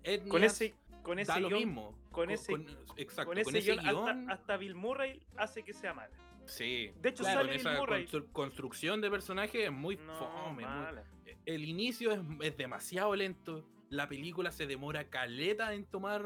etnias. 0.05 0.31
con 0.31 0.45
ese, 0.45 0.75
con 1.03 1.19
ese 1.19 1.33
da 1.33 1.41
lo 1.41 1.49
guion, 1.49 1.61
mismo. 1.61 1.99
con 2.11 2.31
ese- 2.31 2.53
exacto, 2.97 3.31
con 3.31 3.39
ese, 3.39 3.61
guion, 3.61 3.79
guion. 3.85 4.09
hasta, 4.09 4.33
hasta 4.33 4.57
Bill 4.57 4.75
Murray 4.75 5.21
hace 5.37 5.63
que 5.63 5.73
sea 5.73 5.95
mala. 5.95 6.11
Sí. 6.47 6.91
De 7.01 7.11
hecho, 7.11 7.23
Claro, 7.23 7.41
con 7.41 7.47
sale 7.49 7.59
Bill 7.59 7.67
esa 7.69 7.81
Murray. 7.81 8.07
constru- 8.07 8.33
construcción 8.33 9.01
de 9.01 9.11
personaje 9.11 9.65
es 9.67 9.73
muy 9.73 9.97
No, 9.97 10.15
fome. 10.17 10.67
muy- 10.67 11.03
el 11.47 11.65
inicio 11.65 12.13
es, 12.13 12.21
es 12.41 12.57
demasiado 12.57 13.15
lento. 13.17 13.65
La 13.91 14.09
película 14.09 14.51
se 14.51 14.67
demora 14.67 15.05
caleta 15.11 15.75
en 15.75 15.85
tomar, 15.85 16.25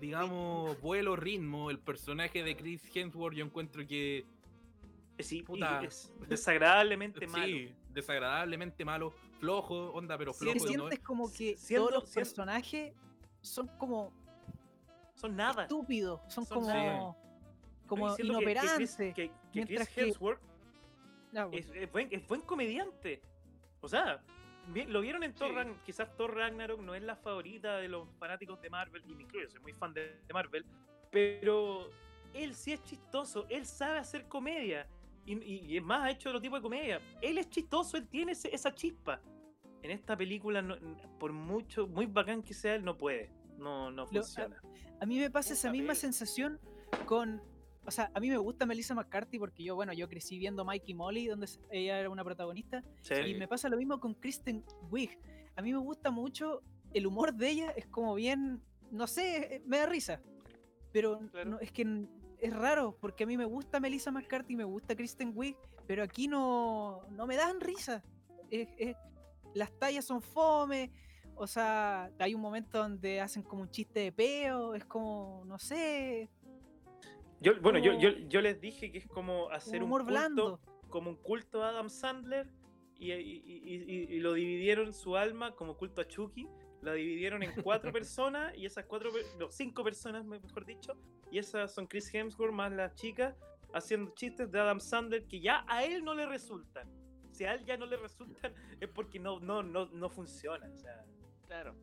digamos, 0.00 0.80
vuelo, 0.80 1.16
ritmo. 1.16 1.70
El 1.70 1.78
personaje 1.78 2.42
de 2.42 2.56
Chris 2.56 2.82
Hemsworth, 2.94 3.36
yo 3.36 3.44
encuentro 3.44 3.86
que 3.86 4.24
Sí, 5.20 5.42
Puta. 5.42 5.82
es 5.84 6.12
desagradablemente 6.28 7.26
malo. 7.28 7.46
sí, 7.46 7.72
desagradablemente 7.90 8.84
malo, 8.84 9.14
flojo, 9.44 9.90
onda, 9.92 10.16
pero 10.18 10.32
Sí, 10.32 10.46
Que 10.46 10.52
flojo. 10.52 10.64
¿no? 10.66 10.72
sientes 10.72 10.98
como 11.00 11.32
que 11.32 11.56
siendo- 11.56 11.88
todos 11.88 12.00
los 12.02 12.10
siendo- 12.10 12.14
personajes 12.28 12.94
son 13.42 13.68
como 13.78 14.12
Son 15.14 15.36
nada. 15.36 15.62
estúpidos, 15.62 16.20
son, 16.28 16.44
Son 16.46 16.58
como, 16.60 16.68
nada. 16.68 17.16
como 17.86 18.16
que- 18.16 18.22
que 18.22 18.28
inoperantes. 18.28 18.96
Chris- 18.96 19.14
Que, 19.14 19.28
que 19.28 19.30
mientras 19.52 19.88
Chris 19.88 19.94
que- 19.94 20.02
Hemsworth 20.10 20.40
pues. 21.50 21.66
es, 21.66 21.70
es 21.74 21.92
buen, 21.92 22.08
es 22.10 22.26
buen 22.26 22.40
comediante. 22.42 23.22
O 23.80 23.88
sea, 23.88 24.22
lo 24.88 25.00
vieron 25.02 25.22
en 25.24 25.34
Thor 25.34 25.48
Sí. 25.50 25.54
Ragn- 25.56 25.82
quizás 25.84 26.16
Thor 26.16 26.34
Ragnarok 26.34 26.80
no 26.80 26.94
es 26.94 27.02
la 27.02 27.16
favorita 27.16 27.76
de 27.76 27.88
los 27.88 28.08
fanáticos 28.18 28.60
de 28.62 28.70
Marvel, 28.70 29.02
y 29.06 29.14
me 29.14 29.22
incluyo, 29.24 29.48
soy 29.50 29.60
muy 29.60 29.72
fan 29.74 29.92
de, 29.92 30.20
de 30.26 30.32
Marvel, 30.32 30.64
pero 31.10 31.90
él 32.32 32.54
sí 32.54 32.72
es 32.72 32.82
chistoso, 32.82 33.46
él 33.50 33.66
sabe 33.66 33.98
hacer 33.98 34.26
comedia, 34.26 34.86
y, 35.26 35.34
y- 35.34 35.66
y 35.72 35.76
es 35.76 35.82
más, 35.82 36.02
ha 36.04 36.10
hecho 36.10 36.28
otro 36.30 36.40
tipo 36.40 36.56
de 36.56 36.62
comedia. 36.62 37.00
Él 37.20 37.38
es 37.38 37.48
chistoso, 37.50 37.96
él 37.96 38.06
tiene 38.08 38.32
ese- 38.32 38.54
esa 38.54 38.74
chispa. 38.74 39.20
En 39.84 39.90
esta 39.90 40.16
película, 40.16 40.62
no- 40.62 40.76
por 41.18 41.32
mucho, 41.34 41.86
muy 41.86 42.06
bacán 42.06 42.42
que 42.42 42.54
sea, 42.54 42.74
él 42.74 42.84
no 42.84 42.96
puede, 42.96 43.30
no, 43.58 43.90
no 43.90 44.04
Lo- 44.04 44.08
funciona. 44.22 44.60
A 44.98 45.04
mí 45.06 45.18
me 45.18 45.30
pasa 45.30 45.52
esa 45.52 45.70
misma 45.70 45.94
sensación 45.94 46.58
con. 47.04 47.42
O 47.86 47.90
sea, 47.90 48.10
a 48.14 48.18
mí 48.20 48.30
me 48.30 48.38
gusta 48.38 48.64
Melissa 48.64 48.94
McCarthy 48.94 49.38
porque 49.38 49.62
yo, 49.62 49.74
bueno, 49.74 49.92
yo 49.92 50.08
crecí 50.08 50.38
viendo 50.38 50.64
Mike 50.64 50.86
y 50.92 50.94
Molly, 50.94 51.26
donde 51.26 51.46
ella 51.70 52.00
era 52.00 52.08
una 52.08 52.24
protagonista. 52.24 52.82
Sí. 53.02 53.12
Y 53.26 53.34
me 53.34 53.46
pasa 53.46 53.68
lo 53.68 53.76
mismo 53.76 54.00
con 54.00 54.14
Kristen 54.14 54.64
Wiig. 54.90 55.18
A 55.54 55.60
mí 55.60 55.70
me 55.70 55.78
gusta 55.78 56.10
mucho 56.10 56.62
el 56.94 57.06
humor 57.06 57.34
de 57.34 57.50
ella, 57.50 57.70
es 57.76 57.86
como 57.88 58.14
bien, 58.14 58.62
no 58.90 59.06
sé, 59.06 59.56
eh, 59.56 59.62
me 59.66 59.76
da 59.80 59.86
risa. 59.86 60.22
Pero 60.92 61.18
Claro. 61.30 61.50
no, 61.50 61.60
es 61.60 61.70
que 61.72 62.06
es 62.38 62.56
raro, 62.56 62.96
porque 63.02 63.24
a 63.24 63.26
mí 63.26 63.36
me 63.36 63.44
gusta 63.44 63.80
Melissa 63.80 64.10
McCarthy, 64.10 64.56
me 64.56 64.64
gusta 64.64 64.96
Kristen 64.96 65.32
Wiig, 65.34 65.56
pero 65.86 66.02
aquí 66.02 66.26
no, 66.26 67.02
no 67.10 67.26
me 67.26 67.36
dan 67.36 67.60
risa. 67.60 68.02
Es- 68.50 68.68
es- 68.78 68.96
las 69.54 69.72
tallas 69.78 70.04
son 70.04 70.20
fome, 70.20 70.92
o 71.36 71.46
sea, 71.46 72.10
hay 72.18 72.34
un 72.34 72.40
momento 72.40 72.78
donde 72.78 73.20
hacen 73.20 73.42
como 73.42 73.62
un 73.62 73.70
chiste 73.70 74.00
de 74.00 74.12
peo, 74.12 74.74
es 74.74 74.84
como, 74.84 75.42
no 75.46 75.58
sé, 75.58 76.28
Yo, 77.40 77.60
bueno, 77.60 77.78
yo, 77.78 77.92
yo, 77.98 78.10
yo 78.28 78.40
les 78.40 78.60
dije 78.60 78.90
que 78.92 78.98
es 78.98 79.06
como 79.06 79.50
hacer 79.50 79.76
un 79.76 79.84
un, 79.84 79.88
humor 79.88 80.00
culto, 80.02 80.12
blando. 80.12 80.60
como 80.88 81.10
un 81.10 81.16
culto 81.16 81.62
a 81.62 81.70
Adam 81.70 81.90
Sandler 81.90 82.48
y, 82.96 83.12
y- 83.12 83.42
y- 83.44 83.74
y- 83.74 84.14
y 84.16 84.20
lo 84.20 84.32
dividieron 84.34 84.92
su 84.94 85.16
alma 85.16 85.54
como 85.54 85.76
culto 85.76 86.00
a 86.00 86.06
Chucky. 86.06 86.48
La 86.80 86.92
dividieron 86.92 87.42
en 87.42 87.50
cuatro 87.62 87.92
personas 87.98 88.54
y 88.56 88.64
esas 88.66 88.84
cuatro, 88.86 89.10
no, 89.38 89.50
cinco 89.50 89.82
personas, 89.82 90.24
me- 90.24 90.38
mejor 90.38 90.64
dicho, 90.64 90.94
y 91.30 91.38
esas 91.38 91.74
son 91.74 91.86
Chris 91.86 92.12
Hemsworth 92.14 92.52
más 92.52 92.70
las 92.72 92.94
chicas 92.94 93.34
haciendo 93.74 94.12
chistes 94.14 94.50
de 94.52 94.60
Adam 94.60 94.78
Sandler 94.80 95.26
que 95.26 95.40
ya 95.40 95.64
a 95.66 95.84
él 95.84 96.04
no 96.04 96.14
le 96.14 96.26
resultan. 96.26 96.88
Si 97.34 97.44
a 97.44 97.54
él 97.54 97.64
ya 97.64 97.76
no 97.76 97.86
le 97.86 97.96
resultan 97.96 98.54
es 98.80 98.88
porque 98.88 99.18
no, 99.18 99.40
no, 99.40 99.62
no, 99.62 99.86
no 99.86 100.08
funciona. 100.08 100.68
O 100.72 100.76
sea, 100.76 101.04
Claro. 101.46 101.74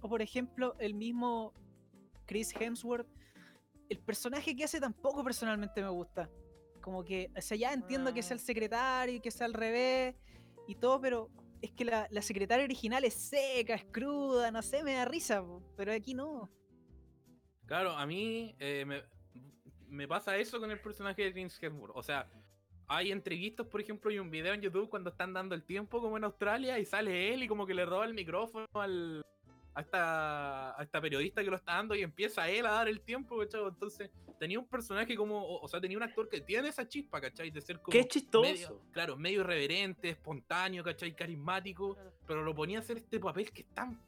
O 0.00 0.08
por 0.08 0.22
ejemplo, 0.22 0.74
el 0.78 0.94
mismo 0.94 1.52
Chris 2.26 2.54
Hemsworth, 2.54 3.08
el 3.88 3.98
personaje 3.98 4.54
que 4.56 4.64
hace 4.64 4.80
tampoco 4.80 5.22
personalmente 5.24 5.82
me 5.82 5.88
gusta. 5.88 6.30
Como 6.80 7.04
que, 7.04 7.30
o 7.36 7.40
sea, 7.40 7.56
ya 7.56 7.72
entiendo 7.72 8.14
que 8.14 8.22
sea 8.22 8.34
el 8.34 8.40
Ah. 8.40 8.44
secretario 8.44 9.14
y 9.16 9.20
que 9.20 9.30
sea 9.30 9.46
al 9.46 9.54
revés 9.54 10.14
y 10.68 10.76
todo, 10.76 11.00
pero 11.00 11.30
es 11.60 11.72
que 11.72 11.84
la, 11.84 12.06
la 12.10 12.22
secretaria 12.22 12.64
original 12.64 13.04
es 13.04 13.14
seca, 13.14 13.74
es 13.74 13.84
cruda, 13.86 14.50
no 14.50 14.62
sé, 14.62 14.82
me 14.84 14.94
da 14.94 15.04
risa, 15.04 15.44
pero 15.76 15.92
aquí 15.92 16.14
no. 16.14 16.50
Claro, 17.66 17.90
a 17.90 18.06
mí 18.06 18.54
eh, 18.60 18.84
me, 18.86 19.02
me 19.88 20.06
pasa 20.06 20.36
eso 20.36 20.60
con 20.60 20.70
el 20.70 20.80
personaje 20.80 21.22
de 21.24 21.32
Chris 21.32 21.58
Hemsworth. 21.60 21.96
O 21.96 22.02
sea, 22.02 22.30
hay 22.88 23.12
entrevistas, 23.12 23.66
por 23.66 23.80
ejemplo, 23.80 24.10
y 24.10 24.18
un 24.18 24.30
video 24.30 24.54
en 24.54 24.60
YouTube 24.60 24.88
cuando 24.88 25.10
están 25.10 25.32
dando 25.32 25.54
el 25.54 25.62
tiempo 25.64 26.00
como 26.00 26.16
en 26.16 26.24
Australia 26.24 26.78
y 26.78 26.84
sale 26.84 27.32
él 27.34 27.42
y 27.42 27.48
como 27.48 27.66
que 27.66 27.74
le 27.74 27.84
roba 27.84 28.04
el 28.04 28.14
micrófono 28.14 28.66
al, 28.74 29.22
a, 29.74 29.80
esta, 29.80 30.78
a 30.78 30.82
esta 30.82 31.00
periodista 31.00 31.42
que 31.42 31.50
lo 31.50 31.56
está 31.56 31.74
dando 31.74 31.94
y 31.94 32.02
empieza 32.02 32.48
él 32.48 32.64
a 32.66 32.70
dar 32.72 32.88
el 32.88 33.00
tiempo, 33.00 33.38
¿cachai? 33.38 33.62
Entonces, 33.66 34.10
tenía 34.38 34.58
un 34.58 34.66
personaje 34.66 35.16
como, 35.16 35.38
o, 35.42 35.62
o 35.64 35.68
sea, 35.68 35.80
tenía 35.80 35.96
un 35.96 36.02
actor 36.04 36.28
que 36.28 36.40
tiene 36.40 36.68
esa 36.68 36.86
chispa, 36.86 37.20
¿cachai? 37.20 37.50
De 37.50 37.60
ser 37.60 37.76
como... 37.80 37.92
que 37.92 38.00
es 38.00 38.08
chistoso. 38.08 38.42
medio- 38.50 38.80
claro, 38.92 39.16
medio 39.16 39.40
irreverente, 39.40 40.10
espontáneo, 40.10 40.84
¿cachai? 40.84 41.14
Carismático 41.14 41.94
Claro. 41.94 42.12
pero 42.26 42.42
lo 42.44 42.54
ponía 42.54 42.78
a 42.78 42.80
hacer 42.82 42.98
este 42.98 43.18
papel 43.18 43.50
que 43.50 43.62
es 43.62 43.68
tan 43.74 44.00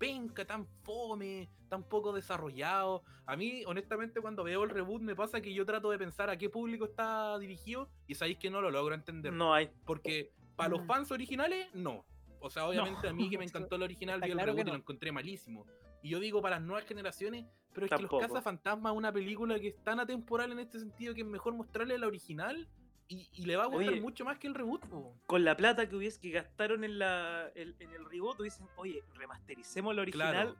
penca, 0.00 0.46
tan 0.46 0.66
fome, 0.82 1.50
tan 1.68 1.84
poco 1.84 2.12
desarrollado. 2.12 3.04
A 3.26 3.36
mí, 3.36 3.62
honestamente, 3.66 4.20
cuando 4.20 4.42
veo 4.42 4.64
el 4.64 4.70
reboot 4.70 5.02
me 5.02 5.14
pasa 5.14 5.42
que 5.42 5.52
yo 5.52 5.64
trato 5.66 5.90
de 5.90 5.98
pensar 5.98 6.30
a 6.30 6.38
qué 6.38 6.48
público 6.48 6.86
está 6.86 7.38
dirigido 7.38 7.88
y 8.08 8.14
sabéis 8.14 8.38
que 8.38 8.48
no 8.50 8.62
lo 8.62 8.70
logro 8.70 8.94
entender. 8.94 9.30
No 9.32 9.52
hay. 9.52 9.70
Porque 9.84 10.32
para 10.56 10.70
los 10.70 10.82
Mm. 10.82 10.86
fans 10.86 11.12
originales, 11.12 11.68
no. 11.74 12.04
O 12.40 12.48
sea, 12.48 12.66
obviamente 12.66 13.06
a 13.08 13.12
mí 13.12 13.28
que 13.28 13.36
me 13.36 13.44
encantó 13.68 13.76
el 13.76 13.82
original, 13.82 14.20
vi 14.22 14.30
el 14.30 14.32
claro 14.32 14.52
reboot 14.52 14.66
y 14.68 14.70
lo 14.70 14.76
encontré 14.76 15.12
malísimo. 15.12 15.66
Y 16.02 16.08
yo 16.08 16.18
digo 16.18 16.40
para 16.40 16.56
las 16.56 16.64
nuevas 16.66 16.86
generaciones, 16.86 17.44
pero 17.74 17.84
es 17.84 17.92
que. 17.92 18.02
Los 18.02 18.10
Cazafantasmas 18.20 18.92
es 18.92 18.96
una 18.96 19.12
película 19.12 19.60
que 19.60 19.68
es 19.68 19.84
tan 19.84 20.00
atemporal 20.00 20.50
en 20.52 20.60
este 20.60 20.80
sentido 20.80 21.14
que 21.14 21.20
es 21.20 21.26
mejor 21.26 21.52
mostrarle 21.52 21.98
la 21.98 22.06
original 22.06 22.66
y, 23.10 23.28
y 23.34 23.44
le 23.44 23.56
va 23.56 23.64
a 23.64 23.66
gustar 23.66 23.92
Oye, 23.92 24.00
mucho 24.00 24.24
más 24.24 24.38
que 24.38 24.46
el 24.46 24.54
reboot. 24.54 24.86
po. 24.86 25.14
con 25.26 25.44
la 25.44 25.56
plata 25.56 25.88
que 25.88 25.96
hubiese 25.96 26.20
que 26.20 26.30
gastaron 26.30 26.84
en 26.84 26.98
la 26.98 27.50
el- 27.56 27.74
en 27.80 27.90
el 27.92 28.04
reboot 28.06 28.40
dicen 28.40 28.66
oye 28.76 29.02
remastericemos 29.14 29.94
la 29.94 30.02
original 30.02 30.56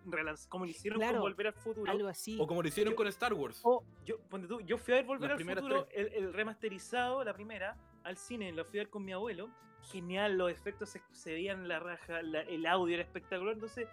como 0.49 0.65
lo 0.65 0.71
hicieron 0.71 0.99
Claro, 0.99 1.15
con 1.15 1.23
Volver 1.23 1.47
al 1.47 1.53
Futuro 1.55 1.91
Algo 1.91 2.09
así. 2.09 2.37
O 2.41 2.47
como 2.47 2.61
lo 2.63 2.69
hicieron 2.69 2.93
Yo- 2.93 2.97
con 2.97 3.07
Star 3.07 3.33
Wars. 3.33 3.61
O 3.63 3.85
yo 4.05 4.19
ponte 4.29 4.49
tú, 4.49 4.61
yo 4.63 4.77
fui 4.79 4.93
a 4.95 4.97
ver 4.99 5.07
Volver 5.07 5.31
Las 5.31 5.41
al 5.41 5.55
Futuro 5.57 5.89
el, 5.93 6.09
el 6.13 6.33
remasterizado 6.35 7.23
la 7.25 7.33
primera 7.33 7.77
al 8.05 8.17
cine 8.17 8.53
lo 8.53 8.65
fui 8.65 8.81
a 8.81 8.83
ver 8.83 8.91
con 8.91 9.05
mi 9.05 9.13
abuelo 9.13 9.49
genial 9.93 10.37
los 10.37 10.51
efectos 10.51 10.91
se, 10.91 11.01
se 11.13 11.33
veían 11.33 11.69
la 11.69 11.79
raja 11.79 12.21
la- 12.23 12.43
el 12.43 12.67
audio 12.67 12.95
era 12.95 13.03
espectacular 13.03 13.55
entonces 13.55 13.87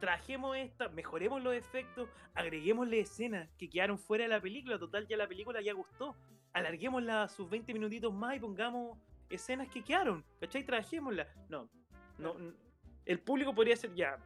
trajemos 0.00 0.56
esta 0.56 0.88
mejoremos 0.88 1.42
los 1.42 1.54
efectos 1.54 2.08
agreguémosle 2.34 3.00
escenas 3.00 3.48
que 3.58 3.68
quedaron 3.70 3.98
fuera 3.98 4.24
de 4.24 4.28
la 4.28 4.40
película 4.40 4.78
total 4.78 5.06
ya 5.08 5.16
la 5.16 5.26
película 5.28 5.60
ya 5.62 5.72
gustó 5.72 6.14
alarguémosla 6.52 7.24
a 7.24 7.28
sus 7.28 7.48
20 7.48 7.72
minutitos 7.72 8.12
más 8.12 8.36
y 8.36 8.40
pongamos 8.40 8.98
escenas 9.30 9.68
que 9.68 9.82
quedaron, 9.82 10.24
¿cachai? 10.40 10.64
Trabajémosla. 10.64 11.26
No, 11.48 11.68
no, 12.18 12.36
n- 12.38 12.52
el 13.06 13.18
público 13.20 13.54
podría 13.54 13.76
ser 13.76 13.94
ya, 13.94 14.18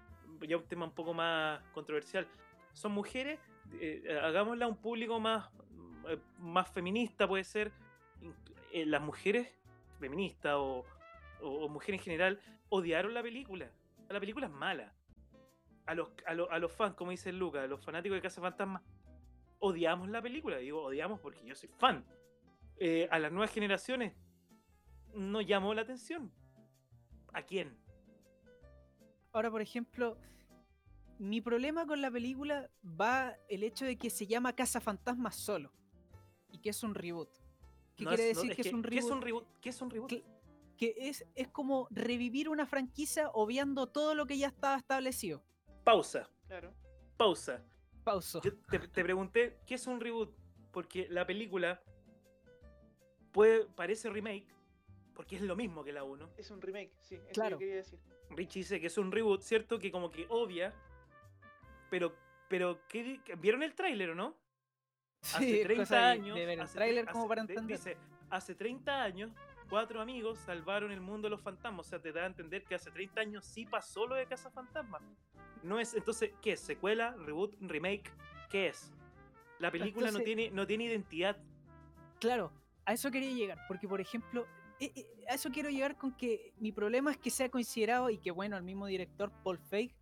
ya 0.47 0.57
un 0.57 0.65
tema 0.65 0.85
un 0.86 0.93
poco 0.93 1.15
más 1.15 1.61
controversial. 1.73 2.27
Son 2.73 2.93
mujeres, 2.93 3.39
eh, 3.81 4.19
hagámosla 4.23 4.66
un 4.66 4.77
público 4.77 5.19
más, 5.20 5.48
eh, 6.09 6.19
más 6.39 6.69
feminista, 6.70 7.27
puede 7.28 7.44
ser. 7.44 7.73
Eh, 8.73 8.85
las 8.85 9.01
mujeres 9.01 9.48
feministas 9.98 10.55
o, 10.57 10.85
o, 11.40 11.48
o 11.48 11.69
mujeres 11.69 12.01
en 12.01 12.05
general 12.05 12.40
odiaron 12.69 13.15
la 13.15 13.23
película. 13.23 13.70
La 14.09 14.20
película 14.20 14.47
es 14.47 14.53
mala. 14.53 14.93
A 15.86 15.94
los, 15.94 16.11
a, 16.27 16.35
lo- 16.35 16.51
a 16.51 16.59
los 16.59 16.73
fans, 16.73 16.94
como 16.94 17.12
dice 17.12 17.32
Lucas, 17.32 17.62
a 17.65 17.66
los 17.69 17.82
fanáticos 17.85 18.16
de 18.16 18.23
Casa 18.23 18.40
Fantasma, 18.40 18.82
odiamos 19.59 20.09
la 20.09 20.20
película. 20.23 20.59
Digo, 20.59 20.83
odiamos 20.83 21.20
porque 21.20 21.45
yo 21.45 21.55
soy 21.55 21.69
fan. 21.78 22.05
Eh, 22.78 23.09
a 23.11 23.19
las 23.19 23.33
nuevas 23.33 23.51
generaciones 23.53 24.15
no 25.15 25.41
llamó 25.41 25.73
la 25.74 25.83
atención. 25.83 26.31
¿A 27.33 27.43
quién? 27.43 27.77
Ahora, 29.33 29.51
por 29.51 29.61
ejemplo, 29.61 30.16
mi 31.19 31.41
problema 31.41 31.87
con 31.87 32.01
la 32.01 32.11
película 32.11 32.70
va 32.85 33.35
el 33.49 33.62
hecho 33.62 33.85
de 33.85 33.97
que 33.97 34.11
se 34.11 34.27
llama 34.27 34.55
Casa 34.55 34.81
Fantasma 34.81 35.31
solo 35.33 35.73
y 36.51 36.59
que 36.59 36.70
es 36.70 36.83
un 36.83 36.95
reboot. 36.95 37.31
¿Qué 37.97 38.05
No 38.05 38.11
quiere 38.11 38.31
es- 38.31 38.37
no, 38.37 38.43
decir 38.43 38.51
es 38.53 38.57
que, 38.57 38.69
es 38.69 38.74
un 38.74 38.83
¿Qué 38.83 38.89
es 38.99 39.05
reboot? 39.05 39.12
un 39.16 39.23
reboot? 39.23 39.47
¿Qué 39.61 39.69
es 39.70 39.83
un 39.83 39.91
reboot? 39.91 40.11
Cl- 40.11 40.24
Que 40.77 40.95
es, 40.99 41.24
es 41.35 41.49
como 41.49 41.89
revivir 41.91 42.51
una 42.51 42.66
franquicia 42.66 43.31
obviando 43.31 43.87
todo 43.87 44.15
lo 44.15 44.27
que 44.27 44.37
ya 44.37 44.49
estaba 44.49 44.77
establecido. 44.77 45.43
Pausa, 45.85 46.28
Claro. 46.47 46.74
pausa. 47.16 47.65
Pauso. 48.07 48.41
Yo 48.41 48.53
te, 48.70 48.78
te 48.78 49.03
pregunté, 49.03 49.59
¿qué 49.66 49.74
es 49.74 49.87
un 49.89 50.01
reboot? 50.01 50.33
Porque 50.70 51.09
la 51.11 51.27
película 51.27 51.83
puede, 53.33 53.66
parece 53.74 54.09
remake, 54.11 54.47
porque 55.12 55.35
es 55.35 55.43
lo 55.43 55.57
mismo 55.57 55.83
que 55.83 55.93
la 55.93 56.05
1. 56.05 56.31
Es 56.37 56.53
un 56.53 56.62
remake, 56.62 56.93
sí, 57.01 57.16
eso 57.16 57.24
Claro. 57.33 57.57
yo 57.57 57.59
quería 57.59 57.74
decir. 57.77 57.99
Richie 58.31 58.61
dice 58.61 58.81
que 58.81 58.87
es 58.87 58.97
un 58.97 59.11
reboot, 59.11 59.43
¿cierto? 59.43 59.81
Que 59.81 59.91
como 59.91 60.12
que 60.12 60.27
obvia, 60.28 60.73
pero, 61.91 62.15
pero 62.49 62.78
¿qué 62.89 63.03
di- 63.03 63.20
¿vieron 63.39 63.65
el 63.65 63.74
tráiler 63.74 64.11
o 64.11 64.15
no? 64.15 64.37
Hace 65.23 65.39
Sí, 65.45 65.57
es 65.59 65.65
30 65.65 65.83
cosa 65.83 65.97
de- 65.97 66.05
años. 66.05 66.37
de 66.37 66.47
ver 66.47 66.55
el 66.55 66.61
hace 66.61 66.74
tráiler 66.74 67.07
como 67.07 67.20
hace- 67.24 67.28
para 67.28 67.45
de- 67.45 67.53
entender. 67.55 67.77
Dice, 67.78 67.97
hace 68.31 68.55
30 68.55 69.03
años, 69.03 69.33
cuatro 69.68 70.01
amigos 70.01 70.38
salvaron 70.38 70.93
el 70.93 71.01
mundo 71.01 71.26
de 71.26 71.30
los 71.30 71.43
fantasmas. 71.43 71.86
O 71.86 71.88
sea, 71.88 72.01
te 72.01 72.12
da 72.12 72.24
a 72.24 72.26
entender 72.26 72.64
que 72.64 72.74
hace 72.74 72.90
30 72.90 73.20
años 73.20 73.44
sí 73.44 73.64
pasó 73.66 74.06
lo 74.06 74.14
de 74.14 74.26
Casa 74.26 74.51
Fantasma. 74.51 75.01
No 75.62 75.78
es, 75.80 75.94
entonces, 75.94 76.32
¿qué 76.43 76.52
es? 76.52 76.60
¿Secuela? 76.60 77.14
¿Reboot? 77.16 77.56
¿Remake? 77.60 78.12
¿Qué 78.51 78.68
es? 78.68 78.93
La 79.59 79.70
película 79.70 80.10
no, 80.10 80.18
Entonces- 80.18 80.24
tiene, 80.24 80.51
no 80.51 80.66
tiene 80.66 80.84
identidad. 80.84 81.36
Claro, 82.20 82.52
a 82.84 82.93
eso 82.93 83.10
quería 83.10 83.32
llegar, 83.32 83.59
porque 83.68 83.88
por 83.88 84.01
ejemplo, 84.01 84.47
eh, 84.80 84.93
eh, 84.94 85.06
a 85.28 85.34
eso 85.34 85.51
quiero 85.51 85.70
llegar 85.70 85.97
con 85.97 86.12
que 86.12 86.52
mi 86.59 86.72
problema 86.72 87.10
es 87.10 87.18
que 87.18 87.30
sea 87.30 87.48
considerado 87.48 88.10
y 88.10 88.18
que 88.18 88.30
bueno, 88.30 88.56
el 88.56 88.62
mismo 88.62 88.86
director 88.86 89.30
Paul 89.43 89.59
Feig 89.59 89.94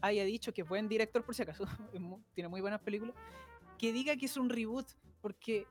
haya 0.00 0.24
dicho 0.24 0.52
que 0.52 0.62
es 0.62 0.68
buen 0.68 0.88
director 0.88 1.22
por 1.22 1.34
si 1.34 1.42
acaso, 1.42 1.64
tiene 2.34 2.48
muy 2.48 2.60
buenas 2.60 2.80
películas, 2.80 3.14
que 3.78 3.92
diga 3.92 4.16
que 4.16 4.26
es 4.26 4.36
un 4.36 4.50
reboot 4.50 4.86
porque 5.20 5.66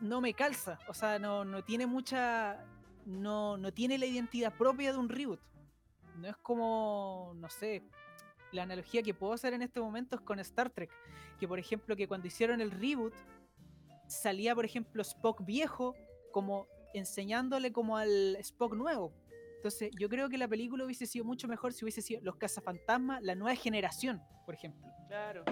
no 0.00 0.20
me 0.20 0.34
calza, 0.34 0.78
o 0.88 0.94
sea, 0.94 1.18
no, 1.18 1.44
no 1.44 1.62
tiene 1.64 1.86
mucha, 1.86 2.64
no, 3.06 3.56
no 3.56 3.72
tiene 3.72 3.98
la 3.98 4.06
identidad 4.06 4.52
propia 4.56 4.92
de 4.92 4.98
un 4.98 5.08
reboot. 5.08 5.40
No 6.16 6.28
es 6.28 6.36
como, 6.36 7.32
no 7.36 7.48
sé, 7.48 7.82
la 8.52 8.62
analogía 8.62 9.02
que 9.02 9.14
puedo 9.14 9.32
hacer 9.32 9.52
en 9.52 9.62
este 9.62 9.80
momento 9.80 10.16
es 10.16 10.22
con 10.22 10.38
Star 10.38 10.70
Trek, 10.70 10.90
que 11.38 11.48
por 11.48 11.58
ejemplo 11.58 11.96
que 11.96 12.06
cuando 12.06 12.26
hicieron 12.26 12.60
el 12.60 12.70
reboot 12.70 13.14
salía 14.06 14.54
por 14.54 14.64
ejemplo 14.64 15.02
Spock 15.02 15.44
viejo 15.44 15.94
como 16.30 16.68
enseñándole 16.92 17.72
como 17.72 17.96
al 17.96 18.36
Spock 18.36 18.74
nuevo. 18.74 19.12
Entonces 19.56 19.90
yo 19.98 20.08
creo 20.08 20.28
que 20.28 20.38
la 20.38 20.46
película 20.46 20.84
hubiese 20.84 21.06
sido 21.06 21.24
mucho 21.24 21.48
mejor 21.48 21.72
si 21.72 21.84
hubiese 21.84 22.02
sido 22.02 22.20
Los 22.22 22.36
Cazafantasmas, 22.36 23.22
la 23.22 23.34
nueva 23.34 23.56
generación, 23.56 24.22
por 24.44 24.54
ejemplo. 24.54 24.86
Claro. 25.08 25.44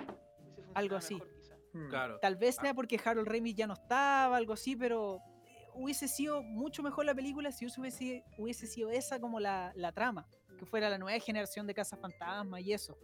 Algo 0.75 0.97
así. 0.97 1.15
mejor. 1.15 1.42
Claro. 1.89 2.19
Tal 2.21 2.37
vez 2.37 2.57
Ah. 2.59 2.63
sea 2.63 2.75
porque 2.75 3.01
Harold 3.03 3.29
Ramis 3.29 3.55
ya 3.55 3.67
no 3.67 3.75
estaba, 3.75 4.37
algo 4.37 4.53
así, 4.53 4.77
pero 4.77 5.17
eh, 5.47 5.67
hubiese 5.75 6.07
sido 6.09 6.43
mucho 6.43 6.83
mejor 6.83 7.05
la 7.07 7.15
película 7.15 7.51
si 7.53 7.67
hubiese, 7.67 8.25
hubiese 8.39 8.67
sido 8.67 8.91
esa 8.91 9.19
como 9.21 9.41
la, 9.41 9.73
la 9.75 9.93
trama, 9.93 10.27
que 10.59 10.67
fuera 10.67 10.91
la 10.91 10.99
nueva 10.99 11.19
generación 11.21 11.67
de 11.67 11.75
Cazafantasmas 11.75 12.61
y 12.61 12.73
eso. 12.73 12.99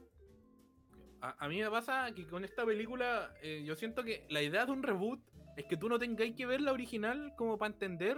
A, 1.20 1.44
a 1.44 1.48
mí 1.48 1.60
me 1.60 1.70
pasa 1.70 2.12
que 2.14 2.26
con 2.26 2.44
esta 2.44 2.64
película 2.64 3.34
eh, 3.42 3.62
yo 3.64 3.74
siento 3.74 4.04
que 4.04 4.24
la 4.28 4.40
idea 4.42 4.66
de 4.66 4.72
un 4.72 4.82
reboot 4.82 5.20
es 5.56 5.64
que 5.64 5.76
tú 5.76 5.88
no 5.88 5.98
tengáis 5.98 6.36
que 6.36 6.46
ver 6.46 6.60
la 6.60 6.72
original 6.72 7.34
como 7.36 7.58
para 7.58 7.72
entender 7.72 8.16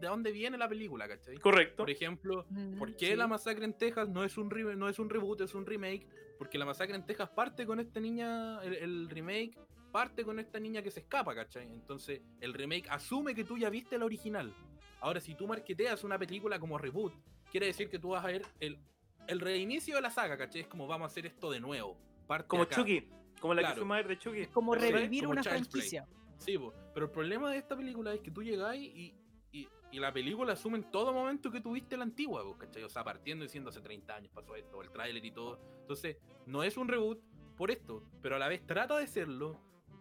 de 0.00 0.06
dónde 0.08 0.32
viene 0.32 0.56
la 0.58 0.68
película, 0.68 1.06
¿cachai? 1.08 1.38
Correcto. 1.38 1.76
Por 1.84 1.90
ejemplo, 1.90 2.44
¿por 2.78 2.90
Mm, 2.90 2.94
qué 2.96 3.06
sí. 3.10 3.16
La 3.16 3.26
Masacre 3.26 3.64
en 3.64 3.74
Texas 3.74 4.08
no 4.08 4.24
es, 4.24 4.36
un 4.38 4.50
re- 4.50 4.76
no 4.76 4.88
es 4.88 4.98
un 4.98 5.08
reboot, 5.10 5.40
es 5.42 5.54
un 5.54 5.66
remake? 5.66 6.06
Porque 6.38 6.58
La 6.58 6.64
Masacre 6.64 6.94
en 6.96 7.04
Texas 7.04 7.28
parte 7.30 7.66
con 7.66 7.80
esta 7.80 8.00
niña, 8.00 8.62
el, 8.62 8.74
el 8.74 9.10
remake 9.10 9.58
parte 9.92 10.22
con 10.24 10.38
esta 10.38 10.60
niña 10.60 10.82
que 10.82 10.90
se 10.90 11.00
escapa, 11.00 11.34
¿cachai? 11.34 11.72
Entonces 11.72 12.20
el 12.40 12.54
remake 12.54 12.88
asume 12.90 13.34
que 13.34 13.44
tú 13.44 13.56
ya 13.58 13.70
viste 13.70 13.98
la 13.98 14.04
original. 14.04 14.52
Ahora, 15.00 15.20
si 15.20 15.34
tú 15.34 15.46
marketeas 15.46 16.04
una 16.04 16.18
película 16.18 16.58
como 16.58 16.76
reboot, 16.78 17.12
quiere 17.50 17.66
decir 17.66 17.88
que 17.88 17.98
tú 17.98 18.10
vas 18.10 18.24
a 18.24 18.28
ver 18.28 18.42
el, 18.60 18.78
el 19.26 19.40
reinicio 19.40 19.94
de 19.96 20.02
la 20.02 20.10
saga, 20.10 20.36
¿cachai? 20.36 20.62
Es 20.62 20.66
como 20.68 20.86
vamos 20.86 21.04
a 21.04 21.10
hacer 21.12 21.26
esto 21.26 21.50
de 21.50 21.60
nuevo. 21.60 21.96
Parte 22.26 22.46
Como 22.48 22.64
acá. 22.64 22.76
Chucky. 22.76 23.08
Como 23.40 23.54
la 23.54 23.62
Claro. 23.62 23.86
que 23.86 23.92
a 23.92 23.96
ver 23.96 24.08
de 24.08 24.18
Chucky. 24.18 24.40
Es 24.40 24.48
como 24.48 24.74
Sí, 24.74 24.80
revivir 24.80 25.20
como 25.22 25.32
una 25.32 25.42
Play. 25.42 25.54
franquicia. 25.54 26.06
Sí, 26.38 26.56
po. 26.58 26.72
pero 26.94 27.06
el 27.06 27.12
problema 27.12 27.50
de 27.50 27.58
esta 27.58 27.76
película 27.76 28.12
es 28.14 28.20
que 28.20 28.30
tú 28.30 28.42
llegáis 28.42 28.82
y, 28.94 29.14
y, 29.52 29.68
y 29.90 29.98
la 29.98 30.12
película 30.12 30.52
asume 30.52 30.78
en 30.78 30.90
todo 30.90 31.12
momento 31.12 31.50
que 31.50 31.60
tuviste 31.60 31.96
la 31.96 32.04
antigua, 32.04 32.42
po, 32.42 32.56
¿cachai? 32.58 32.82
O 32.82 32.88
sea, 32.88 33.04
partiendo 33.04 33.44
diciendo 33.44 33.70
hace 33.70 33.80
30 33.80 34.14
años 34.14 34.32
pasó 34.34 34.54
esto, 34.56 34.82
el 34.82 34.90
tráiler 34.90 35.24
y 35.24 35.30
todo. 35.30 35.58
Entonces, 35.80 36.16
no 36.46 36.62
es 36.62 36.76
un 36.76 36.88
reboot 36.88 37.20
por 37.56 37.70
esto, 37.70 38.02
pero 38.22 38.36
a 38.36 38.38
la 38.38 38.48
vez 38.48 38.64
trata 38.66 38.96
de 38.98 39.06
serlo 39.06 39.60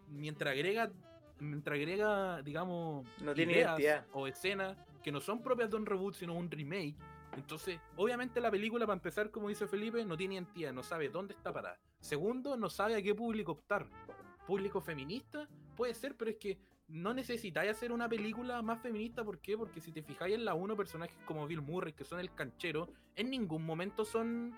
mientras 0.10 0.53
agrega, 0.53 0.91
mientras 1.40 1.76
agrega, 1.76 2.41
digamos, 2.41 3.07
No 3.22 3.34
tiene 3.34 3.53
ideas 3.53 3.80
identidad. 3.80 4.06
o 4.14 4.28
escenas 4.28 4.78
que 5.03 5.11
no 5.11 5.22
son 5.22 5.41
propias 5.41 5.69
de 5.69 5.78
un 5.78 5.86
reboot, 5.86 6.15
sino 6.15 6.34
un 6.34 6.52
remake. 6.52 6.95
Entonces, 7.36 7.80
obviamente 7.95 8.41
la 8.41 8.49
película, 8.52 8.86
para 8.86 8.95
empezar, 8.95 9.32
como 9.32 9.48
dice 9.49 9.68
Felipe, 9.68 10.03
no 10.03 10.18
tiene 10.18 10.36
identidad, 10.36 10.74
no 10.74 10.84
sabe 10.84 11.10
dónde 11.10 11.34
está 11.34 11.53
parada. 11.53 11.80
Segundo, 11.99 12.57
no 12.57 12.69
sabe 12.69 12.95
a 12.95 13.02
qué 13.02 13.14
público 13.15 13.53
optar. 13.53 13.88
¿Público 14.45 14.82
feminista? 14.82 15.48
Puede 15.76 15.94
ser, 15.94 16.15
pero 16.15 16.32
es 16.32 16.38
que 16.38 16.57
no 16.89 17.14
necesitáis 17.14 17.72
hacer 17.72 17.91
una 17.91 18.07
película 18.07 18.61
más 18.61 18.81
feminista. 18.81 19.23
¿Por 19.23 19.39
qué? 19.39 19.57
Porque 19.57 19.81
si 19.81 19.91
te 19.91 20.01
fijáis 20.01 20.35
en 20.35 20.45
la 20.45 20.53
uno, 20.53 20.76
personajes 20.76 21.18
como 21.26 21.45
Bill 21.47 21.61
Murray, 21.61 21.93
que 21.93 22.03
son 22.05 22.19
el 22.19 22.34
canchero, 22.34 22.88
en 23.15 23.30
ningún 23.30 23.65
momento 23.65 24.05
son 24.05 24.55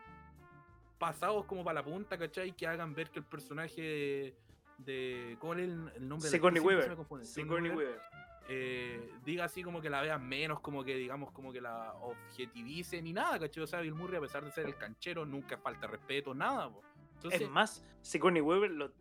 pasados 0.98 1.46
como 1.46 1.64
para 1.64 1.76
la 1.82 1.84
punta, 1.84 2.18
¿cachai? 2.18 2.52
Que 2.56 2.68
hagan 2.68 2.94
ver 2.94 3.10
que 3.10 3.20
el 3.20 3.26
personaje 3.26 3.82
de... 3.82 4.36
de- 4.78 5.38
¿Cuál 5.40 5.60
es 5.62 5.70
el, 5.70 6.08
nombre? 6.08 6.30
de 6.30 6.32
Sigourney 6.32 6.60
actriz? 6.60 6.62
Siempre 6.62 6.62
se 6.62 6.68
Weaver. 6.68 6.90
me 6.90 6.96
confunde. 6.96 7.26
Sigourney 7.26 7.72
Weaver. 7.72 8.02
eh, 8.50 9.12
diga 9.24 9.46
así 9.46 9.64
como 9.64 9.82
que 9.82 9.90
la 9.90 10.02
vean 10.02 10.28
menos, 10.28 10.60
como 10.60 10.84
que 10.84 10.96
digamos 10.96 11.32
como 11.32 11.54
que 11.54 11.62
la 11.62 11.94
objetivice 12.02 13.02
ni 13.02 13.14
nada, 13.14 13.40
¿cachai? 13.40 13.64
O 13.64 13.68
sea, 13.68 13.80
Bill 13.82 13.94
Murray, 13.96 14.18
a 14.18 14.22
pesar 14.22 14.44
de 14.44 14.52
ser 14.52 14.66
el 14.66 14.76
canchero, 14.76 15.26
nunca 15.26 15.58
falta 15.58 15.88
respeto, 15.88 16.34
nada, 16.36 16.70
po. 16.70 16.82
Entonces, 17.16 17.42
Es 17.42 17.50
más, 17.50 17.84
Sigourney 18.02 18.42
Weaver 18.42 18.72
lo 18.72 18.92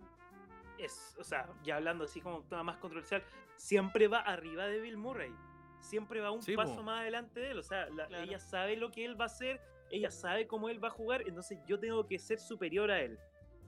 es, 0.79 1.15
o 1.19 1.25
sea, 1.25 1.49
ya 1.65 1.77
hablando 1.77 2.05
así 2.05 2.21
como 2.21 2.43
tema 2.45 2.63
más 2.63 2.77
controversial, 2.79 3.23
siempre 3.57 4.09
va 4.09 4.21
arriba 4.21 4.67
de 4.67 4.81
Bill 4.81 4.97
Murray. 4.97 5.33
Siempre 5.81 6.21
va 6.21 6.31
un 6.31 6.43
Sí, 6.43 6.57
paso 6.57 6.77
po. 6.77 6.83
más 6.83 7.01
adelante 7.03 7.41
de 7.41 7.51
él. 7.53 7.59
O 7.59 7.63
sea, 7.63 7.89
la- 7.91 8.07
Claro. 8.07 8.25
ella 8.25 8.39
sabe 8.41 8.77
lo 8.77 8.91
que 8.91 9.05
él 9.05 9.19
va 9.21 9.25
a 9.25 9.27
hacer, 9.27 9.61
ella 9.91 10.11
sabe 10.11 10.47
cómo 10.47 10.69
él 10.69 10.83
va 10.83 10.89
a 10.89 10.91
jugar, 10.93 11.23
entonces 11.27 11.59
yo 11.67 11.79
tengo 11.79 12.07
que 12.07 12.19
ser 12.19 12.39
superior 12.41 12.91
a 12.91 13.01
él. 13.01 13.19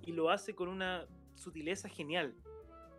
Y 0.03 0.12
lo 0.12 0.31
hace 0.31 0.55
con 0.55 0.69
una 0.69 1.07
sutileza 1.35 1.89
genial. 1.89 2.35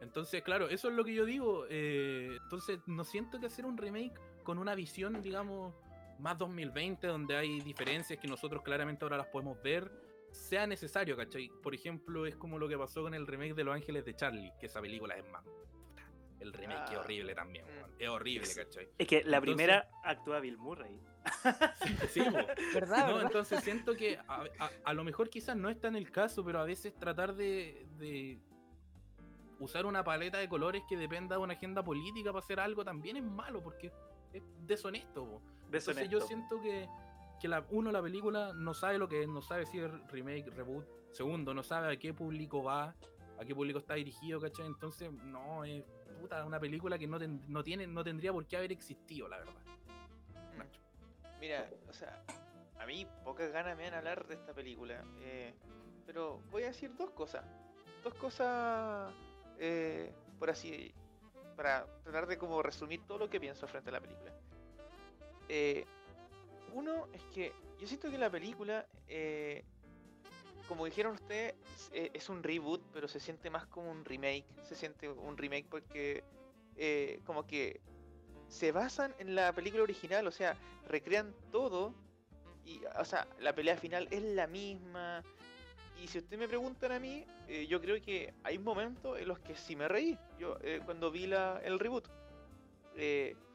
entonces, 0.02 0.42
claro, 0.42 0.68
eso 0.68 0.90
es 0.90 0.96
lo 0.96 1.04
que 1.04 1.14
yo 1.14 1.26
digo. 1.26 1.66
eh, 1.70 2.36
entonces, 2.44 2.80
no 2.88 3.04
siento 3.04 3.40
que 3.40 3.46
hacer 3.46 3.66
un 3.68 3.78
remake 3.78 4.14
con 4.44 4.58
una 4.58 4.74
visión, 4.74 5.22
digamos, 5.22 5.76
más 6.18 6.38
2020, 6.40 7.06
donde 7.06 7.36
hay 7.36 7.60
diferencias 7.62 8.18
que 8.20 8.28
nosotros 8.28 8.64
claramente 8.64 9.06
ahora 9.06 9.18
las 9.18 9.28
podemos 9.28 9.62
ver, 9.62 9.92
sea 10.32 10.66
necesario, 10.68 11.16
¿cachai? 11.18 11.50
Por 11.62 11.76
ejemplo, 11.76 12.26
es 12.26 12.36
como 12.36 12.58
lo 12.58 12.68
que 12.68 12.78
pasó 12.78 13.04
con 13.04 13.14
el 13.14 13.28
remake 13.28 13.54
de 13.54 13.64
Los 13.64 13.76
Ángeles 13.76 14.06
de 14.06 14.16
Charlie, 14.16 14.52
que 14.60 14.66
esa 14.68 14.82
película 14.82 15.16
es 15.16 15.30
más... 15.32 15.44
puta, 15.44 16.04
El 16.40 16.54
remake 16.54 16.92
es 16.92 16.98
Ah, 16.98 17.00
horrible 17.02 17.36
también, 17.36 17.66
mm. 17.66 18.02
es 18.02 18.10
horrible, 18.10 18.44
Es- 18.48 18.56
¿cachai? 18.56 18.90
Es 18.98 19.08
que 19.08 19.24
la 19.24 19.38
Entonces- 19.38 19.42
primera 19.42 19.90
actúa 20.04 20.40
Bill 20.40 20.58
Murray. 20.58 21.00
Sí, 22.10 22.22
po. 22.22 22.32
¿Verdad? 22.74 22.98
No, 23.00 23.06
verdad? 23.08 23.22
entonces 23.24 23.64
siento 23.64 23.94
que 23.96 24.18
a, 24.28 24.44
a- 24.60 24.72
a 24.86 24.94
lo 24.94 25.04
mejor 25.04 25.30
quizás 25.30 25.56
no 25.56 25.70
está 25.70 25.88
en 25.90 25.96
el 25.96 26.10
caso, 26.12 26.44
pero 26.44 26.60
a 26.60 26.64
veces 26.64 26.96
tratar 26.98 27.36
de, 27.36 27.86
de 27.98 28.40
usar 29.60 29.86
una 29.86 30.04
paleta 30.04 30.40
de 30.40 30.50
colores 30.50 30.82
que 30.90 30.98
dependa 30.98 31.36
de 31.36 31.42
una 31.44 31.54
agenda 31.54 31.84
política 31.84 32.32
para 32.32 32.44
hacer 32.44 32.60
algo 32.60 32.84
también 32.84 33.18
es 33.18 33.24
malo, 33.24 33.62
porque 33.62 33.92
es 34.34 34.42
deshonesto. 34.66 35.26
po. 35.26 35.42
Entonces 35.66 35.86
Deshonesto. 35.96 36.12
yo 36.12 36.22
siento 36.26 36.60
que, 36.62 36.88
que 37.42 37.48
la, 37.48 37.66
uno, 37.72 37.92
la 37.92 38.02
película 38.02 38.54
no 38.54 38.74
sabe 38.74 38.98
lo 38.98 39.08
que 39.10 39.24
es, 39.24 39.28
no 39.28 39.42
sabe 39.42 39.66
si 39.66 39.80
es 39.80 39.92
remake, 40.08 40.50
reboot. 40.52 40.86
Segundo, 41.12 41.54
no 41.54 41.64
sabe 41.64 41.92
a 41.94 41.98
qué 42.00 42.14
público 42.14 42.64
va, 42.64 42.96
a 43.40 43.46
qué 43.46 43.54
público 43.56 43.80
está 43.80 43.96
dirigido, 43.96 44.40
¿cachai? 44.40 44.66
Entonces, 44.68 45.12
no, 45.12 45.64
es 45.66 45.84
puta, 46.22 46.46
una 46.46 46.60
película 46.60 46.98
que 46.98 47.08
no, 47.08 47.18
ten- 47.20 47.42
no, 47.48 47.64
tiene, 47.64 47.88
no 47.88 48.04
tendría 48.04 48.32
por 48.32 48.46
qué 48.46 48.58
haber 48.58 48.72
existido, 48.72 49.28
la 49.28 49.40
verdad. 49.40 49.54
Nacho. 50.58 50.80
Mira, 51.40 51.70
o 51.90 51.94
sea, 51.94 52.24
a 52.80 52.86
mí 52.86 53.08
pocas 53.24 53.52
ganas 53.52 53.76
me 53.76 53.84
dan 53.84 53.96
hablar 53.96 54.28
de 54.28 54.36
esta 54.36 54.54
película. 54.54 55.04
eh, 55.22 55.54
pero 56.06 56.42
voy 56.52 56.64
a 56.64 56.68
decir 56.68 56.96
dos 56.96 57.10
cosas. 57.12 57.44
Dos 58.04 58.14
cosas, 58.16 59.12
eh, 59.60 60.14
por 60.40 60.50
así, 60.50 60.94
para 61.56 61.86
tratar 62.04 62.28
de 62.28 62.38
como 62.38 62.62
resumir 62.62 63.06
todo 63.06 63.18
lo 63.18 63.30
que 63.30 63.40
pienso 63.40 63.68
frente 63.68 63.90
a 63.90 63.94
la 63.94 64.00
película. 64.02 64.32
Eh, 65.50 65.86
uno 66.74 67.08
es 67.14 67.24
que 67.34 67.54
yo 67.80 67.88
siento 67.88 68.12
que 68.12 68.18
la 68.18 68.30
película, 68.30 68.86
eh, 69.08 69.64
como 70.68 70.86
dijeron 70.86 71.14
ustedes, 71.16 71.56
es, 71.76 71.90
eh, 71.94 72.12
es 72.14 72.30
un 72.30 72.44
reboot, 72.44 72.82
pero 72.94 73.08
se 73.08 73.20
siente 73.20 73.50
más 73.50 73.66
como 73.68 73.90
un 73.90 74.06
remake. 74.06 74.46
Se 74.64 74.76
siente 74.76 75.10
un 75.10 75.38
remake 75.38 75.66
porque 75.70 76.24
eh, 76.76 77.20
como 77.26 77.48
que 77.48 77.82
se 78.48 78.72
basan 78.72 79.16
en 79.18 79.36
la 79.36 79.52
película 79.54 79.84
original, 79.84 80.28
o 80.28 80.32
sea, 80.32 80.56
recrean 80.88 81.34
todo. 81.52 81.94
Y, 82.66 82.82
o 83.00 83.06
sea, 83.06 83.28
la 83.40 83.56
pelea 83.56 83.76
final 83.78 84.08
es 84.12 84.22
la 84.22 84.46
misma. 84.46 85.24
Y 86.02 86.08
si 86.08 86.20
ustedes 86.20 86.40
me 86.40 86.48
preguntan 86.48 86.92
a 86.92 87.00
mí, 87.00 87.26
yo 87.68 87.82
creo 87.82 88.02
que 88.02 88.34
hay 88.44 88.58
momentos 88.58 89.20
en 89.20 89.28
los 89.28 89.40
que 89.40 89.56
sí 89.56 89.76
me 89.76 89.88
reí. 89.88 90.18
Yo 90.40 90.58
cuando 90.86 91.12
vi 91.12 91.28
la, 91.28 91.60
el 91.64 91.80
reboot. 91.80 92.08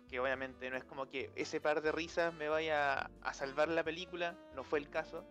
Que 0.09 0.21
obviamente 0.21 0.71
no 0.71 0.77
es 0.77 0.85
como 0.85 1.07
que 1.07 1.31
ese 1.35 1.61
par 1.61 1.83
de 1.83 1.93
risas 1.93 2.33
me 2.35 2.49
vaya 2.49 3.11
a 3.23 3.35
salvar 3.35 3.69
la 3.69 3.85
película, 3.85 4.37
no 4.55 4.65
fue 4.65 4.79
el 4.79 4.89
caso. 4.89 5.25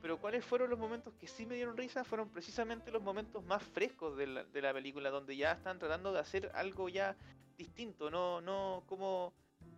Pero 0.00 0.20
cuáles 0.20 0.44
fueron 0.44 0.70
los 0.70 0.78
momentos 0.78 1.14
que 1.14 1.26
sí 1.26 1.44
me 1.44 1.56
dieron 1.56 1.76
risa 1.76 2.04
fueron 2.04 2.30
precisamente 2.30 2.90
los 2.90 3.02
momentos 3.02 3.44
más 3.44 3.62
frescos 3.62 4.16
de 4.16 4.26
la, 4.28 4.44
de 4.44 4.62
la 4.62 4.72
película, 4.72 5.10
donde 5.10 5.36
ya 5.36 5.52
están 5.52 5.78
tratando 5.78 6.12
de 6.12 6.20
hacer 6.20 6.50
algo 6.54 6.88
ya 6.88 7.16
distinto, 7.56 8.10
no, 8.10 8.40
no 8.40 8.84
como 8.86 9.34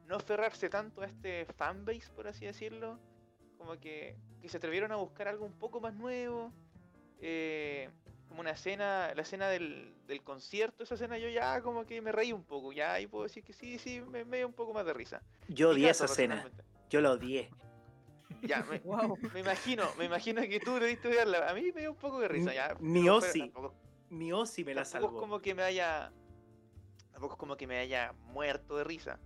no 0.07 0.17
aferrarse 0.17 0.69
tanto 0.69 1.01
a 1.01 1.07
este 1.07 1.47
fanbase, 1.47 2.11
por 2.15 2.29
así 2.29 2.45
decirlo, 2.45 2.99
como 3.57 3.79
que, 3.79 4.17
que 4.43 4.49
se 4.49 4.59
atrevieron 4.59 4.93
a 4.93 4.97
buscar 4.97 5.29
algo 5.29 5.47
un 5.47 5.59
poco 5.59 5.81
más 5.81 5.95
nuevo, 5.95 6.53
eh, 7.21 7.91
como 8.31 8.41
una 8.41 8.53
escena, 8.53 9.13
la 9.15 9.23
escena 9.23 9.49
del, 9.49 9.93
del 10.07 10.23
concierto, 10.23 10.85
esa 10.85 10.95
escena 10.95 11.19
yo 11.19 11.29
ya 11.29 11.61
como 11.63 11.85
que 11.85 12.01
me 12.01 12.13
reí 12.13 12.33
un 12.33 12.45
poco, 12.45 12.73
ya 12.73 12.93
ahí 12.95 13.07
puedo 13.09 13.25
decir 13.25 13.43
que 13.45 13.53
sí, 13.53 13.77
sí, 13.79 14.01
me, 14.01 14.25
me 14.25 14.39
dio 14.39 14.47
un 14.47 14.55
poco 14.55 14.73
más 14.73 14.87
de 14.87 14.95
risa. 14.95 15.21
Yo 15.49 15.69
Mi 15.71 15.75
odié 15.75 15.91
esa 15.91 16.05
escena. 16.07 16.49
Yo 16.89 17.01
la 17.01 17.11
odié. 17.13 17.51
Ya, 18.43 18.63
me, 18.63 18.79
Wow. 18.85 19.19
me 19.35 19.41
imagino, 19.41 19.85
me 19.99 20.05
imagino 20.05 20.41
que 20.43 20.61
tú 20.61 20.75
debiste 20.79 21.09
odiarla. 21.09 21.51
A 21.51 21.55
mí 21.55 21.73
me 21.73 21.81
dio 21.81 21.91
un 21.91 21.99
poco 21.99 22.21
de 22.21 22.29
risa, 22.29 22.55
ya. 22.55 22.77
No 22.81 23.17
Ozzy. 23.17 23.41
Tampoco, 23.41 23.75
Mi 24.11 24.33
Ozzy 24.33 24.65
me 24.65 24.75
la 24.75 24.85
tampoco 24.85 25.07
es 25.07 25.13
salvó. 25.13 25.21
como 25.21 25.41
que 25.41 25.55
me 25.55 25.63
haya. 25.65 26.13
Tampoco 27.11 27.35
es 27.35 27.39
como 27.39 27.57
que 27.57 27.67
me 27.67 27.79
haya 27.79 28.13
muerto 28.33 28.77
de 28.77 28.85
risa. 28.85 29.19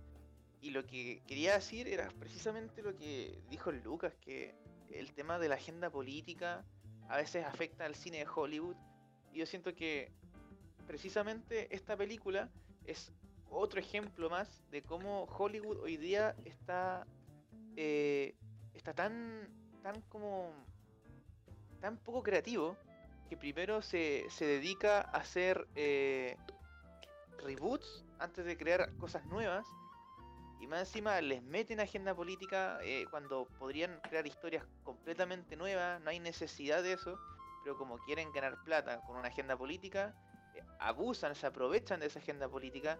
y 0.61 0.71
lo 0.71 0.83
que 0.83 1.21
quería 1.27 1.53
decir 1.53 1.87
era 1.87 2.07
precisamente 2.19 2.81
lo 2.81 2.95
que 2.95 3.39
dijo 3.49 3.71
Lucas, 3.71 4.15
que 4.19 4.55
el 4.89 5.13
tema 5.13 5.37
de 5.37 5.47
la 5.47 5.55
agenda 5.55 5.91
política 5.91 6.65
a 7.07 7.17
veces 7.17 7.45
afecta 7.45 7.85
al 7.85 7.93
cine 7.93 8.17
de 8.17 8.27
Hollywood. 8.35 8.75
Y 9.35 9.39
yo 9.39 9.45
siento 9.45 9.75
que 9.75 10.13
precisamente 10.87 11.67
esta 11.75 11.97
película 11.97 12.49
es 12.85 13.11
otro 13.49 13.81
ejemplo 13.81 14.29
más 14.29 14.63
de 14.71 14.81
cómo 14.81 15.25
Hollywood 15.25 15.81
hoy 15.81 15.97
día 15.97 16.37
está 16.45 17.05
eh, 17.75 18.33
está 18.73 18.93
tan 18.93 19.49
tan 19.83 19.99
como 20.03 20.53
tan 21.81 21.97
poco 21.97 22.23
creativo 22.23 22.77
que 23.27 23.35
primero 23.35 23.81
se, 23.81 24.23
se 24.29 24.45
dedica 24.45 25.01
a 25.01 25.17
hacer 25.17 25.67
eh, 25.75 26.37
reboots 27.43 28.05
antes 28.19 28.45
de 28.45 28.55
crear 28.55 28.95
cosas 28.95 29.25
nuevas 29.25 29.67
y 30.61 30.67
más 30.67 30.87
encima 30.87 31.19
les 31.19 31.43
meten 31.43 31.81
agenda 31.81 32.15
política 32.15 32.79
eh, 32.83 33.05
cuando 33.11 33.49
podrían 33.59 33.99
crear 33.99 34.25
historias 34.25 34.63
completamente 34.83 35.57
nuevas, 35.57 35.99
no 36.01 36.09
hay 36.09 36.21
necesidad 36.21 36.81
de 36.81 36.93
eso, 36.93 37.19
pero 37.65 37.77
como 37.77 37.97
quieren 37.97 38.31
ganar 38.31 38.63
plata 38.63 39.01
con 39.01 39.17
una 39.17 39.27
agenda 39.27 39.57
política, 39.57 40.15
eh, 40.53 40.61
abusan, 40.79 41.35
se 41.35 41.47
aprovechan 41.47 41.99
de 41.99 42.05
esa 42.05 42.19
agenda 42.19 42.47
política 42.47 42.97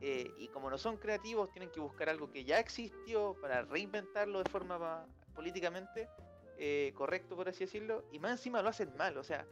eh, 0.00 0.30
y 0.38 0.48
como 0.48 0.70
no 0.70 0.78
son 0.78 0.98
creativos 0.98 1.50
tienen 1.50 1.70
que 1.70 1.80
buscar 1.80 2.08
algo 2.08 2.30
que 2.30 2.44
ya 2.44 2.60
existió 2.60 3.34
para 3.40 3.62
reinventarlo 3.62 4.42
de 4.42 4.50
forma 4.50 5.06
políticamente 5.34 6.08
correcto, 6.94 7.34
por 7.34 7.48
así 7.48 7.64
decirlo, 7.64 8.04
y 8.12 8.20
más 8.20 8.30
encima 8.30 8.62
lo 8.62 8.68
hacen 8.68 8.96
mal, 8.96 9.16
o 9.16 9.24
sea, 9.24 9.44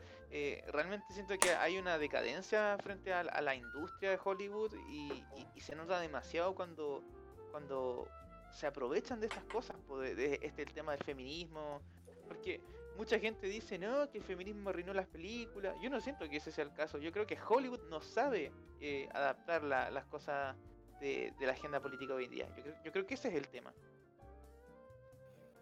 realmente 0.69 1.13
siento 1.13 1.37
que 1.39 1.51
hay 1.51 1.77
una 1.77 1.99
decadencia 1.99 2.79
frente 2.85 3.13
a, 3.13 3.25
la 3.25 3.57
industria 3.57 4.11
de 4.11 4.21
Hollywood 4.23 4.73
y 4.89 5.61
se 5.61 5.75
nota 5.75 5.99
demasiado 5.99 6.55
cuando 6.55 7.03
cuando 7.51 8.07
se 8.53 8.67
aprovechan 8.67 9.21
de 9.21 9.27
estas 9.27 9.45
cosas, 9.45 9.77
de, 9.99 10.39
este 10.43 10.63
el 10.63 10.73
tema 10.73 10.93
del 10.93 11.05
feminismo, 11.05 11.81
porque 12.27 12.61
mucha 13.01 13.19
gente 13.19 13.47
dice, 13.47 13.79
no, 13.79 14.11
que 14.11 14.19
el 14.19 14.25
feminismo 14.25 14.69
arruinó 14.69 14.93
las 14.93 15.07
películas, 15.07 15.75
yo 15.81 15.89
no 15.89 16.03
siento 16.03 16.29
que 16.29 16.37
ese 16.37 16.53
sea 16.53 16.65
el 16.65 16.75
caso, 16.75 16.99
yo 16.99 17.11
creo 17.13 17.27
que 17.27 17.39
Hollywood 17.49 17.89
no 17.89 18.03
sabe 18.03 18.53
eh, 18.79 19.09
adaptar 19.15 19.63
las 19.63 20.05
cosas 20.05 20.55
de, 21.01 21.33
la 21.41 21.53
agenda 21.53 21.81
política 21.81 22.13
hoy 22.13 22.25
en 22.25 22.31
día, 22.31 22.55
yo 22.85 22.93
creo, 22.93 23.07
que 23.07 23.15
ese 23.15 23.29
es 23.29 23.35
el 23.37 23.49
tema. 23.49 23.73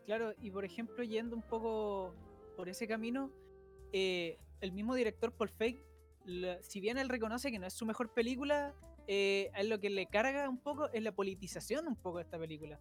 Claro, 0.05 0.35
y 0.41 0.51
por 0.51 0.65
ejemplo, 0.65 1.05
yendo 1.05 1.37
un 1.37 1.43
poco 1.43 2.13
por 2.57 2.69
ese 2.69 2.89
camino, 2.89 3.31
eh, 3.93 4.37
el 4.61 4.73
mismo 4.73 4.97
director 4.97 5.31
Paul 5.31 5.51
Feig, 5.51 5.81
si 6.63 6.81
bien 6.81 6.99
él 6.99 7.09
reconoce 7.09 7.53
que 7.53 7.61
no 7.61 7.69
es 7.69 7.73
su 7.73 7.87
mejor 7.87 8.13
película, 8.13 8.75
eh, 9.07 9.53
a 9.55 9.63
lo 9.63 9.79
que 9.79 9.91
le 9.91 10.07
carga 10.07 10.49
un 10.49 10.59
poco 10.59 10.91
es 10.91 11.05
la 11.05 11.13
politización 11.13 11.87
un 11.87 11.95
poco 11.95 12.19
de 12.19 12.25
esta 12.25 12.37
película. 12.37 12.81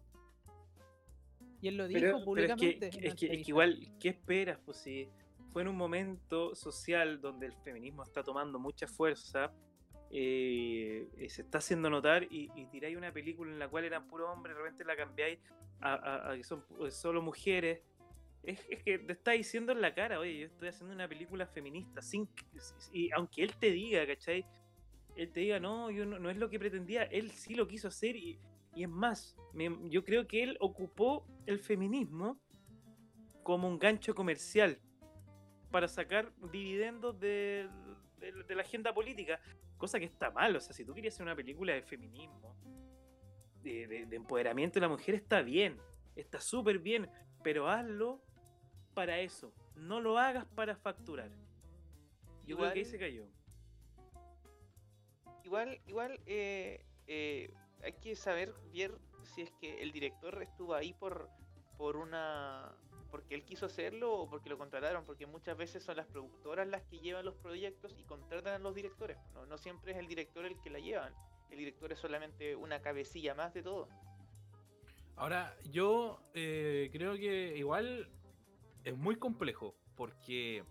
Y 1.60 1.68
él 1.68 1.76
lo 1.76 1.88
dijo 1.88 2.24
públicamente. 2.24 2.90
es, 2.92 3.14
que, 3.14 3.42
igual, 3.46 3.90
¿qué 3.98 4.10
esperas? 4.10 4.58
Pues 4.64 4.78
si 4.78 5.08
fue 5.52 5.62
en 5.62 5.68
un 5.68 5.76
momento 5.76 6.54
social 6.54 7.20
donde 7.20 7.46
el 7.46 7.54
feminismo 7.64 8.02
está 8.02 8.22
tomando 8.22 8.58
mucha 8.58 8.86
fuerza, 8.86 9.52
eh, 10.10 11.08
se 11.28 11.42
está 11.42 11.58
haciendo 11.58 11.90
notar 11.90 12.26
y, 12.30 12.48
tiráis 12.70 12.96
una 12.96 13.12
película 13.12 13.50
en 13.50 13.58
la 13.58 13.68
cual 13.68 13.84
eran 13.84 14.06
puros 14.08 14.28
hombres, 14.30 14.56
de 14.56 14.62
repente 14.62 14.84
la 14.84 14.96
cambiáis 14.96 15.38
a, 15.80 16.32
que 16.36 16.44
son 16.44 16.64
solo 16.90 17.22
mujeres. 17.22 17.82
Es, 18.44 18.60
que 18.84 18.98
te 18.98 19.12
está 19.12 19.32
diciendo 19.32 19.72
en 19.72 19.80
la 19.80 19.94
cara, 19.94 20.20
oye, 20.20 20.38
yo 20.38 20.46
estoy 20.46 20.68
haciendo 20.68 20.94
una 20.94 21.08
película 21.08 21.46
feminista, 21.46 22.00
sin, 22.00 22.28
y 22.92 23.10
aunque 23.10 23.42
él 23.42 23.54
te 23.56 23.70
diga, 23.72 24.06
¿cachai? 24.06 24.46
él 25.18 25.32
te 25.32 25.40
diga, 25.40 25.58
no, 25.58 25.90
yo 25.90 26.06
no, 26.06 26.30
es 26.30 26.36
lo 26.36 26.48
que 26.48 26.58
pretendía, 26.58 27.02
él 27.02 27.32
sí 27.32 27.54
lo 27.54 27.66
quiso 27.66 27.88
hacer 27.88 28.14
y, 28.14 28.38
es 28.76 28.88
más, 28.88 29.36
yo 29.90 30.04
creo 30.04 30.26
que 30.26 30.42
él 30.42 30.56
ocupó 30.60 31.26
el 31.46 31.58
feminismo 31.58 32.38
como 33.42 33.68
un 33.68 33.78
gancho 33.78 34.14
comercial 34.14 34.78
para 35.70 35.88
sacar 35.88 36.32
dividendos 36.52 37.18
de, 37.18 37.68
la 38.48 38.62
agenda 38.62 38.92
política, 38.92 39.40
cosa 39.76 39.98
que 39.98 40.04
está 40.04 40.30
mal, 40.30 40.54
o 40.56 40.60
sea, 40.60 40.74
si 40.74 40.84
tú 40.84 40.94
querías 40.94 41.14
hacer 41.14 41.24
una 41.24 41.36
película 41.36 41.72
de 41.72 41.82
feminismo, 41.82 42.56
de, 43.62 44.06
empoderamiento 44.10 44.74
de 44.74 44.80
la 44.80 44.88
mujer, 44.88 45.14
está 45.14 45.42
bien, 45.42 45.78
está 46.16 46.40
súper 46.40 46.78
bien, 46.78 47.10
pero 47.42 47.68
hazlo 47.68 48.22
para 48.94 49.20
eso, 49.20 49.52
no 49.74 50.00
lo 50.00 50.18
hagas 50.18 50.44
para 50.46 50.76
facturar. 50.76 51.30
Yo 52.46 52.56
creo 52.56 52.72
que 52.72 52.78
ahí 52.80 52.84
se 52.84 52.98
cayó. 52.98 53.26
Igual, 55.44 55.80
igual 55.86 56.20
eh, 56.26 56.84
eh, 57.06 57.50
hay 57.82 57.92
que 57.94 58.16
saber 58.16 58.54
ver 58.72 58.98
si 59.22 59.42
es 59.42 59.50
que 59.60 59.82
el 59.82 59.92
director 59.92 60.42
estuvo 60.42 60.74
ahí 60.74 60.92
por, 60.94 61.28
por 61.76 61.96
una 61.96 62.74
porque 63.10 63.34
él 63.34 63.44
quiso 63.44 63.66
hacerlo 63.66 64.12
o 64.12 64.28
porque 64.28 64.50
lo 64.50 64.58
contrataron, 64.58 65.04
porque 65.06 65.26
muchas 65.26 65.56
veces 65.56 65.82
son 65.82 65.96
las 65.96 66.06
productoras 66.06 66.68
las 66.68 66.82
que 66.82 66.98
llevan 66.98 67.24
los 67.24 67.36
proyectos 67.36 67.94
y 67.98 68.04
contratan 68.04 68.54
a 68.54 68.58
los 68.58 68.74
directores. 68.74 69.16
No, 69.32 69.46
no 69.46 69.56
siempre 69.56 69.92
es 69.92 69.98
el 69.98 70.06
director 70.06 70.44
el 70.44 70.60
que 70.60 70.68
la 70.68 70.78
llevan. 70.78 71.14
El 71.50 71.58
director 71.58 71.90
es 71.90 71.98
solamente 71.98 72.54
una 72.54 72.82
cabecilla 72.82 73.34
más 73.34 73.54
de 73.54 73.62
todo. 73.62 73.88
Ahora, 75.16 75.56
yo 75.70 76.20
eh, 76.34 76.90
creo 76.92 77.14
que 77.14 77.56
igual 77.56 78.10
es 78.84 78.96
muy 78.96 79.16
complejo, 79.16 79.74
porque 79.96 80.64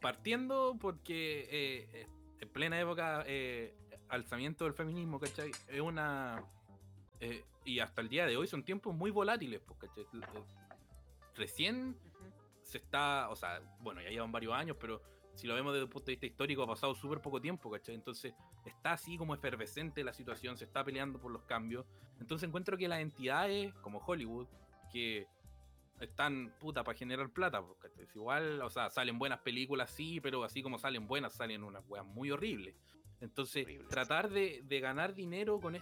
partiendo 0.00 0.76
porque 0.80 2.06
en 2.40 2.48
plena 2.48 2.80
época 2.80 3.24
eh, 3.26 3.74
alzamiento 4.10 4.64
del 4.64 4.74
feminismo, 4.74 5.18
¿cachai? 5.18 5.50
Es 5.68 5.80
una... 5.80 6.44
Eh, 7.20 7.44
y 7.64 7.80
hasta 7.80 8.00
el 8.00 8.08
día 8.08 8.26
de 8.26 8.36
hoy 8.36 8.46
son 8.46 8.64
tiempos 8.64 8.94
muy 8.94 9.10
volátiles, 9.10 9.60
pues, 9.60 9.78
¿cachai? 9.78 10.04
Eh, 10.04 10.42
recién 11.34 11.96
se 12.62 12.78
está, 12.78 13.28
o 13.30 13.36
sea, 13.36 13.60
bueno, 13.80 14.00
ya 14.02 14.10
llevan 14.10 14.32
varios 14.32 14.54
años, 14.54 14.76
pero 14.80 15.02
si 15.34 15.46
lo 15.46 15.54
vemos 15.54 15.72
desde 15.72 15.84
el 15.84 15.90
punto 15.90 16.06
de 16.06 16.12
vista 16.12 16.26
histórico 16.26 16.62
ha 16.62 16.66
pasado 16.66 16.94
súper 16.94 17.20
poco 17.20 17.40
tiempo, 17.40 17.70
¿cachai? 17.70 17.94
Entonces 17.94 18.34
está 18.64 18.92
así 18.92 19.16
como 19.16 19.34
efervescente 19.34 20.04
la 20.04 20.12
situación, 20.12 20.56
se 20.56 20.64
está 20.64 20.84
peleando 20.84 21.18
por 21.18 21.30
los 21.30 21.42
cambios. 21.44 21.86
Entonces 22.20 22.46
encuentro 22.46 22.76
que 22.76 22.88
las 22.88 23.00
entidades 23.00 23.72
como 23.76 23.98
Hollywood, 23.98 24.46
que 24.92 25.26
están 26.00 26.54
puta 26.58 26.82
para 26.82 26.96
generar 26.96 27.30
plata, 27.30 27.62
porque 27.62 27.88
es 28.02 28.14
igual, 28.16 28.62
o 28.62 28.70
sea, 28.70 28.90
salen 28.90 29.18
buenas 29.18 29.40
películas, 29.40 29.90
sí, 29.90 30.20
pero 30.20 30.44
así 30.44 30.62
como 30.62 30.78
salen 30.78 31.06
buenas, 31.06 31.34
salen 31.34 31.62
unas 31.62 31.84
weas 31.88 32.06
muy 32.06 32.30
horribles. 32.30 32.74
Entonces, 33.20 33.66
tratar 33.88 34.30
de, 34.30 34.62
ganar 34.80 35.14
dinero 35.14 35.60
con, 35.60 35.76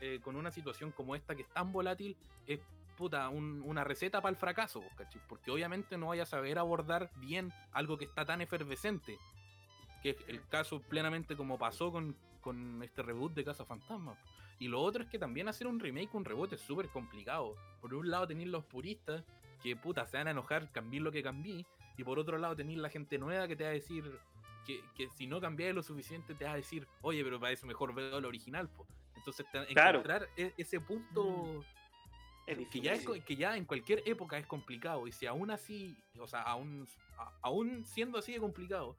eh, 0.00 0.20
con, 0.22 0.36
una 0.36 0.50
situación 0.50 0.92
como 0.92 1.14
esta 1.14 1.34
que 1.34 1.42
es 1.42 1.48
tan 1.48 1.72
volátil 1.72 2.16
es 2.46 2.60
puta, 2.96 3.28
una 3.28 3.84
receta 3.84 4.20
para 4.20 4.30
el 4.30 4.36
fracaso, 4.36 4.82
porque 5.28 5.50
obviamente 5.50 5.98
no 5.98 6.08
vaya 6.08 6.22
a 6.22 6.26
saber 6.26 6.58
abordar 6.58 7.10
bien 7.16 7.52
algo 7.72 7.98
que 7.98 8.04
está 8.04 8.24
tan 8.24 8.40
efervescente, 8.40 9.18
que 10.02 10.10
es 10.10 10.16
el 10.28 10.46
caso 10.48 10.80
plenamente 10.80 11.36
como 11.36 11.58
pasó 11.58 11.90
con, 11.90 12.16
con 12.40 12.82
este 12.82 13.02
reboot 13.02 13.34
de 13.34 13.44
Casa 13.44 13.64
Fantasma. 13.64 14.16
Y 14.58 14.68
lo 14.68 14.80
otro 14.80 15.02
es 15.02 15.08
que 15.08 15.18
también 15.18 15.48
hacer 15.48 15.66
un 15.66 15.80
remake, 15.80 16.14
un 16.14 16.24
reboot 16.24 16.52
es 16.52 16.60
súper 16.60 16.88
complicado. 16.88 17.56
Por 17.80 17.94
un 17.94 18.10
lado 18.10 18.26
tenéis 18.26 18.48
los 18.48 18.64
puristas 18.64 19.24
que 19.62 19.74
puta 19.74 20.06
se 20.06 20.18
van 20.18 20.28
a 20.28 20.30
enojar, 20.30 20.70
cambiar 20.70 21.02
lo 21.02 21.10
que 21.10 21.22
cambié. 21.22 21.66
Y 21.96 22.04
por 22.04 22.18
otro 22.18 22.38
lado 22.38 22.54
tenéis 22.54 22.78
la 22.78 22.90
gente 22.90 23.18
nueva 23.18 23.48
que 23.48 23.56
te 23.56 23.64
va 23.64 23.70
a 23.70 23.72
decir 23.72 24.04
que, 24.64 25.08
si 25.16 25.26
no 25.26 25.40
cambiáis 25.40 25.74
lo 25.74 25.82
suficiente 25.82 26.34
te 26.34 26.44
va 26.44 26.52
a 26.52 26.56
decir, 26.56 26.86
oye, 27.02 27.22
pero 27.22 27.38
para 27.38 27.52
eso 27.52 27.66
mejor 27.66 27.94
veo 27.94 28.20
lo 28.20 28.28
original. 28.28 28.68
Entonces 29.16 29.46
encontrar 29.68 30.28
e, 30.36 30.52
ese 30.56 30.80
punto 30.80 31.64
mm. 32.46 32.70
que, 32.70 32.80
ya 32.80 32.92
es, 32.92 33.06
que 33.24 33.36
ya 33.36 33.56
en 33.56 33.64
cualquier 33.64 34.02
época 34.06 34.38
es 34.38 34.46
complicado. 34.46 35.06
Y 35.06 35.12
si 35.12 35.26
aún 35.26 35.50
así, 35.50 35.96
o 36.18 36.26
sea, 36.26 36.42
aún, 36.42 36.86
aún 37.42 37.84
siendo 37.84 38.18
así 38.18 38.32
de 38.32 38.40
complicado, 38.40 38.96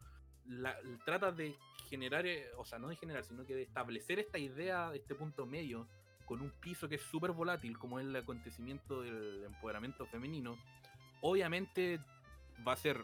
la, 0.47 0.77
tratas 1.05 1.35
de 1.35 1.55
generar, 1.89 2.25
eh, 2.25 2.47
o 2.57 2.65
sea, 2.65 2.79
no 2.79 2.87
de 2.87 2.95
generar, 2.95 3.23
sino 3.23 3.45
que 3.45 3.55
de 3.55 3.63
establecer 3.63 4.19
esta 4.19 4.37
idea, 4.37 4.91
este 4.93 5.15
punto 5.15 5.45
medio 5.45 5.87
con 6.25 6.41
un 6.41 6.51
piso 6.59 6.89
que 6.89 6.95
es 6.95 7.01
súper 7.03 7.31
volátil, 7.31 7.77
como 7.77 7.99
es 7.99 8.05
el 8.05 8.15
acontecimiento 8.15 9.01
del 9.01 9.43
empoderamiento 9.43 10.05
femenino, 10.07 10.57
obviamente 11.21 11.99
va 12.67 12.73
a 12.73 12.77
ser, 12.77 13.03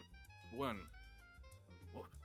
bueno, 0.52 0.82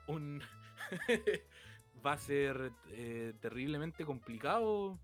un... 0.07 0.41
va 2.05 2.13
a 2.13 2.17
ser 2.17 2.71
eh, 2.91 3.33
terriblemente 3.41 4.05
complicado 4.05 4.99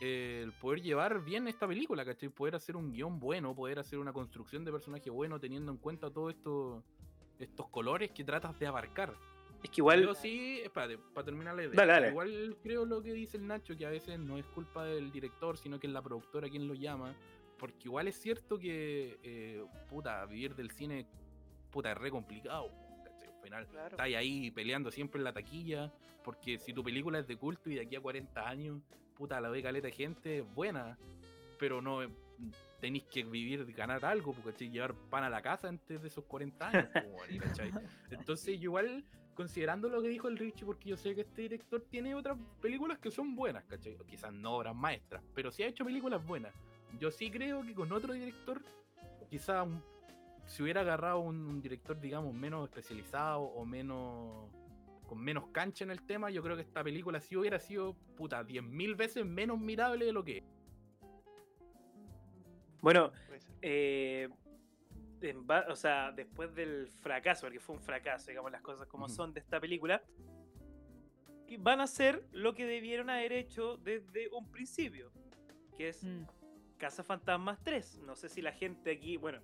eh, 0.00 0.40
el 0.42 0.52
poder 0.52 0.82
llevar 0.82 1.24
bien 1.24 1.48
esta 1.48 1.66
película, 1.66 2.04
¿cachai? 2.04 2.28
Poder 2.28 2.54
hacer 2.54 2.76
un 2.76 2.92
guion 2.92 3.18
bueno, 3.18 3.54
poder 3.54 3.78
hacer 3.78 3.98
una 3.98 4.12
construcción 4.12 4.64
de 4.64 4.72
personaje 4.72 5.08
bueno, 5.08 5.40
teniendo 5.40 5.72
en 5.72 5.78
cuenta 5.78 6.10
todos 6.10 6.34
esto, 6.34 6.82
estos 7.38 7.68
colores 7.68 8.10
que 8.10 8.24
tratas 8.24 8.58
de 8.58 8.66
abarcar. 8.66 9.14
Es 9.62 9.70
que 9.70 9.80
igual. 9.80 10.02
Yo 10.02 10.14
sí, 10.14 10.60
espérate, 10.62 10.98
para 10.98 11.24
terminar 11.24 11.54
la 11.54 11.64
idea. 11.64 12.10
Igual 12.10 12.58
creo 12.62 12.84
lo 12.84 13.02
que 13.02 13.14
dice 13.14 13.38
el 13.38 13.46
Nacho, 13.46 13.74
que 13.74 13.86
a 13.86 13.90
veces 13.90 14.18
no 14.18 14.36
es 14.36 14.44
culpa 14.46 14.84
del 14.84 15.10
director, 15.10 15.56
sino 15.56 15.80
que 15.80 15.86
es 15.86 15.92
la 15.92 16.02
productora 16.02 16.48
quien 16.48 16.68
lo 16.68 16.74
llama. 16.74 17.14
Porque 17.58 17.84
igual 17.84 18.06
es 18.06 18.20
cierto 18.20 18.58
que, 18.58 19.18
eh, 19.22 19.64
puta, 19.88 20.26
vivir 20.26 20.54
del 20.54 20.70
cine, 20.70 21.06
puta, 21.70 21.92
es 21.92 21.98
re 21.98 22.10
complicado. 22.10 22.70
Al 23.52 23.66
final, 23.66 23.88
estás 23.90 24.00
ahí 24.00 24.50
peleando 24.50 24.90
siempre 24.90 25.18
en 25.18 25.24
la 25.24 25.32
taquilla. 25.32 25.92
Porque 26.24 26.58
si 26.58 26.72
tu 26.72 26.82
película 26.82 27.20
es 27.20 27.26
de 27.28 27.36
culto 27.36 27.70
y 27.70 27.74
de 27.76 27.82
aquí 27.82 27.94
a 27.96 28.00
40 28.00 28.48
años 28.48 28.82
puta, 29.16 29.40
la 29.40 29.48
ve 29.48 29.62
caleta 29.62 29.86
de 29.86 29.92
gente, 29.92 30.42
buena, 30.42 30.98
pero 31.58 31.80
no 31.80 32.02
eh, 32.02 32.08
tenéis 32.80 33.04
que 33.04 33.24
vivir, 33.24 33.64
ganar 33.74 34.04
algo, 34.04 34.34
porque 34.34 34.68
llevar 34.68 34.94
pan 35.10 35.24
a 35.24 35.30
la 35.30 35.40
casa 35.40 35.68
antes 35.68 36.02
de 36.02 36.08
esos 36.08 36.24
40 36.24 36.68
años. 36.68 36.88
¿cachai? 37.40 37.72
Entonces, 38.10 38.60
igual, 38.60 39.04
considerando 39.34 39.88
lo 39.88 40.02
que 40.02 40.08
dijo 40.08 40.28
el 40.28 40.36
Richie, 40.36 40.66
porque 40.66 40.90
yo 40.90 40.96
sé 40.96 41.14
que 41.14 41.22
este 41.22 41.42
director 41.42 41.82
tiene 41.88 42.14
otras 42.14 42.36
películas 42.60 42.98
que 42.98 43.10
son 43.10 43.34
buenas, 43.34 43.64
¿cachai? 43.64 43.94
O 43.94 44.04
quizás 44.04 44.32
no 44.32 44.56
obras 44.56 44.74
maestras, 44.74 45.22
pero 45.34 45.50
sí 45.50 45.62
ha 45.62 45.68
hecho 45.68 45.84
películas 45.84 46.24
buenas. 46.26 46.52
Yo 47.00 47.10
sí 47.10 47.30
creo 47.30 47.62
que 47.64 47.74
con 47.74 47.90
otro 47.92 48.12
director, 48.12 48.60
quizás 49.30 49.66
un- 49.66 49.82
si 50.46 50.62
hubiera 50.62 50.80
agarrado 50.80 51.20
un, 51.20 51.44
un 51.46 51.60
director, 51.60 51.98
digamos, 52.00 52.32
menos 52.34 52.68
especializado 52.68 53.42
o 53.42 53.64
menos 53.64 54.50
con 55.06 55.20
menos 55.20 55.48
cancha 55.48 55.84
en 55.84 55.90
el 55.90 56.02
tema, 56.02 56.30
yo 56.30 56.42
creo 56.42 56.56
que 56.56 56.62
esta 56.62 56.82
película 56.82 57.20
sí 57.20 57.36
hubiera 57.36 57.60
sido, 57.60 57.94
puta, 58.16 58.44
10.000 58.44 58.96
veces 58.96 59.24
menos 59.24 59.58
mirable 59.58 60.04
de 60.04 60.12
lo 60.12 60.24
que 60.24 60.38
es. 60.38 60.44
Bueno, 62.80 63.12
eh, 63.62 64.28
en 65.20 65.46
o 65.68 65.76
sea, 65.76 66.12
después 66.12 66.54
del 66.54 66.88
fracaso, 66.88 67.42
porque 67.42 67.60
fue 67.60 67.76
un 67.76 67.80
fracaso, 67.80 68.30
digamos 68.30 68.50
las 68.52 68.62
cosas 68.62 68.86
como 68.86 69.08
son 69.08 69.32
de 69.32 69.40
esta 69.40 69.60
película, 69.60 70.02
van 71.58 71.80
a 71.80 71.84
hacer 71.84 72.26
lo 72.32 72.54
que 72.54 72.66
debieron 72.66 73.08
haber 73.08 73.32
hecho 73.32 73.76
desde 73.78 74.28
un 74.30 74.50
principio, 74.50 75.12
que 75.76 75.88
es 75.88 76.04
Mm. 76.04 76.24
Casa 76.78 77.02
Fantasmas 77.02 77.58
3. 77.62 78.00
No 78.00 78.16
sé 78.16 78.28
si 78.28 78.42
la 78.42 78.52
gente 78.52 78.90
aquí, 78.90 79.16
bueno, 79.16 79.40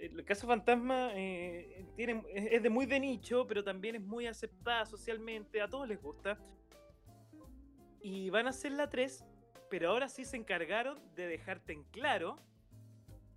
el 0.00 0.24
Casa 0.24 0.46
Fantasma 0.46 1.10
eh, 1.14 1.84
tiene, 1.94 2.24
es 2.32 2.62
de 2.62 2.70
muy 2.70 2.86
de 2.86 2.98
nicho, 2.98 3.46
pero 3.46 3.62
también 3.62 3.96
es 3.96 4.02
muy 4.02 4.26
aceptada 4.26 4.86
socialmente, 4.86 5.60
a 5.60 5.68
todos 5.68 5.86
les 5.86 6.00
gusta. 6.00 6.38
Y 8.02 8.30
van 8.30 8.46
a 8.46 8.50
hacer 8.50 8.72
la 8.72 8.88
3, 8.88 9.24
pero 9.68 9.90
ahora 9.90 10.08
sí 10.08 10.24
se 10.24 10.36
encargaron 10.36 10.98
de 11.14 11.26
dejarte 11.26 11.74
en 11.74 11.84
claro 11.84 12.38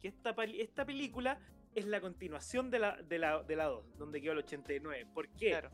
que 0.01 0.07
esta, 0.07 0.33
esta 0.57 0.85
película 0.85 1.39
es 1.75 1.85
la 1.85 1.99
continuación 1.99 2.71
de 2.71 2.79
la, 2.79 3.01
de, 3.01 3.19
la, 3.19 3.43
de 3.43 3.55
la 3.55 3.65
2, 3.65 3.97
donde 3.97 4.21
quedó 4.21 4.31
el 4.31 4.39
89. 4.39 5.07
¿Por 5.13 5.27
qué? 5.29 5.49
Claro. 5.49 5.69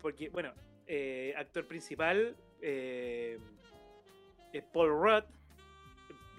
Porque, 0.00 0.28
bueno, 0.30 0.52
eh, 0.86 1.34
actor 1.36 1.68
principal 1.68 2.36
eh, 2.60 3.38
es 4.52 4.64
Paul 4.64 4.90
Rudd. 4.90 5.24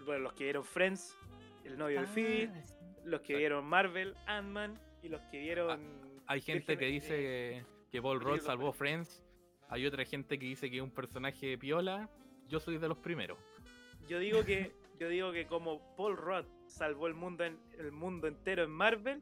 Bueno, 0.05 0.23
los 0.23 0.33
que 0.33 0.43
vieron 0.43 0.65
Friends, 0.65 1.17
el 1.63 1.77
novio 1.77 2.01
de 2.01 2.07
Phoebe, 2.07 2.51
Ah, 2.53 2.61
sí. 2.61 2.82
Los 3.05 3.21
que 3.21 3.35
vieron 3.35 3.65
Marvel, 3.65 4.15
Ant-Man 4.25 4.79
y 5.01 5.09
los 5.09 5.21
que 5.23 5.39
vieron. 5.39 5.79
Hay 6.27 6.41
gente 6.41 6.77
que 6.77 6.85
dice 6.85 7.09
que, 7.09 7.65
que 7.91 8.01
Paul 8.01 8.21
Rudd 8.21 8.41
salvó. 8.41 8.71
Friends. 8.71 9.23
Hay 9.69 9.85
otra 9.85 10.05
gente 10.05 10.37
que 10.37 10.45
dice 10.45 10.69
que 10.69 10.77
es 10.77 10.83
un 10.83 10.91
personaje 10.91 11.47
de 11.47 11.57
piola. 11.57 12.09
Yo 12.47 12.59
soy 12.59 12.77
de 12.77 12.87
los 12.87 12.97
primeros. 12.97 13.37
Yo 14.07 14.19
digo 14.19 14.43
que 14.43 14.71
yo 14.99 15.09
digo 15.09 15.31
que 15.31 15.47
como 15.47 15.95
Paul 15.95 16.17
Rudd 16.17 16.45
salvó 16.67 17.07
el 17.07 17.13
mundo 17.13 17.43
en, 17.43 17.59
el 17.77 17.91
mundo 17.91 18.27
entero 18.27 18.63
en 18.63 18.71
Marvel, 18.71 19.21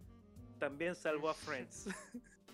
también 0.60 0.96
salvó 0.96 1.30
a 1.30 1.34
Friends. 1.34 1.90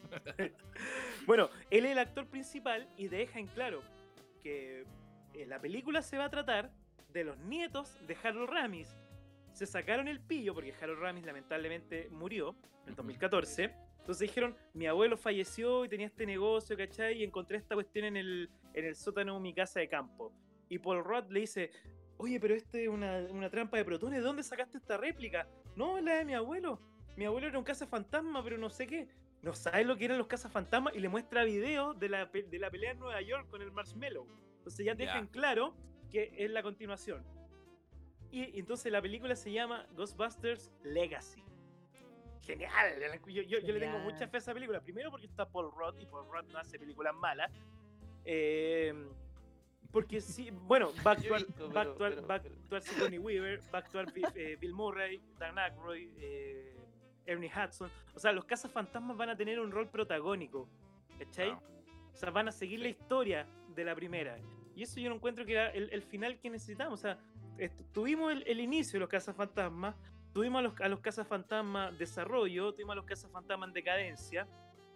bueno, 1.28 1.50
él 1.70 1.86
es 1.86 1.92
el 1.92 2.00
actor 2.00 2.26
principal 2.28 2.88
y 2.98 3.08
deja 3.08 3.40
en 3.40 3.48
claro 3.48 3.82
que 4.42 4.86
eh, 5.34 5.46
la 5.46 5.60
película 5.60 6.02
se 6.02 6.18
va 6.18 6.26
a 6.26 6.30
tratar 6.30 6.72
de 7.12 7.24
los 7.24 7.38
nietos 7.40 7.98
de 8.08 8.16
Harold 8.24 8.50
Ramis. 8.50 8.96
Se 9.58 9.66
sacaron 9.66 10.08
el 10.08 10.20
pillo 10.20 10.54
porque 10.54 10.72
Harold 10.80 11.00
Ramis 11.00 11.26
lamentablemente 11.26 12.10
murió 12.12 12.50
en 12.84 12.90
el 12.90 12.94
Ujú. 12.94 12.98
2014. 12.98 13.74
Entonces 14.02 14.20
dijeron, 14.20 14.56
mi 14.76 14.86
abuelo 14.86 15.18
falleció 15.18 15.84
y 15.84 15.90
tenía 15.90 16.06
este 16.06 16.28
negocio, 16.28 16.78
¿cachai? 16.78 17.18
Y 17.18 17.24
encontré 17.24 17.58
esta 17.58 17.74
cuestión 17.74 18.06
en 18.06 18.18
el, 18.18 18.52
en 18.76 18.86
el 18.86 18.96
sótano 18.96 19.34
de 19.34 19.40
mi 19.40 19.56
casa 19.56 19.80
de 19.80 19.90
campo. 19.90 20.32
Y 20.70 20.78
Paul 20.78 21.04
Rudd 21.04 21.32
le 21.32 21.40
dice, 21.40 21.72
oye, 22.18 22.40
pero 22.40 22.54
este 22.54 22.84
es 22.84 22.88
una, 22.88 23.18
una 23.32 23.50
trampa 23.50 23.78
de 23.78 23.84
protones, 23.86 24.20
¿de 24.20 24.26
dónde 24.26 24.44
sacaste 24.44 24.78
esta 24.78 24.96
réplica? 24.96 25.48
No, 25.76 25.98
es 25.98 26.04
la 26.04 26.18
de 26.18 26.26
mi 26.26 26.36
abuelo. 26.36 26.80
Mi 27.16 27.26
abuelo 27.26 27.48
era 27.48 27.58
un 27.58 27.66
cazafantasma, 27.66 28.44
pero 28.44 28.60
no 28.60 28.70
sé 28.70 28.86
qué. 28.86 29.08
No 29.42 29.54
sabe 29.56 29.84
lo 29.86 29.98
que 29.98 30.06
eran 30.06 30.20
los 30.20 30.28
cazafantasmas 30.28 30.96
y 30.96 31.00
le 31.00 31.10
muestra 31.10 31.44
videos 31.44 31.98
de 31.98 32.10
la, 32.10 32.28
de 32.28 32.60
la 32.60 32.70
pelea 32.70 32.92
en 32.92 33.00
Nueva 33.00 33.22
York 33.22 33.50
con 33.50 33.64
el 33.64 33.72
Marshmallow. 33.72 34.28
Entonces 34.60 34.86
ya 34.86 34.94
dejan 34.94 35.26
Ya. 35.26 35.32
claro 35.32 35.76
que 36.12 36.32
es 36.38 36.52
la 36.52 36.62
continuación. 36.62 37.26
Y, 38.32 38.60
entonces 38.60 38.92
la 38.92 39.02
película 39.02 39.36
se 39.36 39.52
llama 39.52 39.86
Ghostbusters 39.96 40.72
Legacy. 40.84 41.44
Genial. 42.42 42.72
Yo, 43.28 43.42
yo- 43.42 43.60
yo 43.60 43.74
le 43.74 43.80
tengo 43.80 43.94
Genial. 43.98 44.04
mucha 44.04 44.28
fe 44.28 44.38
a 44.38 44.40
esa 44.40 44.54
película. 44.54 44.80
Primero 44.82 45.12
porque 45.12 45.26
está 45.26 45.50
Paul 45.50 45.72
Rudd 45.72 46.00
y 46.00 46.06
Paul 46.06 46.26
Rudd 46.32 46.52
no 46.52 46.60
hace 46.60 46.78
películas 46.80 47.14
malas. 47.16 47.52
Eh, 48.26 48.94
porque 49.92 50.20
sí, 50.22 50.50
bueno, 50.52 50.92
va 51.08 51.12
a 51.12 51.14
actuar, 51.16 51.42
va 51.42 51.46
a 51.46 51.56
pero- 51.58 51.80
actuar, 51.92 52.14
pero- 52.16 52.28
va 52.28 52.34
a 52.36 52.38
actuar 52.38 52.82
Sigourney 52.82 53.20
Weaver, 53.20 53.60
va 53.74 53.80
a 53.80 53.82
actuar 53.82 54.12
Bill, 54.14 54.28
eh, 54.36 54.58
Bill 54.60 54.74
Murray, 54.74 55.22
Dan 55.40 55.58
Aykroyd, 55.58 56.10
eh, 56.20 56.76
Ernie 57.26 57.50
Hudson. 57.52 57.90
O 58.14 58.20
sea, 58.20 58.32
los 58.32 58.46
cazafantasmas 58.46 59.18
van 59.18 59.30
a 59.30 59.36
tener 59.36 59.60
un 59.60 59.72
rol 59.72 59.90
protagónico. 59.90 60.70
¿Cachai? 61.20 61.52
O 61.52 62.16
sea, 62.16 62.30
van 62.30 62.48
a 62.48 62.52
seguir 62.52 62.80
la 62.80 62.86
Sí. 62.86 62.92
historia 62.92 63.48
de 63.76 63.84
la 63.84 63.96
primera. 63.96 64.38
Y 64.76 64.84
eso 64.84 65.00
yo 65.00 65.10
no 65.10 65.16
encuentro 65.16 65.46
que 65.46 65.54
era 65.54 65.70
el, 65.72 65.90
el 65.92 66.04
final 66.04 66.40
que 66.40 66.50
necesitamos. 66.50 67.00
O 67.00 67.02
sea, 67.02 67.18
tuvimos 67.94 68.32
el, 68.32 68.44
el 68.48 68.60
inicio 68.60 68.94
de 68.94 69.00
los 69.02 69.10
cazafantasmas, 69.10 69.96
tuvimos 70.34 70.60
a 70.60 70.62
los, 70.64 70.82
a 70.82 70.88
los 70.88 71.00
cazafantasmas 71.00 71.98
desarrollo, 71.98 72.74
tuvimos 72.74 72.94
a 72.94 72.96
los 72.96 73.06
cazafantasmas 73.06 73.70
en 73.70 73.74
decadencia, 73.74 74.48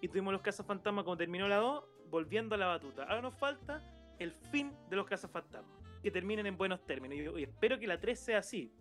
y 0.01 0.07
tuvimos 0.07 0.33
los 0.33 0.41
cazafantasmas 0.41 1.03
cuando 1.05 1.19
terminó 1.19 1.47
la 1.47 1.57
2, 1.57 1.83
volviendo 2.09 2.55
a 2.55 2.57
la 2.57 2.67
batuta. 2.67 3.03
Ahora 3.03 3.21
nos 3.21 3.35
falta 3.35 3.81
el 4.19 4.31
fin 4.31 4.71
de 4.89 4.95
los 4.95 5.05
cazafantasmas, 5.05 5.79
que 6.01 6.11
terminen 6.11 6.45
en 6.47 6.57
buenos 6.57 6.83
términos. 6.85 7.17
Y, 7.39 7.43
espero 7.43 7.79
que 7.79 7.87
la 7.87 7.99
3 7.99 8.19
sea 8.19 8.39
así. 8.39 8.71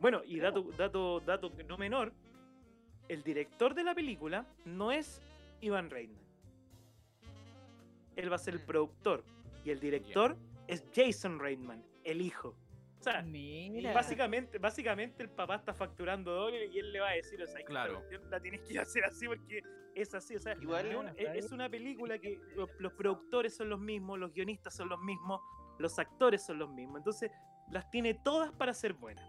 Bueno, 0.00 0.22
y 0.24 0.38
dato, 0.38 0.62
dato, 0.76 1.20
dato 1.20 1.50
no 1.66 1.78
menor, 1.78 2.12
el 3.08 3.22
director 3.22 3.74
de 3.74 3.84
la 3.84 3.94
película 3.94 4.46
no 4.64 4.92
es 4.92 5.22
Ivan 5.60 5.90
Reitman. 5.90 6.26
Él 8.16 8.30
va 8.30 8.36
a 8.36 8.38
ser 8.38 8.54
el 8.54 8.60
Mm. 8.60 8.66
productor. 8.66 9.24
Y 9.64 9.70
el 9.70 9.80
director 9.80 10.36
es 10.66 10.84
Jason 10.94 11.38
Reitman, 11.38 11.84
el 12.04 12.20
hijo. 12.20 12.54
O 12.98 13.02
sea, 13.02 13.22
Mira. 13.22 13.92
básicamente, 13.92 14.58
básicamente 14.58 15.22
el 15.22 15.30
papá 15.30 15.54
está 15.56 15.72
facturando 15.72 16.32
dólares 16.32 16.68
y 16.72 16.78
él 16.80 16.92
le 16.92 17.00
va 17.00 17.10
a 17.10 17.12
decir, 17.12 17.40
o 17.42 17.46
sea, 17.46 17.62
Claro. 17.64 18.02
la 18.28 18.40
tienes 18.40 18.60
que 18.62 18.78
hacer 18.80 19.04
así 19.04 19.26
porque 19.26 19.62
es 19.94 20.14
así. 20.14 20.34
O 20.36 20.40
sea, 20.40 20.54
Igual- 20.60 20.86
es 20.90 20.96
una- 20.96 21.12
es, 21.16 21.44
es 21.44 21.52
una 21.52 21.68
película 21.68 22.18
que 22.18 22.38
los, 22.56 22.68
los 22.78 22.92
productores 22.94 23.56
son 23.56 23.68
los 23.68 23.78
mismos, 23.80 24.18
los 24.18 24.32
guionistas 24.32 24.74
son 24.74 24.88
los 24.88 25.00
mismos, 25.00 25.40
los 25.78 25.98
actores 25.98 26.44
son 26.44 26.58
los 26.58 26.70
mismos. 26.70 26.98
Entonces, 26.98 27.30
las 27.70 27.88
tiene 27.90 28.14
todas 28.14 28.50
para 28.52 28.74
ser 28.74 28.94
buenas. 28.94 29.24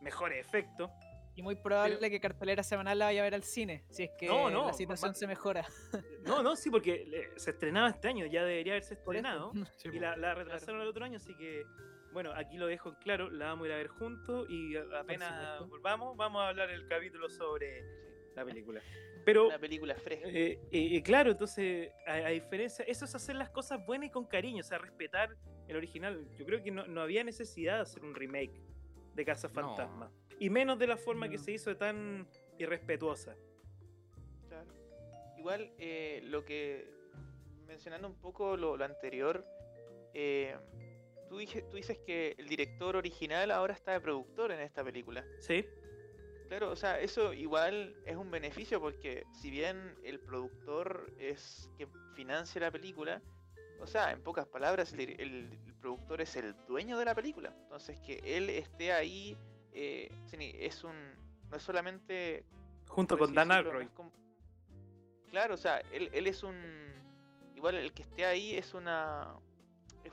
Mejores 0.00 0.44
efectos. 0.44 0.90
Y 1.36 1.42
muy 1.42 1.56
probable 1.56 1.96
Pero- 1.98 2.10
que 2.10 2.20
cartelera 2.20 2.62
semanal 2.62 2.98
la 2.98 3.06
vaya 3.06 3.20
a 3.20 3.24
ver 3.24 3.34
al 3.34 3.42
cine, 3.42 3.84
si 3.90 4.04
es 4.04 4.10
que 4.18 4.26
No, 4.26 4.50
no, 4.50 4.66
la 4.66 4.72
situación 4.72 5.14
se 5.16 5.26
mejora. 5.26 5.64
No, 6.24 6.42
no, 6.44 6.54
sí, 6.56 6.70
porque 6.70 7.28
se 7.36 7.50
estrenaba 7.50 7.88
este 7.90 8.06
año, 8.08 8.24
ya 8.26 8.44
debería 8.44 8.74
haberse 8.74 8.94
estrenado. 8.94 9.52
sí, 9.76 9.88
Y 9.92 9.98
la, 9.98 10.16
la 10.16 10.34
retrasaron 10.34 10.80
al 10.80 10.86
otro 10.88 11.04
año, 11.04 11.16
así 11.16 11.34
que, 11.36 11.64
bueno, 12.14 12.32
aquí 12.34 12.56
lo 12.56 12.66
dejo 12.66 12.88
en 12.90 12.94
claro, 12.94 13.28
la 13.28 13.46
vamos 13.46 13.64
a 13.64 13.68
ir 13.68 13.74
a 13.74 13.76
ver 13.76 13.88
juntos 13.88 14.48
y 14.48 14.76
apenas 14.76 15.68
volvamos, 15.68 16.16
vamos 16.16 16.40
a 16.42 16.48
hablar 16.48 16.70
el 16.70 16.86
capítulo 16.86 17.28
sobre 17.28 17.84
la 18.34 18.44
película. 18.44 18.80
Pero, 19.24 19.48
Una 19.48 19.58
película 19.58 19.94
fresca. 19.96 20.28
eh, 20.28 20.60
eh, 20.70 20.96
eh, 20.96 21.02
claro, 21.02 21.30
entonces, 21.32 21.90
a, 22.06 22.12
a 22.14 22.28
diferencia, 22.28 22.84
eso 22.86 23.04
es 23.06 23.14
hacer 23.14 23.36
las 23.36 23.50
cosas 23.50 23.84
buenas 23.84 24.08
y 24.08 24.10
con 24.10 24.26
cariño, 24.26 24.60
o 24.60 24.64
sea, 24.64 24.78
respetar 24.78 25.34
el 25.66 25.76
original. 25.76 26.26
Yo 26.38 26.44
creo 26.44 26.62
que 26.62 26.70
no, 26.70 26.86
no 26.86 27.00
había 27.00 27.24
necesidad 27.24 27.76
de 27.76 27.80
hacer 27.82 28.04
un 28.04 28.14
remake 28.14 28.60
de 29.14 29.24
Casa 29.24 29.48
No. 29.48 29.54
Fantasma. 29.54 30.10
Y 30.38 30.50
menos 30.50 30.78
de 30.78 30.86
la 30.86 30.96
forma 30.96 31.28
que 31.28 31.38
se 31.38 31.52
hizo 31.52 31.70
de 31.70 31.76
tan 31.76 32.28
irrespetuosa. 32.58 33.34
Claro. 34.48 34.72
Igual, 35.38 35.72
eh, 35.78 36.20
lo 36.24 36.44
que. 36.44 36.92
Mencionando 37.66 38.06
un 38.08 38.20
poco 38.20 38.56
lo, 38.56 38.76
lo 38.76 38.84
anterior, 38.84 39.44
eh, 40.12 40.54
tú, 41.34 41.38
dije- 41.40 41.62
tú 41.62 41.76
dices 41.76 41.98
que 42.06 42.34
el 42.38 42.48
director 42.48 42.94
original 42.96 43.50
ahora 43.50 43.74
está 43.74 43.90
de 43.92 44.00
productor 44.00 44.52
en 44.52 44.60
esta 44.60 44.84
película. 44.84 45.24
¿Sí? 45.40 45.66
Claro, 46.48 46.70
o 46.70 46.76
sea, 46.76 47.00
eso 47.00 47.32
igual 47.32 47.96
es 48.04 48.16
un 48.16 48.30
beneficio 48.30 48.80
porque 48.80 49.24
si 49.32 49.50
bien 49.50 49.96
el 50.04 50.20
productor 50.20 51.12
es 51.18 51.68
quien 51.76 51.88
financia 52.14 52.60
la 52.60 52.70
película, 52.70 53.20
o 53.80 53.86
sea, 53.86 54.12
en 54.12 54.22
pocas 54.22 54.46
palabras, 54.46 54.92
el, 54.92 55.00
dir- 55.00 55.16
el- 55.20 55.58
el 55.66 55.74
productor 55.80 56.20
es 56.20 56.36
el 56.36 56.54
dueño 56.66 56.98
de 56.98 57.04
la 57.04 57.14
película. 57.14 57.52
Entonces, 57.62 57.98
que 58.00 58.20
él 58.24 58.48
esté 58.50 58.92
ahí 58.92 59.36
eh, 59.72 60.08
es 60.32 60.84
un. 60.84 60.94
No 61.50 61.56
es 61.56 61.62
solamente 61.64 62.44
Junto 62.86 63.18
con 63.18 63.34
Dan 63.34 63.48
Aykroyd. 63.50 63.88
Claro, 65.30 65.54
o 65.54 65.58
sea, 65.58 65.80
él, 65.90 66.08
él 66.12 66.26
es 66.28 66.44
un. 66.44 66.54
Igual 67.56 67.74
el 67.76 67.92
que 67.92 68.02
esté 68.02 68.24
ahí 68.24 68.54
es 68.54 68.72
una. 68.74 69.34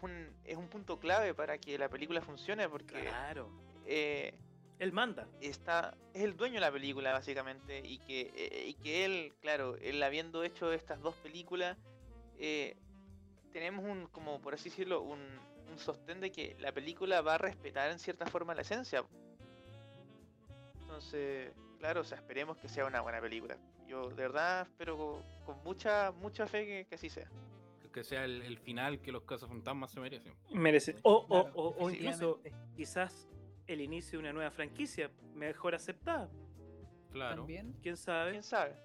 Un, 0.02 0.34
es 0.46 0.58
un 0.58 0.68
punto 0.68 1.00
clave 1.00 1.34
para 1.34 1.58
que 1.58 1.78
la 1.78 1.88
película 1.90 2.22
funcione 2.22 2.68
porque 2.68 3.02
Claro. 3.02 3.50
eh, 3.86 4.34
Él 4.80 4.92
manda. 4.94 5.28
está 5.42 5.96
es 6.14 6.24
el 6.24 6.36
dueño 6.36 6.56
de 6.56 6.62
la 6.62 6.72
película 6.72 7.12
básicamente 7.14 7.82
y 7.86 8.00
que, 8.00 8.32
eh, 8.36 8.66
y 8.70 8.74
que 8.76 9.06
él, 9.06 9.34
claro, 9.42 9.76
él 9.78 10.02
habiendo 10.02 10.44
hecho 10.44 10.74
estas 10.74 11.00
dos 11.02 11.14
películas, 11.18 11.78
eh, 12.40 12.76
tenemos 13.54 13.86
un, 13.86 14.08
como 14.08 14.42
por 14.42 14.56
así 14.56 14.70
decirlo, 14.70 15.02
un, 15.02 15.20
un 15.70 15.78
sostén 15.78 16.20
de 16.20 16.32
que 16.32 16.56
la 16.60 16.72
película 16.72 17.22
va 17.22 17.36
a 17.36 17.38
respetar 17.38 17.92
en 17.92 18.00
cierta 18.00 18.26
forma 18.26 18.56
la 18.56 18.62
esencia. 18.62 19.04
Entonces, 20.82 21.52
claro, 21.80 22.02
o 22.02 22.04
sea, 22.04 22.18
esperemos 22.18 22.58
que 22.58 22.68
sea 22.70 22.86
una 22.86 23.02
buena 23.02 23.22
película. 23.22 23.58
Yo 23.88 24.10
de 24.10 24.16
verdad 24.16 24.62
espero 24.64 24.98
con, 24.98 25.24
con 25.46 25.64
mucha, 25.64 26.12
mucha 26.12 26.48
fe 26.48 26.66
que, 26.66 26.86
que 26.86 26.96
así 26.96 27.10
sea. 27.10 27.30
Que 27.94 28.04
sea 28.04 28.24
el, 28.26 28.42
el 28.44 28.58
final 28.58 29.02
que 29.02 29.12
los 29.12 29.24
casos 29.24 29.50
fantasmas 29.50 29.92
se 29.92 30.00
merecen. 30.00 30.34
Merece. 30.54 30.96
O, 31.04 31.26
o- 31.28 31.28
Claro, 31.44 31.52
o- 31.56 31.76
o 31.86 31.90
incluso 31.90 32.42
quizás 32.76 33.28
el 33.68 33.82
inicio 33.82 34.18
de 34.18 34.24
una 34.24 34.34
nueva 34.34 34.52
franquicia 34.52 35.12
mejor 35.36 35.76
aceptada. 35.76 36.30
Claro. 37.12 37.38
También. 37.42 37.74
¿Quién 37.82 37.98
sabe? 37.98 38.32
¿Quién 38.32 38.44
sabe? 38.44 38.76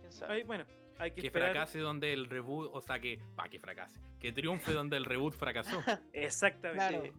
¿Quién 0.00 0.12
sabe? 0.12 0.34
Ay, 0.34 0.42
bueno, 0.42 0.64
hay 0.98 1.12
que, 1.12 1.20
Que 1.20 1.26
esperar. 1.28 1.50
fracase 1.52 1.78
donde 1.78 2.12
el 2.12 2.26
reboot, 2.26 2.70
o 2.74 2.80
sea 2.80 2.98
que, 2.98 3.20
pa, 3.36 3.48
que 3.48 3.60
fracase, 3.60 3.98
que 4.18 4.32
triunfe 4.32 4.72
donde 4.72 4.96
el 4.96 5.04
reboot 5.04 5.34
fracasó. 5.34 5.80
Exactamente. 6.12 6.88
Claro. 6.88 7.14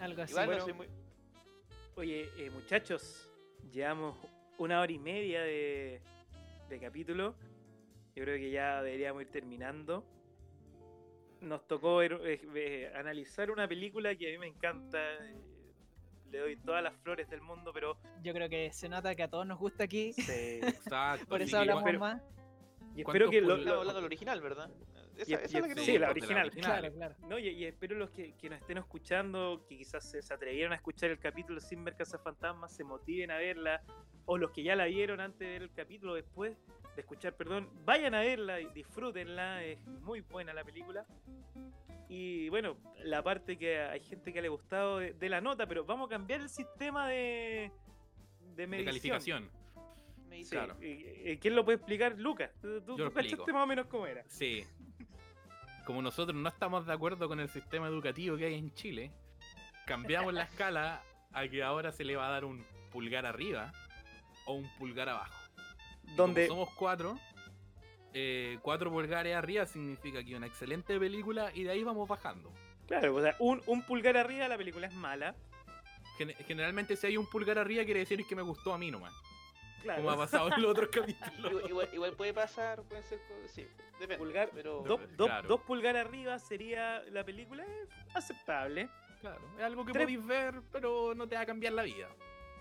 Algo 0.00 0.22
así. 0.22 0.32
Igual 0.32 0.46
bueno. 0.46 0.58
no 0.60 0.64
soy 0.64 0.72
muy... 0.74 0.88
Oye, 1.96 2.28
eh, 2.36 2.50
muchachos, 2.50 3.30
llevamos 3.72 4.16
una 4.58 4.80
hora 4.80 4.90
y 4.92 4.98
media 4.98 5.42
de, 5.42 6.00
de 6.68 6.80
capítulo. 6.80 7.36
Yo 8.16 8.24
creo 8.24 8.36
que 8.36 8.50
ya 8.50 8.82
deberíamos 8.82 9.22
ir 9.22 9.28
terminando. 9.30 10.04
Nos 11.44 11.66
tocó 11.66 11.96
ver- 11.96 12.20
eh, 12.24 12.40
eh, 12.54 12.92
analizar 12.94 13.50
una 13.50 13.68
película 13.68 14.14
que 14.16 14.28
a 14.28 14.32
mí 14.32 14.38
me 14.38 14.46
encanta. 14.48 14.98
eh, 15.24 15.34
le 16.30 16.38
doy 16.40 16.56
todas 16.56 16.82
las 16.82 16.94
flores 16.96 17.28
del 17.30 17.40
mundo, 17.42 17.70
pero 17.72 17.96
Yo 18.22 18.32
creo 18.32 18.48
que 18.48 18.72
se 18.72 18.88
nota 18.88 19.14
que 19.14 19.22
a 19.22 19.28
todos 19.28 19.46
nos 19.46 19.58
gusta 19.58 19.84
aquí. 19.84 20.12
se- 20.14 20.58
Exacto. 20.66 21.26
Por 21.28 21.42
eso 21.42 21.58
hablamos 21.58 21.82
igual- 21.84 21.98
más. 21.98 22.22
y 22.96 23.00
espero 23.02 23.26
¿Cuántos 23.26 23.30
que 23.30 23.40
lo- 23.40 23.56
lo- 23.56 23.74
hablando 23.80 23.94
del 23.94 24.04
original, 24.06 24.40
¿verdad? 24.40 24.70
Esa, 25.16 25.30
Y- 25.30 25.34
esa 25.34 25.42
y- 25.42 25.44
es 25.44 25.52
la 25.68 25.74
que 25.74 25.80
sí, 25.80 25.98
la 25.98 26.10
original. 26.10 26.50
Claro, 26.50 26.92
claro. 26.92 27.14
No, 27.28 27.38
y, 27.38 27.48
y 27.48 27.64
espero 27.66 27.94
los 27.96 28.10
que, 28.10 28.34
que 28.36 28.50
nos 28.50 28.60
estén 28.60 28.78
escuchando, 28.78 29.64
que 29.68 29.76
quizás 29.78 30.10
se, 30.10 30.22
se 30.22 30.34
atrevieron 30.34 30.72
a 30.72 30.76
escuchar 30.76 31.10
el 31.10 31.20
capítulo 31.20 31.60
sin 31.60 31.84
ver 31.84 31.94
Casa 31.94 32.18
Fantasma, 32.18 32.68
se 32.68 32.82
motiven 32.82 33.30
a 33.30 33.36
verla, 33.36 33.82
o 34.26 34.36
los 34.36 34.50
que 34.50 34.64
ya 34.64 34.74
la 34.74 34.86
vieron 34.86 35.20
antes 35.20 35.38
de 35.38 35.46
ver 35.46 35.62
el 35.62 35.72
capítulo 35.72 36.14
después 36.14 36.56
de 36.94 37.00
escuchar, 37.02 37.34
perdón, 37.36 37.68
vayan 37.84 38.14
a 38.14 38.20
verla 38.20 38.60
y 38.60 38.66
disfrútenla, 38.66 39.64
es 39.64 39.78
muy 40.02 40.20
buena 40.20 40.52
la 40.54 40.64
película. 40.64 41.04
Y 42.08 42.48
bueno, 42.50 42.76
la 43.02 43.22
parte 43.22 43.56
que 43.56 43.80
hay 43.80 44.00
gente 44.00 44.32
que 44.32 44.40
le 44.40 44.48
ha 44.48 44.50
gustado 44.50 44.98
de, 44.98 45.14
de 45.14 45.28
la 45.28 45.40
nota, 45.40 45.66
pero 45.66 45.84
vamos 45.84 46.06
a 46.08 46.10
cambiar 46.10 46.40
el 46.40 46.48
sistema 46.48 47.08
de, 47.08 47.72
de 48.40 48.54
de 48.56 48.66
medición. 48.66 48.86
calificación. 48.86 49.50
Me 50.28 50.36
dice, 50.36 50.50
Sí, 50.50 50.56
Claro. 50.56 50.76
eh, 50.80 51.22
eh, 51.24 51.38
¿Quién 51.40 51.54
lo 51.56 51.64
puede 51.64 51.76
explicar? 51.76 52.18
Lucas, 52.18 52.50
tú, 52.60 52.80
tú 52.82 52.98
lo 52.98 53.10
cachaste 53.12 53.20
explico. 53.34 53.52
más 53.52 53.64
o 53.64 53.66
menos 53.66 53.86
cómo 53.86 54.06
era. 54.06 54.22
Sí. 54.28 54.64
Como 55.86 56.00
nosotros 56.02 56.36
no 56.36 56.48
estamos 56.48 56.86
de 56.86 56.92
acuerdo 56.92 57.28
con 57.28 57.40
el 57.40 57.48
sistema 57.48 57.88
educativo 57.88 58.36
que 58.36 58.46
hay 58.46 58.54
en 58.54 58.72
Chile, 58.74 59.10
cambiamos 59.86 60.32
la 60.32 60.42
escala 60.44 61.02
a 61.32 61.48
que 61.48 61.62
ahora 61.62 61.90
se 61.92 62.04
le 62.04 62.16
va 62.16 62.28
a 62.28 62.30
dar 62.30 62.44
un 62.44 62.64
pulgar 62.92 63.26
arriba 63.26 63.72
o 64.46 64.54
un 64.54 64.68
pulgar 64.78 65.08
abajo. 65.08 65.34
Donde, 66.16 66.46
Como 66.48 66.62
somos 66.64 66.74
cuatro, 66.78 67.18
eh, 68.12 68.58
cuatro 68.62 68.90
pulgares 68.90 69.34
arriba 69.34 69.66
significa 69.66 70.22
que 70.22 70.36
una 70.36 70.46
excelente 70.46 70.98
película 70.98 71.50
y 71.54 71.64
de 71.64 71.70
ahí 71.70 71.82
vamos 71.82 72.08
bajando. 72.08 72.52
claro, 72.86 73.14
o 73.14 73.22
sea, 73.22 73.34
un, 73.40 73.60
un 73.66 73.82
pulgar 73.82 74.16
arriba 74.16 74.46
la 74.48 74.56
película 74.56 74.86
es 74.86 74.94
mala. 74.94 75.34
Gen- 76.18 76.34
generalmente 76.46 76.94
si 76.96 77.06
hay 77.08 77.16
un 77.16 77.26
pulgar 77.26 77.58
arriba 77.58 77.84
quiere 77.84 78.00
decir 78.00 78.24
que 78.26 78.36
me 78.36 78.42
gustó 78.42 78.72
a 78.72 78.78
mí 78.78 78.90
nomás. 78.90 79.12
Claro. 79.82 79.98
Como 80.02 80.10
ha 80.12 80.16
pasado 80.16 80.52
en 80.54 80.62
los 80.62 80.70
otros 80.70 80.88
capítulos. 80.92 81.62
igual, 81.92 82.12
puede 82.12 82.32
pasar, 82.32 82.82
puede 82.84 83.02
ser, 83.02 83.20
sí, 83.46 83.66
depende. 83.98 84.18
Pulgar, 84.18 84.50
pero 84.54 84.82
dos, 84.86 85.00
dos- 85.16 85.26
Claro. 85.26 85.48
dos 85.48 85.60
pulgares 85.62 86.06
arriba 86.06 86.38
sería 86.38 87.02
la 87.10 87.24
película 87.24 87.64
aceptable. 88.14 88.88
Claro, 89.20 89.40
es 89.58 89.62
algo 89.64 89.84
que 89.84 89.92
Tres- 89.92 90.04
podéis 90.04 90.24
ver, 90.26 90.62
pero 90.70 91.14
no 91.14 91.26
te 91.26 91.34
va 91.34 91.42
a 91.42 91.46
cambiar 91.46 91.72
la 91.72 91.82
vida. 91.82 92.08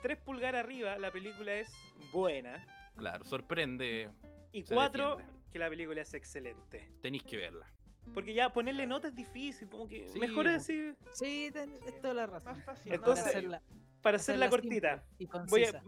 Tres 0.01 0.17
pulgares 0.17 0.59
arriba 0.63 0.97
la 0.97 1.11
película 1.11 1.53
es 1.53 1.71
buena. 2.11 2.65
Claro, 2.97 3.23
sorprende, 3.25 4.09
Y 4.51 4.63
cuatro 4.63 5.17
defiende. 5.17 5.39
que 5.51 5.59
la 5.59 5.69
película 5.69 6.01
es 6.01 6.13
excelente. 6.13 6.89
tenéis 7.01 7.23
que 7.23 7.37
verla. 7.37 7.67
Porque 8.13 8.33
ya 8.33 8.51
ponerle 8.51 8.85
nota 8.85 9.07
es 9.07 9.15
difícil, 9.15 9.69
como 9.69 9.87
que 9.87 10.09
Sí, 10.09 10.19
mejor 10.19 10.47
así. 10.47 10.93
Sí, 11.13 11.49
es 11.85 12.01
toda 12.01 12.13
la 12.13 12.25
razón. 12.27 12.53
más 12.57 12.65
fácil. 12.65 12.91
Entonces, 12.93 13.23
para 13.23 13.37
hacerla, 13.37 13.61
Para 14.01 14.17
hacerla 14.17 14.45
hacerla 14.47 14.49
cortita, 14.49 15.03
y 15.17 15.25
voy 15.49 15.63
a- 15.63 15.81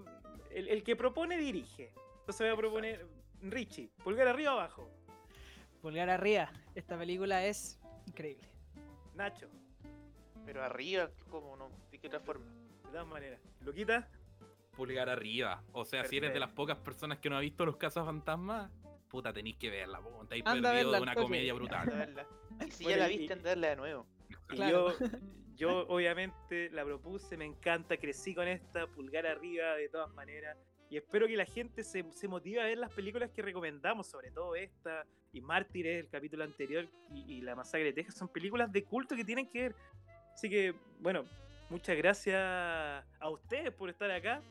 el, 0.52 0.70
el 0.70 0.84
que 0.84 0.96
propone 0.96 1.38
dirige. 1.38 1.92
Entonces 2.22 2.40
voy 2.40 2.50
a 2.50 2.56
proponer 2.58 3.06
Richie, 3.42 3.90
pulgar 4.04 4.28
arriba 4.30 4.56
o 4.56 4.60
abajo. 4.60 4.90
Pulgar 5.82 6.10
arriba. 6.10 6.50
Esta 6.74 6.98
película 6.98 7.46
es 7.46 7.80
increíble. 8.08 8.48
Nacho, 9.14 9.48
Pero 10.46 10.64
arriba, 10.64 11.10
¿cómo 11.30 11.56
no? 11.58 11.70
¿De 11.92 11.98
qué 12.00 12.08
otra 12.08 12.20
forma? 12.22 12.46
de 12.86 12.92
todas 12.92 13.08
maneras. 13.08 13.42
Luquita, 13.62 14.08
Pulgar 14.76 15.10
arriba. 15.10 15.64
O 15.72 15.86
sea, 15.86 16.04
si 16.06 16.18
eres 16.18 16.34
de 16.34 16.40
las 16.40 16.50
pocas 16.52 16.78
personas 16.78 17.20
que 17.20 17.30
no 17.30 17.38
ha 17.38 17.40
visto 17.40 17.66
Los 17.66 17.78
Casos 17.78 18.06
Fantasmas, 18.06 18.72
puta, 19.10 19.32
tenéis 19.34 19.58
que 19.58 19.70
verla. 19.70 20.00
po, 20.02 20.24
Estáis 20.24 20.44
verla 20.44 20.74
de 20.74 21.02
una 21.02 21.16
comedia 21.16 21.54
brutal. 21.54 22.14
Y 22.66 22.72
si 22.72 22.84
Bueno, 22.84 22.98
ya 23.00 23.04
la 23.08 23.12
y- 23.12 23.18
viste, 23.18 23.34
a 23.34 23.38
verla 23.38 23.68
de 23.70 23.76
nuevo. 23.78 24.08
Y 24.30 24.56
Claro. 24.56 24.92
yo, 25.00 25.08
yo 25.56 25.88
obviamente 25.88 26.70
la 26.72 26.84
propuse, 26.84 27.38
me 27.38 27.46
encanta, 27.46 27.98
crecí 27.98 28.36
con 28.36 28.48
esta, 28.48 28.88
pulgar 28.88 29.26
arriba 29.26 29.76
de 29.76 29.90
todas 29.90 30.14
maneras. 30.14 30.58
Y 30.90 30.98
espero 30.98 31.26
que 31.28 31.36
la 31.36 31.46
gente 31.46 31.84
se, 31.84 32.04
se 32.12 32.28
motive 32.28 32.62
a 32.62 32.66
ver 32.66 32.78
las 32.78 32.92
películas 32.92 33.32
que 33.32 33.42
recomendamos, 33.42 34.08
sobre 34.08 34.30
todo 34.32 34.56
esta 34.56 35.06
y 35.34 35.42
Mártires, 35.42 36.00
el 36.04 36.10
capítulo 36.10 36.44
anterior, 36.44 36.88
y, 37.12 37.38
y 37.38 37.42
La 37.42 37.56
Masacre 37.56 37.86
de 37.86 37.94
Texas, 37.94 38.16
son 38.18 38.30
películas 38.30 38.72
de 38.72 38.84
culto 38.84 39.16
que 39.16 39.26
tienen 39.26 39.50
que 39.50 39.62
ver. 39.64 39.76
Así 40.34 40.50
que, 40.50 40.74
bueno, 41.00 41.26
muchas 41.70 41.98
gracias 41.98 42.36
a 42.40 43.30
ustedes 43.30 43.74
por 43.74 43.90
estar 43.90 44.10
acá. 44.12 44.42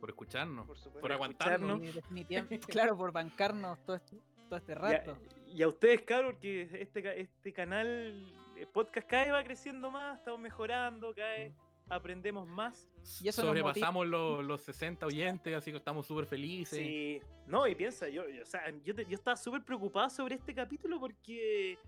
Por 0.00 0.08
escucharnos. 0.10 0.66
Por 0.66 0.76
supuesto. 0.78 1.00
Por 1.00 1.12
aguantarnos. 1.12 1.80
Definitivamente. 1.94 2.58
claro, 2.68 2.96
por 2.96 3.12
bancarnos 3.12 3.78
todo 3.84 3.96
este, 3.96 4.16
todo 4.48 4.56
este 4.58 4.72
Y 4.72 4.74
a, 4.74 4.78
rato. 4.78 5.18
y 5.46 5.62
a 5.62 5.68
ustedes, 5.68 6.02
cabros, 6.02 6.36
que 6.40 6.62
este, 6.80 7.02
ca- 7.02 7.12
este 7.14 7.52
canal, 7.52 8.24
eh, 8.56 8.66
podcast, 8.72 9.06
cada 9.06 9.24
vez 9.24 9.32
va 9.34 9.44
creciendo 9.44 9.90
más, 9.90 10.18
estamos 10.18 10.40
mejorando, 10.40 11.14
cada 11.14 11.30
vez 11.32 11.52
aprendemos 11.88 12.46
más. 12.48 12.88
Y 13.20 13.28
eso 13.28 13.42
Sobrepasamos 13.42 14.06
los, 14.06 14.44
los 14.44 14.62
60 14.62 15.06
oyentes, 15.06 15.54
así 15.54 15.70
que 15.70 15.76
estamos 15.76 16.06
súper 16.06 16.24
felices. 16.26 16.78
Sí, 16.78 17.20
no, 17.46 17.66
y 17.66 17.74
piensa, 17.74 18.08
yo, 18.08 18.28
yo, 18.28 18.42
o 18.42 18.46
sea, 18.46 18.70
yo, 18.84 18.94
te- 18.94 19.04
yo 19.06 19.14
estaba 19.16 19.36
súper 19.36 19.62
preocupado 19.64 20.08
sobre 20.10 20.34
este 20.36 20.54
capítulo 20.54 20.98
porque. 21.00 21.78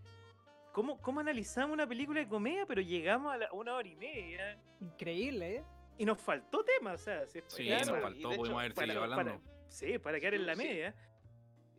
¿cómo, 0.72 0.98
¿Cómo 1.02 1.20
analizamos 1.20 1.72
una 1.74 1.86
película 1.86 2.20
de 2.20 2.26
comedia? 2.28 2.64
Pero 2.66 2.80
llegamos 2.80 3.32
a 3.32 3.36
la- 3.36 3.52
una 3.52 3.74
hora 3.74 3.86
y 3.89 3.94
media 3.97 4.59
Increíble, 4.80 5.56
¿eh? 5.56 5.64
Y 5.98 6.05
nos 6.05 6.19
faltó 6.20 6.64
tema, 6.64 6.93
o 6.93 6.98
sea, 6.98 7.27
si- 7.27 7.40
Sí, 7.47 7.66
claro, 7.66 7.93
nos 7.93 8.02
faltó, 8.02 8.28
de 8.31 8.36
pudimos 8.36 8.48
hecho, 8.48 8.59
haber 8.59 8.74
seguido 8.74 9.01
para- 9.01 9.14
hablando. 9.23 9.43
Sí, 9.69 9.98
para 9.98 10.20
quedar 10.20 10.35
en 10.35 10.47
la 10.47 10.55
Sí. 10.55 10.62
media. 10.62 10.94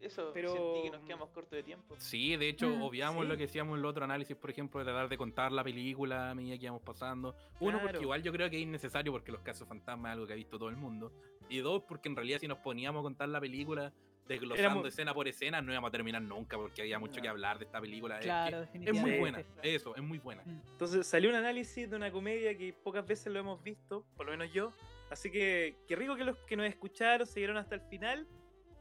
Eso, 0.02 0.32
Pero- 0.34 0.52
sentí 0.52 0.82
que 0.84 0.90
nos 0.98 1.02
quedamos 1.06 1.30
cortos 1.30 1.52
de 1.52 1.64
tiempo. 1.64 1.96
Sí, 1.98 2.36
de 2.36 2.50
hecho, 2.50 2.68
Mm, 2.70 2.82
obviamos 2.82 3.24
sí. 3.24 3.30
lo 3.30 3.38
que 3.38 3.46
hacíamos 3.46 3.76
en 3.76 3.80
el 3.80 3.86
otro 3.86 4.04
análisis, 4.04 4.36
por 4.36 4.50
ejemplo, 4.50 4.80
de 4.80 4.86
tratar 4.86 5.08
de 5.08 5.18
contar 5.18 5.54
la 5.54 5.64
película 5.64 6.32
a 6.32 6.36
medida 6.36 6.58
que 6.58 6.66
íbamos 6.66 6.82
pasando. 6.82 7.36
Uno, 7.62 7.78
Claro. 7.78 7.84
porque 7.84 8.02
igual 8.04 8.22
yo 8.22 8.34
creo 8.34 8.50
que 8.50 8.58
es 8.58 8.64
innecesario 8.64 9.14
porque 9.14 9.32
los 9.32 9.42
casos 9.44 9.66
fantasmas 9.66 10.10
es 10.10 10.14
algo 10.16 10.28
que 10.28 10.34
ha 10.34 10.36
visto 10.36 10.58
todo 10.60 10.68
el 10.68 10.76
mundo. 10.76 11.14
Y 11.48 11.60
dos, 11.60 11.84
porque 11.88 12.10
en 12.10 12.18
realidad 12.18 12.40
si 12.40 12.50
nos 12.50 12.58
poníamos 12.58 13.00
a 13.00 13.04
contar 13.04 13.30
la 13.30 13.40
película 13.40 13.94
desglosando 14.28 14.60
Éramos- 14.70 14.88
escena 14.88 15.14
por 15.14 15.28
escena, 15.28 15.62
no 15.62 15.72
íbamos 15.72 15.90
a 15.90 15.92
terminar 15.92 16.22
nunca 16.22 16.58
porque 16.58 16.82
había 16.82 16.98
mucho 17.00 17.16
que 17.22 17.28
No. 17.28 17.32
hablar 17.32 17.60
de 17.60 17.66
esta 17.66 17.80
película. 17.82 18.16
Es 18.16 18.22
que 18.22 18.26
Claro, 18.26 18.64
Es, 18.74 18.94
muy 18.94 19.18
buena, 19.20 19.44
eso, 19.62 19.96
es 19.96 20.02
muy 20.04 20.18
buena. 20.20 20.44
Entonces 20.46 21.06
salió 21.06 21.30
un 21.30 21.36
análisis 21.36 21.90
de 21.90 21.96
una 21.96 22.12
comedia 22.12 22.58
que 22.58 22.74
pocas 22.74 23.06
veces 23.06 23.32
lo 23.34 23.40
hemos 23.40 23.62
visto, 23.64 24.06
por 24.16 24.26
lo 24.26 24.32
menos 24.32 24.52
yo. 24.54 24.72
Así 25.10 25.30
que 25.30 25.76
qué 25.88 25.96
rico 25.96 26.16
que 26.16 26.24
los 26.24 26.38
que 26.40 26.56
nos 26.56 26.66
escucharon 26.68 27.28
se 27.28 27.40
dieron 27.40 27.58
hasta 27.58 27.76
el 27.76 27.82
final. 27.82 28.28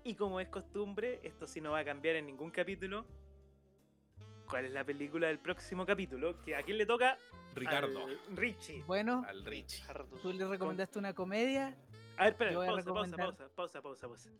Y 0.04 0.14
como 0.14 0.40
es 0.40 0.48
costumbre, 0.48 1.20
esto 1.22 1.46
sí 1.46 1.60
no 1.60 1.72
va 1.72 1.80
a 1.80 1.84
cambiar 1.84 2.16
en 2.16 2.26
ningún 2.26 2.50
capítulo. 2.50 3.04
¿Cuál 4.48 4.66
es 4.66 4.72
la 4.72 4.84
película 4.84 5.28
del 5.28 5.38
próximo 5.38 5.86
capítulo? 5.86 6.40
Que 6.44 6.54
¿A 6.56 6.62
quién 6.62 6.76
le 6.78 6.86
toca? 6.86 7.18
Ricardo, 7.54 8.06
Al 8.06 8.18
Richie. 8.36 8.82
Bueno, 8.86 9.24
al 9.28 9.44
Rich. 9.44 9.84
Hartus. 9.88 10.20
tú 10.22 10.32
le 10.32 10.46
recomendaste 10.46 10.98
una 10.98 11.14
comedia. 11.14 11.76
A 12.16 12.24
ver, 12.24 12.32
espera, 12.32 12.52
pausa, 12.52 12.66
pausa, 12.66 12.82
recomendar- 12.82 13.18
pausa, 13.18 13.48
pausa, 13.54 13.82
pausa, 13.82 14.08
pausa. 14.08 14.30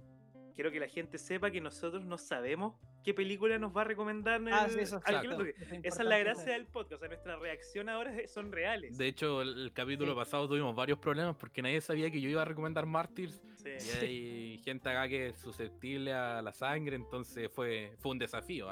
Quiero 0.55 0.71
que 0.71 0.81
la 0.81 0.89
gente 0.89 1.19
sepa 1.19 1.51
que 1.51 1.61
nosotros 1.61 2.05
no 2.05 2.19
sabemos 2.19 2.75
qué 3.05 3.15
película 3.15 3.59
nos 3.59 3.77
va 3.77 3.81
a 3.83 3.85
recomendar 3.85 4.41
en 4.41 4.49
Ah, 4.53 4.65
el- 4.67 4.71
sí, 4.73 4.81
eso 4.81 4.97
al 4.97 5.15
exacto. 5.17 5.23
que 5.23 5.29
le 5.29 5.53
toque. 5.53 5.65
Eso 5.65 5.75
Esa 5.83 6.03
es 6.03 6.09
la 6.09 6.19
gracia 6.19 6.53
del 6.53 6.67
podcast, 6.67 6.93
o 6.95 6.99
sea, 7.01 7.09
nuestras 7.09 7.41
reacciones 7.41 7.95
ahora 7.95 8.13
son 8.29 8.53
reales. 8.53 8.97
De 8.99 9.07
hecho, 9.09 9.43
el, 9.43 9.49
el 9.65 9.73
capítulo 9.73 10.13
Sí. 10.13 10.17
pasado 10.19 10.49
tuvimos 10.49 10.75
varios 10.77 10.99
problemas 10.99 11.37
porque 11.37 11.63
nadie 11.63 11.81
sabía 11.81 12.11
que 12.11 12.21
yo 12.21 12.29
iba 12.29 12.43
a 12.43 12.45
recomendar 12.45 12.87
Martyrs 12.87 13.43
Sí. 13.57 13.71
y 13.71 14.05
hay 14.05 14.59
gente 14.59 14.89
acá 14.89 15.09
que 15.09 15.29
es 15.29 15.39
susceptible 15.39 16.13
a 16.13 16.43
la 16.43 16.53
sangre, 16.53 16.97
entonces 16.97 17.51
fue, 17.51 17.95
fue 17.99 18.13
un 18.13 18.19
desafío. 18.19 18.69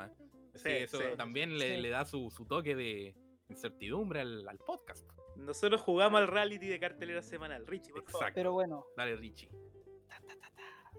que 0.63 0.83
eso 0.83 0.99
sí. 0.99 1.05
también 1.17 1.59
le, 1.59 1.77
Sí. 1.77 1.81
le 1.81 1.89
da 1.91 2.05
su, 2.05 2.29
su 2.31 2.45
toque 2.45 2.75
de 2.77 3.15
incertidumbre 3.49 4.21
al, 4.21 4.47
al 4.49 4.59
podcast. 4.59 5.09
Nosotros 5.37 5.81
jugamos 5.81 6.21
al 6.21 6.29
reality 6.29 6.67
de 6.69 6.79
cartelera 6.79 7.23
semanal. 7.23 7.67
Richie, 7.67 7.93
por 7.93 8.03
favor. 8.05 8.21
Exacto. 8.23 8.35
Pero 8.35 8.53
bueno, 8.53 8.85
Dale, 8.97 9.17
Richie. 9.17 9.49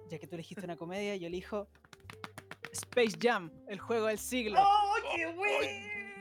Ya 0.10 0.20
que 0.20 0.28
tú 0.28 0.36
elegiste 0.36 0.64
una 0.66 0.76
comedia, 0.78 1.16
yo 1.16 1.28
elijo 1.28 1.68
Space 2.72 3.18
Jam, 3.20 3.52
el 3.68 3.80
juego 3.80 4.08
del 4.08 4.18
siglo. 4.18 4.60
¡Oh, 4.62 4.96
qué 5.16 5.26
bueno! 5.34 5.68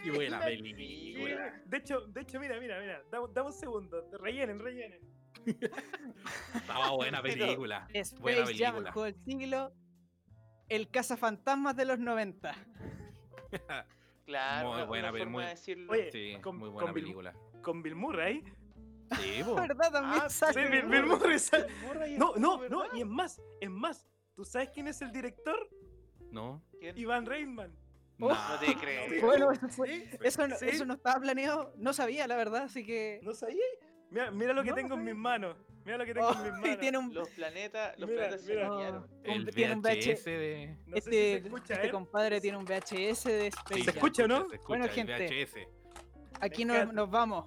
Qué 0.03 0.11
buena 0.13 0.39
La 0.39 0.45
película. 0.47 1.63
De 1.67 1.77
hecho, 1.77 2.01
de 2.07 2.21
hecho, 2.23 2.41
mira, 2.41 2.59
mira, 2.59 2.81
mira. 2.81 3.03
Dame, 3.11 3.27
un 3.47 3.53
segundo. 3.53 4.09
Rellenen, 4.19 4.59
rellenen. 4.59 5.01
Estaba 6.55 6.91
buena 6.93 7.21
película. 7.23 7.87
Buena 8.21 8.41
Space 8.43 8.57
Jam, 8.65 8.77
el 8.79 8.91
juego 8.91 9.05
del 9.05 9.15
siglo. 9.25 9.73
El 10.69 10.89
cazafantasmas 10.89 11.77
de 11.77 11.85
los 11.85 11.99
90. 11.99 12.55
Claro, 14.27 14.69
Muy 14.75 14.83
buena 14.85 15.09
una 15.09 15.13
peli, 15.13 15.25
forma 15.25 15.33
muy- 15.39 15.43
de 15.45 15.51
decirlo. 15.51 15.93
Oye, 15.93 16.13
Sí, 16.13 16.37
con- 16.41 16.57
muy 16.57 16.69
buena 16.69 16.87
con 16.87 16.95
Bill- 16.95 17.03
película. 17.05 17.35
Con 17.63 17.83
Bill 17.83 17.97
Murray. 17.97 18.45
Sí. 19.19 19.43
¿Verdad? 19.43 19.91
También 19.93 20.23
Ah, 20.25 20.29
sí, 20.29 20.37
sale. 20.39 20.69
Bill, 20.69 20.83
Bill 20.87 21.07
Murray 21.07 21.39
sale. 21.39 21.67
Murray 21.87 22.17
No, 22.19 22.35
no, 22.37 22.59
¿verdad? 22.59 22.77
no. 22.91 22.97
Y 22.97 23.01
es 23.01 23.07
más, 23.07 23.41
es 23.61 23.71
más. 23.71 24.07
¿Tú 24.35 24.45
sabes 24.45 24.71
quién 24.73 24.89
es 24.89 25.01
el 25.03 25.11
director? 25.13 25.69
¿No? 26.31 26.63
¿Quién? 26.79 26.97
Iván 26.97 27.27
Reitman. 27.27 27.75
Oh, 28.21 28.29
Nah. 28.29 28.49
No 28.55 28.59
te 28.59 28.67
creo. 28.81 29.27
Bueno, 29.27 29.51
eso, 29.53 29.69
fue- 29.69 29.89
Sí. 29.89 30.19
eso, 30.23 30.47
no, 30.47 30.57
Sí. 30.57 30.67
eso 30.69 30.85
no 30.85 30.95
estaba 30.95 31.21
planeado. 31.21 31.73
No 31.77 31.93
sabía, 31.93 32.27
la 32.27 32.37
verdad, 32.37 32.63
así 32.65 32.85
que. 32.85 33.21
¿No 33.23 33.33
sabías? 33.33 33.59
Mira, 34.11 34.31
mira 34.31 34.53
lo 34.53 34.63
que 34.63 34.71
No, 34.71 34.75
tengo 34.77 34.95
en 34.95 35.01
no 35.01 35.05
mis 35.07 35.15
manos. 35.15 35.57
Mira 35.85 35.97
lo 35.99 36.05
que 36.05 36.13
tengo 36.15 36.31
en 36.33 36.43
mis 36.43 36.53
Oh, 36.53 36.57
manos. 36.61 36.79
tiene 36.81 36.99
un. 36.99 37.15
Los 37.15 37.29
planetas, 37.31 37.99
los 37.99 38.09
Mira, 38.11 38.21
planetas 38.23 38.45
se 38.47 38.53
mira. 38.55 38.67
alinearon. 38.69 39.09
El 39.25 39.55
tiene 39.55 39.75
un 39.75 39.81
VHS 39.83 40.25
de. 40.31 40.77
No 40.87 40.97
sé 40.97 41.03
si 41.03 41.09
este 41.09 41.11
se 41.11 41.37
escucha, 41.47 41.75
este 41.75 41.87
¿eh? 41.87 41.91
compadre 41.91 42.41
tiene 42.41 42.59
un 42.59 42.65
VHS 42.65 43.25
de 43.29 43.47
Space 43.49 43.75
Sí, 43.75 43.83
¿Se 43.85 43.91
escucha 43.91 44.27
no? 44.29 44.49
Se 44.49 44.57
escucha, 44.57 44.69
Bueno, 44.69 44.85
el 44.85 44.91
gente. 44.91 45.13
VHS. 45.27 45.69
Aquí 46.41 46.65
nos, 46.65 46.93
nos 46.93 47.11
vamos. 47.11 47.47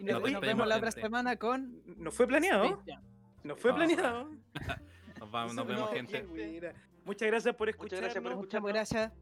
Y 0.00 0.04
nos, 0.04 0.22
Nos 0.32 0.40
vemos 0.40 0.66
la 0.66 0.76
otra 0.76 0.90
semana 0.90 1.36
con 1.36 1.82
No 1.98 2.10
fue 2.10 2.26
planeado. 2.26 2.82
No 3.44 3.56
fue 3.56 3.74
planeado. 3.74 4.30
Nos 5.20 5.30
vamos, 5.30 5.54
nos 5.54 5.66
vemos, 5.66 5.82
no, 5.90 5.94
gente. 5.94 6.26
Muchas 7.04 7.28
gracias 7.28 7.54
por 7.54 7.66
Muchas 7.68 7.74
escucharnos. 7.76 8.00
gracias 8.14 8.24
por 8.24 8.36
Muchas 8.36 8.62
gracias. 8.62 9.12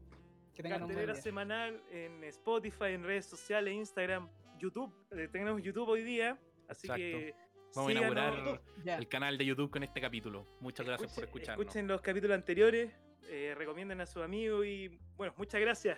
Que 0.55 0.63
tengan 0.63 0.81
un 0.83 0.87
buen 0.87 0.95
Cartelera 0.95 1.13
día. 1.13 1.21
semanal 1.21 1.83
en 1.91 2.23
Spotify, 2.25 2.85
en 2.93 3.03
redes 3.03 3.25
sociales, 3.25 3.73
Instagram, 3.73 4.29
YouTube. 4.57 4.93
Eh, 5.11 5.27
tenemos 5.29 5.61
YouTube 5.61 5.89
hoy 5.89 6.03
día. 6.03 6.37
Así 6.69 6.87
Exacto. 6.87 6.95
que. 7.01 7.35
Vamos 7.75 7.89
a 7.89 7.91
inaugurar 7.93 8.61
Ya. 8.83 8.95
el 8.97 9.07
canal 9.09 9.37
de 9.37 9.45
YouTube 9.45 9.69
con 9.71 9.83
este 9.83 9.99
capítulo. 10.01 10.47
Muchas 10.61 10.85
gracias 10.85 11.13
por 11.13 11.23
Escuchen- 11.23 11.27
escucharnos. 11.27 11.65
Escuchen 11.65 11.87
los 11.87 12.01
capítulos 12.01 12.35
anteriores. 12.35 12.91
eh, 13.31 13.53
recomienden 13.57 13.99
a 14.01 14.05
sus 14.05 14.23
amigos 14.23 14.65
y. 14.65 14.99
Bueno, 15.17 15.33
muchas 15.37 15.59
gracias. 15.61 15.97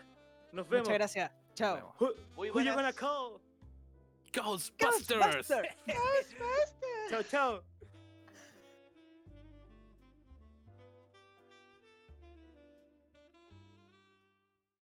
Nos 0.52 0.68
vemos. 0.68 0.88
Muchas 0.88 0.98
gracias. 1.00 1.32
Chao. 1.54 1.96
Who, 2.00 2.08
who 2.36 2.46
you 2.48 2.54
buenas. 2.54 2.76
gonna 2.76 2.92
call? 2.94 3.40
Ghostbusters. 4.34 5.52
Ghostbusters. 5.88 7.10
Chao, 7.10 7.22
chao. 7.24 7.60